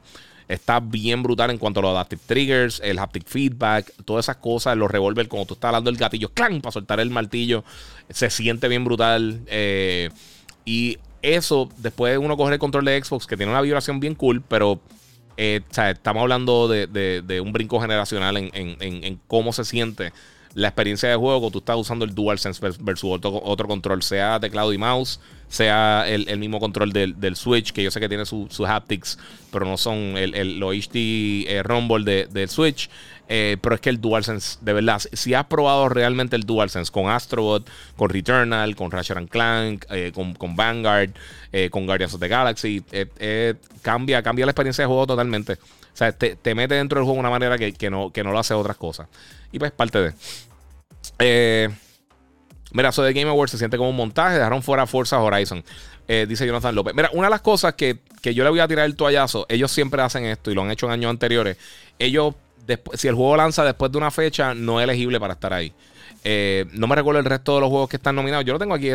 Está 0.47 0.79
bien 0.79 1.23
brutal 1.23 1.49
en 1.49 1.57
cuanto 1.57 1.79
a 1.79 1.83
los 1.83 1.91
adaptive 1.91 2.21
triggers, 2.25 2.79
el 2.83 2.99
haptic 2.99 3.27
feedback, 3.27 3.91
todas 4.05 4.25
esas 4.25 4.37
cosas, 4.37 4.77
los 4.77 4.91
revólver, 4.91 5.27
como 5.27 5.45
tú 5.45 5.55
estás 5.55 5.71
dando 5.71 5.89
el 5.89 5.97
gatillo, 5.97 6.29
¡clan! 6.29 6.61
para 6.61 6.71
soltar 6.71 6.99
el 6.99 7.09
martillo, 7.09 7.63
se 8.09 8.29
siente 8.29 8.67
bien 8.67 8.85
brutal. 8.85 9.41
Eh, 9.47 10.09
y 10.63 10.99
eso, 11.23 11.69
después 11.77 12.13
de 12.13 12.17
uno 12.19 12.37
coger 12.37 12.53
el 12.53 12.59
control 12.59 12.85
de 12.85 13.03
Xbox, 13.03 13.25
que 13.25 13.37
tiene 13.37 13.51
una 13.51 13.61
vibración 13.61 13.99
bien 13.99 14.13
cool, 14.13 14.43
pero 14.47 14.79
eh, 15.37 15.61
estamos 15.67 16.21
hablando 16.21 16.67
de, 16.67 17.41
un 17.43 17.51
brinco 17.51 17.81
generacional 17.81 18.37
en, 18.37 19.19
cómo 19.27 19.51
se 19.51 19.65
siente 19.65 20.13
la 20.55 20.69
experiencia 20.69 21.07
de 21.07 21.15
juego 21.15 21.41
cuando 21.41 21.51
tú 21.51 21.59
estás 21.59 21.77
usando 21.77 22.03
el 22.05 22.15
DualSense 22.15 22.59
versus 22.79 23.11
otro, 23.11 23.39
otro 23.43 23.67
control, 23.67 24.01
sea 24.01 24.39
teclado 24.39 24.73
y 24.73 24.77
mouse 24.77 25.19
sea 25.47 26.05
el, 26.07 26.37
mismo 26.37 26.59
control 26.59 26.91
del, 26.91 27.35
Switch, 27.35 27.71
que 27.71 27.83
yo 27.83 27.91
sé 27.91 27.99
que 27.99 28.09
tiene 28.09 28.25
sus 28.25 28.59
haptics, 28.61 29.17
pero 29.51 29.65
no 29.65 29.77
son 29.77 30.17
el, 30.17 30.35
el, 30.35 30.59
los 30.59 30.75
HD 30.75 31.45
eh, 31.47 31.61
Rumble 31.63 32.27
del 32.27 32.49
Switch. 32.49 32.89
Eh, 33.27 33.57
pero 33.59 33.73
es 33.73 33.81
que 33.81 33.89
el 33.89 33.99
DualSense, 33.99 34.59
de 34.61 34.73
verdad, 34.73 35.01
si 35.13 35.33
has 35.33 35.45
probado 35.45 35.89
realmente 35.89 36.35
el 36.35 36.43
DualSense 36.43 36.91
con 36.91 37.09
Astrobot, 37.09 37.67
con 37.95 38.09
Returnal, 38.09 38.75
con 38.75 38.91
Ratchet 38.91 39.29
Clank, 39.29 39.85
eh, 39.89 40.11
con, 40.13 40.55
Vanguard, 40.55 41.11
con 41.71 41.87
Guardians 41.87 42.13
of 42.13 42.19
the 42.19 42.27
Galaxy, 42.27 42.83
cambia, 43.81 44.21
cambia 44.21 44.45
la 44.45 44.51
experiencia 44.51 44.83
de 44.83 44.87
juego 44.87 45.07
totalmente. 45.07 45.53
O 45.53 45.97
sea, 45.97 46.11
te, 46.11 46.53
mete 46.53 46.75
dentro 46.75 46.99
del 46.99 47.05
juego 47.05 47.15
de 47.15 47.21
una 47.21 47.29
manera 47.29 47.57
que, 47.57 47.73
que, 47.73 47.89
no, 47.89 48.11
que 48.11 48.23
no 48.23 48.31
lo 48.31 48.37
hace 48.37 48.53
otras 48.53 48.77
cosas. 48.77 49.07
Y 49.55 49.59
pues 49.59 49.71
parte 49.71 49.99
de. 49.99 50.13
Eh, 51.19 51.69
Mira, 52.75 52.89
eso 52.89 53.01
de 53.03 53.13
Game 53.13 53.29
Awards 53.29 53.51
se 53.51 53.57
siente 53.57 53.77
como 53.77 53.89
un 53.89 53.95
montaje. 53.95 54.35
Dejaron 54.35 54.61
fuera 54.61 54.85
Forza 54.85 55.17
Horizon. 55.21 55.63
Eh, 56.09 56.25
dice 56.27 56.45
Jonathan 56.45 56.75
López. 56.75 56.93
Mira, 56.93 57.09
una 57.13 57.27
de 57.27 57.31
las 57.31 57.39
cosas 57.39 57.75
que, 57.75 57.99
yo 58.21 58.43
le 58.43 58.49
voy 58.49 58.59
a 58.59 58.67
tirar 58.67 58.85
el 58.85 58.97
toallazo, 58.97 59.45
ellos 59.47 59.71
siempre 59.71 60.01
hacen 60.01 60.25
esto 60.25 60.51
y 60.51 60.55
lo 60.55 60.63
han 60.63 60.71
hecho 60.71 60.87
en 60.87 60.91
años 60.91 61.09
anteriores. 61.09 61.55
Ellos, 61.97 62.35
si 62.95 63.07
el 63.07 63.15
juego 63.15 63.37
lanza 63.37 63.63
después 63.63 63.93
de 63.93 63.97
una 63.97 64.11
fecha, 64.11 64.53
no 64.53 64.81
es 64.81 64.83
elegible 64.83 65.21
para 65.21 65.35
estar 65.35 65.53
ahí. 65.53 65.71
Eh, 66.25 66.65
no 66.73 66.87
me 66.87 66.95
recuerdo 66.95 67.21
el 67.21 67.25
resto 67.25 67.55
de 67.55 67.61
los 67.61 67.69
juegos 67.69 67.87
que 67.87 67.95
están 67.95 68.13
nominados. 68.13 68.43
Yo 68.43 68.51
lo 68.51 68.59
tengo 68.59 68.73
aquí. 68.73 68.89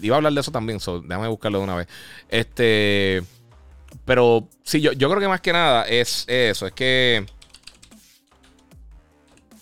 Iba 0.00 0.14
a 0.14 0.16
hablar 0.16 0.32
de 0.32 0.40
eso 0.40 0.50
también. 0.50 0.78
déjame 0.78 1.28
buscarlo 1.28 1.58
de 1.58 1.64
una 1.64 1.76
vez. 1.76 1.88
Este. 2.30 3.22
Pero 4.06 4.48
sí, 4.62 4.80
yo, 4.80 4.92
yo 4.92 5.10
creo 5.10 5.20
que 5.20 5.28
más 5.28 5.42
que 5.42 5.52
nada 5.52 5.82
es, 5.82 6.24
eso. 6.26 6.66
Es 6.66 6.72
que. 6.72 7.26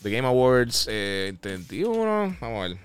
The 0.04 0.10
Game 0.10 0.28
Awards 0.28 0.86
eh, 0.90 1.32
31. 1.40 2.36
Vamos 2.38 2.42
a 2.42 2.68
ver. 2.68 2.76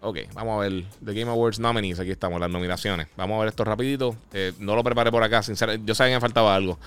Ok, 0.00 0.18
vamos 0.32 0.54
a 0.54 0.68
ver. 0.68 0.84
The 1.04 1.12
Game 1.12 1.28
Awards 1.28 1.58
nominees. 1.58 1.98
Aquí 1.98 2.12
estamos, 2.12 2.40
las 2.40 2.48
nominaciones. 2.48 3.08
Vamos 3.16 3.34
a 3.34 3.40
ver 3.40 3.48
esto 3.48 3.64
rapidito. 3.64 4.14
Eh, 4.32 4.52
no 4.60 4.76
lo 4.76 4.84
preparé 4.84 5.10
por 5.10 5.24
acá, 5.24 5.42
sinceramente. 5.42 5.84
Yo 5.88 5.96
sabía 5.96 6.12
que 6.12 6.16
me 6.18 6.20
faltaba 6.20 6.54
algo. 6.54 6.78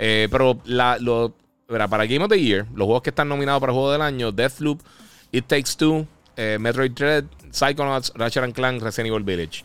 Eh, 0.00 0.26
pero 0.32 0.58
la, 0.64 0.98
lo, 0.98 1.32
para 1.68 2.06
Game 2.06 2.24
of 2.24 2.28
the 2.28 2.42
Year, 2.42 2.66
los 2.74 2.86
juegos 2.86 3.02
que 3.02 3.10
están 3.10 3.28
nominados 3.28 3.60
para 3.60 3.70
el 3.70 3.74
juego 3.74 3.92
del 3.92 4.02
año, 4.02 4.32
Deathloop, 4.32 4.80
It 5.30 5.46
Takes 5.46 5.76
Two, 5.76 6.08
eh, 6.36 6.58
Metroid 6.58 6.90
Dread, 6.90 7.24
Psychonauts, 7.52 8.12
Ratchet 8.16 8.52
Clank, 8.52 8.82
Resident 8.82 9.12
Evil 9.12 9.22
Village. 9.22 9.62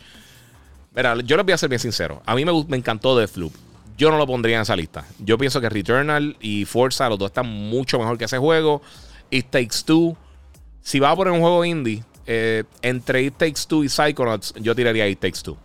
Mira, 0.95 1.15
yo 1.21 1.37
les 1.37 1.43
voy 1.43 1.53
a 1.53 1.57
ser 1.57 1.69
bien 1.69 1.79
sincero. 1.79 2.21
A 2.23 2.35
mí 2.35 2.45
me, 2.45 2.51
me 2.67 2.77
encantó 2.77 3.17
Deathloop. 3.17 3.68
Yo 3.99 4.09
no 4.11 4.17
lo 4.17 4.25
pondría 4.25 4.55
en 4.55 4.61
esa 4.61 4.77
lista. 4.77 5.05
Yo 5.19 5.37
pienso 5.37 5.59
que 5.59 5.67
Returnal 5.67 6.37
y 6.39 6.63
Forza, 6.63 7.09
los 7.09 7.19
dos 7.19 7.31
están 7.31 7.47
mucho 7.47 7.99
mejor 7.99 8.17
que 8.17 8.23
ese 8.23 8.37
juego. 8.37 8.81
It 9.29 9.47
Takes 9.49 9.83
Two. 9.85 10.15
Si 10.79 10.99
va 10.99 11.11
a 11.11 11.15
poner 11.17 11.33
un 11.33 11.41
juego 11.41 11.65
indie, 11.65 12.01
eh, 12.25 12.63
entre 12.81 13.23
It 13.23 13.33
Takes 13.35 13.63
Two 13.67 13.83
y 13.83 13.89
Psychonauts, 13.89 14.53
yo 14.55 14.73
tiraría 14.73 15.05
It 15.05 15.19
Takes 15.19 15.41
Two. 15.43 15.57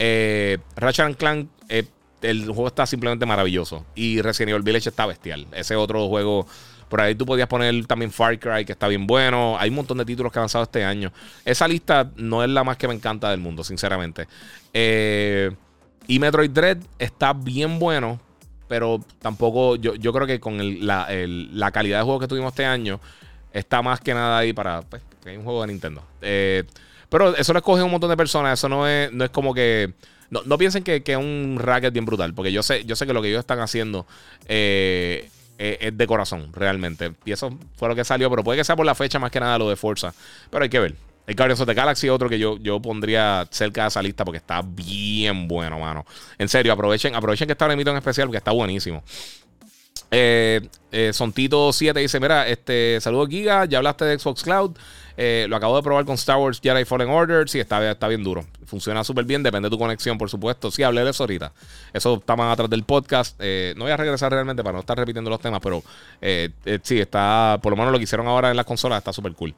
Eh, 0.00 0.58
Ratchet 0.74 1.16
Clank, 1.16 1.48
eh, 1.68 1.84
el 2.22 2.46
juego 2.46 2.66
está 2.66 2.86
simplemente 2.86 3.24
maravilloso. 3.24 3.86
Y 3.94 4.20
Resident 4.20 4.50
Evil 4.50 4.64
Village 4.64 4.88
está 4.88 5.06
bestial. 5.06 5.46
Ese 5.52 5.76
otro 5.76 6.08
juego. 6.08 6.44
Por 6.88 7.00
ahí 7.00 7.14
tú 7.14 7.24
podías 7.24 7.46
poner 7.46 7.86
también 7.86 8.10
Far 8.10 8.40
Cry, 8.40 8.64
que 8.64 8.72
está 8.72 8.88
bien 8.88 9.06
bueno. 9.06 9.56
Hay 9.60 9.70
un 9.70 9.76
montón 9.76 9.98
de 9.98 10.04
títulos 10.04 10.32
que 10.32 10.40
han 10.40 10.44
lanzado 10.44 10.64
este 10.64 10.84
año. 10.84 11.12
Esa 11.44 11.68
lista 11.68 12.10
no 12.16 12.42
es 12.42 12.50
la 12.50 12.64
más 12.64 12.78
que 12.78 12.88
me 12.88 12.94
encanta 12.94 13.30
del 13.30 13.38
mundo, 13.38 13.62
sinceramente. 13.62 14.26
Y 16.06 16.18
Metroid 16.18 16.50
Dread 16.50 16.78
está 16.98 17.32
bien 17.32 17.78
bueno. 17.78 18.20
Pero 18.68 19.00
tampoco, 19.20 19.76
yo, 19.76 19.94
yo 19.94 20.12
creo 20.12 20.26
que 20.26 20.40
con 20.40 20.84
la, 20.84 21.08
la, 21.08 21.70
calidad 21.70 21.98
de 21.98 22.04
juego 22.04 22.18
que 22.18 22.26
tuvimos 22.26 22.52
este 22.52 22.64
año, 22.64 23.00
está 23.52 23.80
más 23.80 24.00
que 24.00 24.12
nada 24.12 24.38
ahí 24.38 24.52
para 24.52 24.82
pues, 24.82 25.02
hay 25.24 25.36
un 25.36 25.44
juego 25.44 25.60
de 25.62 25.68
Nintendo. 25.68 26.02
Eh, 26.20 26.64
pero 27.08 27.36
eso 27.36 27.52
lo 27.52 27.60
escoge 27.60 27.82
un 27.82 27.90
montón 27.90 28.10
de 28.10 28.16
personas. 28.16 28.58
Eso 28.58 28.68
no 28.68 28.88
es, 28.88 29.12
no 29.12 29.24
es 29.24 29.30
como 29.30 29.54
que. 29.54 29.92
No, 30.30 30.58
piensen 30.58 30.82
que, 30.82 31.02
es 31.04 31.16
un 31.16 31.58
racket 31.60 31.92
bien 31.92 32.04
brutal. 32.04 32.34
Porque 32.34 32.50
yo 32.50 32.62
sé, 32.62 32.84
yo 32.84 32.96
sé 32.96 33.06
que 33.06 33.12
lo 33.12 33.22
que 33.22 33.28
ellos 33.28 33.40
están 33.40 33.60
haciendo. 33.60 34.06
Eh, 34.48 35.30
es 35.58 35.96
de 35.96 36.06
corazón, 36.06 36.52
realmente. 36.52 37.12
Y 37.24 37.32
eso 37.32 37.56
fue 37.76 37.88
lo 37.88 37.94
que 37.94 38.04
salió, 38.04 38.28
pero 38.28 38.44
puede 38.44 38.58
que 38.58 38.64
sea 38.64 38.76
por 38.76 38.84
la 38.84 38.94
fecha 38.94 39.18
más 39.18 39.30
que 39.30 39.40
nada 39.40 39.58
lo 39.58 39.70
de 39.70 39.76
Forza. 39.76 40.12
Pero 40.50 40.64
hay 40.64 40.68
que 40.68 40.80
ver. 40.80 40.94
El 41.26 41.34
Guardians 41.34 41.60
of 41.60 41.66
the 41.66 41.74
Galaxy 41.74 42.08
otro 42.08 42.28
que 42.28 42.38
yo, 42.38 42.56
yo 42.58 42.80
pondría 42.80 43.46
cerca 43.50 43.82
de 43.82 43.88
esa 43.88 44.02
lista 44.02 44.24
porque 44.24 44.38
está 44.38 44.62
bien 44.62 45.48
bueno, 45.48 45.78
mano. 45.78 46.06
En 46.38 46.48
serio, 46.48 46.72
aprovechen, 46.72 47.14
aprovechen 47.14 47.46
que 47.46 47.52
está 47.52 47.66
el 47.66 47.80
en 47.80 47.96
especial 47.96 48.28
porque 48.28 48.38
está 48.38 48.52
buenísimo. 48.52 49.02
Eh, 50.10 50.60
eh, 50.92 51.12
Sontito 51.12 51.72
7 51.72 51.98
dice: 51.98 52.20
Mira, 52.20 52.46
este, 52.46 53.00
saludos 53.00 53.28
Giga, 53.28 53.64
ya 53.64 53.78
hablaste 53.78 54.04
de 54.04 54.18
Xbox 54.18 54.42
Cloud. 54.42 54.76
Eh, 55.18 55.46
lo 55.48 55.56
acabo 55.56 55.74
de 55.76 55.82
probar 55.82 56.04
con 56.04 56.14
Star 56.16 56.36
Wars 56.36 56.60
Jedi 56.62 56.84
Fallen 56.84 57.08
Order. 57.08 57.48
Sí, 57.48 57.58
está, 57.58 57.90
está 57.90 58.06
bien 58.06 58.22
duro. 58.22 58.44
Funciona 58.66 59.02
súper 59.02 59.24
bien, 59.24 59.42
depende 59.42 59.68
de 59.68 59.70
tu 59.70 59.78
conexión, 59.78 60.18
por 60.18 60.28
supuesto. 60.28 60.70
Sí, 60.70 60.82
hablé 60.82 61.04
de 61.04 61.10
eso 61.10 61.22
ahorita. 61.22 61.52
Eso 61.92 62.14
está 62.16 62.36
más 62.36 62.52
atrás 62.52 62.68
del 62.68 62.84
podcast. 62.84 63.40
no 63.40 63.84
voy 63.84 63.92
a 63.92 63.96
regresar 63.96 64.30
realmente 64.30 64.62
para 64.62 64.74
no 64.74 64.80
estar 64.80 64.96
repitiendo 64.96 65.30
los 65.30 65.40
temas, 65.40 65.60
pero 65.62 65.82
sí, 66.82 67.00
está, 67.00 67.58
por 67.62 67.70
lo 67.72 67.76
menos 67.76 67.92
lo 67.92 67.98
que 67.98 68.04
hicieron 68.04 68.26
ahora 68.26 68.50
en 68.50 68.56
las 68.56 68.66
consolas 68.66 68.98
está 68.98 69.12
súper 69.12 69.32
cool. 69.32 69.54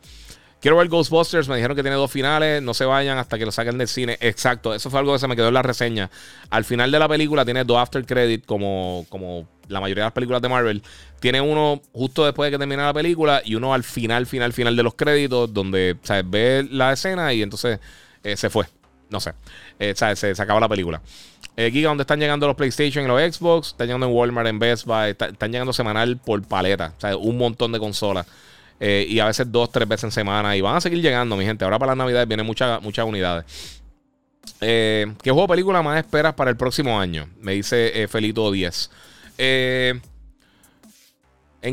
Quiero 0.61 0.77
ver 0.77 0.89
Ghostbusters. 0.89 1.49
Me 1.49 1.57
dijeron 1.57 1.77
que 1.77 1.83
tiene 1.83 1.97
dos 1.97 2.11
finales. 2.11 2.63
No 2.63 2.75
se 2.75 2.85
vayan 2.85 3.19
hasta 3.19 3.39
que 3.39 3.45
lo 3.45 3.53
saquen 3.53 3.79
del 3.79 3.89
cine. 3.89 4.17
Exacto. 4.21 4.75
Eso 4.75 4.91
fue 4.91 4.99
algo 4.99 5.13
que 5.13 5.19
se 5.19 5.29
me 5.29 5.37
quedó 5.37 5.49
en 5.49 5.55
la 5.55 5.63
reseña. 5.63 6.11
Al 6.51 6.65
final 6.65 6.91
de 6.91 6.99
la 6.99 7.09
película 7.09 7.45
tiene 7.45 7.65
dos 7.65 7.79
after 7.79 8.05
credit, 8.05 8.45
como, 8.45 9.07
como 9.09 9.47
la 9.69 9.81
mayoría 9.81 10.05
de 10.05 10.07
las 10.07 10.13
películas 10.13 10.43
de 10.43 10.49
Marvel. 10.49 10.83
Tiene 11.21 11.41
uno 11.41 11.81
justo 11.93 12.25
después 12.25 12.49
de 12.49 12.53
que 12.53 12.59
termina 12.59 12.87
la 12.87 12.95
película 12.95 13.43
y 13.45 13.55
uno 13.55 13.73
al 13.73 13.85
final, 13.85 14.27
final, 14.27 14.53
final 14.53 14.77
de 14.77 14.83
los 14.83 14.95
créditos, 14.95 15.53
donde 15.53 15.97
¿sabes? 16.03 16.29
ve 16.29 16.67
la 16.71 16.93
escena 16.93 17.33
y 17.33 17.43
entonces 17.43 17.79
eh, 18.25 18.37
se 18.37 18.51
fue. 18.51 18.67
No 19.11 19.21
sé. 19.21 19.33
Eh, 19.79 19.95
¿sabes? 19.97 20.19
Se, 20.19 20.31
acaba 20.31 20.61
la 20.61 20.69
película. 20.69 21.01
Eh, 21.57 21.71
Giga, 21.71 21.89
donde 21.89 22.03
están 22.03 22.21
llegando 22.21 22.47
los 22.47 22.57
PlayStation 22.57 23.05
y 23.05 23.09
los 23.09 23.37
Xbox. 23.37 23.69
Están 23.69 23.87
llegando 23.87 24.07
en 24.07 24.13
Walmart, 24.13 24.49
en 24.49 24.59
Best 24.59 24.87
Buy. 24.87 25.11
están 25.11 25.53
llegando 25.53 25.73
semanal 25.73 26.19
por 26.19 26.43
paleta. 26.43 26.95
O 26.97 27.01
sea, 27.01 27.17
un 27.17 27.39
montón 27.39 27.73
de 27.73 27.79
consolas. 27.79 28.27
Eh, 28.81 29.07
y 29.09 29.19
a 29.19 29.27
veces 29.27 29.51
dos, 29.51 29.71
tres 29.71 29.89
veces 29.89 30.05
en 30.05 30.13
semana. 30.13 30.57
Y 30.57 30.61
van 30.61 30.77
a 30.77 30.81
seguir 30.81 31.01
llegando, 31.03 31.37
mi 31.37 31.45
gente. 31.45 31.65
Ahora 31.65 31.79
para 31.79 31.91
las 31.91 31.99
navidades 31.99 32.29
vienen 32.29 32.47
muchas, 32.47 32.81
muchas 32.83 33.07
unidades. 33.07 33.81
Eh, 34.61 35.15
¿Qué 35.23 35.31
juego 35.31 35.49
película 35.49 35.83
más 35.83 35.99
esperas 35.99 36.35
para 36.35 36.51
el 36.51 36.57
próximo 36.57 36.99
año? 36.99 37.29
Me 37.41 37.53
dice 37.53 38.03
eh, 38.03 38.09
Felito 38.09 38.51
10. 38.51 38.91
en 39.39 40.01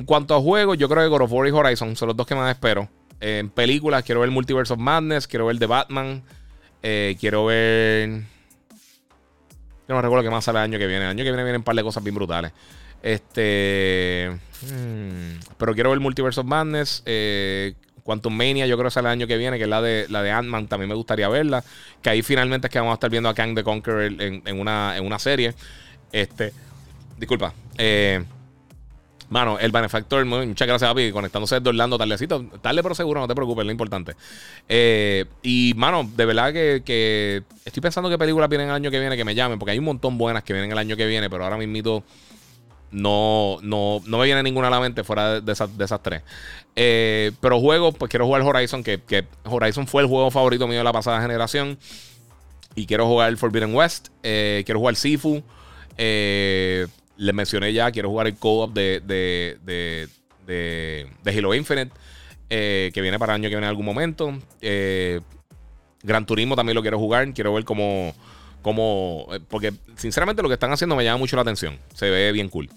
cuanto 0.05 0.35
a 0.35 0.41
juegos, 0.41 0.77
yo 0.77 0.89
creo 0.89 1.03
que 1.03 1.09
God 1.09 1.21
of 1.21 1.31
War 1.31 1.47
y 1.47 1.51
Horizon 1.51 1.95
son 1.95 2.07
los 2.09 2.17
dos 2.17 2.27
que 2.27 2.35
más 2.35 2.51
espero. 2.51 2.89
en 3.19 3.49
películas, 3.49 4.03
quiero 4.03 4.21
ver 4.21 4.29
Multiverse 4.29 4.73
of 4.73 4.79
Madness, 4.79 5.27
quiero 5.27 5.45
ver 5.45 5.57
The 5.57 5.67
Batman, 5.67 6.23
quiero 6.81 7.45
ver. 7.45 8.23
Yo 9.87 9.93
no 9.93 10.01
recuerdo 10.01 10.23
qué 10.23 10.31
más 10.31 10.43
sale 10.43 10.57
el 10.59 10.63
año 10.63 10.79
que 10.79 10.87
viene. 10.87 11.05
El 11.05 11.11
año 11.11 11.23
que 11.23 11.29
viene 11.29 11.43
vienen 11.43 11.61
un 11.61 11.63
par 11.63 11.75
de 11.75 11.83
cosas 11.83 12.03
bien 12.03 12.15
brutales. 12.15 12.51
Este. 13.05 14.31
Hmm, 14.63 15.37
pero 15.59 15.75
quiero 15.75 15.91
ver 15.91 15.99
Multiverse 15.99 16.39
of 16.39 16.47
Madness. 16.47 17.03
Eh, 17.05 17.75
Quantum 18.01 18.35
Mania, 18.35 18.65
yo 18.65 18.77
creo 18.77 18.87
que 18.87 18.93
sale 18.93 19.07
el 19.09 19.11
año 19.11 19.27
que 19.27 19.37
viene, 19.37 19.57
que 19.57 19.63
es 19.63 19.69
la 19.69 19.79
de, 19.79 20.07
la 20.09 20.23
de 20.23 20.31
Ant-Man, 20.31 20.67
también 20.67 20.89
me 20.89 20.95
gustaría 20.95 21.29
verla. 21.29 21.63
Que 22.01 22.09
ahí 22.09 22.23
finalmente 22.23 22.65
es 22.65 22.71
que 22.71 22.79
vamos 22.79 22.93
a 22.93 22.95
estar 22.95 23.11
viendo 23.11 23.29
a 23.29 23.35
Kang 23.35 23.53
the 23.53 23.63
Conqueror 23.63 24.01
en, 24.01 24.59
una, 24.59 24.97
en 24.97 25.05
una 25.05 25.19
serie. 25.19 25.53
Este. 26.11 26.51
Disculpa. 27.19 27.53
Eh, 27.77 28.23
Mano, 29.29 29.57
el 29.59 29.71
benefactor, 29.71 30.23
muchas 30.25 30.67
gracias, 30.67 30.87
papi, 30.87 31.11
conectándose 31.11 31.55
desde 31.55 31.69
Orlando 31.69 31.97
tardecito. 31.97 32.43
Tarde, 32.61 32.83
pero 32.83 32.93
seguro, 32.93 33.21
no 33.21 33.27
te 33.27 33.33
preocupes, 33.33 33.65
lo 33.65 33.71
importante. 33.71 34.15
Eh, 34.69 35.25
y, 35.41 35.73
mano, 35.75 36.09
de 36.15 36.25
verdad 36.25 36.53
que, 36.53 36.83
que, 36.85 37.43
estoy 37.65 37.81
pensando 37.81 38.07
qué 38.09 38.19
películas 38.19 38.49
vienen 38.49 38.69
el 38.69 38.75
año 38.75 38.91
que 38.91 38.99
viene 38.99 39.17
que 39.17 39.25
me 39.25 39.33
llamen, 39.33 39.57
porque 39.57 39.71
hay 39.71 39.79
un 39.79 39.85
montón 39.85 40.17
buenas 40.17 40.43
que 40.43 40.53
vienen 40.53 40.71
el 40.71 40.77
año 40.77 40.95
que 40.95 41.07
viene, 41.07 41.27
pero 41.27 41.43
ahora 41.43 41.57
mismo 41.57 42.03
no, 42.95 43.57
no, 43.61 44.01
no 44.05 44.17
me 44.17 44.25
viene 44.25 44.41
ninguna 44.41 44.67
a 44.67 44.71
la 44.71 44.79
mente 44.79 45.03
fuera 45.03 45.41
de, 45.41 45.51
esas, 45.51 46.01
tres. 46.01 46.23
Eh, 46.77 47.33
pero 47.41 47.59
juego, 47.59 47.91
pues 47.91 48.09
quiero 48.09 48.25
jugar 48.25 48.41
Horizon, 48.41 48.83
que, 48.83 49.25
Horizon 49.43 49.85
fue 49.85 50.01
el 50.01 50.07
juego 50.07 50.31
favorito 50.31 50.65
mío 50.65 50.77
de 50.77 50.83
la 50.85 50.93
pasada 50.93 51.21
generación. 51.21 51.77
Y 52.73 52.85
quiero 52.85 53.05
jugar 53.05 53.35
Forbidden 53.35 53.75
West. 53.75 54.09
Eh, 54.23 54.63
quiero 54.65 54.79
jugar 54.79 54.95
Sifu. 54.95 55.43
Eh, 55.97 56.87
les 57.17 57.35
mencioné 57.35 57.73
ya, 57.73 57.91
quiero 57.91 58.09
jugar 58.09 58.27
el 58.27 58.37
co-op 58.37 58.73
de, 58.73 59.01
de, 59.05 59.57
de, 59.65 60.07
de, 61.21 61.37
Halo 61.37 61.53
Infinite. 61.53 61.91
que 62.47 63.01
viene 63.01 63.19
para 63.19 63.33
el 63.33 63.41
año 63.41 63.49
que 63.49 63.55
viene 63.55 63.65
en 63.65 63.69
algún 63.69 63.85
momento. 63.85 64.39
Gran 64.61 66.25
Turismo 66.25 66.55
también 66.55 66.75
lo 66.75 66.81
quiero 66.81 66.97
jugar. 66.97 67.33
Quiero 67.33 67.53
ver 67.53 67.65
cómo 67.65 68.13
como, 68.65 69.27
eh, 69.31 69.39
porque 69.47 69.71
sinceramente 69.95 70.41
lo 70.41 70.47
que 70.47 70.55
están 70.55 70.71
haciendo 70.71 70.95
me 70.95 71.03
llama 71.03 71.19
mucho 71.19 71.35
la 71.35 71.43
atención. 71.43 71.77
Se 71.93 72.09
ve 72.09 72.31
bien 72.31 72.49
cool. 72.49 72.67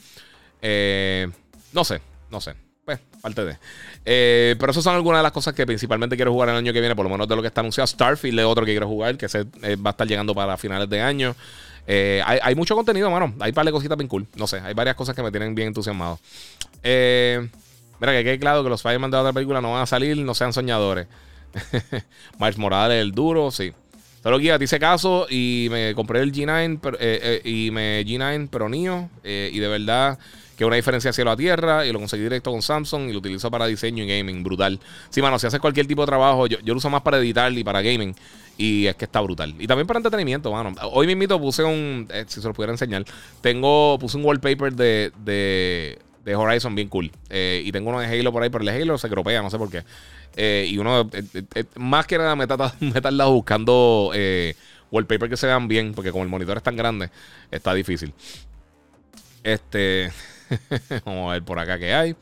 Eh, 0.61 1.27
no 1.73 1.83
sé, 1.83 2.03
no 2.31 2.43
sé. 2.43 2.53
Pues, 2.85 3.01
parte 3.23 3.43
de. 3.47 3.57
Eh, 4.05 4.55
pero 4.61 4.73
esas 4.73 4.85
son 4.85 4.95
algunas 4.95 5.21
de 5.21 5.23
las 5.23 5.33
cosas 5.33 5.55
que 5.55 5.65
principalmente 5.65 6.15
quiero 6.17 6.31
jugar 6.31 6.51
el 6.51 6.57
año 6.57 6.75
que 6.75 6.81
viene, 6.81 6.95
por 6.95 7.05
lo 7.05 7.11
menos 7.11 7.27
de 7.27 7.35
lo 7.35 7.41
que 7.41 7.49
está 7.49 7.63
anunciado. 7.63 7.87
Starfield 7.87 8.39
es 8.39 8.45
otro 8.45 8.67
que 8.67 8.73
quiero 8.73 8.87
jugar, 8.87 9.17
que 9.17 9.31
se, 9.31 9.45
va 9.45 9.89
a 9.89 9.91
estar 9.93 10.07
llegando 10.07 10.35
para 10.35 10.59
finales 10.59 10.91
de 10.91 11.01
año. 11.01 11.35
hay, 11.87 12.55
mucho 12.55 12.77
contenido, 12.77 13.11
mano. 13.11 13.35
Hay 13.41 13.53
par 13.53 13.65
de 13.65 13.73
cositas 13.73 13.97
bien 13.97 14.09
cool. 14.09 14.27
No 14.37 14.47
sé, 14.47 14.61
hay 14.61 14.75
varias 14.75 14.95
cosas 14.95 15.17
que 15.17 15.23
me 15.23 15.31
tienen 15.31 15.55
bien 15.55 15.69
entusiasmado. 15.69 16.21
mira, 16.83 18.13
que 18.13 18.25
quede 18.25 18.39
claro 18.39 18.63
que 18.63 18.69
los 18.69 18.81
Spider-Man 18.81 19.11
de 19.11 19.17
otra 19.17 19.33
película 19.33 19.63
no 19.63 19.73
van 19.73 19.85
a 19.85 19.87
salir, 19.87 20.19
no 20.19 20.35
sean 20.35 20.53
soñadores. 20.53 21.07
Miles 22.39 22.59
Morales, 22.59 23.01
el 23.01 23.13
duro, 23.13 23.51
sí. 23.51 23.73
Solo 24.23 24.39
guía, 24.39 24.59
te 24.59 24.65
hice 24.65 24.81
caso 24.81 25.27
y 25.31 25.69
me 25.71 25.95
compré 25.95 26.21
el 26.21 26.33
G9 26.33 26.81
pero, 26.83 26.97
eh, 27.01 27.41
eh, 27.45 27.49
y 27.49 27.71
me 27.71 28.05
G9 28.05 28.49
pero 28.51 28.69
mío 28.69 29.09
eh, 29.23 29.49
y 29.53 29.61
de 29.61 29.69
verdad 29.69 30.19
que 30.57 30.65
una 30.65 30.75
diferencia 30.75 31.13
cielo 31.13 31.31
a 31.31 31.37
tierra 31.37 31.87
y 31.87 31.93
lo 31.93 32.01
conseguí 32.01 32.25
directo 32.25 32.51
con 32.51 32.61
Samsung 32.61 33.11
y 33.11 33.13
lo 33.13 33.21
utilizo 33.21 33.49
para 33.49 33.67
diseño 33.67 34.03
y 34.03 34.09
gaming, 34.09 34.43
brutal. 34.43 34.81
Sí, 35.09 35.23
mano, 35.23 35.39
si 35.39 35.47
haces 35.47 35.61
cualquier 35.61 35.87
tipo 35.87 36.03
de 36.03 36.07
trabajo, 36.07 36.49
yo, 36.49 36.59
yo, 36.65 36.75
lo 36.75 36.79
uso 36.79 36.91
más 36.91 37.03
para 37.03 37.19
editar 37.19 37.53
y 37.53 37.63
para 37.63 37.81
gaming 37.81 38.13
y 38.57 38.87
es 38.87 38.97
que 38.97 39.05
está 39.05 39.21
brutal. 39.21 39.55
Y 39.61 39.69
también 39.69 39.87
para 39.87 40.01
entretenimiento, 40.01 40.51
mano. 40.51 40.75
Hoy 40.91 41.07
mismito 41.07 41.41
puse 41.41 41.63
un, 41.63 42.09
si 42.27 42.41
se 42.41 42.49
lo 42.49 42.55
pudiera 42.55 42.73
enseñar, 42.73 43.05
tengo, 43.41 44.01
puse 44.01 44.17
un 44.17 44.25
wallpaper 44.25 44.75
de, 44.75 45.13
de, 45.25 46.01
de 46.25 46.35
Horizon 46.35 46.75
bien 46.75 46.89
cool. 46.89 47.13
y 47.31 47.71
tengo 47.71 47.91
uno 47.91 48.01
de 48.01 48.07
Halo 48.07 48.33
por 48.33 48.43
ahí, 48.43 48.51
pero 48.51 48.65
el 48.65 48.69
Halo 48.71 48.99
se 48.99 49.09
cropea, 49.09 49.41
no 49.43 49.51
sé 49.51 49.59
por 49.59 49.71
qué. 49.71 49.85
Eh, 50.37 50.67
y 50.69 50.79
uno, 50.79 51.09
eh, 51.13 51.25
eh, 51.55 51.65
más 51.77 52.07
que 52.07 52.19
nada, 52.19 52.37
me 52.37 52.45
he 52.45 52.47
tardado 53.01 53.33
buscando 53.33 54.13
wallpaper 54.91 55.29
que 55.29 55.37
se 55.37 55.47
vean 55.47 55.69
bien, 55.69 55.93
porque 55.95 56.11
como 56.11 56.25
el 56.25 56.31
monitor 56.31 56.57
es 56.57 56.63
tan 56.63 56.77
grande, 56.77 57.11
está 57.51 57.75
difícil. 57.75 58.15
Este, 59.43 60.13
vamos 61.05 61.31
a 61.31 61.33
ver 61.35 61.43
por 61.43 61.59
acá 61.59 61.79
qué 61.79 61.95
hay. 61.95 62.17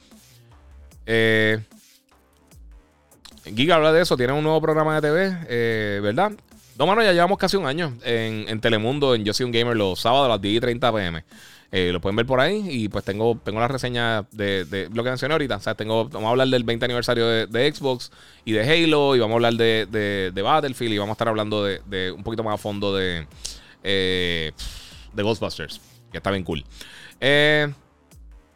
Giga 3.44 3.76
habla 3.76 3.92
de 3.92 4.02
eso, 4.02 4.16
tiene 4.16 4.32
un 4.32 4.42
nuevo 4.42 4.60
programa 4.60 5.00
de 5.00 5.08
TV, 5.08 6.00
¿verdad? 6.00 6.32
No, 6.78 6.86
mano, 6.86 7.02
ya 7.02 7.12
llevamos 7.12 7.38
casi 7.38 7.56
un 7.56 7.66
año 7.66 7.96
en, 8.02 8.48
en 8.48 8.60
Telemundo, 8.60 9.14
en 9.14 9.24
Yo 9.24 9.32
Soy 9.32 9.46
un 9.46 9.52
Gamer, 9.52 9.76
los 9.76 10.00
sábados 10.00 10.26
a 10.26 10.28
las 10.30 10.40
10 10.40 10.56
y 10.56 10.60
30 10.60 10.92
pm. 10.92 11.24
Eh, 11.72 11.90
lo 11.92 12.00
pueden 12.00 12.16
ver 12.16 12.26
por 12.26 12.40
ahí. 12.40 12.64
Y 12.68 12.88
pues 12.88 13.04
tengo, 13.04 13.38
tengo 13.42 13.60
la 13.60 13.68
reseña 13.68 14.22
de, 14.32 14.88
lo 14.92 15.02
que 15.02 15.10
mencioné 15.10 15.34
ahorita. 15.34 15.56
O 15.56 15.60
sea, 15.60 15.74
tengo, 15.74 16.08
vamos 16.08 16.28
a 16.28 16.30
hablar 16.30 16.48
del 16.48 16.64
20 16.64 16.84
aniversario 16.84 17.26
de, 17.26 17.74
Xbox 17.74 18.10
y 18.44 18.52
de 18.52 18.62
Halo. 18.62 19.16
Y 19.16 19.18
vamos 19.18 19.34
a 19.34 19.36
hablar 19.36 19.54
de, 19.54 20.42
Battlefield. 20.42 20.94
Y 20.94 20.98
vamos 20.98 21.12
a 21.12 21.14
estar 21.14 21.28
hablando 21.28 21.64
de, 21.64 22.12
un 22.12 22.22
poquito 22.22 22.42
más 22.44 22.54
a 22.54 22.58
fondo 22.58 22.94
de, 22.94 23.26
eh, 23.82 24.52
de 25.12 25.22
Ghostbusters. 25.22 25.80
Que 26.10 26.18
está 26.18 26.30
bien 26.30 26.44
cool. 26.44 26.64
Eh, 27.20 27.72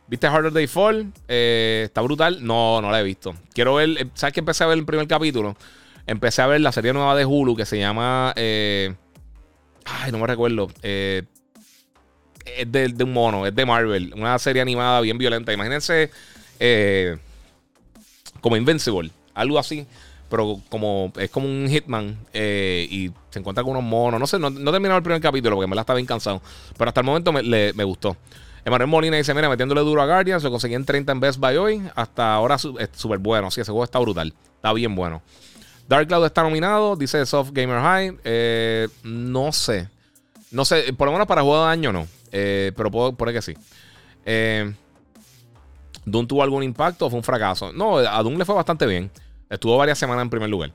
¿Viste 0.06 0.26
Harder 0.26 0.52
Day 0.52 0.66
Fall? 0.66 1.12
está 1.28 2.00
brutal. 2.00 2.44
No, 2.44 2.80
no 2.80 2.90
la 2.90 3.00
he 3.00 3.04
visto. 3.04 3.34
Quiero 3.52 3.74
ver. 3.74 4.08
¿Sabes 4.14 4.32
que 4.34 4.40
empecé 4.40 4.64
a 4.64 4.68
ver 4.68 4.78
el 4.78 4.84
primer 4.84 5.06
capítulo? 5.06 5.56
Empecé 6.06 6.42
a 6.42 6.46
ver 6.46 6.60
la 6.60 6.72
serie 6.72 6.92
nueva 6.92 7.14
de 7.14 7.24
Hulu 7.24 7.54
que 7.54 7.66
se 7.66 7.78
llama. 7.78 8.32
ay, 8.36 8.96
no 10.10 10.18
me 10.18 10.26
recuerdo. 10.26 10.68
Es 12.44 12.70
de, 12.70 13.04
un 13.04 13.12
mono, 13.12 13.46
es 13.46 13.54
de 13.54 13.66
Marvel, 13.66 14.12
una 14.16 14.38
serie 14.38 14.62
animada 14.62 15.00
bien 15.00 15.18
violenta. 15.18 15.52
Imagínense 15.52 16.10
eh, 16.58 17.16
como 18.40 18.56
Invincible, 18.56 19.10
algo 19.34 19.58
así, 19.58 19.86
pero 20.28 20.60
como 20.68 21.12
es 21.16 21.30
como 21.30 21.46
un 21.46 21.68
Hitman 21.68 22.18
eh, 22.32 22.86
y 22.90 23.10
se 23.30 23.38
encuentra 23.38 23.62
con 23.64 23.72
unos 23.72 23.84
monos. 23.84 24.20
No 24.20 24.26
sé, 24.26 24.38
no, 24.38 24.50
no 24.50 24.74
el 24.74 25.02
primer 25.02 25.20
capítulo 25.20 25.56
porque 25.56 25.68
me 25.68 25.74
la 25.74 25.82
estaba 25.82 25.96
bien 25.96 26.06
cansado, 26.06 26.40
pero 26.76 26.88
hasta 26.88 27.00
el 27.00 27.06
momento 27.06 27.32
me, 27.32 27.42
me 27.42 27.84
gustó. 27.84 28.16
Emanuel 28.64 28.88
Molina 28.88 29.16
dice: 29.16 29.34
Mira, 29.34 29.48
metiéndole 29.48 29.80
duro 29.80 30.02
a 30.02 30.06
Guardians, 30.06 30.42
lo 30.42 30.50
conseguí 30.50 30.74
en 30.74 30.84
30 30.84 31.12
en 31.12 31.20
Best 31.20 31.38
Buy 31.38 31.56
hoy. 31.56 31.82
Hasta 31.94 32.34
ahora 32.34 32.56
es 32.56 32.88
súper 32.92 33.18
bueno. 33.18 33.50
Sí, 33.50 33.60
ese 33.60 33.70
juego 33.70 33.84
está 33.84 33.98
brutal. 33.98 34.34
Está 34.56 34.72
bien 34.72 34.94
bueno. 34.94 35.22
Dark 35.88 36.06
Cloud 36.06 36.26
está 36.26 36.42
nominado, 36.42 36.94
dice 36.94 37.24
Soft 37.26 37.50
Gamer 37.52 37.80
High. 37.80 38.18
Eh, 38.24 38.88
no 39.02 39.52
sé. 39.52 39.88
No 40.50 40.64
sé, 40.64 40.92
por 40.92 41.06
lo 41.06 41.12
menos 41.12 41.26
para 41.26 41.42
juego 41.42 41.64
de 41.64 41.70
año 41.70 41.92
no. 41.92 42.06
Eh, 42.32 42.72
pero 42.76 42.90
puedo 42.90 43.12
poner 43.14 43.34
que 43.34 43.42
sí. 43.42 43.54
Eh, 44.24 44.72
¿Doom 46.04 46.26
tuvo 46.26 46.42
algún 46.42 46.62
impacto 46.62 47.06
o 47.06 47.10
fue 47.10 47.18
un 47.18 47.24
fracaso? 47.24 47.72
No, 47.72 47.98
a 47.98 48.22
Doom 48.22 48.36
le 48.36 48.44
fue 48.44 48.54
bastante 48.54 48.86
bien. 48.86 49.10
Estuvo 49.48 49.76
varias 49.76 49.98
semanas 49.98 50.22
en 50.22 50.30
primer 50.30 50.48
lugar. 50.48 50.72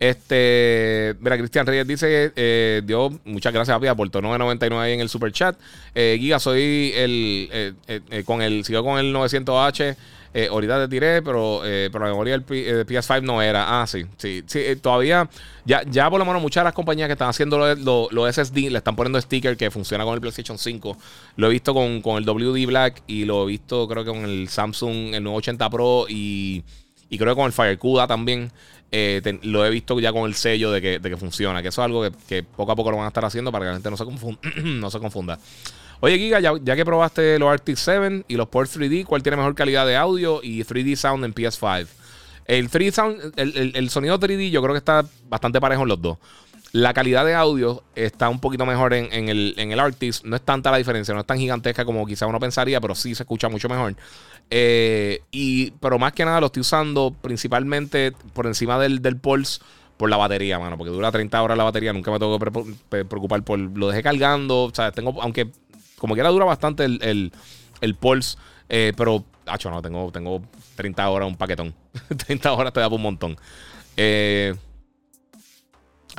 Este, 0.00 1.16
mira, 1.20 1.36
Cristian 1.36 1.66
Reyes 1.66 1.86
dice, 1.86 2.32
eh, 2.36 2.82
Dios, 2.84 3.12
muchas 3.24 3.52
gracias, 3.52 3.76
papi, 3.76 3.88
aportó 3.88 4.20
9.99 4.22 4.78
ahí 4.78 4.92
en 4.92 5.00
el 5.00 5.08
super 5.08 5.32
chat. 5.32 5.56
Eh, 5.94 6.16
Giga, 6.20 6.38
soy 6.38 6.92
el, 6.94 7.48
eh, 7.52 7.72
eh, 7.86 8.22
con 8.24 8.40
el, 8.40 8.64
sigo 8.64 8.84
con 8.84 8.98
el 9.00 9.12
900H. 9.12 9.96
ahorita 10.50 10.82
te 10.82 10.88
tiré, 10.88 11.20
pero, 11.20 11.62
pero 11.64 11.98
la 11.98 12.10
memoria 12.10 12.38
del 12.38 12.46
PS5 12.46 13.22
no 13.22 13.42
era. 13.42 13.82
Ah, 13.82 13.88
sí, 13.88 14.06
sí, 14.18 14.44
sí. 14.46 14.60
todavía, 14.80 15.28
ya, 15.64 15.82
ya 15.82 16.08
por 16.08 16.20
lo 16.20 16.24
menos 16.24 16.40
muchas 16.40 16.60
de 16.60 16.66
las 16.66 16.74
compañías 16.74 17.08
que 17.08 17.14
están 17.14 17.30
haciendo 17.30 17.58
los 17.58 18.34
SSD 18.34 18.70
le 18.70 18.78
están 18.78 18.94
poniendo 18.94 19.20
sticker 19.20 19.56
que 19.56 19.68
funciona 19.72 20.04
con 20.04 20.14
el 20.14 20.20
PlayStation 20.20 20.58
5. 20.58 20.96
Lo 21.34 21.48
he 21.48 21.50
visto 21.50 21.74
con, 21.74 22.02
con 22.02 22.18
el 22.18 22.24
WD 22.24 22.66
Black 22.66 23.02
y 23.08 23.24
lo 23.24 23.42
he 23.42 23.46
visto, 23.46 23.88
creo 23.88 24.04
que 24.04 24.10
con 24.10 24.24
el 24.24 24.48
Samsung, 24.48 25.14
el 25.14 25.24
980 25.24 25.70
Pro 25.70 26.06
y, 26.08 26.62
y 27.10 27.18
creo 27.18 27.34
que 27.34 27.40
con 27.40 27.46
el 27.46 27.52
FireCuda 27.52 28.06
también. 28.06 28.52
Eh, 28.90 29.38
lo 29.42 29.66
he 29.66 29.70
visto 29.70 30.00
ya 30.00 30.12
con 30.12 30.26
el 30.26 30.34
sello 30.34 30.70
de 30.70 30.80
que, 30.80 31.16
funciona, 31.16 31.60
que 31.62 31.68
eso 31.68 31.82
es 31.82 31.84
algo 31.84 32.08
que, 32.26 32.42
poco 32.42 32.72
a 32.72 32.76
poco 32.76 32.90
lo 32.90 32.96
van 32.96 33.04
a 33.04 33.08
estar 33.08 33.24
haciendo 33.24 33.52
para 33.52 33.64
que 33.64 33.68
la 33.68 33.74
gente 33.74 33.90
no 33.90 33.96
se, 33.96 34.04
confunda. 34.04 34.40
no 34.62 34.90
se 34.90 34.98
confunda. 34.98 35.38
Oye, 36.00 36.16
Giga, 36.16 36.40
ya, 36.40 36.76
que 36.76 36.84
probaste 36.84 37.38
los 37.38 37.50
Arctic 37.50 37.76
7 37.76 38.24
y 38.28 38.36
los 38.36 38.48
Port 38.48 38.70
3D, 38.70 39.04
¿cuál 39.04 39.22
tiene 39.22 39.36
mejor 39.36 39.54
calidad 39.54 39.86
de 39.86 39.96
audio 39.96 40.40
y 40.42 40.62
3D 40.62 40.94
sound 40.96 41.24
en 41.24 41.34
PS5? 41.34 41.86
El 42.46 42.70
3D 42.70 42.92
sound, 42.92 43.32
el, 43.36 43.90
sonido 43.90 44.18
3D 44.18 44.50
yo 44.50 44.62
creo 44.62 44.74
que 44.74 44.78
está 44.78 45.04
bastante 45.28 45.60
parejo 45.60 45.82
en 45.82 45.88
los 45.88 46.00
dos. 46.00 46.18
La 46.72 46.92
calidad 46.92 47.24
de 47.24 47.34
audio 47.34 47.82
está 47.94 48.28
un 48.28 48.40
poquito 48.40 48.66
mejor 48.66 48.92
en, 48.92 49.28
el, 49.28 49.54
en 49.56 49.72
el 49.72 49.80
Arctis. 49.80 50.22
No 50.24 50.36
es 50.36 50.42
tanta 50.42 50.70
la 50.70 50.76
diferencia, 50.76 51.14
no 51.14 51.20
es 51.20 51.26
tan 51.26 51.38
gigantesca 51.38 51.84
como 51.84 52.06
quizá 52.06 52.26
uno 52.26 52.38
pensaría, 52.38 52.80
pero 52.80 52.94
sí 52.94 53.14
se 53.14 53.22
escucha 53.22 53.48
mucho 53.48 53.68
mejor. 53.68 53.96
Eh, 54.50 55.22
y, 55.30 55.70
pero 55.72 55.98
más 55.98 56.12
que 56.12 56.24
nada 56.24 56.40
lo 56.40 56.46
estoy 56.46 56.60
usando 56.60 57.14
principalmente 57.22 58.12
por 58.34 58.46
encima 58.46 58.78
del, 58.78 59.00
del 59.00 59.16
Pulse 59.16 59.60
por 59.96 60.10
la 60.10 60.16
batería, 60.16 60.58
mano, 60.58 60.76
porque 60.76 60.92
dura 60.92 61.10
30 61.10 61.42
horas 61.42 61.56
la 61.56 61.64
batería. 61.64 61.92
Nunca 61.92 62.10
me 62.10 62.18
tengo 62.18 62.38
que 62.38 63.04
preocupar 63.04 63.42
por. 63.42 63.58
Lo 63.58 63.88
dejé 63.88 64.02
cargando, 64.02 64.64
o 64.64 64.74
sea, 64.74 64.92
tengo, 64.92 65.20
aunque 65.22 65.50
como 65.98 66.14
quiera 66.14 66.28
dura 66.28 66.44
bastante 66.44 66.84
el, 66.84 67.32
el, 67.80 67.94
Pulse, 67.96 68.36
eh, 68.68 68.92
pero, 68.96 69.24
hacho, 69.46 69.70
no, 69.70 69.80
tengo, 69.80 70.12
tengo 70.12 70.42
30 70.76 71.08
horas, 71.08 71.28
un 71.28 71.36
paquetón. 71.36 71.74
30 72.26 72.52
horas 72.52 72.72
te 72.72 72.80
da 72.80 72.88
un 72.88 73.02
montón. 73.02 73.36
Eh. 73.96 74.54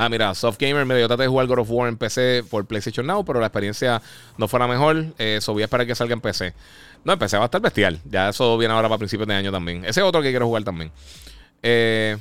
Ah, 0.02 0.08
mira, 0.08 0.34
Soft 0.34 0.58
Gamer 0.58 0.86
me 0.86 0.96
dio 0.96 1.10
traté 1.10 1.24
de 1.24 1.28
jugar 1.28 1.46
God 1.46 1.60
of 1.60 1.70
War 1.70 1.90
en 1.90 1.98
PC 1.98 2.46
por 2.50 2.66
PlayStation 2.66 3.06
Now, 3.06 3.26
pero 3.26 3.42
la 3.42 3.48
experiencia 3.48 4.02
no 4.38 4.48
fue 4.48 4.58
la 4.58 4.66
mejor. 4.66 5.08
Eso 5.18 5.52
voy 5.52 5.62
a 5.62 5.66
esperar 5.66 5.86
que 5.86 5.94
salga 5.94 6.14
en 6.14 6.22
PC. 6.22 6.54
No, 7.04 7.18
va 7.18 7.26
a 7.26 7.46
estar 7.46 7.60
bestial. 7.60 8.00
Ya 8.06 8.30
eso 8.30 8.58
viene 8.58 8.74
ahora 8.74 8.88
para 8.88 8.98
principios 8.98 9.28
de 9.28 9.34
año 9.34 9.52
también. 9.52 9.84
Ese 9.84 10.00
es 10.00 10.06
otro 10.06 10.22
que 10.22 10.30
quiero 10.30 10.48
jugar 10.48 10.64
también. 10.64 10.90
Eh, 11.62 12.16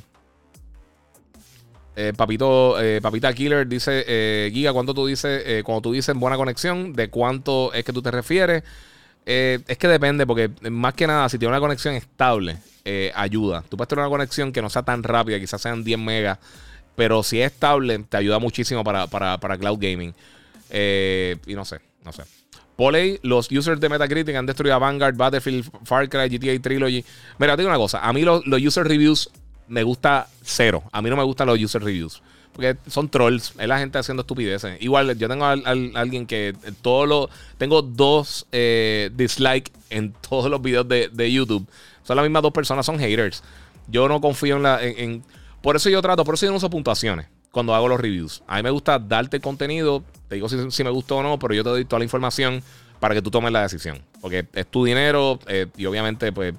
eh, 1.95 2.11
papito, 2.17 2.77
eh, 2.81 2.99
Papita 3.01 3.31
Killer 3.31 3.65
dice: 3.65 4.49
Giga, 4.51 4.73
¿cuánto 4.73 4.93
tú 4.93 5.05
dices? 5.05 5.63
cuando 5.63 5.83
tú 5.83 5.93
dices 5.93 6.13
buena 6.17 6.35
conexión, 6.35 6.91
¿de 6.91 7.09
cuánto 7.09 7.71
es 7.71 7.85
que 7.85 7.93
tú 7.93 8.01
te 8.01 8.11
refieres? 8.11 8.61
es 9.25 9.77
que 9.77 9.87
depende, 9.87 10.27
porque 10.27 10.51
más 10.69 10.95
que 10.95 11.07
nada, 11.07 11.29
si 11.29 11.39
tiene 11.39 11.53
una 11.53 11.61
conexión 11.61 11.95
estable, 11.95 12.57
ayuda. 13.15 13.63
Tú 13.69 13.77
puedes 13.77 13.87
tener 13.87 14.03
una 14.03 14.11
conexión 14.11 14.51
que 14.51 14.61
no 14.61 14.69
sea 14.69 14.83
tan 14.83 15.01
rápida, 15.01 15.39
quizás 15.39 15.61
sean 15.61 15.81
10 15.81 15.97
megas 15.97 16.39
pero 16.99 17.23
si 17.23 17.39
es 17.39 17.53
estable, 17.53 17.97
te 17.99 18.17
ayuda 18.17 18.39
muchísimo 18.39 18.83
para, 18.83 19.07
cloud 19.57 19.79
gaming. 19.79 20.13
Eh, 20.69 21.37
y 21.47 21.53
no 21.53 21.63
sé, 21.63 21.79
no 22.03 22.11
sé. 22.11 22.23
Poley, 22.75 23.21
los 23.23 23.49
users 23.49 23.79
de 23.79 23.87
Metacritic 23.87 24.35
han 24.35 24.45
destruido 24.45 24.75
a 24.75 24.79
Vanguard, 24.79 25.15
Battlefield, 25.15 25.71
Far 25.85 26.09
Cry, 26.09 26.27
GTA 26.27 26.61
Trilogy. 26.61 27.05
Mira, 27.37 27.55
te 27.55 27.61
digo 27.61 27.69
una 27.69 27.77
cosa. 27.77 28.05
A 28.05 28.11
mí 28.11 28.23
los, 28.23 28.43
user 28.45 28.85
reviews 28.85 29.29
me 29.69 29.83
gusta 29.83 30.27
cero. 30.43 30.83
A 30.91 31.01
mí 31.01 31.09
no 31.09 31.15
me 31.15 31.23
gustan 31.23 31.47
los 31.47 31.57
user 31.57 31.81
reviews. 31.81 32.21
Porque 32.51 32.75
son 32.87 33.07
trolls, 33.07 33.53
es 33.57 33.67
la 33.69 33.79
gente 33.79 33.97
haciendo 33.97 34.19
estupideces. 34.19 34.75
Igual, 34.81 35.17
yo 35.17 35.29
tengo 35.29 35.45
a, 35.45 35.53
alguien 35.53 36.25
que 36.25 36.53
todo 36.81 37.05
lo. 37.05 37.29
Tengo 37.57 37.81
dos 37.81 38.45
eh, 38.51 39.09
dislikes 39.15 39.71
en 39.89 40.11
todos 40.29 40.51
los 40.51 40.61
videos 40.61 40.85
de, 40.85 41.31
YouTube. 41.31 41.65
Son 42.03 42.17
las 42.17 42.25
mismas 42.25 42.43
dos 42.43 42.51
personas, 42.51 42.85
son 42.85 42.99
haters. 42.99 43.41
Yo 43.87 44.09
no 44.09 44.19
confío 44.19 44.57
en 44.57 44.63
la. 44.63 44.83
en, 44.83 45.23
por 45.61 45.75
eso 45.75 45.89
yo 45.89 46.01
trato, 46.01 46.23
por 46.23 46.35
eso 46.35 46.45
yo 46.45 46.51
no 46.51 46.57
uso 46.57 46.69
puntuaciones 46.69 47.27
cuando 47.51 47.73
hago 47.73 47.87
los 47.87 47.99
reviews. 47.99 48.43
A 48.47 48.57
mí 48.57 48.63
me 48.63 48.69
gusta 48.69 48.99
darte 48.99 49.39
contenido, 49.39 50.03
te 50.27 50.35
digo 50.35 50.47
si, 50.49 50.83
me 50.83 50.89
gustó 50.89 51.17
o 51.17 51.23
no, 51.23 51.39
pero 51.39 51.53
yo 51.53 51.63
te 51.63 51.69
doy 51.69 51.85
toda 51.85 51.99
la 51.99 52.05
información 52.05 52.61
para 52.99 53.15
que 53.15 53.21
tú 53.21 53.31
tomes 53.31 53.51
la 53.51 53.61
decisión. 53.61 54.01
Porque 54.21 54.47
es 54.53 54.67
tu 54.67 54.85
dinero 54.85 55.39
eh, 55.47 55.67
y 55.77 55.85
obviamente 55.85 56.31
pues 56.31 56.53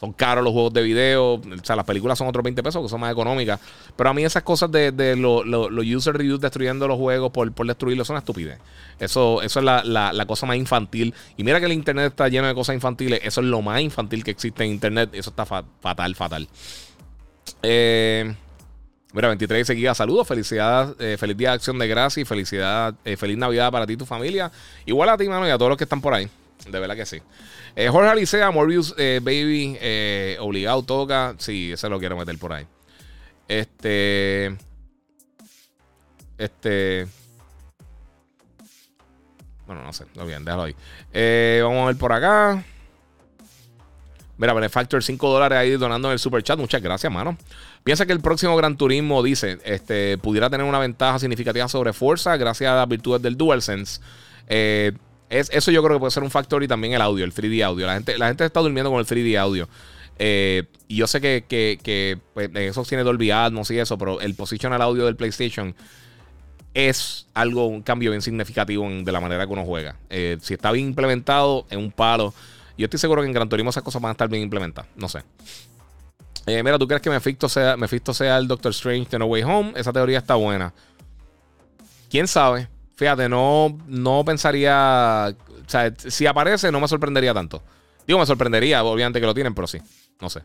son 0.00 0.12
caros 0.12 0.44
los 0.44 0.52
juegos 0.52 0.72
de 0.72 0.82
video. 0.82 1.34
O 1.34 1.42
sea, 1.62 1.76
las 1.76 1.84
películas 1.84 2.18
son 2.18 2.26
otros 2.26 2.42
20 2.42 2.62
pesos 2.62 2.82
que 2.82 2.88
son 2.88 3.00
más 3.00 3.12
económicas. 3.12 3.60
Pero 3.96 4.10
a 4.10 4.14
mí 4.14 4.24
esas 4.24 4.42
cosas 4.42 4.70
de, 4.70 5.16
los 5.16 5.44
user 5.96 6.16
reviews 6.16 6.40
destruyendo 6.40 6.88
los 6.88 6.98
juegos 6.98 7.30
por, 7.30 7.50
por 7.52 7.66
destruirlos 7.66 8.06
son 8.06 8.16
estupidez. 8.16 8.58
Eso, 8.98 9.40
eso 9.42 9.60
es 9.60 9.64
la, 9.64 10.24
cosa 10.26 10.46
más 10.46 10.56
infantil. 10.56 11.14
Y 11.36 11.44
mira 11.44 11.60
que 11.60 11.66
el 11.66 11.72
internet 11.72 12.06
está 12.08 12.28
lleno 12.28 12.46
de 12.46 12.54
cosas 12.54 12.74
infantiles. 12.74 13.20
Eso 13.22 13.40
es 13.40 13.46
lo 13.46 13.62
más 13.62 13.80
infantil 13.80 14.24
que 14.24 14.32
existe 14.32 14.64
en 14.64 14.72
internet. 14.72 15.10
Eso 15.12 15.30
está 15.30 15.46
fatal, 15.46 16.14
fatal. 16.14 16.48
Eh, 17.66 18.34
mira, 19.12 19.28
23 19.28 19.66
seguía 19.66 19.94
saludos, 19.94 20.28
felicidad, 20.28 20.94
eh, 21.00 21.16
feliz 21.18 21.36
día 21.36 21.50
de 21.50 21.54
acción 21.54 21.78
de 21.78 21.88
gracia 21.88 22.20
y 22.20 22.24
felicidad, 22.24 22.94
eh, 23.04 23.16
feliz 23.16 23.38
Navidad 23.38 23.72
para 23.72 23.86
ti 23.86 23.94
y 23.94 23.96
tu 23.96 24.06
familia. 24.06 24.52
Igual 24.84 25.08
a 25.08 25.16
ti, 25.16 25.28
mano, 25.28 25.46
y 25.46 25.50
a 25.50 25.56
todos 25.56 25.70
los 25.70 25.78
que 25.78 25.84
están 25.84 26.00
por 26.00 26.14
ahí. 26.14 26.28
De 26.68 26.78
verdad 26.78 26.94
que 26.94 27.06
sí. 27.06 27.20
Jorge 27.90 28.08
Alicea, 28.08 28.50
Morbius 28.50 28.94
Baby, 28.96 29.78
obligado, 30.40 30.82
toca. 30.82 31.34
Sí, 31.38 31.72
ese 31.72 31.88
lo 31.88 31.98
quiero 31.98 32.16
meter 32.16 32.38
por 32.38 32.52
ahí. 32.52 32.66
Este. 33.48 34.56
Este. 36.38 37.06
Bueno, 39.66 39.82
no 39.82 39.92
sé, 39.92 40.04
no 40.14 40.24
bien, 40.24 40.44
déjalo 40.44 40.62
ahí. 40.62 41.60
vamos 41.60 41.82
a 41.82 41.86
ver 41.86 41.96
por 41.96 42.12
acá. 42.12 42.64
Mira, 44.36 44.52
Benefactor 44.52 45.02
5 45.02 45.28
dólares 45.30 45.58
ahí 45.58 45.70
donando 45.72 46.08
en 46.08 46.12
el 46.12 46.18
super 46.18 46.42
chat. 46.42 46.58
Muchas 46.58 46.82
gracias, 46.82 47.12
mano. 47.12 47.36
Piensa 47.84 48.06
que 48.06 48.12
el 48.12 48.20
próximo 48.20 48.56
Gran 48.56 48.76
Turismo, 48.76 49.22
dice, 49.22 49.58
este, 49.64 50.18
pudiera 50.18 50.50
tener 50.50 50.66
una 50.66 50.78
ventaja 50.78 51.18
significativa 51.18 51.68
sobre 51.68 51.92
Forza 51.92 52.36
gracias 52.36 52.70
a 52.70 52.76
las 52.76 52.88
virtudes 52.88 53.22
del 53.22 53.36
DualSense. 53.36 54.00
Eh, 54.48 54.92
es, 55.30 55.50
eso 55.52 55.70
yo 55.70 55.82
creo 55.82 55.96
que 55.96 56.00
puede 56.00 56.10
ser 56.10 56.22
un 56.22 56.30
factor 56.30 56.62
y 56.62 56.68
también 56.68 56.94
el 56.94 57.02
audio, 57.02 57.24
el 57.24 57.32
3D 57.32 57.62
audio. 57.64 57.86
La 57.86 57.94
gente, 57.94 58.18
la 58.18 58.28
gente 58.28 58.44
está 58.44 58.60
durmiendo 58.60 58.90
con 58.90 59.00
el 59.00 59.06
3D 59.06 59.38
audio. 59.38 59.68
Eh, 60.18 60.64
y 60.88 60.96
yo 60.96 61.06
sé 61.06 61.20
que, 61.20 61.44
que, 61.48 62.18
pues, 62.34 62.50
eso 62.54 62.82
tiene 62.84 63.04
Dolby 63.04 63.30
Atmos 63.30 63.70
y 63.70 63.78
eso, 63.78 63.98
pero 63.98 64.20
el 64.20 64.34
positional 64.34 64.80
audio 64.82 65.06
del 65.06 65.16
PlayStation 65.16 65.74
es 66.72 67.28
algo, 67.34 67.66
un 67.66 67.82
cambio 67.82 68.10
bien 68.10 68.22
significativo 68.22 68.88
de 68.88 69.12
la 69.12 69.20
manera 69.20 69.46
que 69.46 69.52
uno 69.52 69.64
juega. 69.64 69.96
Eh, 70.10 70.38
si 70.40 70.54
está 70.54 70.72
bien 70.72 70.88
implementado, 70.88 71.66
en 71.70 71.78
un 71.78 71.92
palo. 71.92 72.34
Yo 72.76 72.84
estoy 72.84 72.98
seguro 72.98 73.22
que 73.22 73.28
en 73.28 73.32
Gran 73.32 73.48
Turismo 73.48 73.70
esas 73.70 73.82
cosas 73.82 74.02
van 74.02 74.10
a 74.10 74.12
estar 74.12 74.28
bien 74.28 74.42
implementadas. 74.42 74.90
No 74.96 75.08
sé. 75.08 75.22
Eh, 76.46 76.62
mira, 76.62 76.78
¿tú 76.78 76.86
crees 76.86 77.00
que 77.00 77.10
Mephisto 77.10 77.48
sea, 77.48 77.76
sea 78.12 78.38
el 78.38 78.48
Doctor 78.48 78.72
Strange 78.72 79.08
de 79.10 79.18
No 79.18 79.26
Way 79.26 79.42
Home? 79.44 79.72
Esa 79.76 79.92
teoría 79.92 80.18
está 80.18 80.34
buena. 80.34 80.74
¿Quién 82.10 82.28
sabe? 82.28 82.68
Fíjate, 82.96 83.28
no, 83.28 83.78
no 83.86 84.24
pensaría... 84.24 85.34
O 85.66 85.70
sea, 85.70 85.92
si 85.96 86.26
aparece 86.26 86.70
no 86.70 86.80
me 86.80 86.88
sorprendería 86.88 87.32
tanto. 87.32 87.62
Digo, 88.06 88.18
me 88.18 88.26
sorprendería, 88.26 88.84
obviamente 88.84 89.20
que 89.20 89.26
lo 89.26 89.34
tienen, 89.34 89.54
pero 89.54 89.66
sí. 89.66 89.78
No 90.20 90.28
sé. 90.28 90.42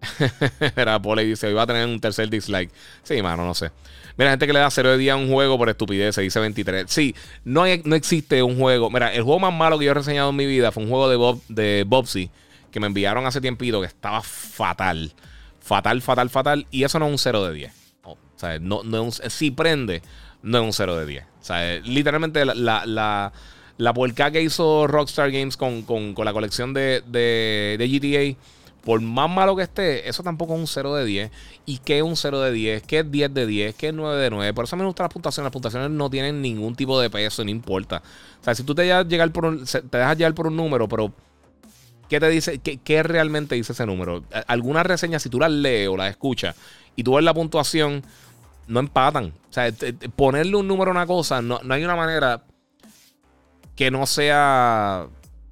Era 0.76 1.00
Pole 1.00 1.24
dice, 1.24 1.46
hoy 1.46 1.54
va 1.54 1.62
a 1.62 1.66
tener 1.66 1.86
un 1.86 2.00
tercer 2.00 2.28
dislike. 2.28 2.70
Sí, 3.02 3.20
mano, 3.22 3.44
no 3.44 3.54
sé. 3.54 3.70
Mira, 4.18 4.32
gente 4.32 4.48
que 4.48 4.52
le 4.52 4.58
da 4.58 4.68
0 4.68 4.90
de 4.90 4.98
día 4.98 5.12
a 5.12 5.16
un 5.16 5.30
juego 5.30 5.56
por 5.56 5.68
estupidez, 5.68 6.16
se 6.16 6.22
dice 6.22 6.40
23. 6.40 6.86
Sí, 6.90 7.14
no, 7.44 7.62
no 7.84 7.94
existe 7.94 8.42
un 8.42 8.58
juego. 8.58 8.90
Mira, 8.90 9.14
el 9.14 9.22
juego 9.22 9.38
más 9.38 9.54
malo 9.54 9.78
que 9.78 9.84
yo 9.84 9.92
he 9.92 9.94
reseñado 9.94 10.30
en 10.30 10.36
mi 10.36 10.44
vida 10.44 10.72
fue 10.72 10.82
un 10.82 10.88
juego 10.88 11.08
de, 11.08 11.14
Bob, 11.14 11.40
de 11.48 11.84
Bobsy 11.86 12.28
que 12.72 12.80
me 12.80 12.88
enviaron 12.88 13.26
hace 13.26 13.40
tiempito 13.40 13.80
que 13.80 13.86
estaba 13.86 14.20
fatal. 14.20 15.12
Fatal, 15.60 16.02
fatal, 16.02 16.30
fatal. 16.30 16.66
Y 16.72 16.82
eso 16.82 16.98
no 16.98 17.06
es 17.06 17.12
un 17.12 17.18
0 17.18 17.44
de 17.44 17.54
10. 17.54 17.72
o 18.02 18.16
sea, 18.34 18.58
no, 18.58 18.82
no 18.82 19.06
es 19.06 19.20
un, 19.20 19.30
si 19.30 19.52
prende, 19.52 20.02
no 20.42 20.58
es 20.58 20.64
un 20.64 20.72
0 20.72 20.96
de 20.96 21.06
10. 21.06 21.24
O 21.24 21.44
sea, 21.44 21.78
literalmente 21.84 22.44
la, 22.44 22.54
la, 22.86 23.32
la, 23.76 24.30
que 24.32 24.42
hizo 24.42 24.88
Rockstar 24.88 25.30
Games 25.30 25.56
con, 25.56 26.14
la 26.16 26.32
colección 26.32 26.74
de, 26.74 27.04
de 27.06 28.36
GTA 28.36 28.57
por 28.84 29.00
más 29.00 29.28
malo 29.28 29.56
que 29.56 29.62
esté, 29.62 30.08
eso 30.08 30.22
tampoco 30.22 30.54
es 30.54 30.60
un 30.60 30.66
0 30.66 30.94
de 30.94 31.04
10. 31.04 31.30
¿Y 31.66 31.78
qué 31.78 31.98
es 31.98 32.02
un 32.02 32.16
0 32.16 32.40
de 32.40 32.52
10? 32.52 32.82
¿Qué 32.84 33.00
es 33.00 33.10
10 33.10 33.34
de 33.34 33.46
10? 33.46 33.74
¿Qué 33.74 33.88
es 33.88 33.94
9 33.94 34.16
de 34.16 34.30
9? 34.30 34.54
Por 34.54 34.64
eso 34.64 34.76
me 34.76 34.84
gustan 34.84 35.04
las 35.04 35.12
puntuaciones. 35.12 35.46
Las 35.46 35.52
puntuaciones 35.52 35.90
no 35.90 36.08
tienen 36.08 36.40
ningún 36.40 36.74
tipo 36.74 37.00
de 37.00 37.10
peso, 37.10 37.44
no 37.44 37.50
importa. 37.50 38.02
O 38.40 38.44
sea, 38.44 38.54
si 38.54 38.62
tú 38.62 38.74
te 38.74 38.82
dejas, 38.82 39.06
llegar 39.08 39.30
por 39.32 39.46
un, 39.46 39.64
te 39.64 39.98
dejas 39.98 40.16
llegar 40.16 40.34
por 40.34 40.46
un 40.46 40.56
número, 40.56 40.88
pero 40.88 41.12
¿qué 42.08 42.20
te 42.20 42.28
dice? 42.28 42.58
¿Qué, 42.58 43.02
realmente 43.02 43.54
dice 43.54 43.72
ese 43.72 43.84
número? 43.84 44.24
Alguna 44.46 44.82
reseña, 44.82 45.18
si 45.18 45.28
tú 45.28 45.38
las 45.38 45.50
lees 45.50 45.88
o 45.88 45.96
las 45.96 46.10
escuchas 46.10 46.56
y 46.96 47.02
tú 47.02 47.14
ves 47.14 47.24
la 47.24 47.34
puntuación, 47.34 48.02
no 48.66 48.80
empatan. 48.80 49.34
O 49.50 49.52
sea, 49.52 49.70
ponerle 50.16 50.56
un 50.56 50.68
número 50.68 50.90
a 50.90 50.94
una 50.94 51.06
cosa, 51.06 51.42
no, 51.42 51.60
no 51.62 51.74
hay 51.74 51.84
una 51.84 51.96
manera 51.96 52.42
que 53.76 53.90
no 53.90 54.06
sea 54.06 55.08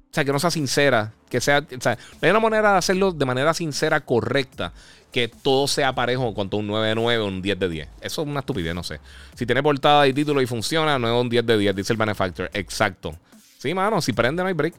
o 0.09 0.13
sea, 0.13 0.25
que 0.25 0.31
no 0.31 0.39
sea 0.39 0.51
sincera, 0.51 1.13
que 1.29 1.41
sea, 1.41 1.59
o 1.59 1.81
sea, 1.81 1.97
hay 2.21 2.29
una 2.29 2.39
manera 2.39 2.73
de 2.73 2.77
hacerlo 2.77 3.11
de 3.11 3.25
manera 3.25 3.53
sincera, 3.53 4.01
correcta, 4.01 4.73
que 5.11 5.27
todo 5.27 5.67
sea 5.67 5.93
parejo 5.93 6.33
cuanto 6.33 6.57
un 6.57 6.67
9 6.67 6.89
de 6.89 6.95
9 6.95 7.23
o 7.23 7.27
un 7.27 7.41
10 7.41 7.59
de 7.59 7.69
10. 7.69 7.87
Eso 8.01 8.21
es 8.21 8.27
una 8.27 8.41
estupidez, 8.41 8.75
no 8.75 8.83
sé. 8.83 8.99
Si 9.35 9.45
tiene 9.45 9.63
portada 9.63 10.07
y 10.07 10.13
título 10.13 10.41
y 10.41 10.45
funciona, 10.45 10.99
no 10.99 11.07
es 11.07 11.21
un 11.21 11.29
10 11.29 11.45
de 11.45 11.57
10, 11.57 11.75
dice 11.75 11.93
el 11.93 11.99
manufacturer. 11.99 12.51
Exacto. 12.53 13.15
Sí, 13.57 13.73
mano, 13.73 14.01
si 14.01 14.13
prende 14.13 14.43
no 14.43 14.47
hay 14.47 14.53
break. 14.53 14.75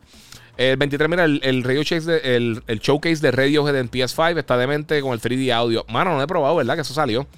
El 0.56 0.76
23, 0.76 1.08
mira, 1.08 1.24
el, 1.24 1.62
radio 1.62 1.84
chase 1.84 2.36
el, 2.36 2.62
showcase 2.80 3.22
de 3.22 3.30
Radiohead 3.30 3.76
en 3.76 3.88
PS5 3.90 4.38
está 4.38 4.56
demente 4.56 5.00
con 5.00 5.12
el 5.12 5.20
3D 5.20 5.52
audio. 5.52 5.84
Mano, 5.88 6.16
no 6.16 6.22
he 6.22 6.26
probado, 6.26 6.56
¿verdad? 6.56 6.74
Que 6.74 6.80
eso 6.80 6.94
salió. 6.94 7.28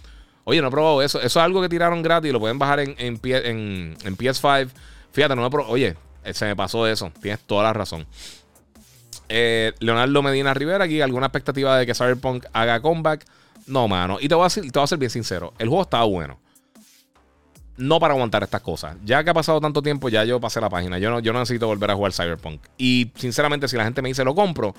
Oye, 0.44 0.62
no 0.62 0.68
he 0.68 0.70
probado 0.70 1.02
eso. 1.02 1.18
Eso 1.18 1.26
es 1.26 1.44
algo 1.44 1.60
que 1.60 1.68
tiraron 1.68 2.02
gratis. 2.02 2.32
Lo 2.32 2.40
pueden 2.40 2.58
bajar 2.58 2.80
en, 2.80 2.94
en, 2.98 3.20
en 3.22 4.16
PS5. 4.16 4.70
Fíjate, 5.12 5.36
no 5.36 5.44
he 5.44 5.50
probado. 5.50 5.70
Oye, 5.70 5.96
se 6.32 6.46
me 6.46 6.56
pasó 6.56 6.86
eso. 6.86 7.12
Tienes 7.20 7.40
toda 7.40 7.62
la 7.62 7.74
razón. 7.74 8.06
Eh, 9.32 9.72
Leonardo 9.78 10.22
Medina 10.22 10.52
Rivera, 10.52 10.84
aquí, 10.84 11.00
¿alguna 11.00 11.26
expectativa 11.26 11.78
de 11.78 11.86
que 11.86 11.94
Cyberpunk 11.94 12.46
haga 12.52 12.80
comeback? 12.80 13.24
No, 13.66 13.86
mano. 13.86 14.18
Y 14.20 14.28
te 14.28 14.34
voy 14.34 14.46
a, 14.46 14.48
te 14.50 14.60
voy 14.60 14.82
a 14.82 14.86
ser 14.86 14.98
bien 14.98 15.10
sincero. 15.10 15.54
El 15.58 15.68
juego 15.68 15.82
estaba 15.82 16.04
bueno 16.04 16.38
no 17.80 17.98
para 17.98 18.14
aguantar 18.14 18.42
estas 18.42 18.60
cosas. 18.60 18.96
Ya 19.04 19.24
que 19.24 19.30
ha 19.30 19.34
pasado 19.34 19.60
tanto 19.60 19.82
tiempo, 19.82 20.08
ya 20.08 20.24
yo 20.24 20.38
pasé 20.38 20.60
la 20.60 20.68
página. 20.68 20.98
Yo 20.98 21.10
no, 21.10 21.18
yo 21.20 21.32
no 21.32 21.40
necesito 21.40 21.66
volver 21.66 21.90
a 21.90 21.94
jugar 21.94 22.12
Cyberpunk. 22.12 22.60
Y 22.76 23.10
sinceramente, 23.16 23.68
si 23.68 23.76
la 23.76 23.84
gente 23.84 24.02
me 24.02 24.10
dice 24.10 24.22
lo 24.22 24.34
compro, 24.34 24.74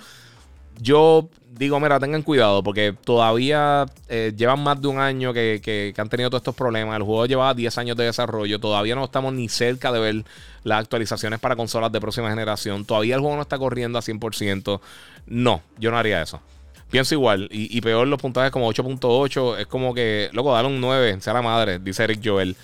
yo 0.80 1.30
digo, 1.62 1.80
mira, 1.80 2.00
tengan 2.00 2.24
cuidado, 2.24 2.64
porque 2.64 2.96
todavía 3.04 3.86
eh, 4.10 4.34
llevan 4.36 4.64
más 4.64 4.82
de 4.82 4.88
un 4.88 5.00
año 5.00 5.32
que, 5.32 5.94
han 5.96 6.10
tenido 6.10 6.30
todos 6.30 6.42
estos 6.42 6.56
problemas. 6.56 6.98
El 6.98 7.04
juego 7.04 7.26
llevaba 7.28 7.54
10 7.54 7.78
años 7.78 7.98
de 7.98 8.06
desarrollo. 8.06 8.60
Todavía 8.60 8.96
no 8.96 9.04
estamos 9.04 9.34
ni 9.34 9.48
cerca 9.48 9.92
de 9.92 10.00
ver 10.00 10.26
las 10.64 10.80
actualizaciones 10.80 11.40
para 11.40 11.56
consolas 11.56 11.92
de 11.92 12.02
próxima 12.02 12.30
generación. 12.30 12.86
Todavía 12.86 13.16
el 13.16 13.22
juego 13.22 13.36
no 13.36 13.44
está 13.44 13.60
corriendo 13.60 14.00
a 14.00 14.02
100%. 14.02 14.82
No, 15.28 15.62
yo 15.78 15.92
no 15.92 15.98
haría 15.98 16.22
eso. 16.22 16.42
Pienso 16.90 17.14
igual. 17.14 17.48
Y, 17.52 17.80
peor 17.82 18.08
los 18.08 18.20
puntajes 18.20 18.52
como 18.52 18.68
8.8. 18.72 19.60
Es 19.60 19.68
como 19.68 19.94
que, 19.94 20.30
loco, 20.34 20.54
dale 20.54 20.68
un 20.68 20.82
9, 20.82 21.22
sea 21.22 21.34
la 21.34 21.42
madre, 21.42 21.78
dice 21.78 22.04
Eric 22.04 22.22
Joel. 22.24 22.56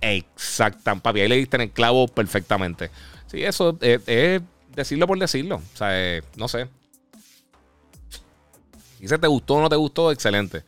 Exactamente, 0.00 1.02
papi. 1.02 1.20
Ahí 1.20 1.28
le 1.28 1.36
diste 1.36 1.56
en 1.56 1.62
el 1.62 1.70
clavo 1.70 2.06
perfectamente. 2.06 2.90
Sí, 3.26 3.42
eso 3.42 3.76
es, 3.80 4.40
decirlo 4.74 5.06
por 5.08 5.18
decirlo. 5.18 5.56
O 5.56 5.76
sea, 5.76 5.88
eh, 5.92 6.22
no 6.36 6.46
sé. 6.46 6.68
Dice, 9.00 9.18
¿te 9.18 9.26
gustó 9.26 9.54
o 9.54 9.60
no 9.60 9.68
te 9.68 9.76
gustó? 9.76 10.10
Excelente. 10.12 10.64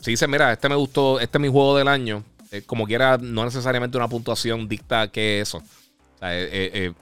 Si 0.00 0.10
dice, 0.10 0.26
mira, 0.26 0.52
este 0.52 0.68
me 0.68 0.74
gustó, 0.74 1.20
este 1.20 1.38
es 1.38 1.42
mi 1.42 1.48
juego 1.48 1.76
del 1.76 1.88
año, 1.88 2.24
eh, 2.50 2.62
como 2.66 2.86
quiera, 2.86 3.18
no 3.18 3.44
necesariamente 3.44 3.96
una 3.96 4.08
puntuación 4.08 4.68
dicta 4.68 5.08
que 5.08 5.40
eso. 5.40 5.58
O 5.58 6.18
sea, 6.18 6.28
eh, 6.32 6.92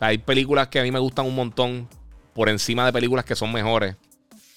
hay 0.00 0.18
películas 0.18 0.68
que 0.68 0.80
a 0.80 0.82
mí 0.82 0.90
me 0.90 0.98
gustan 0.98 1.26
un 1.26 1.34
montón 1.34 1.88
por 2.34 2.48
encima 2.48 2.84
de 2.84 2.92
películas 2.92 3.24
que 3.24 3.34
son 3.34 3.52
mejores, 3.52 3.96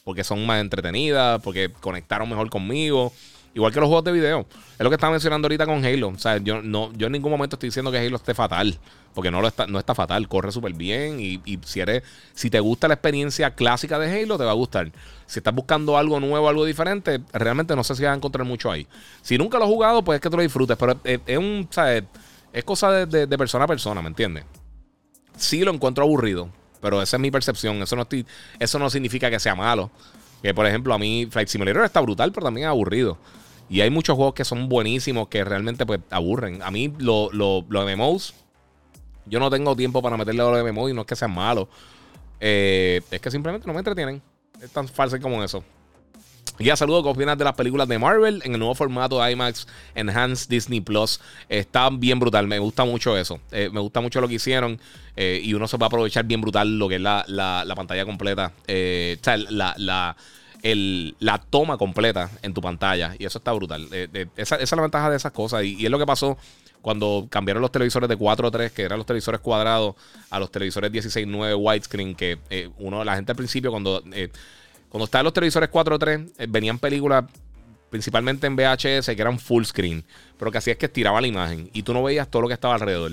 porque 0.03 0.24
son 0.24 0.45
más 0.45 0.60
entretenidas, 0.60 1.41
porque 1.41 1.72
conectaron 1.80 2.28
mejor 2.28 2.49
conmigo. 2.49 3.14
Igual 3.53 3.73
que 3.73 3.79
los 3.79 3.87
juegos 3.87 4.05
de 4.05 4.11
video. 4.11 4.45
Es 4.77 4.79
lo 4.79 4.89
que 4.89 4.95
estaba 4.95 5.11
mencionando 5.11 5.47
ahorita 5.47 5.65
con 5.65 5.83
Halo. 5.83 6.09
O 6.09 6.17
sea, 6.17 6.37
yo, 6.37 6.61
no, 6.61 6.93
yo 6.93 7.07
en 7.07 7.13
ningún 7.13 7.31
momento 7.31 7.55
estoy 7.55 7.67
diciendo 7.67 7.91
que 7.91 7.97
Halo 7.97 8.17
esté 8.17 8.33
fatal. 8.33 8.79
Porque 9.13 9.31
no, 9.31 9.41
lo 9.41 9.47
está, 9.47 9.65
no 9.65 9.79
está 9.79 9.95
fatal. 9.95 10.27
Corre 10.27 10.51
súper 10.51 10.73
bien. 10.73 11.19
Y, 11.19 11.59
si, 11.65 11.79
eres, 11.79 12.03
si 12.33 12.49
te 12.49 12.59
gusta 12.59 12.87
la 12.87 12.93
experiencia 12.93 13.51
clásica 13.55 13.97
de 13.97 14.21
Halo, 14.21 14.37
te 14.37 14.43
va 14.43 14.51
a 14.51 14.55
gustar. 14.55 14.91
Si 15.25 15.39
estás 15.39 15.53
buscando 15.53 15.97
algo 15.97 16.19
nuevo, 16.19 16.47
algo 16.47 16.63
diferente, 16.63 17.19
realmente 17.33 17.75
no 17.75 17.83
sé 17.83 17.95
si 17.95 18.03
vas 18.03 18.13
a 18.13 18.15
encontrar 18.15 18.45
mucho 18.45 18.71
ahí. 18.71 18.87
Si 19.21 19.37
nunca 19.37 19.57
lo 19.57 19.65
has 19.65 19.69
jugado, 19.69 20.03
pues 20.03 20.17
es 20.17 20.21
que 20.21 20.29
tú 20.29 20.37
lo 20.37 20.43
disfrutes. 20.43 20.77
Pero 20.77 20.99
es, 21.03 21.37
un, 21.37 21.67
es 22.53 22.63
cosa 22.63 23.05
de, 23.05 23.37
persona 23.37 23.65
a 23.65 23.67
persona, 23.67 24.01
¿me 24.01 24.09
entiendes? 24.09 24.45
Sí 25.35 25.63
lo 25.63 25.73
encuentro 25.73 26.03
aburrido. 26.03 26.49
Pero 26.81 27.01
esa 27.01 27.17
es 27.17 27.21
mi 27.21 27.31
percepción. 27.31 27.81
Eso 27.81 27.95
no, 27.95 28.07
eso 28.59 28.79
no 28.79 28.89
significa 28.89 29.29
que 29.29 29.39
sea 29.39 29.55
malo. 29.55 29.91
Que 30.41 30.53
por 30.53 30.65
ejemplo, 30.65 30.93
a 30.93 30.97
mí 30.97 31.27
Flight 31.29 31.49
Simulator 31.49 31.83
está 31.83 32.01
brutal, 32.01 32.31
pero 32.31 32.45
también 32.45 32.67
es 32.67 32.69
aburrido. 32.69 33.17
Y 33.69 33.81
hay 33.81 33.89
muchos 33.89 34.15
juegos 34.15 34.33
que 34.33 34.45
son 34.45 34.67
buenísimos 34.67 35.27
que 35.27 35.43
realmente 35.43 35.85
pues 35.85 35.99
aburren. 36.09 36.61
A 36.63 36.71
mí 36.71 36.93
los 36.97 37.33
lo, 37.33 37.65
lo 37.69 37.85
MMOs, 37.85 38.33
yo 39.25 39.39
no 39.39 39.49
tengo 39.49 39.75
tiempo 39.75 40.01
para 40.01 40.17
meterle 40.17 40.41
a 40.41 40.45
los 40.45 40.63
MMOs 40.63 40.91
y 40.91 40.93
no 40.93 41.01
es 41.01 41.07
que 41.07 41.15
sean 41.15 41.33
malos. 41.33 41.67
Eh, 42.39 43.01
es 43.11 43.21
que 43.21 43.29
simplemente 43.29 43.67
no 43.67 43.73
me 43.73 43.79
entretienen. 43.79 44.21
Es 44.61 44.71
tan 44.71 44.87
fácil 44.87 45.19
como 45.19 45.43
eso. 45.43 45.63
Ya 46.60 46.76
saludo, 46.76 47.03
¿qué 47.03 47.10
opinas 47.10 47.38
de 47.38 47.45
las 47.45 47.55
películas 47.55 47.88
de 47.88 47.97
Marvel 47.97 48.41
en 48.43 48.53
el 48.53 48.60
nuevo 48.60 48.76
formato 48.76 49.28
IMAX 49.28 49.66
Enhanced 49.95 50.49
Disney 50.49 50.82
Plus? 50.82 51.22
Está 51.47 51.89
bien 51.89 52.20
brutal, 52.20 52.47
me 52.47 52.60
gusta 52.60 52.84
mucho 52.84 53.18
eso. 53.18 53.39
Eh, 53.51 53.70
me 53.72 53.80
gusta 53.80 54.01
mucho 54.01 54.20
lo 54.20 54.28
que 54.28 54.36
hicieron 54.36 54.80
eh, 55.16 55.39
y 55.41 55.53
uno 55.53 55.68
se 55.68 55.78
va 55.78 55.86
a 55.86 55.88
aprovechar 55.88 56.26
bien 56.26 56.41
brutal 56.41 56.78
lo 56.78 56.89
que 56.89 56.95
es 56.95 57.01
la, 57.01 57.24
la, 57.28 57.76
pantalla 57.76 58.05
completa. 58.05 58.51
o 58.57 59.24
sea, 59.24 59.38
la, 59.38 59.74
la 59.78 60.16
la 60.62 61.38
toma 61.38 61.78
completa 61.78 62.30
en 62.41 62.53
tu 62.53 62.62
pantalla. 62.62 63.16
Y 63.18 63.26
eso 63.26 63.38
está 63.38 63.51
brutal. 63.53 63.88
Eh, 63.91 64.28
esa, 64.36 64.55
es 64.57 64.72
la 64.72 64.82
ventaja 64.82 65.10
de 65.10 65.18
esas 65.18 65.32
cosas. 65.32 65.64
Y, 65.64 65.86
es 65.86 65.91
lo 65.91 65.99
que 65.99 66.05
pasó 66.05 66.38
cuando 66.82 67.28
cambiaron 67.30 67.62
los 67.62 67.72
televisores 67.72 68.07
de 68.10 68.16
4 68.16 68.51
3, 68.51 68.72
que 68.72 68.84
eran 68.84 68.97
los 68.97 69.05
televisores 69.05 69.41
cuadrados, 69.41 69.95
a 70.30 70.39
los 70.39 70.51
televisores 70.51 70.91
16.9 70.91 71.55
widescreen. 71.57 72.16
Que 72.16 72.39
eh, 72.49 72.70
uno, 72.78 73.03
la 73.03 73.16
gente 73.16 73.32
al 73.32 73.38
principio, 73.38 73.72
cuando, 73.72 74.03
eh, 74.12 74.30
cuando 74.89 75.05
estaban 75.05 75.23
los 75.23 75.33
televisores 75.33 75.69
4 75.69 75.99
3, 75.99 76.21
venían 76.49 76.79
películas 76.79 77.25
principalmente 77.89 78.47
en 78.47 78.55
VHS 78.55 79.07
que 79.07 79.21
eran 79.21 79.39
full 79.39 79.63
screen. 79.63 80.03
Pero 80.37 80.51
que 80.51 80.57
hacía 80.57 80.73
es 80.73 80.79
que 80.79 80.85
estiraba 80.85 81.21
la 81.21 81.27
imagen 81.27 81.69
y 81.73 81.83
tú 81.83 81.93
no 81.93 82.03
veías 82.03 82.29
todo 82.29 82.43
lo 82.43 82.47
que 82.47 82.53
estaba 82.53 82.75
alrededor. 82.75 83.11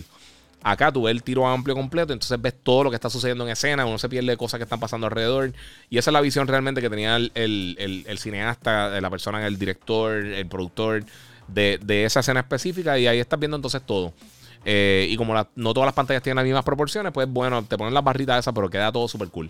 Acá 0.62 0.90
tú 0.90 1.02
ves 1.02 1.12
el 1.12 1.22
tiro 1.22 1.46
amplio 1.46 1.76
completo, 1.76 2.12
entonces 2.12 2.40
ves 2.40 2.54
todo 2.60 2.84
lo 2.84 2.90
que 2.90 2.96
está 2.96 3.08
sucediendo 3.08 3.44
en 3.44 3.50
escena, 3.50 3.86
uno 3.86 3.98
se 3.98 4.08
pierde 4.08 4.36
cosas 4.36 4.58
que 4.58 4.64
están 4.64 4.80
pasando 4.80 5.06
alrededor. 5.06 5.52
Y 5.90 5.98
esa 5.98 6.10
es 6.10 6.12
la 6.12 6.20
visión 6.20 6.48
realmente 6.48 6.80
que 6.80 6.90
tenía 6.90 7.16
el, 7.16 8.18
cineasta, 8.18 9.00
la 9.00 9.10
persona, 9.10 9.46
el 9.46 9.58
director, 9.58 10.14
el 10.14 10.46
productor 10.48 11.04
de, 11.46 12.04
esa 12.04 12.20
escena 12.20 12.40
específica. 12.40 12.98
Y 12.98 13.06
ahí 13.06 13.20
estás 13.20 13.38
viendo 13.38 13.56
entonces 13.56 13.82
todo. 13.84 14.12
Eh, 14.64 15.06
y 15.08 15.16
como 15.16 15.34
no 15.54 15.74
todas 15.74 15.86
las 15.86 15.94
pantallas 15.94 16.22
tienen 16.22 16.36
las 16.36 16.44
mismas 16.44 16.64
proporciones, 16.64 17.12
pues 17.12 17.28
bueno, 17.28 17.62
te 17.64 17.78
ponen 17.78 17.94
las 17.94 18.02
barritas 18.02 18.40
esas, 18.40 18.52
pero 18.52 18.68
queda 18.68 18.90
todo 18.90 19.06
súper 19.06 19.28
cool. 19.28 19.48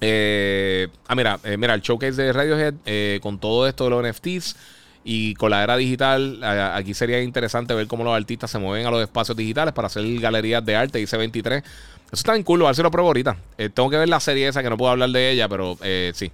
Eh, 0.00 0.88
ah, 1.08 1.14
mira, 1.14 1.38
eh, 1.44 1.56
mira, 1.56 1.74
el 1.74 1.82
showcase 1.82 2.22
de 2.22 2.32
Radiohead 2.32 3.20
con 3.20 3.38
todo 3.38 3.66
esto 3.66 3.84
de 3.84 3.90
los 3.90 4.02
NFTs. 4.04 4.56
Y 5.02 5.34
con 5.36 5.50
la 5.50 5.62
era 5.62 5.78
digital, 5.78 6.40
aquí 6.44 6.92
sería 6.92 7.22
interesante 7.22 7.72
ver 7.74 7.86
cómo 7.86 8.04
los 8.04 8.14
artistas 8.14 8.50
se 8.50 8.58
mueven 8.58 8.86
a 8.86 8.90
los 8.90 9.02
espacios 9.02 9.34
digitales 9.34 9.72
para 9.72 9.86
hacer 9.86 10.04
galerías 10.20 10.64
de 10.64 10.76
arte. 10.76 10.98
Dice 10.98 11.16
23. 11.16 11.64
Eso 12.10 12.22
está 12.22 12.34
en 12.34 12.42
cool, 12.42 12.62
a 12.62 12.66
ver 12.66 12.74
si 12.74 12.82
lo 12.82 12.90
pruebo 12.90 13.08
ahorita. 13.08 13.36
Eh, 13.56 13.68
tengo 13.68 13.88
que 13.88 13.96
ver 13.96 14.08
la 14.08 14.18
serie 14.18 14.48
esa 14.48 14.64
que 14.64 14.70
no 14.70 14.76
puedo 14.76 14.90
hablar 14.90 15.10
de 15.10 15.30
ella, 15.30 15.48
pero 15.48 15.78
eh, 15.80 16.10
sí. 16.12 16.32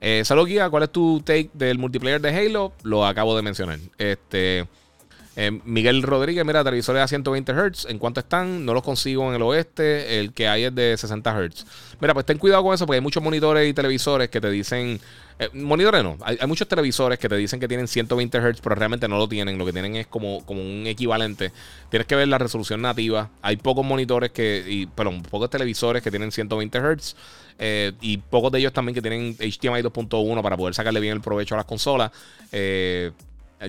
Eh, 0.00 0.22
Salud, 0.22 0.46
Guía, 0.46 0.68
¿cuál 0.68 0.82
es 0.82 0.90
tu 0.90 1.22
take 1.24 1.48
del 1.54 1.78
multiplayer 1.78 2.20
de 2.20 2.28
Halo? 2.28 2.74
Lo 2.82 3.06
acabo 3.06 3.34
de 3.34 3.40
mencionar. 3.40 3.78
Este. 3.96 4.66
Miguel 5.64 6.02
Rodríguez, 6.02 6.44
mira, 6.44 6.62
televisores 6.62 7.02
a 7.02 7.08
120 7.08 7.52
Hz. 7.52 7.86
¿En 7.86 7.98
cuánto 7.98 8.20
están? 8.20 8.64
No 8.64 8.72
los 8.72 8.82
consigo 8.82 9.28
en 9.28 9.34
el 9.34 9.42
oeste. 9.42 10.20
El 10.20 10.32
que 10.32 10.48
hay 10.48 10.64
es 10.64 10.74
de 10.74 10.96
60 10.96 11.30
Hz. 11.30 11.66
Mira, 12.00 12.14
pues 12.14 12.26
ten 12.26 12.38
cuidado 12.38 12.62
con 12.62 12.74
eso 12.74 12.86
porque 12.86 12.96
hay 12.96 13.02
muchos 13.02 13.22
monitores 13.22 13.68
y 13.68 13.74
televisores 13.74 14.28
que 14.28 14.40
te 14.40 14.50
dicen 14.50 15.00
eh, 15.38 15.48
monitores 15.52 16.04
no. 16.04 16.16
Hay, 16.22 16.38
muchos 16.46 16.68
televisores 16.68 17.18
que 17.18 17.28
te 17.28 17.36
dicen 17.36 17.58
que 17.58 17.66
tienen 17.66 17.88
120 17.88 18.38
Hz, 18.38 18.60
pero 18.60 18.74
realmente 18.76 19.08
no 19.08 19.18
lo 19.18 19.28
tienen. 19.28 19.58
Lo 19.58 19.66
que 19.66 19.72
tienen 19.72 19.96
es 19.96 20.06
como, 20.06 20.44
como 20.46 20.60
un 20.60 20.84
equivalente. 20.86 21.52
Tienes 21.90 22.06
que 22.06 22.14
ver 22.14 22.28
la 22.28 22.38
resolución 22.38 22.82
nativa. 22.82 23.30
Hay 23.42 23.56
pocos 23.56 23.84
monitores 23.84 24.30
que. 24.30 24.64
Y, 24.66 24.86
perdón, 24.86 25.22
pocos 25.22 25.50
televisores 25.50 26.02
que 26.02 26.10
tienen 26.10 26.30
120 26.30 26.78
Hz. 26.78 27.16
Eh, 27.58 27.92
y 28.00 28.18
pocos 28.18 28.50
de 28.52 28.58
ellos 28.60 28.72
también 28.72 28.94
que 28.94 29.02
tienen 29.02 29.36
HDMI 29.36 29.82
2.1 29.82 30.42
para 30.42 30.56
poder 30.56 30.74
sacarle 30.74 31.00
bien 31.00 31.14
el 31.14 31.20
provecho 31.20 31.54
a 31.54 31.58
las 31.58 31.66
consolas. 31.66 32.10
Eh, 32.52 33.10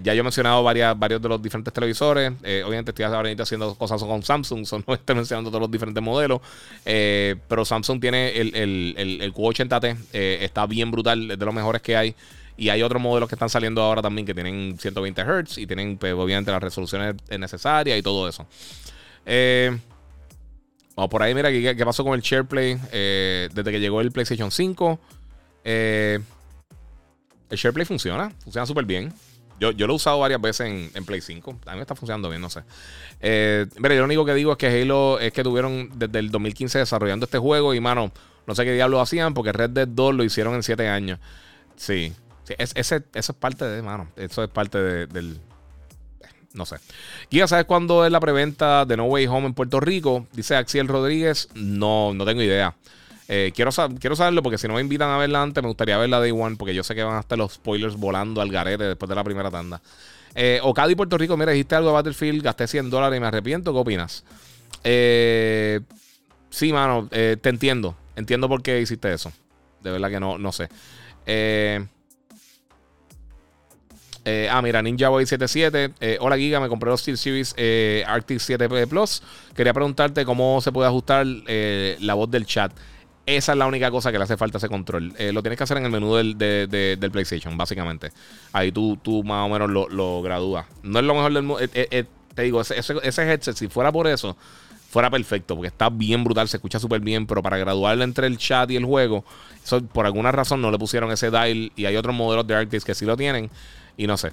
ya 0.02 0.14
yo 0.14 0.22
he 0.22 0.24
mencionado 0.24 0.64
varias, 0.64 0.98
varios 0.98 1.22
de 1.22 1.30
los 1.30 1.42
diferentes 1.42 1.74
televisores. 1.74 2.34
Eh, 2.44 2.64
obviamente 2.66 2.92
estoy 2.92 3.06
ahorita 3.06 3.44
haciendo 3.44 3.76
cosas 3.76 4.02
con 4.04 4.24
Samsung, 4.24 4.66
no 4.88 4.94
estoy 4.94 5.16
mencionando 5.16 5.50
todos 5.50 5.62
los 5.62 5.72
diferentes 5.72 6.04
modelos. 6.04 6.42
Eh, 6.86 7.36
pero 7.48 7.66
Samsung 7.66 8.00
tiene 8.00 8.30
el, 8.30 8.96
el, 8.98 9.34
Q80T, 9.34 9.98
eh, 10.14 10.40
está 10.42 10.66
bien 10.66 10.92
brutal, 10.92 11.32
es 11.32 11.40
de 11.40 11.46
los 11.46 11.54
mejores 11.54 11.82
que 11.82 11.96
hay. 11.96 12.16
Y 12.58 12.70
hay 12.70 12.82
otros 12.84 13.02
modelos 13.02 13.28
que 13.28 13.36
están 13.36 13.50
saliendo 13.50 13.82
ahora 13.82 14.02
también 14.02 14.26
que 14.26 14.34
tienen 14.34 14.78
120 14.80 15.22
Hz 15.22 15.58
y 15.58 15.68
tienen, 15.68 15.98
pues, 15.98 16.14
obviamente, 16.14 16.52
las 16.52 16.64
resoluciones 16.64 17.16
necesarias 17.38 18.00
y 18.00 18.02
todo 18.02 18.30
eso. 18.30 18.48
vamos 20.96 21.10
por 21.10 21.22
ahí, 21.22 21.36
mira, 21.36 21.52
¿qué, 21.52 21.76
qué 21.76 21.86
pasó 21.86 22.06
con 22.06 22.14
el 22.14 22.22
SharePlay 22.22 22.76
desde 23.54 23.72
que 23.72 23.80
llegó 23.80 24.00
el 24.00 24.12
PlayStation 24.12 24.52
5? 24.52 25.00
el 25.66 26.22
SharePlay 27.58 27.86
funciona, 27.86 28.30
funciona 28.42 28.66
súper 28.66 28.86
bien. 28.86 29.14
Yo, 29.60 29.72
lo 29.72 29.94
he 29.94 29.96
usado 29.96 30.20
varias 30.20 30.42
veces 30.42 30.92
en, 30.94 31.06
Play 31.06 31.22
5. 31.22 31.60
A 31.66 31.72
mí 31.72 31.76
me 31.78 31.82
está 31.82 31.96
funcionando 31.96 32.30
bien, 32.30 32.42
no 32.42 32.50
sé. 32.50 32.64
Eh, 33.22 33.66
mira, 33.78 33.96
yo 33.96 34.02
lo 34.02 34.06
único 34.06 34.26
que 34.26 34.34
digo 34.34 34.52
es 34.52 34.58
que 34.58 34.68
Halo 34.68 35.20
es 35.20 35.32
que 35.32 35.44
tuvieron 35.44 35.90
desde 35.96 36.20
el 36.20 36.30
2015 36.30 36.80
desarrollando 36.80 37.26
este 37.26 37.38
juego 37.38 37.74
y, 37.74 37.80
mano, 37.80 38.12
no 38.48 38.56
sé 38.56 38.66
qué 38.66 38.74
diablos 38.74 39.02
hacían 39.02 39.34
porque 39.34 39.54
Red 39.54 39.70
Dead 39.72 39.88
2 39.88 40.16
lo 40.16 40.24
hicieron 40.24 40.56
en 40.56 40.64
7 40.64 40.88
años. 40.90 41.20
Sí. 41.78 42.14
ese, 42.58 42.76
eso 42.76 43.32
es 43.32 43.38
parte 43.38 43.66
de, 43.66 43.82
mano. 43.82 44.12
Eso 44.18 44.44
es 44.44 44.50
parte 44.50 44.78
del... 44.78 45.40
no 46.54 46.66
sé. 46.66 46.76
Guía, 47.32 47.48
¿sabes 47.48 47.66
cuándo 47.66 48.06
es 48.06 48.12
la 48.12 48.20
preventa 48.20 48.86
de 48.86 48.98
No 48.98 49.06
Way 49.06 49.28
Home 49.28 49.48
en 49.48 49.54
Puerto 49.54 49.80
Rico? 49.80 50.28
Dice 50.34 50.56
Axiel 50.56 50.90
Rodríguez. 50.90 51.48
No, 51.56 52.14
no 52.14 52.26
tengo 52.26 52.42
idea. 52.42 52.76
Eh, 53.28 53.52
quiero, 53.56 53.72
quiero 54.00 54.16
saberlo 54.16 54.44
porque 54.44 54.58
si 54.58 54.68
no 54.68 54.76
me 54.76 54.82
invitan 54.82 55.10
a 55.10 55.18
verla 55.18 55.42
antes, 55.42 55.64
me 55.64 55.68
gustaría 55.68 55.98
verla 55.98 56.20
Day 56.20 56.32
One 56.32 56.58
porque 56.58 56.76
yo 56.76 56.84
sé 56.84 56.94
que 56.94 57.04
van 57.04 57.18
a 57.18 57.22
estar 57.22 57.38
los 57.38 57.54
spoilers 57.54 57.96
volando 57.96 58.40
al 58.42 58.52
garete 58.52 58.84
después 58.84 59.10
de 59.10 59.16
la 59.16 59.24
primera 59.24 59.50
tanda. 59.50 59.82
Eh, 60.36 60.60
Ocadi 60.62 60.96
Puerto 60.96 61.18
Rico, 61.18 61.38
mira, 61.38 61.54
dijiste 61.54 61.76
algo 61.76 61.90
de 61.90 61.94
Battlefield, 61.94 62.44
gasté 62.44 62.68
100 62.68 62.90
dólares 62.90 63.18
y 63.18 63.22
me 63.22 63.28
arrepiento. 63.28 63.72
¿Qué 63.72 63.80
opinas? 63.80 64.26
Eh, 64.84 65.80
sí, 66.50 66.72
mano, 66.74 67.08
eh, 67.12 67.38
te 67.42 67.50
entiendo. 67.50 67.96
Entiendo 68.16 68.48
por 68.48 68.62
qué 68.62 68.80
hiciste 68.82 69.12
eso. 69.12 69.32
De 69.82 69.92
verdad 69.92 70.10
que 70.10 70.20
no, 70.20 70.38
no 70.38 70.52
sé. 70.52 70.70
Ah, 74.50 74.62
mira, 74.62 74.82
Ninja 74.82 75.10
Boy 75.10 75.26
77. 75.26 75.94
Eh, 76.00 76.18
hola, 76.20 76.38
Giga. 76.38 76.60
Me 76.60 76.68
compré 76.68 76.90
los 76.90 77.02
Steel 77.02 77.18
Series 77.18 77.56
Arctic 78.08 78.40
7 78.40 78.88
Plus. 78.88 79.24
Quería 79.56 79.74
preguntarte 79.74 80.26
cómo 80.26 80.60
se 80.62 80.72
puede 80.72 80.88
ajustar 80.88 81.26
la 81.26 82.14
voz 82.14 82.30
del 82.30 82.46
chat. 82.46 82.72
Esa 83.26 83.54
es 83.54 83.58
la 83.58 83.66
única 83.66 83.90
cosa 83.90 84.12
que 84.12 84.20
le 84.20 84.24
hace 84.24 84.38
falta 84.38 84.60
ese 84.60 84.70
control. 84.70 85.14
lo 85.18 85.42
tienes 85.42 85.58
que 85.58 85.64
hacer 85.64 85.78
en 85.78 85.86
el 85.86 85.92
menú 85.92 86.16
del, 86.16 86.38
del 86.38 87.12
PlayStation, 87.12 87.58
básicamente. 87.58 88.12
Ahí 88.54 88.72
tú, 88.72 88.98
tú 89.02 89.24
más 89.24 89.46
o 89.46 89.50
menos 89.50 89.70
lo, 89.70 89.90
lo 89.90 90.22
gradúas. 90.22 90.66
No 90.84 91.00
es 91.00 91.06
lo 91.06 91.16
mejor 91.16 91.34
del 91.34 91.44
mundo. 91.44 91.64
te 91.68 92.42
digo, 92.44 92.62
ese, 92.62 92.78
ese, 92.78 93.24
headset, 93.24 93.56
si 93.56 93.68
fuera 93.68 93.92
por 93.92 94.08
eso, 94.08 94.38
fuera 94.90 95.10
perfecto, 95.10 95.56
porque 95.56 95.70
está 95.70 95.90
bien 95.90 96.24
brutal, 96.24 96.48
se 96.48 96.58
escucha 96.58 96.80
súper 96.80 97.02
bien, 97.02 97.26
pero 97.26 97.42
para 97.42 97.58
graduarlo 97.58 98.04
entre 98.04 98.28
el 98.28 98.38
chat 98.38 98.70
y 98.70 98.76
el 98.76 98.86
juego, 98.86 99.26
eso, 99.64 99.82
por 99.84 100.06
alguna 100.06 100.32
razón 100.32 100.62
no 100.62 100.70
le 100.70 100.78
pusieron 100.78 101.12
ese 101.12 101.32
dial 101.32 101.72
y 101.76 101.86
hay 101.86 101.96
otros 101.96 102.16
modelos 102.16 102.46
de 102.46 102.56
Arctic 102.56 102.84
que 102.84 102.94
sí 102.94 103.06
lo 103.06 103.18
tienen. 103.18 103.50
Y 103.98 104.08
no 104.08 104.18
sé. 104.18 104.32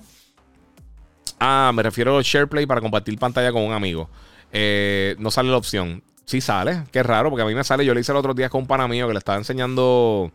Ah, 1.38 1.72
me 1.74 1.82
refiero 1.82 2.18
a 2.18 2.22
SharePlay 2.22 2.66
para 2.66 2.80
compartir 2.80 3.18
pantalla 3.18 3.52
con 3.52 3.62
un 3.62 3.72
amigo. 3.72 4.08
Eh, 4.52 5.16
no 5.18 5.30
sale 5.30 5.50
la 5.50 5.56
opción. 5.56 6.02
Sí 6.24 6.40
sale, 6.40 6.84
qué 6.92 7.02
raro, 7.02 7.30
porque 7.30 7.42
a 7.42 7.46
mí 7.46 7.54
me 7.54 7.64
sale. 7.64 7.84
Yo 7.84 7.94
le 7.94 8.00
hice 8.00 8.12
el 8.12 8.18
otro 8.18 8.34
día 8.34 8.48
con 8.48 8.62
un 8.62 8.66
pana 8.66 8.88
mío 8.88 9.06
que 9.06 9.12
le 9.12 9.18
estaba 9.18 9.38
enseñando 9.38 10.30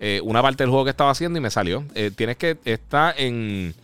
eh, 0.00 0.20
una 0.22 0.42
parte 0.42 0.62
del 0.62 0.70
juego 0.70 0.84
que 0.84 0.90
estaba 0.90 1.10
haciendo 1.10 1.38
y 1.38 1.42
me 1.42 1.50
salió. 1.50 1.84
Eh, 1.94 2.10
tienes 2.14 2.36
que 2.36 2.58
estar 2.64 3.14
en. 3.18 3.74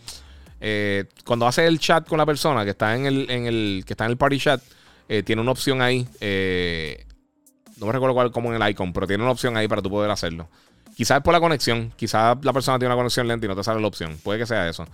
cuando 1.25 1.47
haces 1.47 1.67
el 1.67 1.79
chat 1.79 2.07
con 2.07 2.17
la 2.17 2.25
persona 2.25 2.63
que 2.63 2.71
está 2.71 2.95
en 2.95 3.05
el, 3.05 3.29
en 3.29 3.45
el, 3.45 3.83
que 3.85 3.93
está 3.93 4.05
en 4.05 4.11
el 4.11 4.17
party 4.17 4.39
chat, 4.39 4.61
tiene 5.25 5.41
una 5.41 5.51
opción 5.51 5.81
ahí. 5.81 6.07
no 7.77 7.85
me 7.85 7.91
recuerdo 7.91 8.13
cuál 8.13 8.31
como 8.31 8.53
en 8.53 8.61
el 8.61 8.69
icon, 8.69 8.93
pero 8.93 9.07
tiene 9.07 9.23
una 9.23 9.31
opción 9.31 9.57
ahí 9.57 9.67
para 9.67 9.81
tú 9.81 9.89
poder 9.89 10.09
hacerlo. 10.09 10.47
Quizás 10.95 11.17
es 11.17 11.23
por 11.23 11.33
la 11.33 11.39
conexión. 11.39 11.91
Quizás 11.95 12.37
la 12.43 12.53
persona 12.53 12.77
tiene 12.77 12.93
una 12.93 12.99
conexión 12.99 13.27
lenta 13.27 13.45
y 13.45 13.49
no 13.49 13.55
te 13.55 13.63
sale 13.63 13.81
la 13.81 13.87
opción. 13.87 14.17
Puede 14.23 14.39
que 14.39 14.45
sea 14.45 14.69
eso. 14.69 14.85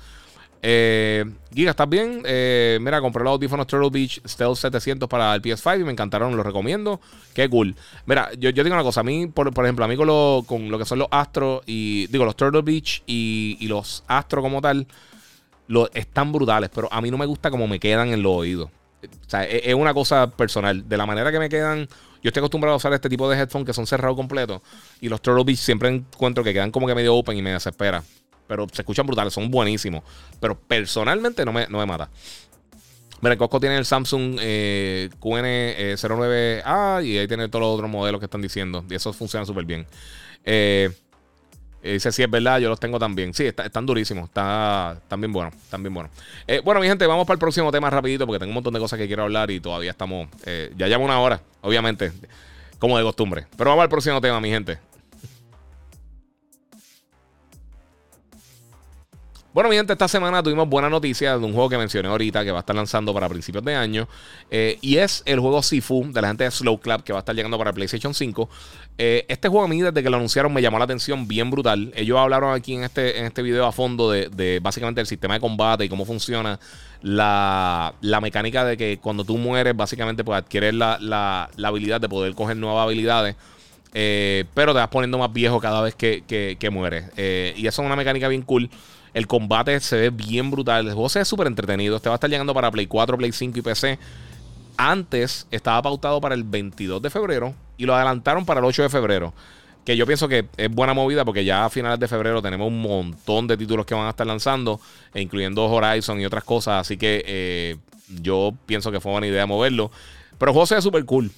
Eh, 0.61 1.25
Giga, 1.53 1.71
¿estás 1.71 1.87
bien? 1.87 2.21
Eh, 2.25 2.79
mira, 2.81 2.99
compré 2.99 3.23
los 3.23 3.31
audífonos 3.31 3.67
Turtle 3.67 3.89
Beach 3.89 4.21
Stealth 4.25 4.57
700 4.57 5.07
para 5.07 5.33
el 5.35 5.41
PS5 5.41 5.81
y 5.81 5.83
me 5.83 5.91
encantaron, 5.91 6.35
los 6.35 6.45
recomiendo. 6.45 6.99
Qué 7.33 7.49
cool. 7.49 7.75
Mira, 8.05 8.31
yo, 8.37 8.51
digo 8.51 8.73
una 8.73 8.83
cosa. 8.83 9.01
A 9.01 9.03
mí, 9.03 9.27
por, 9.27 9.47
ejemplo, 9.47 9.85
a 9.85 9.87
mí 9.87 9.95
con 9.95 10.07
lo, 10.07 10.43
con 10.47 10.69
lo 10.69 10.77
que 10.77 10.85
son 10.85 10.99
los 10.99 11.07
Astro 11.11 11.61
y, 11.65 12.07
digo, 12.07 12.25
los 12.25 12.35
Turtle 12.35 12.61
Beach 12.61 13.03
y, 13.05 13.65
los 13.67 14.03
Astro 14.07 14.41
como 14.41 14.61
tal, 14.61 14.87
lo, 15.67 15.91
están 15.93 16.31
brutales, 16.31 16.69
pero 16.73 16.91
a 16.91 17.01
mí 17.01 17.11
no 17.11 17.17
me 17.17 17.25
gusta 17.25 17.51
cómo 17.51 17.67
me 17.67 17.79
quedan 17.79 18.09
en 18.09 18.23
los 18.23 18.33
oídos. 18.33 18.69
O 19.03 19.29
sea, 19.29 19.43
es, 19.43 19.61
es 19.65 19.73
una 19.75 19.93
cosa 19.93 20.27
personal. 20.31 20.87
De 20.87 20.97
la 20.97 21.05
manera 21.05 21.31
que 21.31 21.39
me 21.39 21.49
quedan 21.49 21.87
yo 22.21 22.29
estoy 22.29 22.41
acostumbrado 22.41 22.73
a 22.73 22.77
usar 22.77 22.93
este 22.93 23.09
tipo 23.09 23.29
de 23.29 23.37
headphones 23.37 23.65
que 23.65 23.73
son 23.73 23.87
cerrados 23.87 24.15
completos. 24.15 24.61
Y 25.01 25.09
los 25.09 25.21
Turtle 25.21 25.43
Beach 25.43 25.59
siempre 25.59 25.89
encuentro 25.89 26.43
que 26.43 26.53
quedan 26.53 26.71
como 26.71 26.87
que 26.87 26.95
medio 26.95 27.15
open 27.15 27.37
y 27.37 27.41
me 27.41 27.51
desespera. 27.51 28.03
Pero 28.47 28.67
se 28.71 28.81
escuchan 28.81 29.05
brutales, 29.05 29.33
son 29.33 29.51
buenísimos. 29.51 30.03
Pero 30.39 30.57
personalmente 30.57 31.43
no 31.45 31.53
me, 31.53 31.67
no 31.67 31.79
me 31.79 31.85
mata. 31.85 32.09
Mira, 33.21 33.35
Costco 33.35 33.59
tiene 33.59 33.77
el 33.77 33.85
Samsung 33.85 34.37
eh, 34.39 35.09
QN09A 35.19 37.03
y 37.03 37.17
ahí 37.17 37.27
tiene 37.27 37.49
todos 37.49 37.61
los 37.63 37.73
otros 37.75 37.89
modelos 37.89 38.19
que 38.19 38.25
están 38.25 38.41
diciendo. 38.41 38.85
Y 38.89 38.95
eso 38.95 39.11
funciona 39.11 39.45
súper 39.45 39.65
bien. 39.65 39.87
Eh, 40.43 40.89
eh, 40.89 41.06
dice, 41.93 42.11
sí, 42.11 42.23
es 42.23 42.29
verdad, 42.29 42.59
yo 42.59 42.69
los 42.69 42.79
tengo 42.79 42.99
también. 42.99 43.33
Sí, 43.33 43.45
están 43.45 43.85
durísimos, 43.85 44.25
está, 44.25 44.97
están 45.01 45.21
bien 45.21 45.31
buenos, 45.31 45.53
están 45.55 45.81
bien 45.83 45.93
buenos. 45.93 46.11
Eh, 46.47 46.61
bueno, 46.63 46.79
mi 46.81 46.87
gente, 46.87 47.05
vamos 47.05 47.25
para 47.25 47.35
el 47.35 47.39
próximo 47.39 47.71
tema 47.71 47.89
rapidito 47.89 48.25
porque 48.25 48.39
tengo 48.39 48.51
un 48.51 48.55
montón 48.55 48.73
de 48.73 48.79
cosas 48.79 48.97
que 48.97 49.07
quiero 49.07 49.23
hablar 49.23 49.51
y 49.51 49.59
todavía 49.59 49.91
estamos, 49.91 50.27
eh, 50.45 50.73
ya 50.77 50.87
llevo 50.87 51.03
una 51.05 51.19
hora, 51.19 51.41
obviamente, 51.61 52.11
como 52.79 52.97
de 52.97 53.03
costumbre. 53.03 53.47
Pero 53.57 53.69
vamos 53.69 53.83
al 53.83 53.89
próximo 53.89 54.21
tema, 54.21 54.39
mi 54.39 54.49
gente. 54.49 54.79
Bueno, 59.57 59.71
mi 59.71 59.75
gente, 59.75 59.93
esta 59.93 60.07
semana 60.07 60.43
tuvimos 60.43 60.69
buena 60.69 60.87
noticia 60.87 61.35
de 61.35 61.43
un 61.43 61.51
juego 61.51 61.67
que 61.67 61.79
mencioné 61.79 62.09
ahorita 62.09 62.45
que 62.45 62.51
va 62.51 62.57
a 62.57 62.59
estar 62.59 62.75
lanzando 62.75 63.11
para 63.11 63.27
principios 63.27 63.65
de 63.65 63.73
año. 63.73 64.07
Eh, 64.51 64.77
y 64.81 64.97
es 64.97 65.23
el 65.25 65.39
juego 65.39 65.63
Sifu 65.63 66.11
de 66.13 66.21
la 66.21 66.27
gente 66.27 66.43
de 66.43 66.51
Slow 66.51 66.79
Club 66.79 67.01
que 67.01 67.11
va 67.11 67.17
a 67.17 67.21
estar 67.21 67.33
llegando 67.33 67.57
para 67.57 67.73
PlayStation 67.73 68.13
5. 68.13 68.47
Eh, 68.99 69.25
este 69.27 69.47
juego 69.47 69.65
a 69.65 69.67
mí 69.67 69.81
desde 69.81 70.03
que 70.03 70.11
lo 70.11 70.17
anunciaron 70.17 70.53
me 70.53 70.61
llamó 70.61 70.77
la 70.77 70.83
atención 70.83 71.27
bien 71.27 71.49
brutal. 71.49 71.91
Ellos 71.95 72.19
hablaron 72.19 72.53
aquí 72.53 72.75
en 72.75 72.83
este, 72.83 73.17
en 73.17 73.25
este 73.25 73.41
video 73.41 73.65
a 73.65 73.71
fondo 73.71 74.11
de, 74.11 74.59
básicamente 74.61 75.01
el 75.01 75.07
sistema 75.07 75.33
de 75.33 75.39
combate 75.39 75.85
y 75.85 75.89
cómo 75.89 76.05
funciona 76.05 76.59
la, 77.01 77.95
mecánica 78.21 78.63
de 78.63 78.77
que 78.77 78.99
cuando 78.99 79.23
tú 79.23 79.39
mueres 79.39 79.75
básicamente 79.75 80.23
pues 80.23 80.37
adquieres 80.37 80.75
la, 80.75 81.49
habilidad 81.63 81.99
de 81.99 82.07
poder 82.07 82.35
coger 82.35 82.57
nuevas 82.57 82.83
habilidades. 82.83 83.35
Eh, 83.95 84.45
pero 84.53 84.73
te 84.73 84.77
vas 84.77 84.89
poniendo 84.89 85.17
más 85.17 85.33
viejo 85.33 85.59
cada 85.59 85.81
vez 85.81 85.95
que, 85.95 86.21
que 86.27 86.69
mueres. 86.69 87.05
y 87.17 87.65
eso 87.65 87.81
es 87.81 87.85
una 87.87 87.95
mecánica 87.95 88.27
bien 88.27 88.43
cool. 88.43 88.69
El 89.17 89.25
combate 89.25 89.79
se 89.79 89.95
ve 89.95 90.09
bien 90.11 90.51
brutal. 90.51 90.85
El 90.85 90.93
juego 90.93 91.09
se 91.09 91.17
ve 91.17 91.25
súper 91.25 91.47
entretenido. 91.47 91.95
Este 91.95 92.07
va 92.07 92.13
a 92.13 92.17
estar 92.17 92.29
llegando 92.29 92.53
para 92.53 92.69
Play 92.69 92.85
4, 92.85 93.17
Play 93.17 93.31
5 93.31 93.57
y 93.57 93.61
PC. 93.63 93.97
Antes 94.77 95.47
estaba 95.49 95.81
pautado 95.81 96.21
para 96.21 96.35
el 96.35 96.43
22 96.43 97.01
de 97.01 97.09
febrero 97.09 97.55
y 97.77 97.87
lo 97.87 97.95
adelantaron 97.95 98.45
para 98.45 98.59
el 98.59 98.67
8 98.67 98.83
de 98.83 98.89
febrero. 98.89 99.33
Que 99.83 99.97
yo 99.97 100.05
pienso 100.05 100.27
que 100.27 100.45
es 100.55 100.69
buena 100.69 100.93
movida 100.93 101.25
porque 101.25 101.43
ya 101.43 101.65
a 101.65 101.71
finales 101.71 101.99
de 101.99 102.07
febrero 102.07 102.43
tenemos 102.43 102.67
un 102.67 102.79
montón 102.79 103.47
de 103.47 103.57
títulos 103.57 103.87
que 103.87 103.95
van 103.95 104.05
a 104.05 104.11
estar 104.11 104.27
lanzando, 104.27 104.79
incluyendo 105.15 105.65
Horizon 105.65 106.21
y 106.21 106.25
otras 106.27 106.43
cosas. 106.43 106.81
Así 106.81 106.95
que 106.95 107.23
eh, 107.25 107.77
yo 108.21 108.53
pienso 108.67 108.91
que 108.91 108.99
fue 108.99 109.11
buena 109.11 109.25
idea 109.25 109.47
moverlo. 109.47 109.89
Pero 110.37 110.51
el 110.51 110.53
juego 110.53 110.67
se 110.67 110.79
súper 110.79 111.03
cool. 111.05 111.31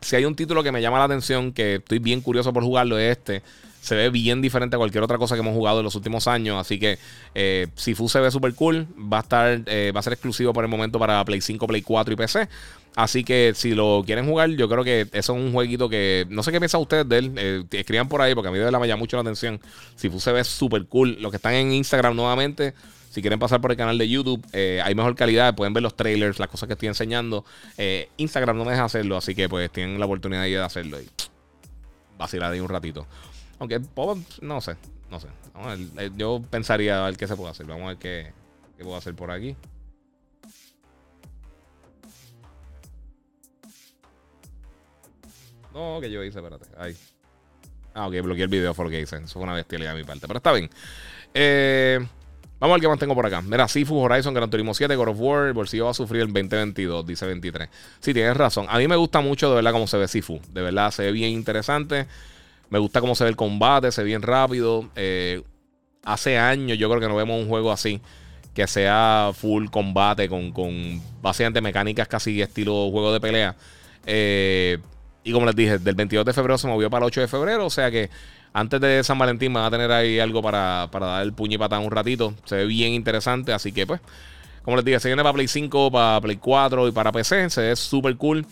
Si 0.00 0.16
hay 0.16 0.24
un 0.24 0.34
título 0.34 0.62
que 0.62 0.72
me 0.72 0.80
llama 0.80 0.96
la 0.96 1.04
atención, 1.04 1.52
que 1.52 1.74
estoy 1.74 1.98
bien 1.98 2.22
curioso 2.22 2.50
por 2.54 2.62
jugarlo, 2.62 2.98
es 2.98 3.18
este 3.18 3.42
se 3.80 3.94
ve 3.94 4.10
bien 4.10 4.42
diferente 4.42 4.76
a 4.76 4.78
cualquier 4.78 5.02
otra 5.04 5.18
cosa 5.18 5.34
que 5.34 5.40
hemos 5.40 5.54
jugado 5.54 5.78
en 5.80 5.84
los 5.84 5.94
últimos 5.94 6.26
años. 6.26 6.58
Así 6.58 6.78
que 6.78 6.98
eh, 7.34 7.68
Sifu 7.74 8.08
se 8.08 8.20
ve 8.20 8.30
súper 8.30 8.54
cool. 8.54 8.86
Va 9.12 9.18
a 9.18 9.20
estar, 9.20 9.62
eh, 9.66 9.92
va 9.94 10.00
a 10.00 10.02
ser 10.02 10.12
exclusivo 10.12 10.52
por 10.52 10.64
el 10.64 10.70
momento 10.70 10.98
para 10.98 11.24
Play 11.24 11.40
5, 11.40 11.66
Play 11.66 11.82
4 11.82 12.14
y 12.14 12.16
PC. 12.16 12.48
Así 12.96 13.22
que 13.22 13.52
si 13.54 13.74
lo 13.74 14.02
quieren 14.04 14.26
jugar, 14.26 14.50
yo 14.50 14.68
creo 14.68 14.82
que 14.82 15.02
eso 15.12 15.36
es 15.36 15.42
un 15.42 15.52
jueguito 15.52 15.88
que. 15.88 16.26
No 16.30 16.42
sé 16.42 16.50
qué 16.50 16.58
piensan 16.58 16.80
ustedes 16.80 17.08
de 17.08 17.18
él. 17.18 17.32
Eh, 17.36 17.64
escriban 17.72 18.08
por 18.08 18.20
ahí 18.20 18.34
porque 18.34 18.48
a 18.48 18.50
mí 18.50 18.58
de 18.58 18.70
la 18.70 18.78
me 18.78 18.88
llama 18.88 19.00
mucho 19.00 19.16
la 19.16 19.22
atención. 19.22 19.60
Sifu 19.94 20.20
se 20.20 20.32
ve 20.32 20.42
súper 20.44 20.86
cool. 20.86 21.16
Los 21.20 21.30
que 21.30 21.36
están 21.36 21.54
en 21.54 21.72
Instagram 21.72 22.16
nuevamente. 22.16 22.74
Si 23.10 23.22
quieren 23.22 23.38
pasar 23.38 23.60
por 23.60 23.70
el 23.70 23.76
canal 23.76 23.96
de 23.96 24.06
YouTube, 24.06 24.44
eh, 24.52 24.82
hay 24.84 24.94
mejor 24.94 25.14
calidad, 25.16 25.54
pueden 25.54 25.72
ver 25.72 25.82
los 25.82 25.96
trailers, 25.96 26.38
las 26.38 26.48
cosas 26.48 26.66
que 26.66 26.74
estoy 26.74 26.88
enseñando. 26.88 27.44
Instagram 28.18 28.58
no 28.58 28.66
me 28.66 28.72
deja 28.72 28.84
hacerlo, 28.84 29.16
así 29.16 29.34
que 29.34 29.48
pues 29.48 29.72
tienen 29.72 29.98
la 29.98 30.04
oportunidad 30.04 30.42
de 30.42 30.58
hacerlo 30.58 31.00
y 31.00 31.08
vacilar 32.18 32.52
ahí 32.52 32.60
un 32.60 32.68
ratito. 32.68 33.06
Aunque 33.58 33.80
no 34.40 34.60
sé, 34.60 34.76
no 35.10 35.20
sé. 35.20 35.28
yo 36.16 36.42
pensaría 36.50 37.02
a 37.02 37.06
ver 37.06 37.16
qué 37.16 37.26
se 37.26 37.36
puede 37.36 37.50
hacer. 37.50 37.66
Vamos 37.66 37.84
a 37.84 37.88
ver 37.88 37.96
qué, 37.98 38.32
qué 38.76 38.84
puedo 38.84 38.96
hacer 38.96 39.14
por 39.14 39.30
aquí. 39.30 39.56
No, 45.74 46.00
que 46.00 46.10
yo 46.10 46.24
hice, 46.24 46.38
espérate. 46.38 46.66
Ahí. 46.76 46.96
Ah, 47.94 48.06
ok, 48.06 48.14
bloqueé 48.22 48.44
el 48.44 48.48
video 48.48 48.74
por 48.74 48.90
lo 48.90 48.96
hice. 48.96 49.16
Eso 49.16 49.34
fue 49.34 49.42
una 49.42 49.54
bestialidad 49.54 49.92
de 49.92 50.00
mi 50.00 50.04
parte. 50.04 50.26
Pero 50.26 50.38
está 50.38 50.52
bien. 50.52 50.70
Eh, 51.34 51.98
vamos 52.58 52.74
a 52.74 52.76
ver 52.76 52.80
qué 52.80 52.88
más 52.88 52.98
tengo 52.98 53.14
por 53.14 53.26
acá. 53.26 53.42
Mira, 53.42 53.66
Sifu, 53.68 53.96
Horizon, 53.96 54.34
Gran 54.34 54.50
Turismo 54.50 54.74
7, 54.74 54.94
God 54.96 55.08
of 55.08 55.20
War. 55.20 55.46
El 55.48 55.52
bolsillo 55.52 55.86
va 55.86 55.90
a 55.92 55.94
sufrir 55.94 56.22
el 56.22 56.32
2022, 56.32 57.06
dice 57.06 57.26
23. 57.26 57.68
Sí, 58.00 58.14
tienes 58.14 58.36
razón. 58.36 58.66
A 58.68 58.78
mí 58.78 58.88
me 58.88 58.96
gusta 58.96 59.20
mucho 59.20 59.48
de 59.50 59.56
verdad 59.56 59.72
cómo 59.72 59.86
se 59.86 59.98
ve 59.98 60.08
Sifu. 60.08 60.40
De 60.52 60.62
verdad, 60.62 60.90
se 60.90 61.02
ve 61.02 61.12
bien 61.12 61.30
interesante. 61.30 62.06
Me 62.70 62.78
gusta 62.78 63.00
cómo 63.00 63.14
se 63.14 63.24
ve 63.24 63.30
el 63.30 63.36
combate, 63.36 63.92
se 63.92 64.02
ve 64.02 64.08
bien 64.08 64.22
rápido. 64.22 64.88
Eh, 64.96 65.42
hace 66.04 66.38
años 66.38 66.78
yo 66.78 66.88
creo 66.88 67.00
que 67.00 67.08
no 67.08 67.16
vemos 67.16 67.40
un 67.40 67.48
juego 67.48 67.72
así. 67.72 68.00
Que 68.54 68.66
sea 68.66 69.30
full 69.34 69.68
combate 69.68 70.28
con, 70.28 70.52
con 70.52 71.00
básicamente 71.22 71.60
mecánicas 71.60 72.08
casi 72.08 72.42
estilo 72.42 72.90
juego 72.90 73.12
de 73.12 73.20
pelea. 73.20 73.56
Eh, 74.04 74.78
y 75.22 75.32
como 75.32 75.46
les 75.46 75.54
dije, 75.54 75.78
del 75.78 75.94
22 75.94 76.24
de 76.24 76.32
febrero 76.32 76.58
se 76.58 76.66
movió 76.66 76.90
para 76.90 77.04
el 77.04 77.08
8 77.08 77.20
de 77.22 77.28
febrero. 77.28 77.66
O 77.66 77.70
sea 77.70 77.90
que 77.90 78.10
antes 78.52 78.80
de 78.80 79.04
San 79.04 79.18
Valentín 79.18 79.52
van 79.52 79.64
a 79.64 79.70
tener 79.70 79.92
ahí 79.92 80.18
algo 80.18 80.42
para, 80.42 80.88
para 80.90 81.06
dar 81.06 81.22
el 81.22 81.32
puño 81.32 81.54
y 81.54 81.58
patada 81.58 81.80
un 81.80 81.90
ratito. 81.90 82.34
Se 82.44 82.56
ve 82.56 82.66
bien 82.66 82.92
interesante. 82.92 83.52
Así 83.52 83.72
que 83.72 83.86
pues, 83.86 84.00
como 84.62 84.76
les 84.76 84.84
dije, 84.84 85.00
se 85.00 85.08
viene 85.08 85.22
para 85.22 85.34
Play 85.34 85.48
5, 85.48 85.90
para 85.90 86.20
Play 86.20 86.36
4 86.36 86.88
y 86.88 86.92
para 86.92 87.12
PC. 87.12 87.50
Se 87.50 87.60
ve 87.60 87.76
súper 87.76 88.16
cool. 88.16 88.44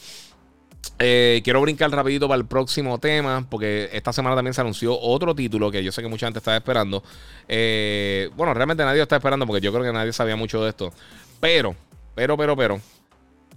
Eh, 0.98 1.40
quiero 1.44 1.60
brincar 1.60 1.90
rapidito 1.90 2.28
para 2.28 2.38
el 2.38 2.46
próximo 2.46 2.98
tema, 2.98 3.46
porque 3.48 3.88
esta 3.92 4.12
semana 4.12 4.36
también 4.36 4.54
se 4.54 4.60
anunció 4.60 4.98
otro 4.98 5.34
título 5.34 5.70
que 5.70 5.82
yo 5.82 5.92
sé 5.92 6.02
que 6.02 6.08
mucha 6.08 6.26
gente 6.26 6.38
estaba 6.38 6.56
esperando. 6.56 7.02
Eh, 7.48 8.30
bueno, 8.36 8.54
realmente 8.54 8.84
nadie 8.84 9.02
está 9.02 9.16
esperando, 9.16 9.46
porque 9.46 9.60
yo 9.60 9.72
creo 9.72 9.84
que 9.84 9.92
nadie 9.92 10.12
sabía 10.12 10.36
mucho 10.36 10.62
de 10.62 10.70
esto. 10.70 10.92
Pero, 11.40 11.74
pero, 12.14 12.36
pero, 12.36 12.56
pero. 12.56 12.80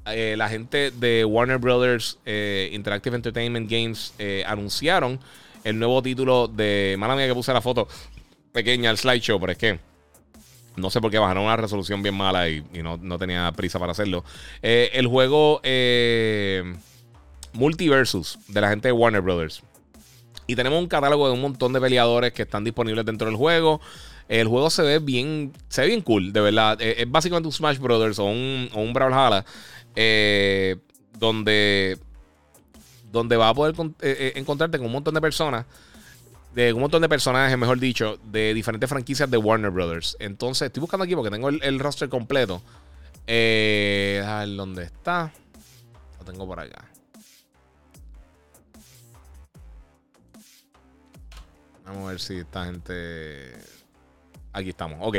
Eh, 0.05 0.35
la 0.37 0.49
gente 0.49 0.91
de 0.91 1.23
Warner 1.25 1.57
Brothers 1.57 2.17
Interactive 2.71 3.15
Entertainment 3.15 3.69
Games 3.69 4.13
anunciaron 4.45 5.19
el 5.63 5.77
nuevo 5.77 6.01
título 6.01 6.47
de. 6.47 6.95
Mala 6.97 7.15
mía 7.15 7.27
que 7.27 7.33
puse 7.33 7.53
la 7.53 7.61
foto 7.61 7.87
pequeña 8.51 8.89
al 8.89 8.97
slideshow, 8.97 9.39
pero 9.39 9.51
es 9.51 9.57
que. 9.57 9.79
No 10.75 10.89
sé 10.89 11.01
por 11.01 11.11
qué 11.11 11.19
bajaron 11.19 11.43
una 11.43 11.57
resolución 11.57 12.01
bien 12.01 12.15
mala 12.15 12.47
y, 12.47 12.63
no, 12.81 13.19
tenía 13.19 13.51
prisa 13.51 13.79
para 13.79 13.91
hacerlo. 13.91 14.23
el 14.61 15.07
juego 15.07 15.59
Multiversus 17.53 18.39
de 18.47 18.61
la 18.61 18.69
gente 18.69 18.87
de 18.87 18.91
Warner 18.91 19.21
Brothers. 19.21 19.63
Y 20.47 20.55
tenemos 20.55 20.79
un 20.79 20.87
catálogo 20.87 21.27
de 21.27 21.33
un 21.33 21.41
montón 21.41 21.73
de 21.73 21.81
peleadores 21.81 22.33
que 22.33 22.43
están 22.43 22.63
disponibles 22.63 23.05
dentro 23.05 23.27
del 23.27 23.35
juego. 23.35 23.81
El 24.27 24.47
juego 24.47 24.69
se 24.69 24.81
ve 24.81 24.99
bien, 24.99 25.53
se 25.69 25.81
ve 25.81 25.87
bien 25.87 26.01
cool, 26.01 26.33
de 26.33 26.41
verdad. 26.41 26.81
Es, 26.81 27.09
básicamente 27.09 27.47
un 27.47 27.53
Smash 27.53 27.77
Brothers 27.77 28.19
o 28.19 28.25
un, 28.25 28.69
o 28.73 28.81
un 28.81 28.93
Brawlhalla. 28.93 29.45
Eh, 29.95 30.77
donde, 31.19 31.97
donde 33.11 33.37
va 33.37 33.49
a 33.49 33.53
poder 33.53 33.75
eh, 33.79 33.93
eh, 34.01 34.33
encontrarte 34.35 34.77
con 34.77 34.87
un 34.87 34.93
montón 34.93 35.13
de 35.13 35.21
personas. 35.21 35.65
De 36.53 36.73
un 36.73 36.81
montón 36.81 37.01
de 37.01 37.09
personajes, 37.09 37.55
mejor 37.57 37.79
dicho, 37.79 38.17
de 38.23 38.55
diferentes 38.55 38.89
franquicias 38.89 39.29
de 39.29 39.37
Warner 39.37 39.69
Brothers. 39.69 40.17
Entonces, 40.19 40.65
estoy 40.67 40.81
buscando 40.81 41.03
aquí 41.03 41.13
porque 41.13 41.29
tengo 41.29 41.49
el, 41.49 41.79
roster 41.79 42.09
completo. 42.09 42.63
Eh, 43.27 44.23
ver 44.25 44.55
dónde 44.55 44.83
está. 44.85 45.31
Lo 46.17 46.25
tengo 46.25 46.47
por 46.47 46.59
acá. 46.59 46.88
Vamos 51.89 52.05
a 52.05 52.11
ver 52.11 52.19
si 52.19 52.37
esta 52.37 52.65
gente 52.65 53.51
Aquí 54.53 54.69
estamos, 54.69 54.99
ok. 55.01 55.17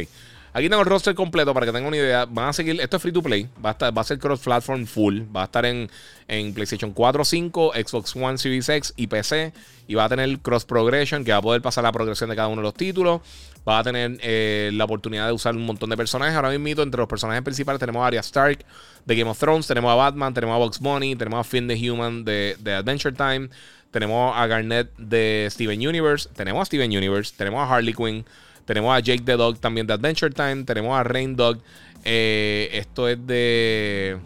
Aquí 0.53 0.69
tengo 0.69 0.83
el 0.83 0.89
roster 0.89 1.15
completo 1.15 1.55
para 1.55 1.67
que 1.67 1.73
tengan 1.73 1.89
una 1.89 1.97
idea. 1.97 2.27
Van 2.27 2.49
a 2.49 2.53
seguir, 2.53 2.81
esto 2.81 2.97
es 2.97 3.03
free 3.03 3.13
to 3.13 3.23
play. 3.23 3.49
Va 3.65 3.71
a, 3.71 3.73
estar, 3.73 3.97
va 3.97 4.03
a 4.03 4.05
ser 4.05 4.19
cross-platform 4.19 4.87
full. 4.87 5.23
Va 5.35 5.43
a 5.43 5.45
estar 5.45 5.65
en, 5.65 5.89
en, 6.27 6.53
PlayStation 6.53 6.93
4, 6.93 7.25
5, 7.25 7.73
Xbox 7.75 8.17
One, 8.17 8.39
Series 8.39 8.69
X 8.69 8.93
y 8.97 9.07
PC. 9.07 9.53
Y 9.87 9.95
va 9.95 10.05
a 10.05 10.09
tener 10.09 10.41
cross 10.41 10.65
progression, 10.65 11.25
que 11.25 11.31
va 11.31 11.39
a 11.39 11.43
poder 11.43 11.63
pasar 11.63 11.85
la 11.85 11.93
progresión 11.93 12.31
de 12.31 12.37
cada 12.37 12.49
uno 12.49 12.63
de 12.63 12.65
los 12.65 12.75
títulos. 12.75 13.21
Va 13.69 13.79
a 13.79 13.85
tener 13.85 14.19
eh, 14.23 14.71
la 14.73 14.85
oportunidad 14.85 15.27
de 15.27 15.33
usar 15.33 15.55
un 15.55 15.65
montón 15.65 15.91
de 15.91 15.97
personajes. 15.97 16.35
Ahora 16.35 16.51
mismo, 16.51 16.83
entre 16.83 16.99
los 16.99 17.09
personajes 17.09 17.43
principales, 17.43 17.79
tenemos 17.79 18.03
a 18.03 18.07
Arya 18.09 18.21
Stark 18.21 18.65
de 19.07 19.17
Game 19.17 19.31
of 19.31 19.39
Thrones, 19.39 19.69
tenemos 19.69 19.93
a 19.93 19.95
Batman, 19.95 20.35
tenemos 20.35 20.57
a 20.57 20.59
Box 20.59 20.81
Bunny, 20.81 21.15
tenemos 21.15 21.41
a 21.41 21.45
Finn 21.45 21.69
the 21.69 21.91
Human 21.91 22.25
de 22.25 22.57
Adventure 22.77 23.15
Time, 23.15 23.51
tenemos 23.91 24.37
a 24.37 24.47
Garnet 24.47 24.91
de 24.97 25.49
Steven 25.51 25.87
Universe, 25.87 26.29
tenemos 26.35 26.63
a 26.63 26.65
Steven 26.65 26.91
Universe, 26.91 27.35
tenemos 27.37 27.61
a 27.61 27.75
Harley 27.75 27.95
Quinn. 27.95 28.25
Tenemos 28.71 28.97
a 28.97 29.01
Jake 29.01 29.25
the 29.25 29.33
Dog 29.33 29.59
también 29.59 29.85
de 29.85 29.95
Adventure 29.95 30.31
Time. 30.33 30.63
Tenemos 30.63 30.97
a 30.97 31.03
Rain 31.03 31.35
Dog. 31.35 31.59
Eh, 32.05 32.69
esto 32.73 33.09
es 33.09 33.19
de. 33.27 34.17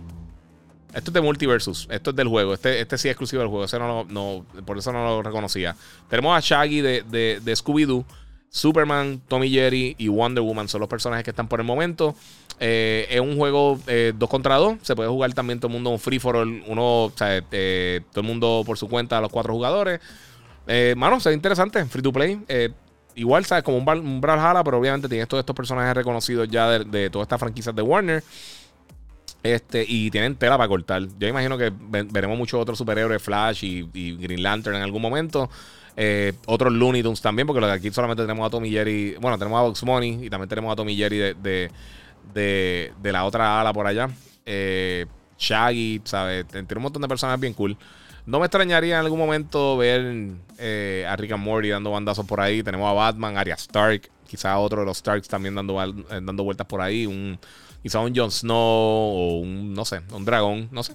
Esto 0.92 1.10
es 1.10 1.14
de 1.14 1.20
Multiversus. 1.22 1.88
Esto 1.90 2.10
es 2.10 2.16
del 2.16 2.28
juego. 2.28 2.52
Este, 2.52 2.78
este 2.78 2.98
sí 2.98 3.08
es 3.08 3.12
exclusivo 3.12 3.40
del 3.40 3.48
juego. 3.48 3.66
no, 4.10 4.44
por 4.66 4.76
eso 4.76 4.92
no 4.92 5.02
lo 5.02 5.22
reconocía. 5.22 5.74
Tenemos 6.10 6.36
a 6.36 6.40
Shaggy 6.40 6.82
de, 6.82 7.02
de, 7.42 7.52
Scooby-Doo. 7.56 8.04
Superman, 8.50 9.22
Tommy 9.26 9.48
Jerry 9.48 9.96
y 9.96 10.08
Wonder 10.08 10.44
Woman 10.44 10.68
son 10.68 10.80
los 10.80 10.90
personajes 10.90 11.24
que 11.24 11.30
están 11.30 11.48
por 11.48 11.58
el 11.60 11.66
momento. 11.66 12.14
Eh, 12.60 13.06
es 13.10 13.20
un 13.20 13.36
juego 13.36 13.76
2 13.76 13.82
eh, 13.86 14.14
contra 14.28 14.56
2. 14.56 14.78
Se 14.82 14.94
puede 14.96 15.08
jugar 15.08 15.32
también 15.34 15.60
todo 15.60 15.68
el 15.68 15.74
mundo 15.74 15.90
un 15.90 15.98
free 15.98 16.18
for 16.18 16.36
all. 16.36 16.62
Uno, 16.66 17.04
o 17.04 17.12
sea, 17.14 17.40
todo 17.42 18.20
el 18.20 18.22
mundo 18.22 18.62
por 18.64 18.78
su 18.78 18.88
cuenta, 18.88 19.20
los 19.20 19.30
cuatro 19.30 19.52
jugadores. 19.52 20.00
mano, 20.96 21.20
se 21.20 21.30
ve 21.30 21.34
interesante. 21.34 21.84
Free 21.84 22.02
to 22.02 22.12
play 22.12 22.40
igual, 23.14 23.44
¿sabes? 23.44 23.64
Como 23.64 23.78
un, 23.78 23.88
un 23.88 24.20
Brawlhalla, 24.20 24.62
pero 24.64 24.78
obviamente 24.78 25.08
tienes 25.08 25.28
todos 25.28 25.42
estos 25.42 25.54
personajes 25.54 25.94
reconocidos 25.94 26.48
ya 26.48 26.78
de, 26.78 27.10
todas 27.10 27.26
estas 27.26 27.40
franquicias 27.40 27.74
de 27.74 27.82
Warner. 27.82 28.22
Este, 29.42 29.84
y 29.86 30.10
tienen 30.10 30.36
tela 30.36 30.56
para 30.56 30.68
cortar. 30.68 31.02
Yo 31.18 31.28
imagino 31.28 31.58
que 31.58 31.70
veremos 32.10 32.38
muchos 32.38 32.60
otros 32.60 32.78
superhéroes, 32.78 33.22
Flash 33.22 33.64
y, 33.64 34.16
Green 34.16 34.42
Lantern 34.42 34.76
en 34.76 34.82
algún 34.82 35.02
momento. 35.02 35.50
Eh, 35.96 36.32
otros 36.46 36.72
Looney 36.72 37.02
Tunes 37.02 37.20
también, 37.20 37.46
porque 37.46 37.64
aquí 37.66 37.90
solamente 37.90 38.22
tenemos 38.22 38.46
a 38.46 38.50
Tommy 38.50 38.70
Jerry. 38.70 39.16
Bueno, 39.20 39.38
tenemos 39.38 39.58
a 39.58 39.62
Box 39.62 39.84
Money 39.84 40.26
y 40.26 40.30
también 40.30 40.48
tenemos 40.48 40.72
a 40.72 40.76
Tommy 40.76 40.96
Jerry 40.96 41.34
de, 41.34 41.70
la 42.32 43.24
otra 43.24 43.60
ala 43.60 43.72
por 43.72 43.86
allá. 43.86 44.08
Eh, 44.46 45.06
Shaggy, 45.38 46.00
¿sabes? 46.04 46.46
Tiene 46.46 46.66
un 46.76 46.82
montón 46.82 47.02
de 47.02 47.08
personajes 47.08 47.40
bien 47.40 47.54
cool. 47.54 47.76
No 48.26 48.38
me 48.38 48.46
extrañaría 48.46 48.94
en 48.98 49.04
algún 49.04 49.18
momento 49.18 49.76
ver 49.76 50.30
eh, 50.58 51.06
a 51.08 51.16
Rick 51.16 51.32
and 51.32 51.42
Morty 51.42 51.68
dando 51.68 51.90
bandazos 51.90 52.24
por 52.24 52.40
ahí. 52.40 52.62
Tenemos 52.62 52.88
a 52.88 52.92
Batman, 52.92 53.36
Arya 53.36 53.54
Stark, 53.54 54.10
quizá 54.26 54.56
otro 54.58 54.80
de 54.80 54.86
los 54.86 54.98
Starks 54.98 55.28
también 55.28 55.54
dando, 55.54 55.82
eh, 55.82 56.20
dando 56.22 56.44
vueltas 56.44 56.66
por 56.66 56.80
ahí. 56.80 57.04
Un, 57.06 57.38
quizá 57.82 58.00
un 58.00 58.14
Jon 58.14 58.30
Snow 58.30 58.56
o 58.56 59.38
un, 59.40 59.74
no 59.74 59.84
sé, 59.84 60.00
un 60.12 60.24
dragón, 60.24 60.68
no 60.72 60.82
sé. 60.82 60.94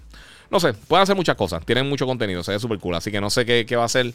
No 0.49 0.59
sé, 0.59 0.73
pueden 0.73 1.03
hacer 1.03 1.15
muchas 1.15 1.35
cosas. 1.35 1.63
Tienen 1.63 1.87
mucho 1.87 2.07
contenido, 2.07 2.41
se 2.43 2.51
ve 2.51 2.59
súper 2.59 2.79
cool. 2.79 2.95
Así 2.95 3.11
que 3.11 3.21
no 3.21 3.29
sé 3.29 3.45
qué, 3.45 3.75
va 3.75 3.83
a 3.83 3.89
ser. 3.89 4.13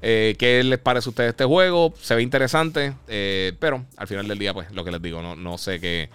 ¿Qué 0.00 0.62
les 0.64 0.78
parece 0.78 1.08
a 1.08 1.10
ustedes 1.10 1.30
este 1.30 1.44
juego? 1.44 1.94
Se 2.00 2.16
ve 2.16 2.22
interesante, 2.22 2.94
pero 3.60 3.84
al 3.96 4.08
final 4.08 4.26
del 4.26 4.38
día, 4.38 4.52
pues 4.52 4.72
lo 4.72 4.84
que 4.84 4.90
les 4.90 5.00
digo, 5.00 5.22
no, 5.22 5.36
no 5.36 5.56
sé 5.58 5.78
qué, 5.78 6.10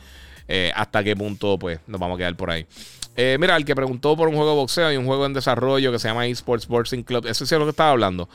hasta 0.76 1.04
qué 1.04 1.16
punto 1.16 1.58
pues 1.58 1.80
nos 1.88 2.00
vamos 2.00 2.16
a 2.16 2.18
quedar 2.18 2.36
por 2.36 2.50
ahí. 2.52 2.66
Eh, 3.16 3.38
mira, 3.40 3.58
el 3.58 3.66
que 3.66 3.76
preguntó 3.76 4.16
por 4.16 4.30
un 4.30 4.36
juego 4.36 4.52
de 4.52 4.56
boxeo 4.56 4.92
y 4.92 4.98
un 4.98 5.06
juego 5.06 5.26
en 5.26 5.34
desarrollo 5.34 5.92
que 5.92 6.00
se 6.00 6.08
llama 6.08 6.28
eSports 6.28 6.68
Boxing 6.68 7.04
Club, 7.04 7.26
eso 7.28 7.44
es 7.44 7.52
lo 7.52 7.66
que 7.66 7.72
estaba 7.72 7.92
hablando. 7.92 8.30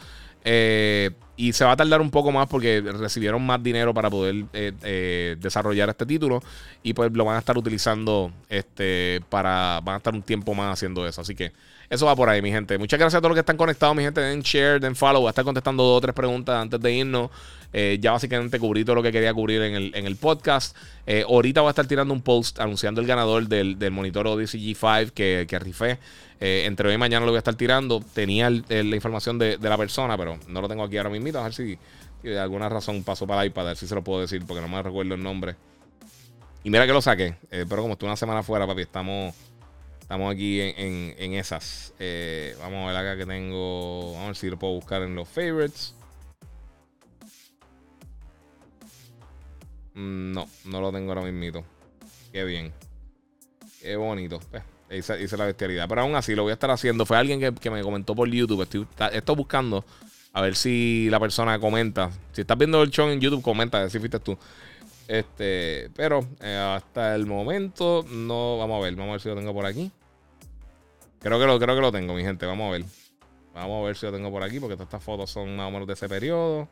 Eh, 0.44 1.10
y 1.36 1.52
se 1.52 1.64
va 1.64 1.72
a 1.72 1.76
tardar 1.76 2.00
un 2.00 2.10
poco 2.10 2.30
más 2.30 2.46
porque 2.46 2.80
recibieron 2.80 3.44
más 3.44 3.62
dinero 3.62 3.92
para 3.92 4.08
poder 4.08 4.44
eh, 4.52 5.36
desarrollar 5.40 5.88
este 5.88 6.06
título. 6.06 6.42
Y 6.82 6.94
pues 6.94 7.12
lo 7.12 7.24
van 7.24 7.36
a 7.36 7.40
estar 7.40 7.58
utilizando 7.58 8.32
este, 8.48 9.20
para. 9.28 9.80
Van 9.82 9.94
a 9.94 9.98
estar 9.98 10.14
un 10.14 10.22
tiempo 10.22 10.54
más 10.54 10.72
haciendo 10.72 11.06
eso. 11.06 11.20
Así 11.20 11.34
que 11.34 11.52
eso 11.88 12.06
va 12.06 12.16
por 12.16 12.28
ahí, 12.28 12.42
mi 12.42 12.50
gente. 12.50 12.78
Muchas 12.78 12.98
gracias 12.98 13.18
a 13.18 13.20
todos 13.20 13.30
los 13.30 13.36
que 13.36 13.40
están 13.40 13.56
conectados, 13.56 13.94
mi 13.94 14.02
gente. 14.02 14.20
Den 14.20 14.40
share, 14.40 14.80
den 14.80 14.96
follow. 14.96 15.20
Voy 15.20 15.28
a 15.28 15.30
estar 15.30 15.44
contestando 15.44 15.84
dos 15.84 15.98
o 15.98 16.00
tres 16.00 16.14
preguntas 16.14 16.56
antes 16.56 16.80
de 16.80 16.92
irnos. 16.92 17.30
Eh, 17.72 17.98
ya 18.00 18.12
básicamente 18.12 18.58
cubrí 18.58 18.84
todo 18.84 18.96
lo 18.96 19.02
que 19.02 19.12
quería 19.12 19.32
cubrir 19.34 19.62
en 19.62 19.74
el, 19.74 19.94
en 19.94 20.06
el 20.06 20.16
podcast. 20.16 20.76
Eh, 21.06 21.24
ahorita 21.28 21.60
voy 21.60 21.68
a 21.68 21.70
estar 21.70 21.86
tirando 21.86 22.12
un 22.12 22.22
post 22.22 22.58
anunciando 22.58 23.00
el 23.00 23.06
ganador 23.06 23.46
del, 23.46 23.76
monitor 23.90 24.26
Odyssey 24.26 24.74
G5 24.74 25.12
que, 25.12 25.46
que 25.48 25.58
rifé. 25.58 25.98
Eh, 26.40 26.64
entre 26.66 26.88
hoy 26.88 26.94
y 26.94 26.98
mañana 26.98 27.24
lo 27.24 27.32
voy 27.32 27.36
a 27.36 27.40
estar 27.40 27.54
tirando. 27.54 28.02
Tenía 28.14 28.50
la 28.50 28.96
información 28.96 29.38
de, 29.38 29.58
la 29.60 29.76
persona, 29.76 30.16
pero 30.16 30.38
no 30.48 30.60
lo 30.60 30.68
tengo 30.68 30.82
aquí 30.82 30.96
ahora 30.96 31.10
mismo. 31.10 31.38
A 31.38 31.44
ver 31.44 31.54
si, 31.54 31.78
de 32.22 32.38
alguna 32.38 32.68
razón 32.68 33.04
pasó 33.04 33.26
para 33.26 33.42
el 33.42 33.48
iPad. 33.48 33.66
Ver 33.66 33.76
si 33.76 33.86
se 33.86 33.94
lo 33.94 34.02
puedo 34.02 34.20
decir 34.20 34.42
porque 34.44 34.60
no 34.60 34.68
me 34.68 34.82
recuerdo 34.82 35.14
el 35.14 35.22
nombre. 35.22 35.54
Y 36.64 36.70
mira 36.70 36.84
que 36.84 36.92
lo 36.92 37.00
saqué. 37.00 37.36
pero 37.48 37.82
como 37.82 37.92
estuve 37.92 38.08
una 38.08 38.16
semana 38.16 38.42
fuera, 38.42 38.66
papi, 38.66 38.82
estamos 38.82 39.34
Estamos 40.06 40.32
aquí 40.32 40.60
en, 40.60 41.32
esas. 41.32 41.92
Eh, 41.98 42.54
vamos 42.60 42.84
a 42.84 42.92
ver 42.92 42.96
acá 42.96 43.16
que 43.16 43.26
tengo. 43.26 44.12
Vamos 44.12 44.22
a 44.22 44.26
ver 44.28 44.36
si 44.36 44.48
lo 44.48 44.56
puedo 44.56 44.74
buscar 44.74 45.02
en 45.02 45.16
los 45.16 45.28
favorites. 45.28 45.96
Mm, 49.94 50.30
no, 50.30 50.48
no 50.66 50.80
lo 50.80 50.92
tengo 50.92 51.10
ahora 51.10 51.28
mismo. 51.28 51.64
Qué 52.30 52.44
bien. 52.44 52.72
Qué 53.82 53.96
bonito. 53.96 54.38
Eh, 54.90 54.98
hice, 54.98 55.36
la 55.36 55.46
bestialidad. 55.46 55.88
Pero 55.88 56.02
aún 56.02 56.14
así 56.14 56.36
lo 56.36 56.44
voy 56.44 56.50
a 56.50 56.54
estar 56.54 56.70
haciendo. 56.70 57.04
Fue 57.04 57.16
alguien 57.16 57.40
que, 57.40 57.70
me 57.70 57.82
comentó 57.82 58.14
por 58.14 58.28
YouTube. 58.28 58.62
Estoy, 58.62 58.86
estoy, 59.12 59.34
buscando 59.34 59.84
a 60.32 60.40
ver 60.40 60.54
si 60.54 61.08
la 61.10 61.18
persona 61.18 61.58
comenta. 61.58 62.12
Si 62.30 62.42
estás 62.42 62.56
viendo 62.56 62.80
el 62.80 62.90
show 62.90 63.08
en 63.08 63.20
YouTube, 63.20 63.42
comenta. 63.42 63.90
Si 63.90 63.98
fuiste 63.98 64.20
tú. 64.20 64.38
Este, 65.08 65.88
pero 65.94 66.26
eh, 66.40 66.56
hasta 66.56 67.14
el 67.14 67.26
momento 67.26 68.04
no. 68.10 68.58
Vamos 68.58 68.80
a 68.80 68.84
ver, 68.84 68.96
vamos 68.96 69.10
a 69.10 69.12
ver 69.12 69.20
si 69.20 69.28
lo 69.28 69.36
tengo 69.36 69.54
por 69.54 69.66
aquí. 69.66 69.90
Creo 71.20 71.38
que 71.38 71.46
lo, 71.46 71.58
creo 71.58 71.74
que 71.74 71.80
lo 71.80 71.92
tengo, 71.92 72.14
mi 72.14 72.22
gente. 72.22 72.46
Vamos 72.46 72.68
a 72.68 72.72
ver. 72.72 72.84
Vamos 73.54 73.82
a 73.82 73.86
ver 73.86 73.96
si 73.96 74.06
lo 74.06 74.12
tengo 74.12 74.30
por 74.30 74.42
aquí, 74.42 74.60
porque 74.60 74.74
todas 74.74 74.88
estas 74.88 75.02
fotos 75.02 75.30
son 75.30 75.56
más 75.56 75.68
o 75.68 75.70
menos 75.70 75.86
de 75.86 75.94
ese 75.94 76.08
periodo. 76.08 76.68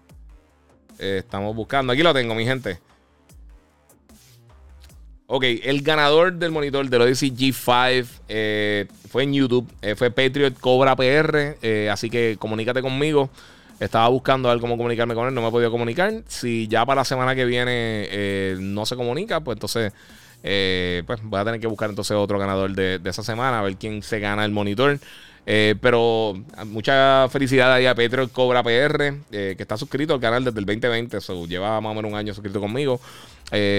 Eh, 0.99 1.19
estamos 1.21 1.55
buscando. 1.55 1.93
Aquí 1.93 2.03
lo 2.03 2.13
tengo, 2.13 2.35
mi 2.35 2.45
gente. 2.45 2.79
Ok, 5.27 5.45
el 5.63 5.81
ganador 5.83 6.35
del 6.35 6.51
monitor 6.51 6.87
del 6.89 7.03
Odyssey 7.03 7.31
G5 7.31 8.07
eh, 8.29 8.87
fue 9.09 9.23
en 9.23 9.33
YouTube. 9.33 9.67
fue 9.97 10.11
Patriot 10.11 10.59
Cobra 10.61 10.95
PR. 10.95 11.57
así 11.91 12.11
que 12.11 12.37
comunícate 12.39 12.83
conmigo. 12.83 13.31
Estaba 13.81 14.09
buscando 14.09 14.49
a 14.49 14.53
ver 14.55 14.61
cómo 14.61 14.77
comunicarme 14.77 15.15
con 15.15 15.27
él, 15.29 15.35
no 15.35 15.43
me 15.43 15.49
he 15.49 15.51
podido 15.51 15.71
comunicar. 15.71 16.13
Si 16.29 16.69
ya 16.69 16.87
para 16.87 17.01
la 17.01 17.05
semana 17.05 17.35
que 17.35 17.45
viene 17.45 17.73
eh, 18.11 18.57
no 18.61 18.87
se 18.87 18.97
comunica, 18.97 19.41
pues 19.41 19.57
entonces 19.57 19.93
eh, 20.43 21.03
pues 21.07 21.21
voy 21.23 21.41
a 21.41 21.45
tener 21.45 21.61
que 21.61 21.67
buscar 21.67 21.91
entonces 21.91 22.17
otro 22.17 22.39
ganador 22.39 22.73
de, 22.73 23.01
esa 23.05 23.23
semana, 23.23 23.59
a 23.59 23.63
ver 23.63 23.77
quién 23.77 24.03
se 24.03 24.21
gana 24.21 24.45
el 24.45 24.53
monitor. 24.53 24.99
Eh, 25.47 25.75
pero 25.83 26.35
mucha 26.67 27.29
felicidad 27.29 27.71
ahí 27.73 27.85
a 27.85 27.95
Petro 27.95 28.27
Cobra 28.29 28.63
PR, 28.63 29.15
que 29.31 29.57
está 29.59 29.77
suscrito 29.77 30.15
al 30.15 30.21
canal 30.21 30.43
desde 30.45 30.59
el 30.59 30.65
2020, 30.65 31.19
eso 31.19 31.47
lleva 31.47 31.81
más 31.83 31.93
o 31.93 31.95
menos 31.95 32.11
un 32.11 32.17
año 32.17 32.33
suscrito 32.33 32.61
conmigo. 32.61 33.01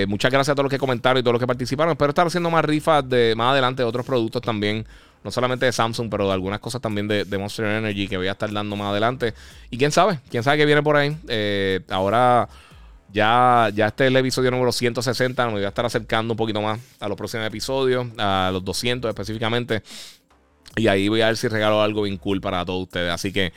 muchas 0.08 0.32
gracias 0.32 0.50
a 0.52 0.56
todos 0.56 0.66
los 0.66 0.72
que 0.72 0.78
comentaron 0.78 1.20
y 1.20 1.24
todos 1.24 1.34
los 1.34 1.40
que 1.40 1.48
participaron. 1.48 1.94
Espero 1.94 2.10
estar 2.10 2.28
haciendo 2.28 2.52
más 2.52 2.66
rifas 2.66 3.08
de 3.10 3.34
más 3.36 3.54
adelante 3.54 3.82
de 3.82 3.90
otros 3.90 4.06
productos 4.06 4.42
también 4.42 4.86
no 5.26 5.32
solamente 5.32 5.66
de 5.66 5.72
Samsung, 5.72 6.08
pero 6.08 6.28
de 6.28 6.34
algunas 6.34 6.60
cosas 6.60 6.80
también 6.80 7.08
de, 7.08 7.26
Monster 7.38 7.66
Energy 7.66 8.08
que 8.08 8.16
voy 8.16 8.28
a 8.28 8.34
estar 8.34 8.52
dando 8.54 8.76
más 8.76 8.92
adelante. 8.92 9.34
Y 9.72 9.78
quién 9.80 9.92
sabe, 9.92 10.20
quién 10.30 10.44
sabe 10.44 10.60
qué 10.60 10.66
viene 10.68 10.84
por 10.84 10.96
ahí. 10.96 11.18
Eh, 11.28 11.82
ahora 11.90 12.48
Ya, 13.12 13.72
ya 13.74 13.88
este 13.88 14.04
es 14.04 14.08
el 14.10 14.18
episodio 14.18 14.52
número 14.52 14.72
160. 14.72 15.48
Me 15.48 15.54
voy 15.54 15.64
a 15.64 15.70
estar 15.70 15.84
acercando 15.84 16.34
un 16.34 16.38
poquito 16.38 16.62
más 16.62 16.80
a 17.00 17.08
los 17.08 17.18
próximos 17.18 17.48
episodios, 17.48 18.06
a 18.20 18.52
los 18.54 18.64
200 18.64 19.10
específicamente. 19.10 19.82
Y 20.76 20.88
ahí 20.88 21.10
voy 21.10 21.22
a 21.22 21.28
ver 21.28 21.38
si 21.38 21.48
regalo 21.48 21.82
algo 21.82 22.04
bien 22.04 22.18
cool 22.18 22.40
para 22.40 22.64
todos 22.64 22.84
ustedes. 22.84 23.12
Así 23.12 23.34
que 23.34 23.52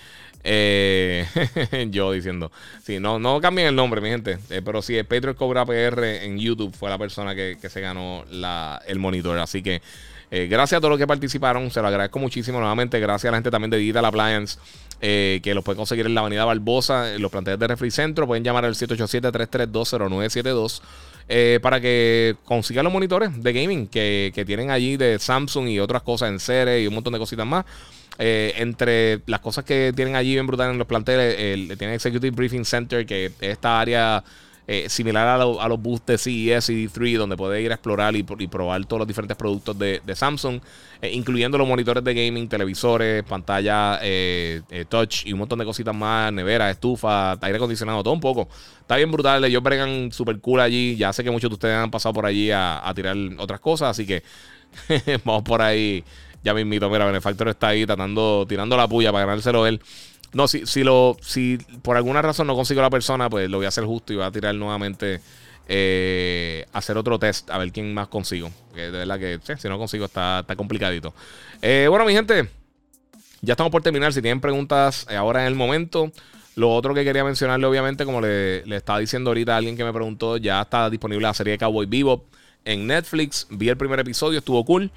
eh, 0.44 1.26
yo 1.90 2.12
diciendo, 2.12 2.50
sí, 2.82 2.98
no, 2.98 3.18
no 3.18 3.42
cambien 3.42 3.68
el 3.68 3.76
nombre, 3.76 4.00
mi 4.00 4.08
gente. 4.08 4.38
Eh, 4.48 4.62
pero 4.64 4.80
sí, 4.80 4.96
el 4.96 5.04
Patreon 5.04 5.34
Cobra 5.34 5.66
PR 5.66 6.24
en 6.24 6.38
YouTube 6.38 6.74
fue 6.74 6.88
la 6.88 6.96
persona 6.96 7.34
que, 7.34 7.58
se 7.60 7.80
ganó 7.82 8.24
la, 8.30 8.80
el 8.86 8.98
monitor. 8.98 9.38
Así 9.38 9.62
que 9.62 9.82
eh, 10.30 10.46
gracias 10.48 10.78
a 10.78 10.80
todos 10.80 10.90
los 10.90 10.98
que 10.98 11.06
participaron. 11.06 11.70
Se 11.70 11.80
lo 11.80 11.88
agradezco 11.88 12.18
muchísimo 12.18 12.58
nuevamente. 12.58 13.00
Gracias 13.00 13.28
a 13.28 13.32
la 13.32 13.38
gente 13.38 13.50
también 13.50 13.70
de 13.70 13.78
Digital 13.78 14.04
Appliance. 14.04 14.58
que 15.00 15.52
los 15.54 15.64
puede 15.64 15.76
conseguir 15.76 16.06
en 16.06 16.14
la 16.14 16.22
avenida 16.22 16.44
Barbosa, 16.44 17.14
en 17.14 17.22
los 17.22 17.30
planteles 17.30 17.60
de 17.60 17.68
Refri 17.68 17.90
Centro. 17.90 18.26
Pueden 18.26 18.44
llamar 18.44 18.64
al 18.64 18.74
787-332-0972 18.74 20.80
para 21.60 21.80
que 21.80 22.36
consigan 22.44 22.84
los 22.84 22.92
monitores 22.92 23.42
de 23.42 23.52
gaming 23.52 23.86
que, 23.86 24.32
que, 24.34 24.44
tienen 24.44 24.70
allí 24.70 24.96
de 24.96 25.18
Samsung 25.18 25.68
y 25.68 25.78
otras 25.78 26.02
cosas 26.02 26.30
en 26.30 26.40
serie 26.40 26.80
y 26.80 26.86
un 26.86 26.94
montón 26.94 27.12
de 27.12 27.18
cositas 27.18 27.46
más. 27.46 27.66
Eh, 28.20 28.54
entre 28.56 29.20
las 29.26 29.38
cosas 29.38 29.64
que 29.64 29.92
tienen 29.94 30.16
allí 30.16 30.32
bien 30.32 30.46
brutal 30.46 30.72
en 30.72 30.78
los 30.78 30.88
planteles, 30.88 31.36
el, 31.38 31.78
tienen 31.78 31.94
Executive 31.94 32.34
Briefing 32.34 32.64
Center, 32.64 33.06
que 33.06 33.26
es 33.26 33.32
esta 33.40 33.78
área 33.78 34.24
eh, 34.68 34.88
similar 34.88 35.26
a, 35.26 35.68
los 35.68 35.82
booths 35.82 36.06
de 36.06 36.18
CES 36.18 36.68
y 36.68 36.86
D3, 36.86 37.18
donde 37.18 37.36
puede 37.36 37.60
ir 37.60 37.72
a 37.72 37.74
explorar 37.74 38.14
y, 38.14 38.22
probar 38.22 38.84
todos 38.84 39.00
los 39.00 39.08
diferentes 39.08 39.36
productos 39.36 39.76
de, 39.76 40.00
Samsung, 40.14 40.60
eh, 41.02 41.10
incluyendo 41.12 41.58
los 41.58 41.66
monitores 41.66 42.04
de 42.04 42.14
gaming, 42.14 42.48
televisores, 42.48 43.24
pantalla 43.24 43.98
touch 44.88 45.26
y 45.26 45.32
un 45.32 45.40
montón 45.40 45.58
de 45.58 45.64
cositas 45.64 45.94
más, 45.94 46.32
nevera, 46.32 46.70
estufa, 46.70 47.32
aire 47.32 47.56
acondicionado, 47.56 48.02
todo 48.04 48.14
un 48.14 48.20
poco. 48.20 48.48
Está 48.80 48.96
bien 48.96 49.10
brutal, 49.10 49.44
ellos 49.44 49.62
bregan 49.62 50.12
super 50.12 50.38
cool 50.40 50.60
allí. 50.60 50.96
Ya 50.96 51.12
sé 51.12 51.24
que 51.24 51.30
muchos 51.30 51.50
de 51.50 51.54
ustedes 51.54 51.74
han 51.74 51.90
pasado 51.90 52.12
por 52.12 52.26
allí 52.26 52.50
a, 52.50 52.86
a 52.86 52.94
tirar 52.94 53.16
otras 53.38 53.58
cosas, 53.58 53.90
así 53.90 54.06
que 54.06 54.22
vamos 55.24 55.42
por 55.42 55.62
ahí 55.62 56.04
ya 56.42 56.54
me 56.54 56.60
invito, 56.60 56.88
mira, 56.88 57.04
Benefactor 57.04 57.48
está 57.48 57.68
ahí 57.68 57.84
tratando, 57.84 58.46
tirando 58.48 58.76
la 58.76 58.86
puya 58.86 59.12
para 59.12 59.26
ganárselo 59.26 59.66
él. 59.66 59.80
No, 60.32 60.46
si, 60.46 60.66
si, 60.66 60.84
lo, 60.84 61.16
si 61.20 61.58
por 61.82 61.96
alguna 61.96 62.20
razón 62.22 62.46
no 62.46 62.54
consigo 62.54 62.82
la 62.82 62.90
persona, 62.90 63.30
pues 63.30 63.48
lo 63.48 63.58
voy 63.58 63.66
a 63.66 63.68
hacer 63.68 63.84
justo 63.84 64.12
y 64.12 64.16
voy 64.16 64.24
a 64.24 64.30
tirar 64.30 64.54
nuevamente 64.54 65.20
eh, 65.68 66.64
hacer 66.72 66.96
otro 66.96 67.18
test 67.18 67.50
a 67.50 67.58
ver 67.58 67.72
quién 67.72 67.92
más 67.94 68.08
consigo. 68.08 68.50
Que 68.74 68.90
de 68.90 68.90
verdad 68.90 69.18
que 69.18 69.40
si 69.56 69.68
no 69.68 69.78
consigo 69.78 70.06
está, 70.06 70.40
está 70.40 70.56
complicadito. 70.56 71.14
Eh, 71.62 71.86
bueno, 71.88 72.04
mi 72.04 72.12
gente, 72.12 72.48
ya 73.40 73.52
estamos 73.52 73.70
por 73.70 73.82
terminar. 73.82 74.12
Si 74.12 74.22
tienen 74.22 74.40
preguntas 74.40 75.06
eh, 75.10 75.16
ahora 75.16 75.42
en 75.42 75.48
el 75.48 75.54
momento. 75.54 76.10
Lo 76.56 76.74
otro 76.74 76.92
que 76.92 77.04
quería 77.04 77.22
mencionarle, 77.22 77.66
obviamente, 77.66 78.04
como 78.04 78.20
le, 78.20 78.66
le, 78.66 78.76
estaba 78.76 78.98
diciendo 78.98 79.30
ahorita 79.30 79.54
a 79.54 79.58
alguien 79.58 79.76
que 79.76 79.84
me 79.84 79.92
preguntó, 79.92 80.38
ya 80.38 80.60
está 80.62 80.90
disponible 80.90 81.22
la 81.22 81.32
serie 81.32 81.52
de 81.52 81.58
Cowboy 81.58 81.86
Vivo 81.86 82.24
en 82.64 82.86
Netflix. 82.88 83.46
Vi 83.48 83.68
el 83.68 83.76
primer 83.76 84.00
episodio, 84.00 84.40
estuvo 84.40 84.64
cool. 84.64 84.90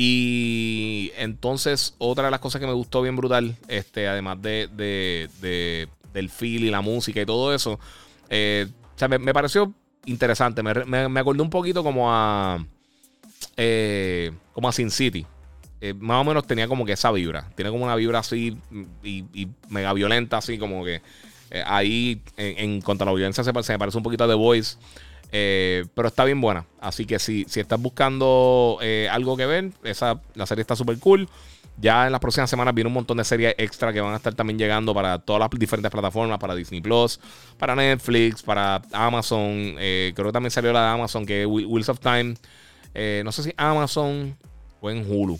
Y 0.00 1.10
entonces, 1.16 1.96
otra 1.98 2.26
de 2.26 2.30
las 2.30 2.38
cosas 2.38 2.60
que 2.60 2.68
me 2.68 2.72
gustó 2.72 3.02
bien 3.02 3.16
brutal, 3.16 3.56
este, 3.66 4.06
además 4.06 4.40
de, 4.40 4.68
de, 4.72 5.88
del 6.12 6.30
feel 6.30 6.62
y 6.62 6.70
la 6.70 6.80
música 6.80 7.20
y 7.20 7.26
todo 7.26 7.52
eso, 7.52 7.80
eh, 8.30 8.68
me, 9.08 9.34
pareció 9.34 9.74
interesante. 10.04 10.62
Me, 10.62 11.08
me, 11.08 11.18
acordé 11.18 11.42
un 11.42 11.50
poquito 11.50 11.82
como 11.82 12.12
a. 12.12 12.64
Eh, 13.56 14.30
como 14.52 14.68
a 14.68 14.72
Sin 14.72 14.92
City. 14.92 15.26
Eh, 15.80 15.94
más 15.94 16.20
o 16.20 16.24
menos 16.24 16.46
tenía 16.46 16.68
como 16.68 16.86
que 16.86 16.92
esa 16.92 17.10
vibra. 17.10 17.50
Tiene 17.56 17.72
como 17.72 17.84
una 17.84 17.96
vibra 17.96 18.20
así 18.20 18.56
y, 19.02 19.48
mega 19.68 19.92
violenta, 19.94 20.36
así 20.36 20.58
como 20.58 20.84
que 20.84 21.02
ahí 21.66 22.22
en, 22.36 22.82
contra 22.82 23.04
la 23.04 23.14
violencia 23.14 23.42
se, 23.42 23.50
se, 23.64 23.72
me 23.72 23.78
parece 23.80 23.98
un 23.98 24.04
poquito 24.04 24.22
a 24.22 24.28
The 24.28 24.34
Voice. 24.34 24.76
Eh, 25.32 25.84
pero 25.94 26.08
está 26.08 26.24
bien 26.24 26.40
buena. 26.40 26.66
Así 26.80 27.04
que 27.04 27.18
si, 27.18 27.44
si 27.48 27.60
estás 27.60 27.80
buscando 27.80 28.78
eh, 28.80 29.08
algo 29.10 29.36
que 29.36 29.46
ver, 29.46 29.70
esa, 29.84 30.20
la 30.34 30.46
serie 30.46 30.62
está 30.62 30.76
súper 30.76 30.98
cool. 30.98 31.28
Ya 31.80 32.06
en 32.06 32.12
las 32.12 32.20
próximas 32.20 32.50
semanas 32.50 32.74
viene 32.74 32.88
un 32.88 32.94
montón 32.94 33.18
de 33.18 33.24
series 33.24 33.54
extra 33.56 33.92
que 33.92 34.00
van 34.00 34.12
a 34.12 34.16
estar 34.16 34.34
también 34.34 34.58
llegando 34.58 34.92
para 34.92 35.20
todas 35.20 35.38
las 35.40 35.50
diferentes 35.50 35.92
plataformas, 35.92 36.38
para 36.38 36.56
Disney 36.56 36.80
Plus, 36.80 37.20
para 37.56 37.76
Netflix, 37.76 38.42
para 38.42 38.82
Amazon. 38.92 39.76
Eh, 39.78 40.12
creo 40.16 40.26
que 40.28 40.32
también 40.32 40.50
salió 40.50 40.72
la 40.72 40.82
de 40.82 40.88
Amazon, 40.88 41.24
que 41.24 41.42
es 41.42 41.46
Wheels 41.46 41.88
of 41.88 42.00
Time. 42.00 42.34
no 43.22 43.30
sé 43.30 43.42
si 43.44 43.54
Amazon 43.56 44.36
o 44.80 44.90
en 44.90 45.08
Hulu. 45.08 45.38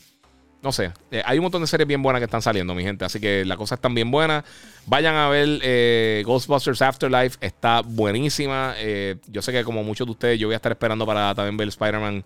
No 0.61 0.73
sé, 0.73 0.91
eh, 1.13 1.23
hay 1.25 1.39
un 1.39 1.45
montón 1.45 1.61
de 1.61 1.69
series 1.69 1.87
bien 1.87 2.03
buenas 2.03 2.19
que 2.19 2.25
están 2.25 2.43
saliendo, 2.43 2.75
mi 2.75 2.83
gente. 2.83 3.05
Así 3.05 3.21
que 3.21 3.45
la 3.45 3.57
cosa 3.57 3.77
está 3.77 3.89
bien 3.89 4.11
buena. 4.11 4.45
Vayan 4.87 5.15
a 5.15 5.29
ver 5.29 5.61
eh, 5.63 6.25
Ghostbusters 6.27 6.83
Afterlife. 6.83 7.39
Está 7.41 7.83
buenísima. 7.83 8.75
Eh, 8.79 9.17
yo 9.29 9.41
sé 9.41 9.53
que 9.53 9.63
como 9.63 9.85
muchos 9.85 10.07
de 10.07 10.11
ustedes, 10.11 10.39
yo 10.41 10.49
voy 10.49 10.55
a 10.55 10.57
estar 10.57 10.73
esperando 10.73 11.07
para 11.07 11.33
también 11.33 11.57
ver 11.57 11.69
Spider-Man 11.69 12.25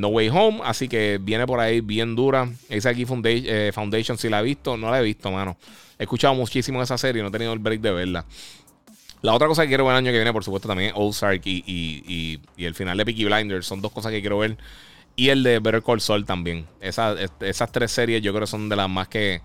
No 0.00 0.08
Way 0.08 0.28
Home. 0.30 0.60
Así 0.64 0.88
que 0.88 1.20
viene 1.22 1.46
por 1.46 1.60
ahí 1.60 1.80
bien 1.80 2.16
dura. 2.16 2.50
Esa 2.68 2.90
aquí 2.90 3.06
Foundation, 3.06 4.18
si 4.18 4.28
la 4.28 4.40
he 4.40 4.42
visto, 4.42 4.76
no 4.76 4.90
la 4.90 4.98
he 4.98 5.04
visto, 5.04 5.30
mano. 5.30 5.56
He 6.00 6.02
escuchado 6.02 6.34
muchísimo 6.34 6.82
esa 6.82 6.98
serie 6.98 7.20
y 7.20 7.22
no 7.22 7.28
he 7.28 7.32
tenido 7.32 7.52
el 7.52 7.60
break 7.60 7.80
de 7.80 7.92
verla. 7.92 8.24
La 9.20 9.32
otra 9.32 9.46
cosa 9.46 9.62
que 9.62 9.68
quiero 9.68 9.84
ver 9.84 9.92
el 9.92 9.98
año 9.98 10.10
que 10.10 10.16
viene, 10.16 10.32
por 10.32 10.42
supuesto, 10.42 10.66
también 10.66 10.90
es 10.90 10.96
Ozark 10.96 11.42
y, 11.44 11.62
y, 11.64 12.40
y 12.56 12.64
el 12.64 12.74
final 12.74 12.98
de 12.98 13.04
Peaky 13.04 13.26
Blinders. 13.26 13.64
Son 13.64 13.80
dos 13.80 13.92
cosas 13.92 14.10
que 14.10 14.20
quiero 14.20 14.38
ver. 14.38 14.56
Y 15.14 15.28
el 15.28 15.42
de 15.42 15.58
Better 15.58 15.82
Call 15.82 16.00
Saul 16.00 16.24
también. 16.24 16.66
esas 16.80 17.72
tres 17.72 17.92
series 17.92 18.22
yo 18.22 18.32
creo 18.32 18.42
que 18.42 18.46
son 18.46 18.68
de 18.68 18.76
las 18.76 18.88
más 18.88 19.08
que, 19.08 19.40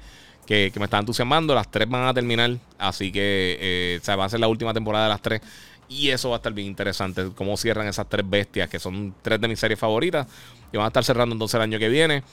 me 0.49 0.85
están 0.85 1.01
entusiasmando. 1.01 1.53
Las 1.53 1.69
tres 1.69 1.89
van 1.89 2.07
a 2.07 2.13
terminar. 2.13 2.57
Así 2.77 3.11
que 3.11 3.57
eh, 3.59 4.15
va 4.15 4.25
a 4.25 4.29
ser 4.29 4.39
la 4.39 4.47
última 4.47 4.73
temporada 4.73 5.05
de 5.05 5.09
las 5.09 5.21
tres. 5.21 5.41
Y 5.89 6.09
eso 6.09 6.29
va 6.29 6.35
a 6.35 6.37
estar 6.37 6.53
bien 6.53 6.67
interesante. 6.67 7.29
Cómo 7.35 7.55
cierran 7.57 7.87
esas 7.87 8.07
tres 8.09 8.29
bestias, 8.29 8.69
que 8.69 8.79
son 8.79 9.13
tres 9.21 9.39
de 9.39 9.47
mis 9.47 9.59
series 9.59 9.79
favoritas. 9.79 10.27
Y 10.71 10.77
van 10.77 10.85
a 10.85 10.87
estar 10.87 11.03
cerrando 11.03 11.33
entonces 11.33 11.55
el 11.55 11.61
año 11.61 11.79
que 11.79 11.89
viene. 11.89 12.23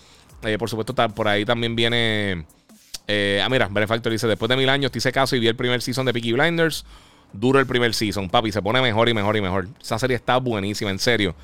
Eh, 0.43 0.59
por 0.59 0.69
supuesto, 0.69 0.95
por 0.95 1.29
ahí 1.29 1.45
también 1.45 1.75
viene. 1.75 2.47
Eh, 3.07 3.41
ah, 3.45 3.49
mira, 3.49 3.69
Benefactor 3.69 4.13
dice: 4.13 4.27
Después 4.27 4.49
de 4.49 4.57
mil 4.57 4.69
años 4.69 4.93
te 4.93 4.99
hice 4.99 5.13
caso 5.13 5.35
y 5.37 5.41
vi 5.41 5.49
el 5.49 5.57
primer 5.57 5.83
season 5.83 6.07
de 6.07 6.13
Peaky 6.13 6.33
Blinders. 6.33 6.85
Duro 7.33 7.59
el 7.59 7.67
primer 7.67 7.95
season, 7.95 8.31
papi. 8.31 8.53
Se 8.53 8.63
pone 8.63 8.81
mejor 8.81 9.09
y 9.09 9.15
mejor 9.15 9.37
y 9.37 9.41
mejor. 9.41 9.69
Esa 9.81 9.99
serie 9.99 10.17
está 10.17 10.37
buenísima, 10.37 10.91
en 10.91 11.01
serio. 11.01 11.35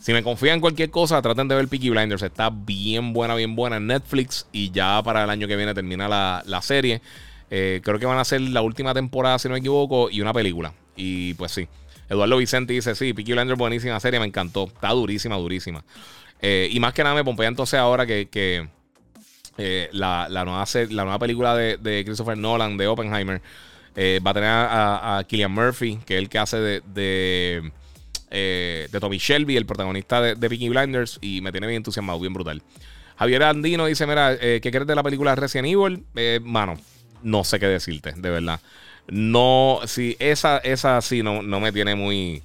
Si 0.00 0.14
me 0.14 0.22
confían 0.22 0.60
cualquier 0.60 0.90
cosa, 0.90 1.20
traten 1.20 1.46
de 1.46 1.54
ver 1.54 1.68
Peaky 1.68 1.90
Blinders. 1.90 2.22
Está 2.22 2.48
bien 2.50 3.12
buena, 3.12 3.34
bien 3.34 3.54
buena 3.54 3.76
en 3.76 3.86
Netflix. 3.86 4.46
Y 4.50 4.70
ya 4.70 5.02
para 5.02 5.24
el 5.24 5.30
año 5.30 5.46
que 5.46 5.56
viene 5.56 5.74
termina 5.74 6.08
la, 6.08 6.62
serie. 6.62 7.02
Eh, 7.50 7.82
creo 7.84 7.98
que 7.98 8.06
van 8.06 8.18
a 8.18 8.24
ser 8.24 8.40
la 8.40 8.62
última 8.62 8.94
temporada, 8.94 9.38
si 9.38 9.48
no 9.48 9.52
me 9.52 9.58
equivoco, 9.58 10.08
y 10.10 10.22
una 10.22 10.32
película. 10.32 10.72
Y 10.96 11.34
pues 11.34 11.52
sí. 11.52 11.68
Eduardo 12.08 12.38
Vicente 12.38 12.72
dice: 12.72 12.94
Sí, 12.94 13.12
Peaky 13.12 13.34
Blinders, 13.34 13.58
buenísima 13.58 14.00
serie, 14.00 14.18
me 14.18 14.26
encantó. 14.26 14.64
Está 14.68 14.88
durísima, 14.88 15.36
durísima. 15.36 15.84
Eh, 16.40 16.70
y 16.72 16.80
más 16.80 16.94
que 16.94 17.04
nada 17.04 17.14
me 17.14 17.22
pompea 17.22 17.48
entonces 17.48 17.78
ahora 17.78 18.06
que, 18.06 18.68
eh, 19.58 19.88
la, 19.92 20.28
nueva 20.30 20.64
la 20.88 21.04
nueva 21.04 21.18
película 21.18 21.54
de, 21.54 22.02
Christopher 22.06 22.38
Nolan, 22.38 22.78
de 22.78 22.86
Oppenheimer, 22.86 23.42
va 23.94 24.30
a 24.30 24.34
tener 24.34 24.48
a, 24.48 25.18
a, 25.18 25.24
Killian 25.24 25.52
Murphy, 25.52 25.98
que 26.06 26.14
es 26.14 26.22
el 26.22 26.30
que 26.30 26.38
hace 26.38 26.56
de 26.56 27.70
eh, 28.32 28.88
de 28.92 29.00
Tommy 29.00 29.18
Shelby, 29.18 29.56
el 29.56 29.66
protagonista 29.66 30.20
de, 30.22 30.36
de 30.36 30.48
Blinders, 30.48 31.18
y 31.20 31.40
me 31.40 31.50
tiene 31.50 31.66
bien 31.66 31.78
entusiasmado, 31.78 32.20
bien 32.20 32.32
brutal. 32.32 32.62
Javier 33.18 33.42
Andino 33.42 33.86
dice: 33.86 34.06
Mira, 34.06 34.34
eh, 34.34 34.60
¿qué 34.62 34.70
crees 34.70 34.86
de 34.86 34.94
la 34.94 35.02
película 35.02 35.34
Resident 35.34 35.68
Evil? 35.68 36.04
Eh, 36.14 36.38
mano, 36.42 36.78
no 37.22 37.42
sé 37.42 37.58
qué 37.58 37.66
decirte, 37.66 38.12
de 38.12 38.30
verdad. 38.30 38.60
No, 39.08 39.80
si 39.86 40.16
esa, 40.20 40.58
esa 40.58 41.00
sí 41.00 41.24
no, 41.24 41.42
no 41.42 41.58
me 41.58 41.72
tiene 41.72 41.96
muy. 41.96 42.42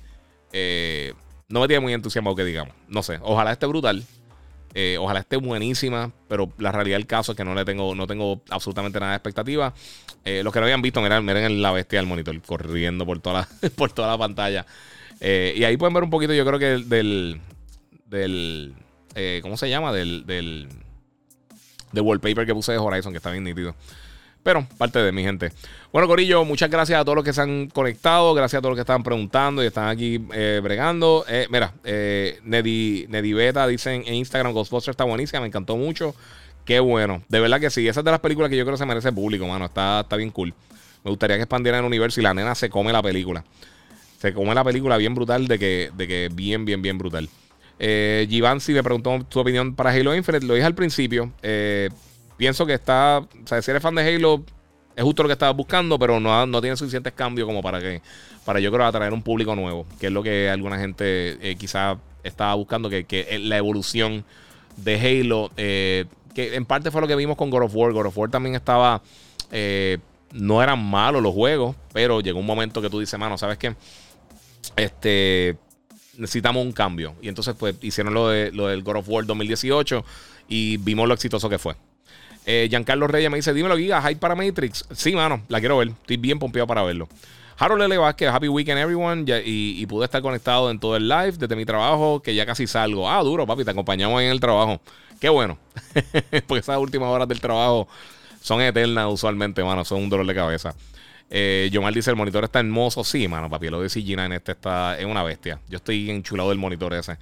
no 1.50 1.60
me 1.60 1.68
tiene 1.68 1.82
muy 1.82 1.94
entusiasmado, 1.94 2.36
que 2.36 2.44
digamos. 2.44 2.74
No 2.88 3.04
sé, 3.04 3.20
ojalá 3.22 3.52
esté 3.52 3.68
brutal. 3.68 4.04
ojalá 5.00 5.20
esté 5.20 5.38
buenísima, 5.38 6.12
pero 6.28 6.52
la 6.58 6.72
realidad 6.72 6.98
del 6.98 7.06
caso 7.06 7.34
es 7.34 7.38
que 7.38 7.46
no 7.46 7.54
le 7.54 7.64
tengo, 7.64 7.94
no 7.94 8.08
tengo 8.08 8.42
absolutamente 8.50 9.00
nada 9.00 9.12
de 9.12 9.18
expectativa. 9.18 9.72
los 10.26 10.52
que 10.52 10.60
no 10.60 10.66
habían 10.66 10.82
visto, 10.82 11.00
miren, 11.00 11.24
miren 11.24 11.62
la 11.62 11.72
bestia 11.72 12.00
del 12.00 12.08
monitor 12.08 12.42
corriendo 12.42 13.06
por 13.06 13.20
toda 13.20 13.42
la, 13.62 13.70
por 13.76 13.92
toda 13.92 14.08
la 14.08 14.18
pantalla. 14.18 14.66
Eh, 15.20 15.54
y 15.56 15.64
ahí 15.64 15.78
pueden 15.78 15.94
ver 15.94 16.04
un 16.04 16.10
poquito, 16.10 16.34
yo 16.34 16.46
creo 16.46 16.60
que 16.60 16.66
del. 16.66 17.40
del 18.08 18.74
eh, 19.16 19.40
¿Cómo 19.42 19.58
se 19.58 19.70
llama? 19.70 19.92
Del, 19.92 20.26
del. 20.26 20.68
del 21.92 22.04
wallpaper 22.04 22.46
que 22.46 22.54
puse 22.54 22.72
de 22.72 22.78
Horizon, 22.78 23.14
que 23.14 23.18
está 23.18 23.32
bien 23.32 23.44
nítido. 23.44 23.76
Pero 24.44 24.68
parte 24.78 25.00
de 25.00 25.12
mi 25.12 25.24
gente. 25.24 25.52
Bueno, 25.92 26.08
Corillo, 26.08 26.46
muchas 26.46 26.70
gracias 26.70 27.02
a 27.02 27.04
todos 27.04 27.16
los 27.16 27.26
que 27.26 27.34
se 27.34 27.42
han 27.42 27.68
conectado. 27.68 28.34
Gracias 28.36 28.60
a 28.60 28.62
todos 28.62 28.72
los 28.72 28.78
que 28.78 28.82
están 28.82 29.02
preguntando 29.02 29.64
y 29.64 29.68
están 29.68 29.88
aquí 29.88 30.22
eh, 30.34 30.60
bregando. 30.62 31.26
mira, 31.50 31.74
eh, 31.84 32.40
Nedi, 32.44 33.34
Beta 33.34 33.66
dicen 33.66 34.04
en 34.06 34.14
Instagram: 34.14 34.54
Ghostbusters 34.54 34.94
está 34.94 35.04
buenísima, 35.04 35.42
me 35.42 35.48
encantó 35.48 35.76
mucho. 35.78 36.14
Qué 36.64 36.80
bueno. 36.80 37.24
De 37.28 37.40
verdad 37.40 37.60
que 37.60 37.72
sí. 37.72 37.88
Esa 37.88 38.02
es 38.02 38.04
de 38.06 38.12
las 38.12 38.20
películas 38.20 38.50
que 38.50 38.58
yo 38.58 38.66
creo 38.66 38.76
que 38.76 38.80
se 38.80 38.86
merece 38.86 39.12
público, 39.12 39.48
mano. 39.48 39.66
Está, 39.66 40.02
está 40.02 40.16
bien 40.16 40.30
cool. 40.30 40.54
Me 41.04 41.12
gustaría 41.12 41.38
que 41.38 41.44
expandieran 41.44 41.80
el 41.82 41.86
universo 41.86 42.20
y 42.20 42.24
la 42.24 42.34
nena 42.34 42.56
se 42.56 42.70
come 42.70 42.92
la 42.92 43.02
película. 43.02 43.44
Se 44.26 44.34
come 44.34 44.56
la 44.56 44.64
película 44.64 44.98
bien 44.98 45.14
brutal, 45.14 45.48
de 45.48 45.60
que, 45.60 45.92
de 45.96 46.08
que 46.08 46.30
bien, 46.34 46.66
bien, 46.66 46.82
bien 46.82 46.98
brutal. 46.98 47.30
Eh, 47.78 48.26
Givanci 48.28 48.74
me 48.74 48.82
preguntó 48.82 49.24
tu 49.30 49.40
opinión 49.40 49.76
para 49.76 49.92
Halo 49.92 50.16
Infinite. 50.16 50.48
Lo 50.48 50.56
dije 50.56 50.66
al 50.66 50.74
principio. 50.74 51.32
Eh, 51.44 51.92
pienso 52.36 52.66
que 52.66 52.74
está. 52.74 53.20
O 53.20 53.48
sea, 53.48 53.62
si 53.62 53.70
eres 53.70 53.84
fan 53.84 53.94
de 53.94 54.02
Halo, 54.02 54.44
es 54.96 55.04
justo 55.04 55.22
lo 55.22 55.30
que 55.30 55.34
estabas 55.34 55.56
buscando, 55.56 56.00
pero 56.00 56.20
no, 56.20 56.44
no 56.48 56.60
tiene 56.60 56.76
suficientes 56.76 57.14
cambios 57.14 57.46
como 57.46 57.62
para 57.62 57.80
que 57.80 58.02
para 58.46 58.60
yo 58.60 58.72
creo 58.72 58.88
atraer 58.88 59.14
un 59.14 59.22
público 59.22 59.56
nuevo, 59.56 59.86
que 60.00 60.08
es 60.08 60.12
lo 60.12 60.24
que 60.24 60.50
alguna 60.50 60.80
gente 60.80 61.38
eh, 61.48 61.56
quizá 61.56 62.00
estaba 62.24 62.56
buscando, 62.56 62.90
que, 62.90 63.04
que 63.04 63.38
la 63.38 63.58
evolución 63.58 64.26
de 64.78 64.96
Halo, 65.22 65.52
eh, 65.56 66.06
que 66.34 66.56
en 66.56 66.66
parte 66.66 66.90
fue 66.90 67.00
lo 67.00 67.08
que 67.08 67.16
vimos 67.16 67.38
con 67.38 67.52
God 67.52 67.66
of 67.66 67.76
War. 67.76 67.94
God 67.94 68.08
of 68.08 68.18
War 68.18 68.32
también 68.32 68.56
estaba, 68.56 69.04
eh, 69.52 70.00
no 70.32 70.64
eran 70.64 70.84
malos 70.84 71.22
los 71.22 71.36
juegos, 71.36 71.76
pero 71.94 72.22
llegó 72.22 72.40
un 72.40 72.48
momento 72.48 72.82
que 72.82 72.90
tú 72.90 73.00
dices, 73.00 73.20
mano, 73.20 73.38
¿sabes 73.38 73.60
qué? 73.60 73.76
Este, 74.76 75.58
necesitamos 76.18 76.66
un 76.66 76.72
cambio. 76.72 77.16
Y 77.22 77.28
entonces 77.28 77.56
pues 77.58 77.76
hicieron 77.82 78.14
lo, 78.14 78.30
de, 78.30 78.52
lo 78.52 78.68
del 78.68 78.84
God 78.84 78.98
of 78.98 79.10
War 79.10 79.26
2018 79.26 80.06
y 80.48 80.78
vimos 80.78 81.08
lo 81.08 81.14
exitoso 81.14 81.50
que 81.50 81.60
fue. 81.60 81.76
Eh, 82.46 82.68
Giancarlo 82.70 83.08
Reyes 83.08 83.32
me 83.32 83.38
dice: 83.38 83.54
Dímelo, 83.54 83.78
Giga, 83.78 84.02
hype 84.02 84.20
para 84.20 84.36
Matrix. 84.36 84.86
Sí, 84.94 85.16
mano, 85.16 85.44
la 85.48 85.60
quiero 85.60 85.78
ver. 85.78 85.90
Estoy 85.90 86.18
bien 86.18 86.40
pompeado 86.40 86.68
para 86.68 86.84
verlo. 86.84 87.08
Harold 87.58 87.84
L. 87.84 87.98
Vázquez, 87.98 88.30
happy 88.30 88.50
weekend 88.50 88.80
everyone. 88.80 89.26
y, 89.46 89.86
pude 89.86 90.06
estar 90.06 90.22
conectado 90.22 90.70
en 90.70 90.80
todo 90.80 90.96
el 90.96 91.08
live 91.08 91.34
desde 91.34 91.56
mi 91.56 91.66
trabajo, 91.66 92.22
que 92.22 92.36
ya 92.36 92.46
casi 92.46 92.68
salgo. 92.68 93.10
Ah, 93.10 93.24
duro, 93.24 93.48
papi, 93.48 93.64
te 93.64 93.72
acompañamos 93.72 94.22
en 94.22 94.30
el 94.30 94.40
trabajo. 94.40 94.82
Qué 95.20 95.30
bueno. 95.30 95.58
Porque 96.48 96.60
esas 96.60 96.78
últimas 96.78 97.08
horas 97.10 97.28
del 97.28 97.40
trabajo 97.40 97.88
son 98.42 98.62
eternas 98.62 99.08
usualmente, 99.10 99.64
mano. 99.64 99.86
Son 99.86 100.04
un 100.04 100.10
dolor 100.10 100.28
de 100.28 100.36
cabeza. 100.36 100.76
Eh, 101.30 101.72
dice: 101.94 102.10
el 102.10 102.16
monitor 102.16 102.44
está 102.44 102.60
hermoso. 102.60 103.04
Sí, 103.04 103.28
mano, 103.28 103.50
papi. 103.50 103.70
Lo 103.70 103.82
de 103.82 103.88
CG9 103.88 104.36
este 104.36 104.52
está, 104.54 104.98
es 105.00 105.06
una 105.06 105.24
bestia. 105.24 105.60
Yo 105.68 105.78
estoy 105.78 106.10
enchulado 106.10 106.50
del 106.50 106.58
monitor 106.58 106.94
ese. 106.94 107.18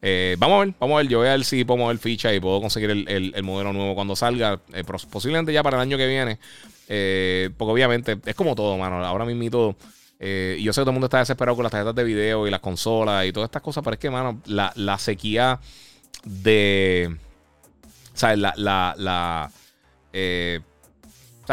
Eh, 0.00 0.36
vamos 0.38 0.56
a 0.56 0.64
ver, 0.64 0.74
vamos 0.78 0.94
a 0.94 0.98
ver. 0.98 1.08
Yo 1.08 1.18
voy 1.18 1.28
a 1.28 1.32
ver 1.32 1.44
si 1.44 1.64
puedo 1.64 1.78
mover 1.78 1.98
ficha 1.98 2.32
y 2.32 2.40
puedo 2.40 2.60
conseguir 2.60 2.90
el, 2.90 3.42
modelo 3.42 3.72
nuevo 3.72 3.94
cuando 3.94 4.14
salga. 4.16 4.60
Eh, 4.72 4.84
posiblemente 5.10 5.52
ya 5.52 5.62
para 5.62 5.76
el 5.76 5.82
año 5.82 5.96
que 5.96 6.06
viene. 6.06 6.38
Eh, 6.88 7.50
porque 7.56 7.72
obviamente 7.72 8.18
es 8.24 8.34
como 8.34 8.54
todo, 8.54 8.76
mano. 8.78 9.04
Ahora 9.04 9.24
mismo. 9.24 9.42
y 10.20 10.62
yo 10.62 10.72
sé 10.72 10.80
que 10.80 10.82
todo 10.82 10.90
el 10.90 10.94
mundo 10.94 11.06
está 11.06 11.18
desesperado 11.18 11.56
con 11.56 11.64
las 11.64 11.72
tarjetas 11.72 11.94
de 11.94 12.04
video 12.04 12.46
y 12.46 12.50
las 12.50 12.60
consolas 12.60 13.26
y 13.26 13.32
todas 13.32 13.48
estas 13.48 13.62
cosas. 13.62 13.82
Pero 13.82 13.94
es 13.94 14.00
que, 14.00 14.10
mano, 14.10 14.40
la, 14.46 14.98
sequía 14.98 15.58
de. 16.24 17.16
¿Sabes? 18.14 18.38
La. 18.38 18.54
la, 18.56 18.94
la 18.96 19.50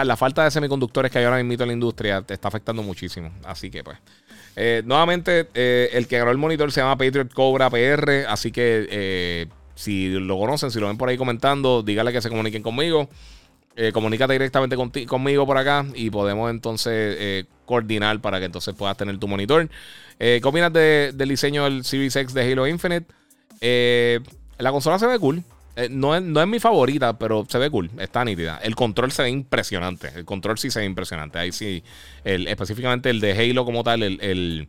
la 0.04 0.18
falta 0.18 0.44
de 0.44 0.52
semiconductores 0.52 1.12
que 1.12 1.20
hay 1.20 1.26
ahora 1.26 1.42
mismo 1.42 1.64
en 1.64 1.68
la 1.68 1.74
industria 1.74 2.22
te 2.22 2.34
está 2.34 2.50
afectando 2.50 2.84
muchísimo. 2.84 3.32
Así 3.44 3.72
que, 3.72 3.84
pues. 3.84 3.98
Eh, 4.58 4.82
nuevamente, 4.86 5.48
eh, 5.54 5.90
el 5.94 6.08
que 6.08 6.18
ganó 6.18 6.32
el 6.32 6.38
monitor 6.38 6.72
se 6.72 6.82
llama 6.82 6.98
Patriot 6.98 7.34
Cobra 7.34 7.70
PR. 7.70 8.26
Así 8.28 8.52
que 8.52 8.88
eh, 8.90 9.48
si 9.76 10.10
lo 10.10 10.38
conocen, 10.38 10.72
si 10.72 10.80
lo 10.80 10.88
ven 10.88 10.98
por 10.98 11.10
ahí 11.10 11.18
comentando, 11.18 11.84
dígale 11.84 12.12
que 12.12 12.22
se 12.22 12.30
comuniquen 12.30 12.64
conmigo. 12.64 13.10
comunícate 13.94 14.34
directamente 14.34 14.78
conmigo 15.06 15.46
por 15.46 15.58
acá 15.58 15.86
y 15.96 16.10
podemos 16.10 16.50
entonces 16.50 17.46
coordinar 17.66 18.22
para 18.22 18.40
que 18.40 18.46
entonces 18.46 18.74
puedas 18.74 18.96
tener 18.96 19.18
tu 19.18 19.28
monitor. 19.28 19.70
¿Qué 20.18 20.42
opinas 20.44 20.72
del 20.72 21.28
diseño 21.28 21.66
del 21.66 21.84
Series 21.84 22.16
X 22.16 22.34
de 22.34 22.52
Halo 22.52 22.68
Infinite? 22.68 23.06
la 24.58 24.72
consola 24.72 24.98
se 24.98 25.08
ve 25.08 25.20
cool. 25.20 25.44
Eh, 25.76 25.90
no, 25.92 26.16
es, 26.16 26.48
mi 26.48 26.60
favorita, 26.60 27.18
pero 27.18 27.46
se 27.50 27.58
ve 27.58 27.70
cool. 27.70 27.90
Está 28.00 28.24
nítida. 28.24 28.60
El 28.64 28.76
control 28.76 29.12
se 29.12 29.24
ve 29.24 29.30
impresionante. 29.30 30.10
El 30.16 30.26
control 30.26 30.58
sí 30.58 30.72
se 30.72 30.80
ve 30.80 30.86
impresionante. 30.86 31.38
Ahí 31.38 31.52
sí. 31.52 31.84
El, 32.24 32.48
específicamente 32.48 33.10
el 33.10 33.20
de 33.20 33.34
Halo 33.34 33.66
como 33.66 33.84
tal, 33.84 34.04
el, 34.04 34.68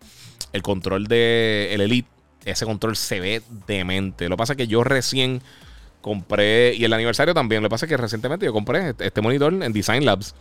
control 0.63 1.07
de 1.07 1.69
el 1.73 1.81
Elite. 1.81 2.09
Ese 2.45 2.65
control 2.65 2.97
se 2.97 3.21
ve 3.21 3.43
demente. 3.67 4.29
Lo 4.29 4.37
que 4.37 4.39
pasa 4.39 4.53
es 4.55 4.57
que 4.57 4.67
yo 4.67 4.83
recién 4.83 5.43
compré. 6.01 6.75
Y 6.75 6.85
el 6.85 6.93
aniversario 6.93 7.35
también. 7.35 7.63
Lo 7.63 7.69
que 7.69 7.75
pasa 7.75 7.87
es 7.87 7.91
que 7.91 7.97
recientemente 7.97 8.47
yo 8.47 8.53
compré 8.53 8.91
este, 8.91 9.07
este 9.07 9.21
monitor 9.21 9.53
en 9.53 9.73
Design 9.73 10.05
Labs. 10.05 10.35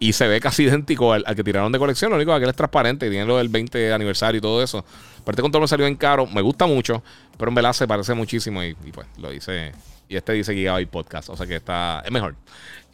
Y 0.00 0.12
se 0.12 0.28
ve 0.28 0.40
casi 0.40 0.62
idéntico 0.64 1.12
al, 1.12 1.24
que 1.34 1.42
tiraron 1.42 1.72
de 1.72 1.78
colección. 1.78 2.10
Lo 2.10 2.16
único 2.16 2.32
es 2.32 2.38
que 2.38 2.44
él 2.44 2.50
es 2.50 2.56
transparente 2.56 3.06
y 3.06 3.10
tiene 3.10 3.26
lo 3.26 3.38
del 3.38 3.48
20 3.48 3.92
aniversario 3.92 4.38
y 4.38 4.42
todo 4.42 4.62
eso. 4.62 4.84
Pero 5.28 5.34
este 5.34 5.42
control 5.42 5.60
me 5.60 5.68
salió 5.68 5.86
en 5.86 5.94
caro. 5.94 6.26
Me 6.26 6.40
gusta 6.40 6.64
mucho. 6.64 7.02
Pero 7.36 7.50
en 7.50 7.54
verdad 7.54 7.74
se 7.74 7.86
parece 7.86 8.14
muchísimo. 8.14 8.64
Y, 8.64 8.72
pues 8.72 9.06
lo 9.18 9.28
dice. 9.30 9.72
Y 10.08 10.16
este 10.16 10.32
dice 10.32 10.54
Gigabyte 10.54 10.88
Podcast. 10.88 11.28
O 11.28 11.36
sea 11.36 11.46
que 11.46 11.56
está. 11.56 12.02
Es 12.02 12.10
mejor. 12.10 12.34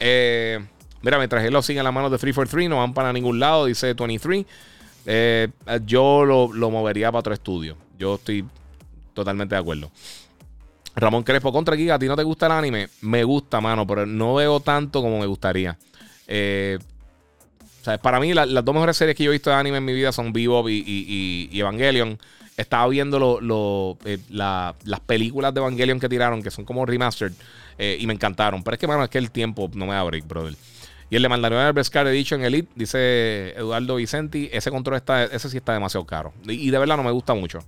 Eh, 0.01 0.59
mira, 1.01 1.17
mientras 1.17 1.45
él 1.45 1.53
lo 1.53 1.61
sigue 1.61 1.79
en 1.79 1.85
las 1.85 1.93
manos 1.93 2.11
de 2.11 2.17
343, 2.17 2.69
no 2.69 2.79
van 2.79 2.93
para 2.93 3.13
ningún 3.13 3.39
lado. 3.39 3.67
Dice 3.67 3.93
23. 3.93 4.45
Eh, 5.05 5.47
yo 5.85 6.25
lo, 6.25 6.51
lo 6.51 6.69
movería 6.69 7.09
para 7.09 7.21
otro 7.21 7.33
estudio. 7.33 7.77
Yo 7.97 8.15
estoy 8.15 8.43
totalmente 9.13 9.55
de 9.55 9.61
acuerdo. 9.61 9.89
Ramón 10.93 11.23
Crespo 11.23 11.53
contra 11.53 11.77
Giga, 11.77 11.95
¿a 11.95 11.99
ti 11.99 12.07
no 12.07 12.17
te 12.17 12.23
gusta 12.23 12.47
el 12.47 12.51
anime? 12.51 12.89
Me 12.99 13.23
gusta, 13.23 13.61
mano, 13.61 13.87
pero 13.87 14.05
no 14.05 14.33
veo 14.33 14.59
tanto 14.59 15.01
como 15.01 15.19
me 15.19 15.25
gustaría. 15.25 15.77
Eh, 16.27 16.79
para 18.01 18.19
mí, 18.19 18.33
las 18.33 18.65
dos 18.65 18.73
mejores 18.73 18.97
series 18.97 19.15
que 19.15 19.23
yo 19.23 19.31
he 19.31 19.33
visto 19.33 19.49
de 19.49 19.55
anime 19.55 19.77
en 19.77 19.85
mi 19.85 19.93
vida 19.93 20.11
son 20.11 20.33
Bebop 20.33 20.67
y, 20.69 21.49
Evangelion. 21.53 22.17
Estaba 22.57 22.87
viendo 22.87 23.97
eh, 24.05 24.17
las 24.29 24.99
películas 25.05 25.53
de 25.53 25.59
Evangelion 25.59 25.99
que 25.99 26.07
tiraron, 26.07 26.41
que 26.41 26.51
son 26.51 26.63
como 26.63 26.85
remastered, 26.85 27.33
eh, 27.77 27.97
y 27.99 28.07
me 28.07 28.13
encantaron. 28.13 28.63
Pero 28.63 28.75
es 28.75 28.79
que, 28.79 28.87
mano, 28.87 29.03
es 29.03 29.09
que 29.09 29.17
el 29.17 29.29
tiempo 29.29 29.69
no 29.73 29.85
me 29.85 29.93
da 29.93 30.03
break, 30.03 30.25
brother. 30.25 30.55
Y 31.09 31.17
el 31.17 31.21
de 31.21 31.29
Mandalorian 31.29 31.75
Best 31.75 31.93
Card 31.93 32.07
Edition 32.07 32.43
Elite, 32.43 32.69
dice 32.75 33.53
Eduardo 33.57 33.95
Vicenti, 33.95 34.49
ese 34.51 34.71
control 34.71 34.97
está, 34.97 35.25
ese 35.25 35.49
sí 35.49 35.57
está 35.57 35.73
demasiado 35.73 36.05
caro. 36.05 36.33
Y, 36.47 36.71
de 36.71 36.79
verdad 36.79 36.97
no 36.97 37.03
me 37.03 37.11
gusta 37.11 37.33
mucho. 37.33 37.59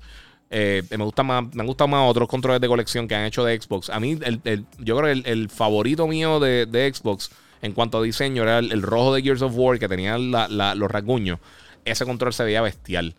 Eh, 0.49 0.83
me, 0.89 1.03
gusta 1.03 1.23
más, 1.23 1.53
me 1.53 1.61
han 1.61 1.67
gustado 1.67 1.89
más 1.89 2.09
otros 2.09 2.29
controles 2.29 2.61
de 2.61 2.67
colección 2.67 3.07
que 3.07 3.15
han 3.15 3.25
hecho 3.25 3.43
de 3.43 3.61
Xbox. 3.61 3.89
A 3.89 3.99
mí, 3.99 4.17
el, 4.21 4.65
yo 4.79 4.97
creo 4.97 5.21
que 5.21 5.29
el, 5.29 5.49
favorito 5.49 6.07
mío 6.07 6.39
de 6.39 6.91
Xbox 6.93 7.29
en 7.61 7.73
cuanto 7.73 7.97
a 7.97 8.03
diseño, 8.03 8.43
era 8.43 8.59
el, 8.59 8.81
rojo 8.81 9.13
de 9.13 9.21
Gears 9.21 9.41
of 9.41 9.53
War 9.55 9.79
que 9.79 9.87
tenía 9.87 10.17
los 10.17 10.91
rasguños. 10.91 11.39
Ese 11.85 12.05
control 12.05 12.33
se 12.33 12.43
veía 12.43 12.61
bestial. 12.61 13.15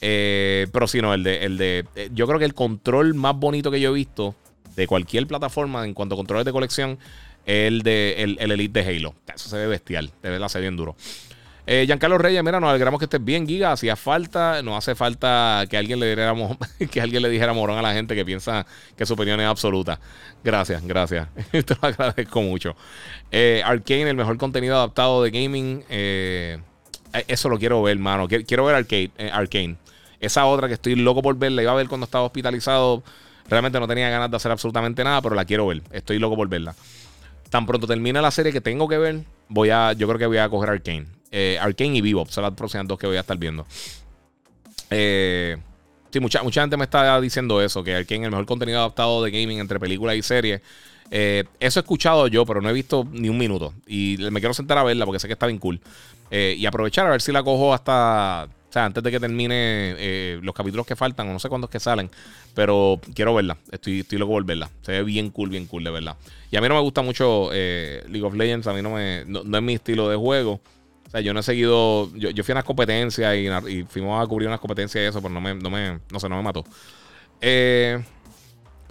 Eh, 0.00 0.66
pero 0.72 0.86
sí, 0.86 1.02
no, 1.02 1.12
el 1.12 1.22
de, 1.22 1.44
el 1.44 1.58
de. 1.58 1.84
Eh, 1.94 2.10
yo 2.12 2.26
creo 2.26 2.38
que 2.38 2.44
el 2.44 2.54
control 2.54 3.14
más 3.14 3.36
bonito 3.36 3.70
que 3.70 3.80
yo 3.80 3.90
he 3.90 3.94
visto 3.94 4.34
de 4.76 4.86
cualquier 4.86 5.26
plataforma 5.26 5.84
en 5.84 5.94
cuanto 5.94 6.14
a 6.14 6.18
controles 6.18 6.44
de 6.44 6.52
colección 6.52 6.98
el 7.46 7.82
de 7.82 8.14
el, 8.18 8.50
Elite 8.50 8.82
de 8.82 8.96
Halo. 8.96 9.14
Eso 9.34 9.48
se 9.48 9.56
ve 9.56 9.66
bestial, 9.66 10.10
de 10.22 10.30
verdad 10.30 10.48
se 10.48 10.58
ve 10.58 10.62
bien 10.62 10.76
duro. 10.76 10.96
Eh, 11.72 11.86
Giancarlo 11.86 12.18
Reyes, 12.18 12.42
mira, 12.42 12.58
nos 12.58 12.68
alegramos 12.68 12.98
que 12.98 13.04
estés 13.04 13.24
bien, 13.24 13.46
Giga. 13.46 13.70
Hacía 13.70 13.94
falta, 13.94 14.60
no 14.60 14.76
hace 14.76 14.96
falta 14.96 15.64
que 15.70 15.76
alguien 15.76 16.00
le 16.00 16.06
dijera, 16.06 16.34
que 16.90 17.00
alguien 17.00 17.22
le 17.22 17.28
dijera 17.28 17.52
morón 17.52 17.78
a 17.78 17.82
la 17.82 17.92
gente 17.92 18.16
que 18.16 18.24
piensa 18.24 18.66
que 18.96 19.06
su 19.06 19.14
opinión 19.14 19.38
es 19.38 19.46
absoluta. 19.46 20.00
Gracias, 20.42 20.84
gracias. 20.84 21.28
Te 21.52 21.76
lo 21.80 21.88
agradezco 21.88 22.42
mucho. 22.42 22.74
Eh, 23.30 23.62
Arcane, 23.64 24.10
el 24.10 24.16
mejor 24.16 24.36
contenido 24.36 24.74
adaptado 24.74 25.22
de 25.22 25.30
gaming. 25.30 25.84
Eh, 25.88 26.58
eso 27.28 27.48
lo 27.48 27.56
quiero 27.56 27.80
ver, 27.84 27.98
hermano. 27.98 28.26
Quiero 28.26 28.64
ver 28.64 28.74
Arcade, 28.74 29.12
eh, 29.16 29.30
Arcane. 29.32 29.76
Esa 30.18 30.46
otra 30.46 30.66
que 30.66 30.74
estoy 30.74 30.96
loco 30.96 31.22
por 31.22 31.38
verla, 31.38 31.62
iba 31.62 31.70
a 31.70 31.76
ver 31.76 31.86
cuando 31.86 32.06
estaba 32.06 32.24
hospitalizado. 32.24 33.04
Realmente 33.48 33.78
no 33.78 33.86
tenía 33.86 34.10
ganas 34.10 34.28
de 34.28 34.36
hacer 34.36 34.50
absolutamente 34.50 35.04
nada, 35.04 35.22
pero 35.22 35.36
la 35.36 35.44
quiero 35.44 35.68
ver. 35.68 35.82
Estoy 35.92 36.18
loco 36.18 36.34
por 36.34 36.48
verla. 36.48 36.74
Tan 37.48 37.64
pronto 37.64 37.86
termine 37.86 38.20
la 38.20 38.32
serie 38.32 38.52
que 38.52 38.60
tengo 38.60 38.88
que 38.88 38.98
ver, 38.98 39.20
voy 39.48 39.70
a, 39.70 39.92
yo 39.92 40.08
creo 40.08 40.18
que 40.18 40.26
voy 40.26 40.38
a 40.38 40.48
coger 40.48 40.70
Arcane. 40.70 41.19
Eh, 41.30 41.58
Arcane 41.60 41.96
y 41.96 42.00
Bebop 42.00 42.28
son 42.28 42.42
las 42.42 42.54
próximas 42.54 42.86
dos 42.88 42.98
que 42.98 43.06
voy 43.06 43.16
a 43.16 43.20
estar 43.20 43.36
viendo. 43.36 43.66
Eh, 44.90 45.56
sí, 46.10 46.20
mucha, 46.20 46.42
mucha 46.42 46.60
gente 46.62 46.76
me 46.76 46.84
está 46.84 47.20
diciendo 47.20 47.60
eso, 47.62 47.84
que 47.84 47.94
Arkane 47.94 48.22
es 48.22 48.24
el 48.24 48.30
mejor 48.30 48.46
contenido 48.46 48.78
adaptado 48.80 49.22
de 49.22 49.30
gaming 49.30 49.58
entre 49.58 49.78
películas 49.78 50.16
y 50.16 50.22
series. 50.22 50.60
Eh, 51.10 51.44
eso 51.58 51.80
he 51.80 51.82
escuchado 51.82 52.28
yo, 52.28 52.46
pero 52.46 52.60
no 52.60 52.70
he 52.70 52.72
visto 52.72 53.06
ni 53.10 53.28
un 53.28 53.38
minuto. 53.38 53.74
Y 53.86 54.16
me 54.30 54.40
quiero 54.40 54.54
sentar 54.54 54.78
a 54.78 54.84
verla 54.84 55.04
porque 55.04 55.18
sé 55.18 55.26
que 55.26 55.32
está 55.32 55.46
bien 55.46 55.58
cool. 55.58 55.80
Eh, 56.30 56.54
y 56.56 56.66
aprovechar 56.66 57.06
a 57.06 57.10
ver 57.10 57.20
si 57.20 57.32
la 57.32 57.42
cojo 57.42 57.74
hasta. 57.74 58.48
O 58.68 58.72
sea, 58.72 58.84
antes 58.84 59.02
de 59.02 59.10
que 59.10 59.18
termine 59.18 59.96
eh, 59.98 60.38
los 60.42 60.54
capítulos 60.54 60.86
que 60.86 60.94
faltan, 60.94 61.28
o 61.28 61.32
no 61.32 61.40
sé 61.40 61.48
cuántos 61.48 61.68
que 61.68 61.80
salen. 61.80 62.08
Pero 62.54 63.00
quiero 63.14 63.34
verla. 63.34 63.56
Estoy, 63.72 64.00
estoy 64.00 64.18
loco 64.18 64.32
por 64.32 64.44
verla. 64.44 64.70
Se 64.82 64.92
ve 64.92 65.02
bien 65.02 65.30
cool, 65.30 65.50
bien 65.50 65.66
cool, 65.66 65.82
de 65.82 65.90
verdad. 65.90 66.16
Y 66.52 66.56
a 66.56 66.60
mí 66.60 66.68
no 66.68 66.76
me 66.76 66.80
gusta 66.80 67.02
mucho 67.02 67.50
League 67.50 68.22
of 68.22 68.34
Legends. 68.34 68.68
A 68.68 68.72
mí 68.72 68.80
no, 68.80 68.90
me, 68.90 69.24
no, 69.26 69.40
es 69.40 69.62
mi 69.62 69.74
estilo 69.74 70.08
de 70.08 70.16
juego. 70.16 70.60
O 71.10 71.12
sea, 71.12 71.20
yo 71.20 71.34
no 71.34 71.40
he 71.40 71.42
seguido. 71.42 72.14
Yo, 72.14 72.30
yo 72.30 72.44
fui 72.44 72.52
a 72.52 72.54
unas 72.54 72.64
competencias 72.64 73.36
y, 73.36 73.82
fuimos 73.82 74.22
a 74.22 74.26
cubrir 74.28 74.46
unas 74.46 74.60
competencias 74.60 75.02
y 75.02 75.06
eso, 75.08 75.20
pero 75.20 75.34
no 75.34 75.40
me, 75.40 75.54
no 75.54 75.68
me, 75.68 75.98
no 76.08 76.20
sé, 76.20 76.28
no 76.28 76.36
me 76.36 76.42
mató. 76.42 76.64
pero 77.40 78.04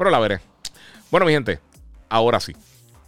la 0.10 0.20
veré. 0.20 0.42
Bueno, 1.10 1.26
mi 1.26 1.32
gente, 1.32 1.60
ahora 2.10 2.40
sí. 2.40 2.54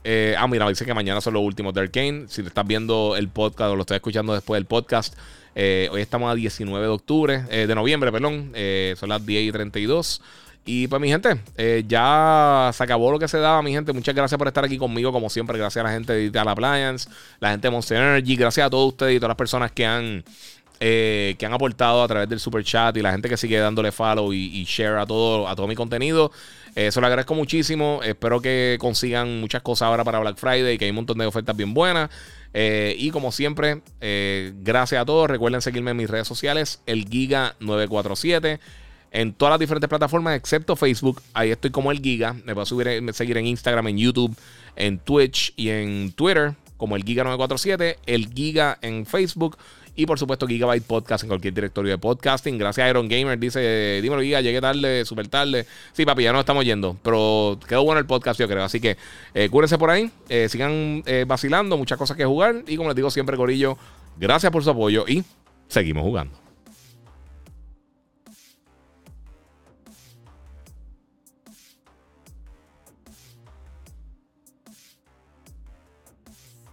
Eh, 0.04 0.34
ah, 0.38 0.48
mira, 0.48 0.68
dice 0.68 0.86
que 0.86 0.94
mañana 0.94 1.22
son 1.22 1.34
los 1.34 1.44
últimos 1.44 1.74
de 1.74 1.82
Arkane. 1.82 2.26
Si 2.28 2.42
te 2.42 2.48
estás 2.48 2.66
viendo 2.66 3.16
el 3.16 3.30
podcast 3.30 3.72
o 3.72 3.76
lo 3.76 3.82
estás 3.82 3.96
escuchando 3.96 4.34
después 4.34 4.58
del 4.58 4.66
podcast, 4.66 5.16
eh, 5.54 5.90
hoy 5.92 6.02
estamos 6.02 6.32
a 6.32 6.36
19 6.36 6.86
de 6.86 6.92
octubre, 6.92 7.44
eh, 7.50 7.68
de 7.68 7.76
noviembre, 7.76 8.12
perdón. 8.12 8.54
son 8.96 9.10
las 9.10 9.26
10 9.26 9.50
y 9.50 9.52
32. 9.52 10.22
Y 10.66 10.88
pues, 10.88 11.02
mi 11.02 11.10
gente, 11.10 11.40
ya 11.88 12.70
se 12.74 12.84
acabó 12.84 13.12
lo 13.12 13.20
que 13.20 13.28
se 13.28 13.40
daba, 13.40 13.62
mi 13.62 13.72
gente. 13.72 13.94
Muchas 13.94 14.14
gracias 14.14 14.38
por 14.38 14.48
estar 14.48 14.64
aquí 14.64 14.78
conmigo, 14.78 15.12
como 15.12 15.30
siempre. 15.30 15.58
Gracias 15.58 15.84
a 15.84 15.88
la 15.88 15.94
gente 15.94 16.14
de 16.14 16.20
Digital 16.20 16.48
Appliance, 16.48 17.10
la 17.40 17.52
gente 17.52 17.68
de 17.68 17.72
Monster 17.72 17.98
Energy. 17.98 18.36
Gracias 18.36 18.68
a 18.68 18.70
todos 18.70 18.90
ustedes 18.90 19.16
y 19.16 19.20
todas 19.20 19.30
las 19.30 19.38
personas 19.38 19.72
que 19.72 19.86
han 19.86 20.24
eh, 20.84 21.36
que 21.38 21.46
han 21.46 21.54
aportado 21.54 22.02
a 22.02 22.08
través 22.08 22.28
del 22.28 22.40
super 22.40 22.64
chat 22.64 22.98
y 22.98 23.04
la 23.04 23.12
gente 23.12 23.30
que 23.30 23.38
sigue 23.38 23.60
dándole 23.60 23.92
follow 23.92 24.34
y, 24.34 24.64
share 24.64 24.98
a 24.98 25.06
todo, 25.06 25.48
a 25.48 25.56
todo 25.56 25.68
mi 25.68 25.76
contenido. 25.76 26.32
Eh, 26.76 26.88
eso 26.88 27.00
lo 27.00 27.06
agradezco 27.06 27.36
muchísimo. 27.36 28.00
Espero 28.04 28.42
que 28.42 28.78
consigan 28.80 29.40
muchas 29.42 29.62
cosas 29.62 29.86
ahora 29.86 30.04
para 30.04 30.18
Black 30.18 30.38
Friday, 30.38 30.80
que 30.80 30.86
hay 30.86 30.90
un 30.90 30.96
montón 30.96 31.20
de 31.20 31.28
ofertas 31.28 31.56
bien 31.56 31.76
buenas. 31.76 32.10
Eh, 32.56 32.96
y 32.98 33.12
como 33.12 33.32
siempre, 33.32 33.84
gracias 34.00 35.00
a 35.00 35.06
todos. 35.06 35.30
Recuerden 35.30 35.62
seguirme 35.62 35.92
en 35.92 35.98
mis 35.98 36.10
redes 36.10 36.28
sociales, 36.28 36.82
el 36.88 37.08
Giga947. 37.08 38.60
En 39.12 39.34
todas 39.34 39.52
las 39.52 39.60
diferentes 39.60 39.90
plataformas, 39.90 40.38
excepto 40.38 40.76
Facebook. 40.76 41.22
Ahí 41.34 41.52
estoy 41.52 41.70
como 41.70 41.92
el 41.92 42.00
Giga. 42.00 42.34
Me 42.46 42.54
puedo 42.54 42.66
subir, 42.66 43.14
seguir 43.14 43.38
en 43.38 43.46
Instagram, 43.46 43.90
en 43.90 43.98
YouTube, 43.98 44.36
en 44.76 45.00
Twitch 45.00 45.54
y 45.58 45.70
en 45.70 46.14
Twitter 46.14 46.56
como 46.82 46.96
el 46.96 47.06
Giga947. 47.06 47.98
El 48.08 48.34
Giga 48.34 48.80
en 48.82 49.06
Facebook. 49.06 49.58
Y 49.96 50.06
por 50.06 50.18
supuesto, 50.18 50.48
Gigabyte 50.48 50.84
Podcast 50.84 51.24
en 51.24 51.28
cualquier 51.28 51.54
directorio 51.54 51.92
de 51.92 51.98
podcasting. 52.00 52.58
Gracias 52.58 52.88
a 52.88 52.90
Iron 52.90 53.08
Gamer. 53.08 53.38
Dice, 53.38 54.00
dímelo, 54.02 54.24
Giga, 54.24 54.42
llegué 54.42 54.60
tarde, 54.62 55.06
súper 55.06 55.28
tarde. 55.28 55.68
Sí, 55.92 56.06
papi, 56.06 56.24
ya 56.24 56.34
no 56.34 56.40
estamos 56.40 56.66
yendo. 56.66 56.98
Pero 57.04 57.60
quedó 57.68 57.84
bueno 57.84 58.00
el 58.00 58.08
podcast, 58.08 58.40
yo 58.40 58.48
creo. 58.48 58.64
Así 58.64 58.80
que 58.80 58.98
eh, 59.36 59.50
cúrense 59.50 59.78
por 59.78 59.92
ahí. 59.92 60.10
Eh, 60.28 60.48
sigan 60.50 61.04
eh, 61.06 61.26
vacilando. 61.28 61.78
Muchas 61.78 62.00
cosas 62.00 62.18
que 62.18 62.26
jugar. 62.26 62.64
Y 62.66 62.78
como 62.78 62.90
les 62.90 62.96
digo 62.96 63.12
siempre, 63.12 63.38
Corillo, 63.38 63.78
gracias 64.18 64.52
por 64.52 64.64
su 64.64 64.72
apoyo 64.72 65.06
y 65.08 65.24
seguimos 65.68 66.04
jugando. 66.04 66.41